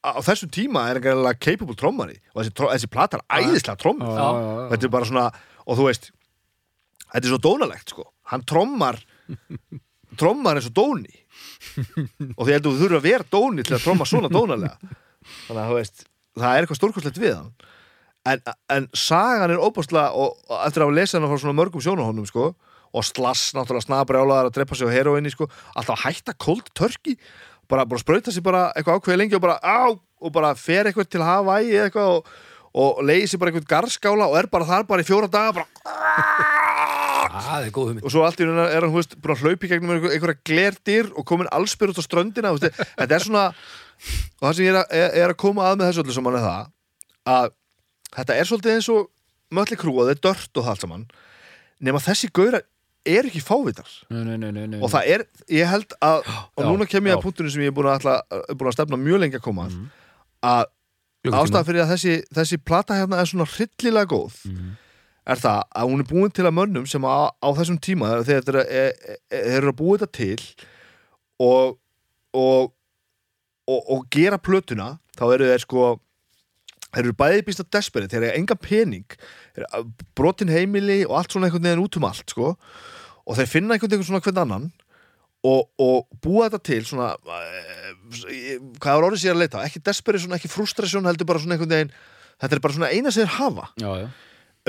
á 0.05 0.11
þessum 0.24 0.51
tíma 0.53 0.86
er 0.89 0.99
hann 0.99 1.05
gæðilega 1.07 1.41
capable 1.41 1.76
trommari. 1.80 2.20
Og 2.36 2.43
þessi, 2.43 2.53
þessi 2.61 2.91
plata 2.93 3.20
er 3.20 3.43
æðislega 3.43 3.80
tromm 3.82 4.03
Já, 4.05 4.11
já, 4.13 4.16
já, 4.22 4.51
já. 4.55 4.68
þetta 4.74 4.88
er 4.88 4.93
bara 4.95 5.09
svona 5.09 5.26
og 5.66 5.80
þú 5.80 5.88
veist, 5.89 6.11
þetta 7.09 7.24
er 7.24 7.32
svo 7.34 7.41
dónalegt 7.41 7.93
sko, 7.95 8.05
hann 8.32 8.45
trommar 8.47 8.99
trommar 10.20 10.59
eins 10.59 10.70
og 10.70 10.76
dóni. 10.78 11.16
Og 12.36 12.45
því 12.45 12.53
heldur 12.55 12.76
þú 12.76 12.84
þurfa 12.84 12.99
að 13.01 13.07
vera 13.09 13.30
dóni 13.36 13.66
til 13.66 13.76
að 13.76 13.86
tromma 13.88 14.07
svona 14.07 14.30
dónalega. 14.32 14.78
Þannig 15.47 15.61
að 15.63 15.72
þú 15.72 15.80
veist, 15.80 16.05
það 16.38 16.51
er 16.51 16.66
eitthvað 16.66 16.80
stórkostlegt 16.80 17.20
við 17.20 17.34
hann. 17.36 17.49
En, 18.26 18.41
en 18.74 18.88
sagan 18.97 19.51
er 19.53 19.61
óbústlega 19.61 20.13
og 20.18 20.38
og 20.49 20.61
eftir 20.66 20.82
að 20.82 20.88
hafa 20.88 20.97
lesið 20.99 21.20
hann 21.20 21.30
frá 21.34 21.41
svona 21.43 21.57
mörgum 21.59 21.84
sjónahónum 21.84 22.30
sko, 22.30 22.47
og 22.95 23.05
slass 23.05 23.51
náttúrulega 23.55 23.87
snabrjálaðar 23.89 24.49
að 24.49 24.55
drepa 24.57 24.77
sig 24.77 24.87
á 24.87 24.95
heroinni 24.95 25.31
sko, 25.33 25.45
alltaf 25.75 25.95
að 25.97 26.03
hætta 26.05 26.31
cold 26.39 26.67
turkey. 26.77 27.15
Bara, 27.69 27.85
bara 27.89 28.01
sprauta 28.01 28.31
sig 28.31 28.43
bara 28.45 28.61
eitthvað 28.75 28.99
ákveði 28.99 29.21
lengi 29.23 29.37
og 29.37 29.43
bara 29.43 29.57
á 29.59 29.83
og 29.95 30.29
bara 30.33 30.55
fer 30.57 30.87
eitthvað 30.87 31.09
til 31.11 31.23
Hawaii 31.25 31.71
eitthvað 31.81 32.09
og, 32.19 32.21
og 32.77 32.89
leiði 33.05 33.27
sig 33.31 33.41
bara 33.41 33.49
eitthvað 33.51 33.71
garskála 33.73 34.25
og 34.29 34.35
er 34.39 34.47
bara 34.51 34.69
þar 34.69 34.83
bara 34.89 35.03
í 35.03 35.07
fjóra 35.07 35.29
daga 35.31 35.51
bara 35.59 35.65
og 38.05 38.13
svo 38.13 38.21
allt 38.23 38.39
í 38.39 38.47
raun 38.47 38.61
er 38.63 38.85
hann 38.85 38.93
hú 38.93 38.99
veist, 38.99 39.17
búin 39.19 39.33
að 39.33 39.41
hlaupi 39.43 39.69
gegnum 39.71 39.95
einhver, 39.95 40.13
einhverja 40.13 40.43
glerdyr 40.47 41.09
og 41.17 41.23
komin 41.27 41.49
allsbyr 41.51 41.91
út 41.91 41.99
á 41.99 42.05
ströndina 42.05 42.53
veist, 42.53 42.77
þetta 42.95 43.17
er 43.17 43.25
svona 43.25 43.45
og 43.49 44.45
það 44.45 44.53
sem 44.53 44.67
ég 44.67 44.71
er 44.71 44.79
að, 44.79 44.87
er, 45.09 45.33
að 45.33 45.41
koma 45.41 45.65
að 45.67 45.79
með 45.79 45.89
þessu 45.89 46.05
öllu 46.05 46.15
saman 46.15 46.37
er 46.39 46.45
það 46.45 46.63
að 47.35 47.47
þetta 48.15 48.37
er 48.37 48.49
svolítið 48.49 48.75
eins 48.75 48.89
og 48.93 49.01
mölli 49.55 49.77
krú 49.79 49.95
og 49.95 50.07
það 50.07 50.15
er 50.15 50.23
dört 50.23 50.59
og 50.59 50.65
það 50.65 50.73
allt 50.73 50.85
saman. 50.85 51.05
Nema 51.85 52.01
þessi 52.03 52.31
gauðra 52.33 52.61
er 53.05 53.27
ekki 53.29 53.41
fávitar 53.43 53.89
Nei, 54.09 54.23
nei, 54.23 54.37
nei, 54.37 54.51
nei, 54.51 54.65
nei. 54.73 54.79
og 54.81 54.89
það 54.93 55.09
er, 55.15 55.23
ég 55.49 55.67
held 55.69 55.93
að 56.01 56.23
og 56.57 56.63
Já, 56.63 56.67
núna 56.69 56.87
kem 56.89 57.05
ég 57.05 57.13
já. 57.13 57.17
að 57.19 57.25
punktunum 57.27 57.51
sem 57.53 57.61
ég 57.65 57.71
er 57.71 57.75
búin 57.77 57.89
að, 57.91 57.99
ætla, 57.99 58.15
búin 58.55 58.71
að 58.71 58.77
stefna 58.79 58.97
mjög 59.01 59.21
lengi 59.25 59.39
að 59.39 59.45
koma 59.45 59.67
Mhm. 59.69 59.85
að 60.45 60.65
Klukkutíma. 61.25 61.41
ástæða 61.41 61.65
fyrir 61.65 61.81
að 61.81 61.91
þessi, 61.95 62.15
þessi 62.37 62.57
plata 62.65 62.93
hérna 62.99 63.17
er 63.21 63.25
svona 63.25 63.45
hryllilega 63.49 64.05
góð 64.11 64.35
Mhm. 64.45 64.71
er 65.25 65.35
það 65.41 65.61
að 65.75 65.89
hún 65.89 65.99
er 66.03 66.09
búin 66.11 66.33
til 66.33 66.45
að 66.45 66.53
mönnum 66.53 66.87
sem 66.87 67.01
á, 67.01 67.33
á 67.41 67.47
þessum 67.57 67.79
tíma 67.81 68.11
þegar 68.23 68.43
þeir 68.45 68.49
eru- 68.53 68.69
e- 68.69 68.93
e- 69.31 69.41
þeir 69.41 69.57
eru 69.57 69.71
að 69.71 69.79
búa 69.79 69.97
þetta 69.97 70.11
til 70.11 70.39
og 71.39 71.77
og, 72.35 72.71
og 73.67 73.81
og 73.89 74.09
gera 74.11 74.37
plötuna 74.37 74.99
þá 75.17 75.23
eru 75.33 75.45
þeir 75.49 75.61
sko 75.65 75.99
þeir 76.95 77.03
eru 77.09 77.13
bæði 77.17 77.41
býst 77.47 77.59
að 77.63 77.71
desperate, 77.71 78.11
þeir 78.13 78.23
eru 78.29 78.37
enga 78.37 78.55
pening 78.55 79.05
brotin 80.15 80.47
heimili 80.53 81.01
og 81.07 81.17
allt 81.17 81.31
svona 81.33 81.47
einhvern 81.49 81.63
veginn 81.65 81.83
út 81.83 81.97
um 81.97 82.05
allt 82.07 82.29
sko 82.29 82.53
og 83.26 83.38
þeir 83.39 83.49
finna 83.51 83.76
einhvern 83.76 83.91
veginn 83.95 84.07
svona 84.09 84.21
hvern 84.26 84.41
annan 84.43 84.67
og, 85.45 85.67
og 85.82 86.05
búa 86.23 86.47
þetta 86.47 86.61
til 86.65 86.86
svona 86.89 87.09
eh, 87.15 88.61
hvað 88.82 88.91
er 88.99 89.07
orðið 89.09 89.23
sér 89.23 89.36
að 89.36 89.41
leita 89.43 89.63
ekki 89.65 89.82
desperation, 89.86 90.36
ekki 90.38 90.51
frustration 90.51 91.05
heldur 91.09 91.28
bara 91.30 91.41
svona 91.43 91.57
einhvern 91.57 91.73
veginn 91.76 91.91
þetta 92.41 92.57
er 92.57 92.63
bara 92.63 92.78
svona 92.78 92.93
eina 92.93 93.11
sem 93.13 93.26
þeir 93.26 93.36
hafa 93.39 93.67
Já, 93.82 93.91
já. 94.01 94.07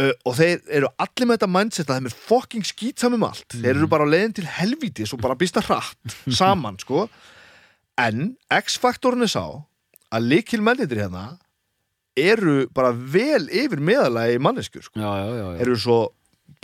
uh, 0.02 0.12
og 0.28 0.36
þeir 0.40 0.60
eru 0.80 0.90
allir 1.06 1.30
með 1.30 1.38
þetta 1.40 1.52
mindset 1.56 1.88
að 1.90 2.00
þeim 2.00 2.10
er 2.10 2.18
fucking 2.28 2.68
skýtsam 2.68 3.16
um 3.18 3.24
allt 3.28 3.56
þeir 3.56 3.72
eru 3.76 3.88
bara 3.92 4.06
á 4.06 4.12
leiðin 4.12 4.36
til 4.40 4.46
helvítis 4.58 5.14
og 5.16 5.22
bara 5.24 5.38
býsta 5.40 5.64
hratt 5.66 6.16
saman 6.40 6.76
sko 6.82 7.06
en 8.00 8.34
X-faktorinn 8.52 9.24
er 9.24 9.32
sá 9.32 9.44
að 10.16 10.28
likil 10.30 10.60
mennitir 10.64 11.00
hérna 11.06 11.30
eru 12.16 12.66
bara 12.72 12.92
vel 12.92 13.48
yfir 13.52 13.80
meðalagi 13.84 14.38
manneskjur 14.40 14.84
sko. 14.86 15.00
Já. 15.00 15.56
eru 15.60 15.74
svo 15.80 15.96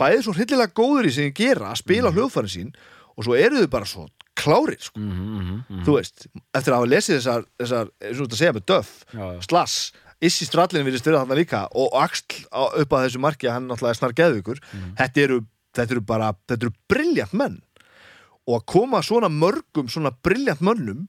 bæðið 0.01 0.25
svo 0.25 0.35
hryllilega 0.37 0.77
góður 0.77 1.09
í 1.09 1.13
sem 1.15 1.29
þið 1.29 1.39
gera 1.39 1.71
að 1.71 1.81
spila 1.83 2.09
mm. 2.09 2.17
hljóðfærin 2.17 2.53
sín 2.53 2.71
og 3.13 3.27
svo 3.27 3.37
eru 3.37 3.61
þau 3.61 3.71
bara 3.73 3.89
svo 3.89 4.07
klárir 4.37 4.79
sko. 4.81 4.99
Mhm, 4.99 5.25
mhm, 5.37 5.57
mhm. 5.69 5.83
þú 5.85 5.97
veist, 5.99 6.25
eftir 6.57 6.73
að 6.73 6.79
hafa 6.79 6.89
lesið 6.89 7.19
þessar, 7.19 7.45
þessar 7.61 7.91
og 7.91 8.23
þetta 8.23 8.39
segja 8.39 8.55
með 8.57 8.65
Já, 9.13 9.25
já. 9.35 9.41
Slass, 9.45 9.75
Issi 10.23 10.47
Strallin 10.47 10.85
við 10.87 10.99
styrða 11.01 11.23
þarna 11.23 11.37
líka 11.37 11.65
og 11.75 11.95
Axl 11.99 12.45
upp 12.49 12.95
að 12.95 13.05
þessu 13.07 13.21
marki 13.21 13.51
hann 13.51 13.67
náttúrulega 13.67 13.93
er 13.93 13.99
snar 13.99 14.15
geðvíkur 14.17 14.61
þetta, 14.97 15.23
eru, 15.25 15.39
þetta 15.75 15.95
eru 15.97 16.03
bara, 16.07 16.31
þetta 16.47 16.65
eru 16.67 16.75
briljant 16.89 17.35
menn 17.37 17.59
og 18.47 18.57
að 18.59 18.65
koma 18.73 19.01
svona 19.03 19.29
mörgum 19.31 19.91
svona 19.91 20.13
briljant 20.23 20.63
mönnum 20.63 21.05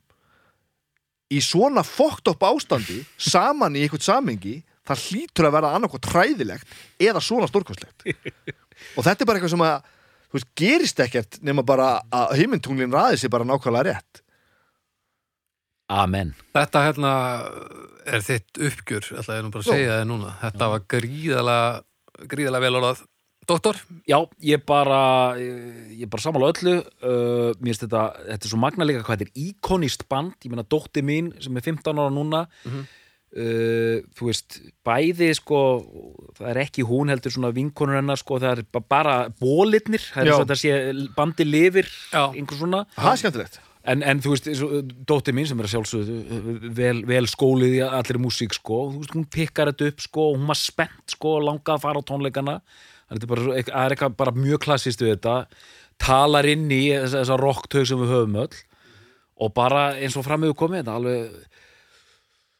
í 1.33 1.41
svona 1.43 1.85
fókt 1.87 2.29
upp 2.33 2.45
ástandi 2.47 3.01
saman 3.33 3.79
í 3.79 3.85
einhvern 3.87 4.05
samengi 4.05 4.59
það 4.85 5.07
hlýtur 5.09 5.49
að 5.49 5.57
vera 5.57 5.72
annarkoð 5.79 6.05
træðilegt 6.05 6.75
eða 7.01 7.22
svona 7.25 7.49
stórkostlegt 7.49 8.05
og 8.97 9.05
þetta 9.07 9.22
er 9.25 9.29
bara 9.31 9.39
eitthvað 9.41 9.55
sem 9.55 9.64
að 9.66 9.89
þú 10.25 10.39
veist, 10.39 10.51
gerist 10.59 11.01
ekkert 11.05 11.41
nema 11.47 11.62
bara 11.66 11.89
að 12.11 12.37
heimintunglin 12.41 12.93
ræði 12.95 13.20
sér 13.22 13.33
bara 13.35 13.47
nákvæmlega 13.49 13.89
rétt 13.93 14.20
Amen. 15.95 16.31
Þetta 16.57 16.81
hérna 16.87 17.11
er 18.09 18.22
þitt 18.25 18.57
uppgjör, 18.70 19.09
ætla 19.20 19.35
ég 19.37 19.43
nú 19.45 19.51
bara 19.53 19.64
að 19.64 19.68
segja 19.68 19.99
þið 19.99 20.07
núna. 20.09 20.31
Þetta 20.41 20.68
var 20.72 20.85
gríðalega, 20.95 21.66
gríðalega 22.33 22.64
vel 22.64 22.79
orðað. 22.81 23.03
Doktor? 23.45 23.81
Já, 24.09 24.16
ég 24.49 24.62
bara 24.64 25.01
ég 25.37 26.09
bara 26.09 26.25
samála 26.25 26.49
öllu 26.55 26.79
uh, 26.81 27.51
mér 27.61 27.75
finnst 27.75 27.85
þetta, 27.85 28.05
þetta 28.31 28.49
er 28.49 28.53
svo 28.55 28.61
magna 28.62 28.87
líka 28.89 29.03
hvað 29.05 29.20
þetta 29.20 29.29
er 29.29 29.43
íkonist 29.51 30.07
band, 30.09 30.39
ég 30.41 30.55
meina 30.55 30.64
dótti 30.64 31.03
mín 31.05 31.29
sem 31.45 31.61
er 31.61 31.66
15 31.68 31.93
ára 32.01 32.09
núna 32.16 32.47
Mhm. 32.64 32.87
Uh, 33.35 33.99
þú 34.16 34.28
veist, 34.30 34.59
bæði 34.87 35.28
sko, 35.39 35.61
það 36.39 36.49
er 36.55 36.61
ekki 36.64 36.87
hún 36.89 37.11
heldur 37.12 37.35
svona 37.35 37.53
vinkonur 37.57 37.99
hennar 38.01 38.20
sko, 38.20 38.39
það 38.43 38.59
er 38.61 38.64
ba- 38.72 38.85
bara 38.97 39.14
bólitnir, 39.41 40.03
það 40.14 40.22
er 40.24 40.30
Já. 40.30 40.35
svo 40.39 40.45
þetta 40.47 40.59
sé 40.62 41.12
bandi 41.16 41.45
lifir, 41.49 41.89
Já. 42.12 42.24
einhver 42.35 42.61
svona 42.62 42.85
það 42.97 43.12
er 43.16 43.22
skemmtilegt 43.24 43.61
En, 43.85 44.01
en 44.01 44.16
þú 44.24 44.30
veist, 44.32 44.47
eins 44.49 44.61
og 44.64 44.93
dóttir 45.05 45.35
mín 45.37 45.45
sem 45.45 45.59
er 45.61 45.66
að 45.66 45.72
sjálfsögðu 45.74 46.70
vel, 46.72 47.03
vel 47.05 47.26
skólið 47.28 47.74
í 47.76 47.80
allir 47.85 48.16
músík 48.16 48.55
sko, 48.57 48.78
þú 48.95 49.03
veist, 49.03 49.12
hún 49.12 49.26
pikkar 49.28 49.68
þetta 49.74 49.91
upp 49.93 50.01
sko, 50.07 50.22
hún 50.39 50.47
var 50.49 50.57
spennt 50.57 51.12
sko, 51.12 51.35
langað 51.45 51.74
að 51.76 51.82
fara 51.85 52.01
á 52.01 52.09
tónleikana 52.09 52.55
þannig 52.64 53.18
þetta 53.18 53.26
er 53.26 53.32
bara, 53.35 53.45
svo- 53.45 53.59
það 53.68 53.82
er 53.85 53.95
eitthvað 53.99 54.16
bara 54.22 54.32
mjög 54.41 54.62
klassist 54.64 55.05
við 55.05 55.12
þetta, 55.18 55.35
talar 56.01 56.49
inn 56.49 56.64
í 56.72 56.80
þessa, 56.95 57.18
þessa 57.20 57.37
rocktaug 57.43 57.87
sem 57.93 58.01
við 58.01 58.14
höfum 58.14 58.39
öll 58.47 58.57
og 59.45 59.53
bara 59.61 59.82
eins 60.01 60.16
og 60.16 60.24
framöfu 60.30 60.57
komið 60.64 60.80
þetta 60.80 60.97
alveg 60.97 61.37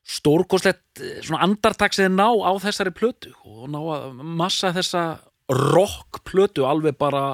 stórkoslegt 0.05 1.01
svona 1.25 1.43
andartak 1.47 1.95
sem 1.97 2.11
þið 2.13 2.19
ná 2.19 2.29
á 2.45 2.53
þessari 2.61 2.93
plötu 2.93 3.33
og 3.49 3.69
ná 3.73 3.81
að 3.97 4.21
massa 4.37 4.73
þessa 4.77 5.05
rockplötu 5.49 6.67
alveg 6.69 6.97
bara 7.01 7.25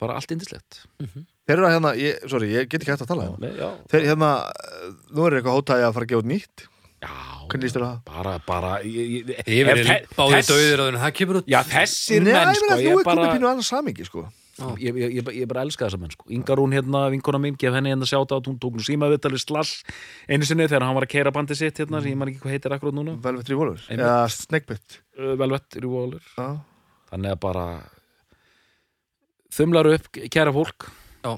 bara 0.00 0.16
allt 0.16 0.32
indislegt 0.32 0.80
þeir 1.00 1.56
eru 1.58 1.66
að 1.68 1.74
hérna, 1.76 1.92
ég, 1.98 2.20
sorry, 2.30 2.48
ég 2.54 2.68
get 2.70 2.80
ekki 2.84 2.92
hægt 2.94 3.04
að 3.04 3.10
tala 3.10 3.24
hérna. 3.28 3.50
Já, 3.58 3.68
þeir 3.92 4.04
hérna, 4.12 4.28
eh, 4.48 4.90
nú 5.12 5.24
er 5.26 5.36
eitthvað 5.40 5.56
hótaði 5.58 5.86
að 5.88 5.94
fara 5.96 6.06
að 6.06 6.12
gefa 6.12 6.22
út 6.24 6.30
nýtt 6.30 6.64
Já, 7.00 7.12
hvernig 7.50 7.64
líst 7.66 7.76
þér 7.76 7.84
það? 7.86 8.00
bara, 8.08 8.32
bara 8.46 8.72
ég, 8.84 9.30
er 9.40 9.80
þe- 9.80 10.00
báðið 10.16 10.50
döðir 10.52 10.82
og 10.84 10.98
það 11.00 11.14
kemur 11.20 11.38
út. 11.40 11.46
Já, 11.48 11.60
þessir 11.64 12.20
Nei, 12.22 12.32
menn 12.32 12.50
ég 12.52 12.60
sko, 12.60 12.76
ég 12.76 12.90
er 12.92 13.06
komið 13.08 13.30
pínu 13.34 13.48
annars 13.50 13.70
samingi 13.72 14.04
sko. 14.08 14.24
Ég, 14.80 14.96
ég, 15.00 15.14
ég, 15.18 15.30
ég 15.40 15.48
bara 15.50 15.64
elska 15.66 15.86
þessa 15.86 16.00
menn 16.00 16.12
sko. 16.14 16.26
Ingarún 16.34 16.74
hérna, 16.76 17.04
vinkona 17.12 17.40
mín, 17.42 17.56
gef 17.60 17.74
henni 17.76 17.92
hérna 17.92 18.08
sjáta 18.08 18.38
að 18.38 18.50
hún 18.50 18.58
tók 18.62 18.78
nú 18.78 18.84
símavittali 18.86 19.40
slass 19.40 19.84
einu 20.28 20.48
sinni 20.48 20.68
þegar 20.68 20.86
hann 20.88 20.96
var 20.98 21.06
að 21.06 21.14
keira 21.14 21.34
bandi 21.34 21.56
sitt 21.58 21.80
hérna 21.82 22.02
sem 22.02 22.12
ég 22.12 22.20
man 22.20 22.32
ekki 22.32 22.42
hvað 22.44 22.56
heitir 22.56 22.76
akkurat 22.76 22.96
núna. 22.96 23.16
Velvet 23.24 23.52
Revolver, 23.52 23.86
eða 23.94 24.16
Snakebit. 24.34 25.00
Uh, 25.18 25.34
Velvet 25.40 25.80
Revolver. 25.80 26.24
Já. 26.36 26.48
þannig 27.12 27.36
að 27.36 27.40
bara 27.46 27.66
þumlar 29.54 29.92
upp, 29.96 30.10
kæra 30.30 30.54
fólk. 30.54 30.90
Já. 31.24 31.32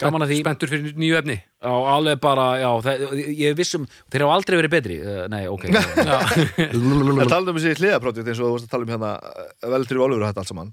Gaman 0.00 0.24
að 0.24 0.34
því. 0.34 0.42
Spenntur 0.44 0.70
fyrir 0.70 0.98
nýju 0.98 1.16
efni. 1.18 1.40
Já, 1.60 1.72
alveg 1.92 2.20
bara, 2.22 2.44
já, 2.56 2.68
það, 2.86 3.02
ég 3.36 3.56
vissum 3.58 3.82
þeir 4.08 4.22
hafa 4.24 4.36
aldrei 4.38 4.54
verið 4.62 4.72
betri, 4.72 4.94
uh, 5.04 5.24
nei, 5.28 5.42
ok 5.50 5.66
Það 5.68 7.26
talaðum 7.34 7.50
um 7.52 7.58
þessi 7.58 7.74
hliðaprótið 7.82 8.30
eins 8.32 8.40
og 8.40 8.46
þú 8.46 8.52
varst 8.54 8.68
að 8.68 8.72
tala 8.72 8.86
um 8.86 8.92
hérna 8.94 9.10
eh, 9.20 9.50
Velvet 9.66 9.92
Revolver 9.92 10.22
og 10.22 10.30
þetta 10.30 10.40
allt 10.40 10.52
saman 10.54 10.70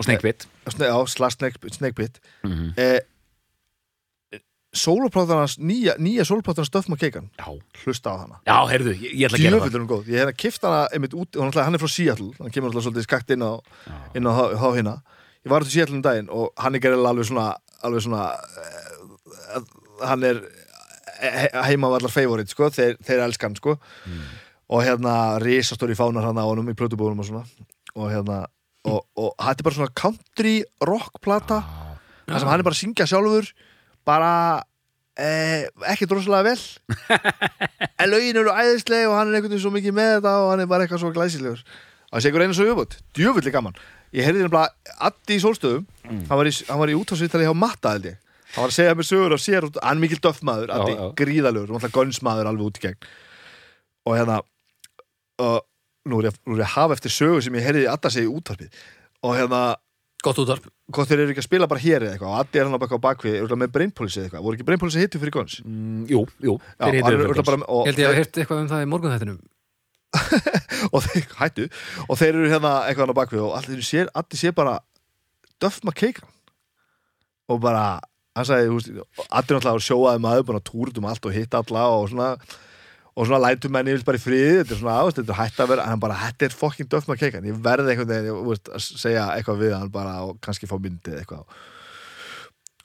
og 0.00 0.08
snakebit. 0.08 0.48
Sne, 0.72 0.88
Já, 0.88 0.98
Snakebit. 1.76 2.20
Mm 2.44 2.52
-hmm. 2.52 2.72
eh, 2.80 3.00
Sóloplátarnas, 4.72 5.58
nýja, 5.58 5.98
nýja 5.98 6.24
sóloplátarnas 6.24 6.88
McKagan, 6.88 7.30
Já, 7.38 7.58
hlusta 7.84 8.10
á 8.10 8.16
hana. 8.22 8.36
Já, 8.46 8.66
heyrðu, 8.70 8.92
ég, 8.94 9.12
ég 9.18 9.26
ætla 9.26 9.38
að 9.38 9.42
gera 9.42 9.58
það. 9.58 10.06
ég 10.06 10.14
hef 10.14 10.20
hérna 10.20 10.32
kift 10.32 10.62
hana 10.62 10.88
einmitt 10.94 11.14
út, 11.14 11.36
hann 11.36 11.74
er 11.74 11.80
frá 11.80 11.88
Seattle 11.88 12.32
hann 12.38 12.50
kemur 12.50 12.70
náttúrulega 12.70 12.86
svolítið 12.86 13.02
skakt 13.02 13.30
inn 13.30 13.42
á, 13.42 13.58
inn 14.14 14.26
á 14.26 14.30
þá, 14.30 14.44
þá 14.62 14.68
hérna 14.76 15.02
ég 15.44 15.50
var 15.50 15.62
út 15.62 15.66
í 15.66 15.70
Seattle 15.74 15.96
um 15.96 16.02
daginn 16.02 16.30
og 16.30 16.52
hann 16.56 16.74
er 16.74 16.80
gerðilega 16.80 17.08
alveg 17.08 17.26
svona 17.26 17.56
alveg 17.82 18.02
svona 18.02 18.22
uh, 19.56 19.62
hann 20.06 20.22
er 20.22 20.40
he 21.20 21.48
heima 21.66 21.88
af 21.88 21.98
allar 21.98 22.12
favorit 22.12 22.52
sko, 22.52 22.70
þeir, 22.72 22.96
þeir 23.04 23.24
elska 23.26 23.48
hann 23.48 23.58
sko. 23.58 23.76
Og 24.70 24.84
hérna 24.86 25.14
risastóri 25.42 25.96
fánar 25.98 26.28
hann 26.28 26.38
á 26.38 26.44
honum 26.46 26.70
í 26.70 26.76
plötubúðunum 26.78 27.24
og 27.24 27.28
svona. 27.28 27.44
Og 27.96 28.10
hérna 28.12 28.44
og, 28.88 29.02
og 29.20 29.30
þetta 29.36 29.60
er 29.60 29.66
bara 29.68 29.76
svona 29.78 29.94
country 30.00 30.54
rock 30.88 31.20
plata. 31.24 31.60
Þar 32.30 32.38
sem 32.44 32.48
hann 32.52 32.62
er 32.62 32.66
bara 32.66 32.76
að 32.76 32.82
syngja 32.84 33.06
sjálfur 33.10 33.48
bara 34.08 34.32
eh, 35.20 35.66
ekki 35.92 36.08
droslega 36.08 36.46
vel. 36.46 36.58
En 38.00 38.08
lögin 38.08 38.38
eru 38.40 38.52
æðisleg 38.54 39.04
og 39.10 39.16
hann 39.18 39.28
er 39.28 39.36
einhvern 39.36 39.52
veginn 39.52 39.60
svo 39.66 39.72
mikið 39.74 39.92
með 39.96 40.12
þetta 40.16 40.34
og 40.40 40.50
hann 40.54 40.62
er 40.64 40.68
bara 40.70 40.86
eitthvað 40.86 41.02
svo 41.02 41.10
glæsilegur. 41.12 41.60
Og 42.10 42.14
það 42.16 42.22
sé 42.24 42.30
ykkur 42.32 42.44
einu 42.46 42.56
svo 42.56 42.64
viðbútt, 42.66 42.94
djöfulli 43.18 43.52
gaman. 43.54 43.76
Ég 44.16 44.24
heyrði 44.26 44.46
nefnilega 44.46 44.94
Addi 45.06 45.36
í 45.36 45.42
sólstöðum. 45.44 45.84
Hann 46.08 46.38
var 46.40 46.48
í, 46.48 46.54
hann 46.66 46.80
var 46.80 46.90
í 46.90 46.96
útásvittali 46.98 47.44
hjá 47.46 47.52
Matta 47.54 47.92
held 47.94 48.08
ég. 48.08 48.16
Hann 48.54 48.64
var 48.64 48.72
að 48.72 48.78
segja 48.80 48.94
mér 48.98 49.06
sögur 49.06 49.34
og 49.36 49.42
sér 49.44 49.66
hann 49.76 49.92
er 49.92 50.00
mikil 50.02 50.18
döffmaður, 50.24 50.72
Addi, 50.74 50.94
Já, 50.96 51.02
já. 51.04 51.12
gríðalegur 51.20 51.76
og 51.76 51.84
gönnsmaður 51.94 52.48
alveg 52.50 52.70
út 52.70 52.80
í 52.80 52.84
gegn. 52.88 53.10
Og 54.08 54.16
hérna 54.18 54.40
og 55.44 55.60
nú 56.10 56.18
er 56.20 56.30
ég, 56.30 56.40
nú 56.46 56.56
er 56.56 56.64
ég 56.64 56.66
að 56.66 56.74
hafa 56.76 56.96
eftir 56.98 57.14
sögur 57.14 57.44
sem 57.44 57.56
ég 57.56 57.66
heyrði 57.66 57.86
Adda 57.90 58.10
segja 58.12 58.28
í 58.28 58.34
útvarpið. 58.34 58.82
Og 59.26 59.36
hérna 59.38 59.62
Gott 60.20 60.36
útvarp. 60.42 60.66
hvort 60.92 61.08
þeir 61.08 61.22
eru 61.22 61.32
ekki 61.32 61.40
að 61.40 61.46
spila 61.46 61.68
bara 61.70 61.80
hér 61.80 62.04
eða 62.04 62.16
eitthvað. 62.16 62.32
Og 62.34 62.40
Addi 62.42 62.60
er 62.60 62.66
hann 62.68 62.82
bara 62.82 62.98
á 63.00 63.06
bakvið, 63.06 63.36
örugglega 63.38 63.60
með 63.62 63.72
brainpulse 63.76 64.18
eða 64.18 64.26
eitthvað? 64.28 64.44
Voru 64.44 64.58
ekki 64.58 64.66
brainpulse 64.68 65.00
hittu 65.00 65.20
fyrir 65.22 65.34
góns 65.36 65.56
mm, 65.64 66.02
Jú, 66.10 66.24
jú, 66.44 66.56
Já, 66.76 66.90
þeir 66.90 67.40
bara, 67.46 67.60
og, 67.64 67.88
Ég 67.88 67.94
held 67.94 68.02
ég 68.02 68.10
að 68.10 68.18
heyrt 68.18 68.40
eitthvað 68.42 68.60
um 68.60 68.68
það 68.72 68.84
í 68.84 68.90
morgunþættinum. 68.92 69.40
Og 70.94 71.04
þeir, 71.06 71.26
hættu. 71.38 71.66
Og 72.08 72.20
þeir 72.20 72.34
eru 72.34 72.52
hérna 72.52 72.74
eitthvað 72.84 73.06
hann 73.06 73.14
á 73.16 73.20
bakvið 73.20 73.44
og 73.46 73.56
allir 73.56 73.84
sér, 73.86 74.10
Addi 74.20 74.40
sér 74.40 74.56
bara 74.56 74.76
Duff 75.62 75.80
McKagan. 75.86 76.28
Og 77.50 77.62
bara, 77.62 77.84
hann 78.36 78.48
sagði, 78.48 78.82
er 79.00 79.22
náttúrulega 79.30 79.86
sjóaði 79.86 80.24
maður, 80.26 80.48
bara 80.52 80.64
túrt 80.66 81.00
um 81.00 81.08
allt 81.08 81.24
og 81.24 81.36
hitt 81.36 81.56
alla 81.56 81.86
og 81.96 82.10
svona 82.12 82.34
og 83.20 83.26
svona 83.28 83.40
lætum 83.44 83.74
menni 83.74 83.92
vil 83.92 84.04
bara 84.06 84.16
í 84.16 84.22
friði, 84.22 84.60
þetta 84.62 84.72
er 84.72 84.78
svona 84.80 84.94
ást 85.04 85.18
þetta 85.18 85.34
er 85.34 85.38
hætt 85.42 85.58
að 85.60 85.72
vera, 85.74 85.84
en 85.84 85.92
hann 85.92 86.00
bara, 86.00 86.16
þetta 86.22 86.46
er 86.46 86.54
fucking 86.56 86.88
Duff 86.88 87.10
McKagan 87.10 87.48
ég 87.50 87.58
verði 87.66 87.92
einhvern 87.92 88.08
veginn, 88.14 88.38
veist, 88.46 88.70
að 88.72 88.86
segja 89.02 89.26
eitthvað 89.34 89.60
við 89.60 89.74
hann 89.76 89.90
bara 89.92 90.14
og 90.24 90.38
kannski 90.44 90.68
fá 90.70 90.78
myndið 90.80 91.18
eitthvað. 91.18 91.60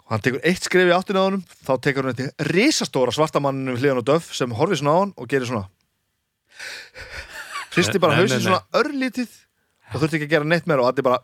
Og 0.06 0.12
hann 0.12 0.26
tekur 0.26 0.44
eitt 0.52 0.68
skrif 0.68 0.92
í 0.92 0.94
áttina 0.94 1.24
á 1.24 1.28
honum 1.30 1.46
þá 1.64 1.72
tekur 1.88 2.10
hann 2.10 2.18
þetta 2.20 2.50
risastóra 2.52 3.16
svartamanninu 3.16 3.78
við 3.78 3.86
hliðan 3.86 4.04
á 4.04 4.10
Duff 4.12 4.36
sem 4.36 4.58
horfir 4.60 4.82
svona 4.82 4.98
á 4.98 5.02
hann 5.06 5.16
og 5.16 5.32
gerir 5.32 5.50
svona. 5.50 5.70
Hristi 7.76 8.04
bara 8.04 8.20
nei. 8.20 8.36
svona 8.36 8.62
örlítið 8.76 9.32
og 9.94 10.02
þurfti 10.02 10.20
ekki 10.20 10.28
að 10.28 10.36
gera 10.36 10.52
neitt 10.52 10.68
meira 10.68 10.84
og 10.84 10.92
allir 10.92 11.08
bara 11.08 11.24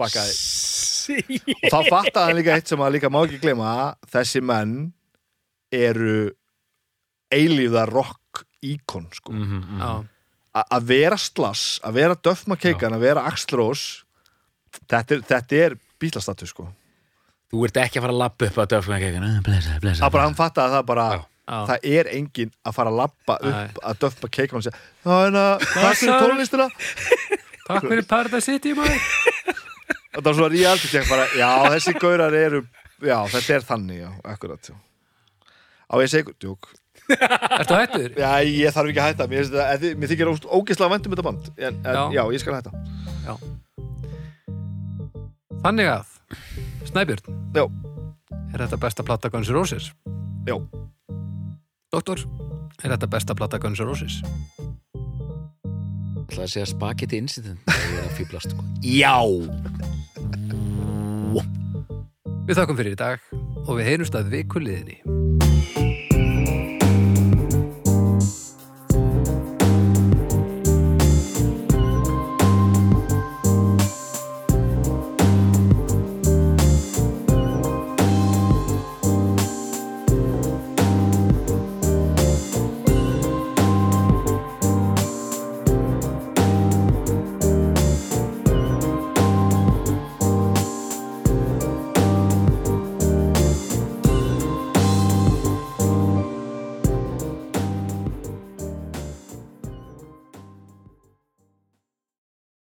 bakkaði 0.00 0.38
og 1.10 1.66
þá 1.66 1.78
fattaði 1.88 2.24
hann 2.28 2.38
líka 2.38 2.56
eitt 2.56 2.70
sem 2.70 2.82
að 2.82 2.94
líka 2.96 3.10
má 3.12 3.20
ekki 3.24 3.40
glema 3.42 3.74
þessi 4.12 4.42
menn 4.44 4.92
eru 5.74 6.30
eilíða 7.30 7.86
rock 7.90 8.19
íkon 8.62 9.08
sko. 9.14 9.32
mm 9.32 9.44
-hmm, 9.44 9.80
Já, 9.80 10.04
A- 10.52 10.66
að 10.76 10.84
vera 10.84 11.16
Slash, 11.16 11.80
að 11.84 11.92
vera 11.92 12.14
McKagan 12.46 12.92
að 12.92 13.00
vera 13.00 13.26
Axl 13.26 13.56
Rose 13.56 14.02
þetta 14.88 15.14
er, 15.14 15.20
þetta 15.22 15.56
er 15.56 15.76
bílastatus 16.00 16.50
sko. 16.50 16.68
Þú 17.50 17.64
ert 17.66 17.76
ekki 17.76 17.98
að 17.98 18.02
fara 18.02 18.12
að 18.12 18.18
lappa 18.18 18.46
upp 18.46 18.58
að 18.58 18.68
Blessa, 19.42 19.78
blessa 19.80 20.04
það 20.04 20.12
bara 20.12 20.24
hann 20.24 20.34
fattaði 20.34 20.74
það 20.74 20.84
bara 20.86 21.06
Já. 21.10 21.24
já. 21.46 21.66
það 21.66 21.78
er 21.82 22.06
enginn 22.14 22.52
að 22.64 22.74
fara 22.74 22.90
að 22.90 22.96
labba 22.96 23.38
Nei. 23.42 23.64
upp 23.64 23.78
að 23.82 23.98
Duff 23.98 24.22
McKagan 24.22 24.56
og 24.56 24.62
segja 24.62 24.78
það 25.04 25.26
er 25.26 25.38
að, 25.40 25.58
takk 25.74 25.96
fyrir 25.96 26.20
tónlistina 26.20 26.68
Takk 27.70 27.86
fyrir 27.86 28.06
Paradise 28.06 28.46
City 28.46 28.74
maður 28.74 29.00
þetta 30.10 30.26
var 30.26 30.34
svona 30.34 30.52
reality 30.54 30.88
check 30.90 31.08
bara, 31.10 31.26
já 31.38 31.50
þessi 31.70 31.94
gaurar 31.98 32.34
eru 32.34 32.64
já 33.00 33.16
þetta 33.30 33.54
er 33.54 33.66
þannig, 33.66 34.00
já, 34.02 34.10
akkurat 34.24 34.70
já. 34.70 34.74
á 35.90 35.94
ég 36.02 36.10
segi, 36.10 36.34
djók 36.42 36.70
Ertu 37.60 37.74
hættur? 37.78 38.10
já, 38.18 38.30
ég 38.46 38.74
þarf 38.74 38.90
ekki 38.92 39.02
að 39.02 39.08
hætta, 39.10 39.26
mér, 39.30 39.50
eða- 39.50 39.94
mér 39.98 40.12
þykir 40.12 40.30
ógeðslega 40.46 40.92
vænt 40.94 41.06
um 41.08 41.14
þetta 41.14 41.26
band 41.28 41.50
en, 41.56 41.80
en 41.84 41.96
já. 41.96 42.02
Já. 42.18 42.22
ég 42.34 42.42
skal 42.42 42.56
hætta 42.58 42.72
Þannig 45.60 45.90
að 45.92 46.06
Snæbjörn 46.88 47.40
Já. 47.54 47.64
Er 48.50 48.64
þetta 48.64 48.78
besta 48.82 49.04
platta 49.06 49.30
Guns 49.30 49.50
N' 49.50 49.54
Roses? 49.54 49.90
Já. 50.48 50.56
Doktor, 51.92 52.22
er 52.82 52.94
þetta 52.94 53.10
besta 53.10 53.36
platta 53.38 53.60
Guns 53.62 53.78
N' 53.82 53.86
Roses? 53.90 54.20
Það 56.30 56.44
að 56.46 56.52
segja 56.54 56.66
spagetti 56.70 57.18
incident 57.18 57.60
er 57.66 58.04
að 58.06 58.14
sko. 58.46 58.64
Já 58.86 59.18
Við 62.50 62.58
þakkum 62.58 62.78
fyrir 62.80 62.94
í 62.96 62.98
dag 62.98 63.20
og 63.66 63.76
við 63.78 63.86
heyrumst 63.92 64.16
að 64.18 64.32
viku 64.32 64.62
liðinni 64.62 64.98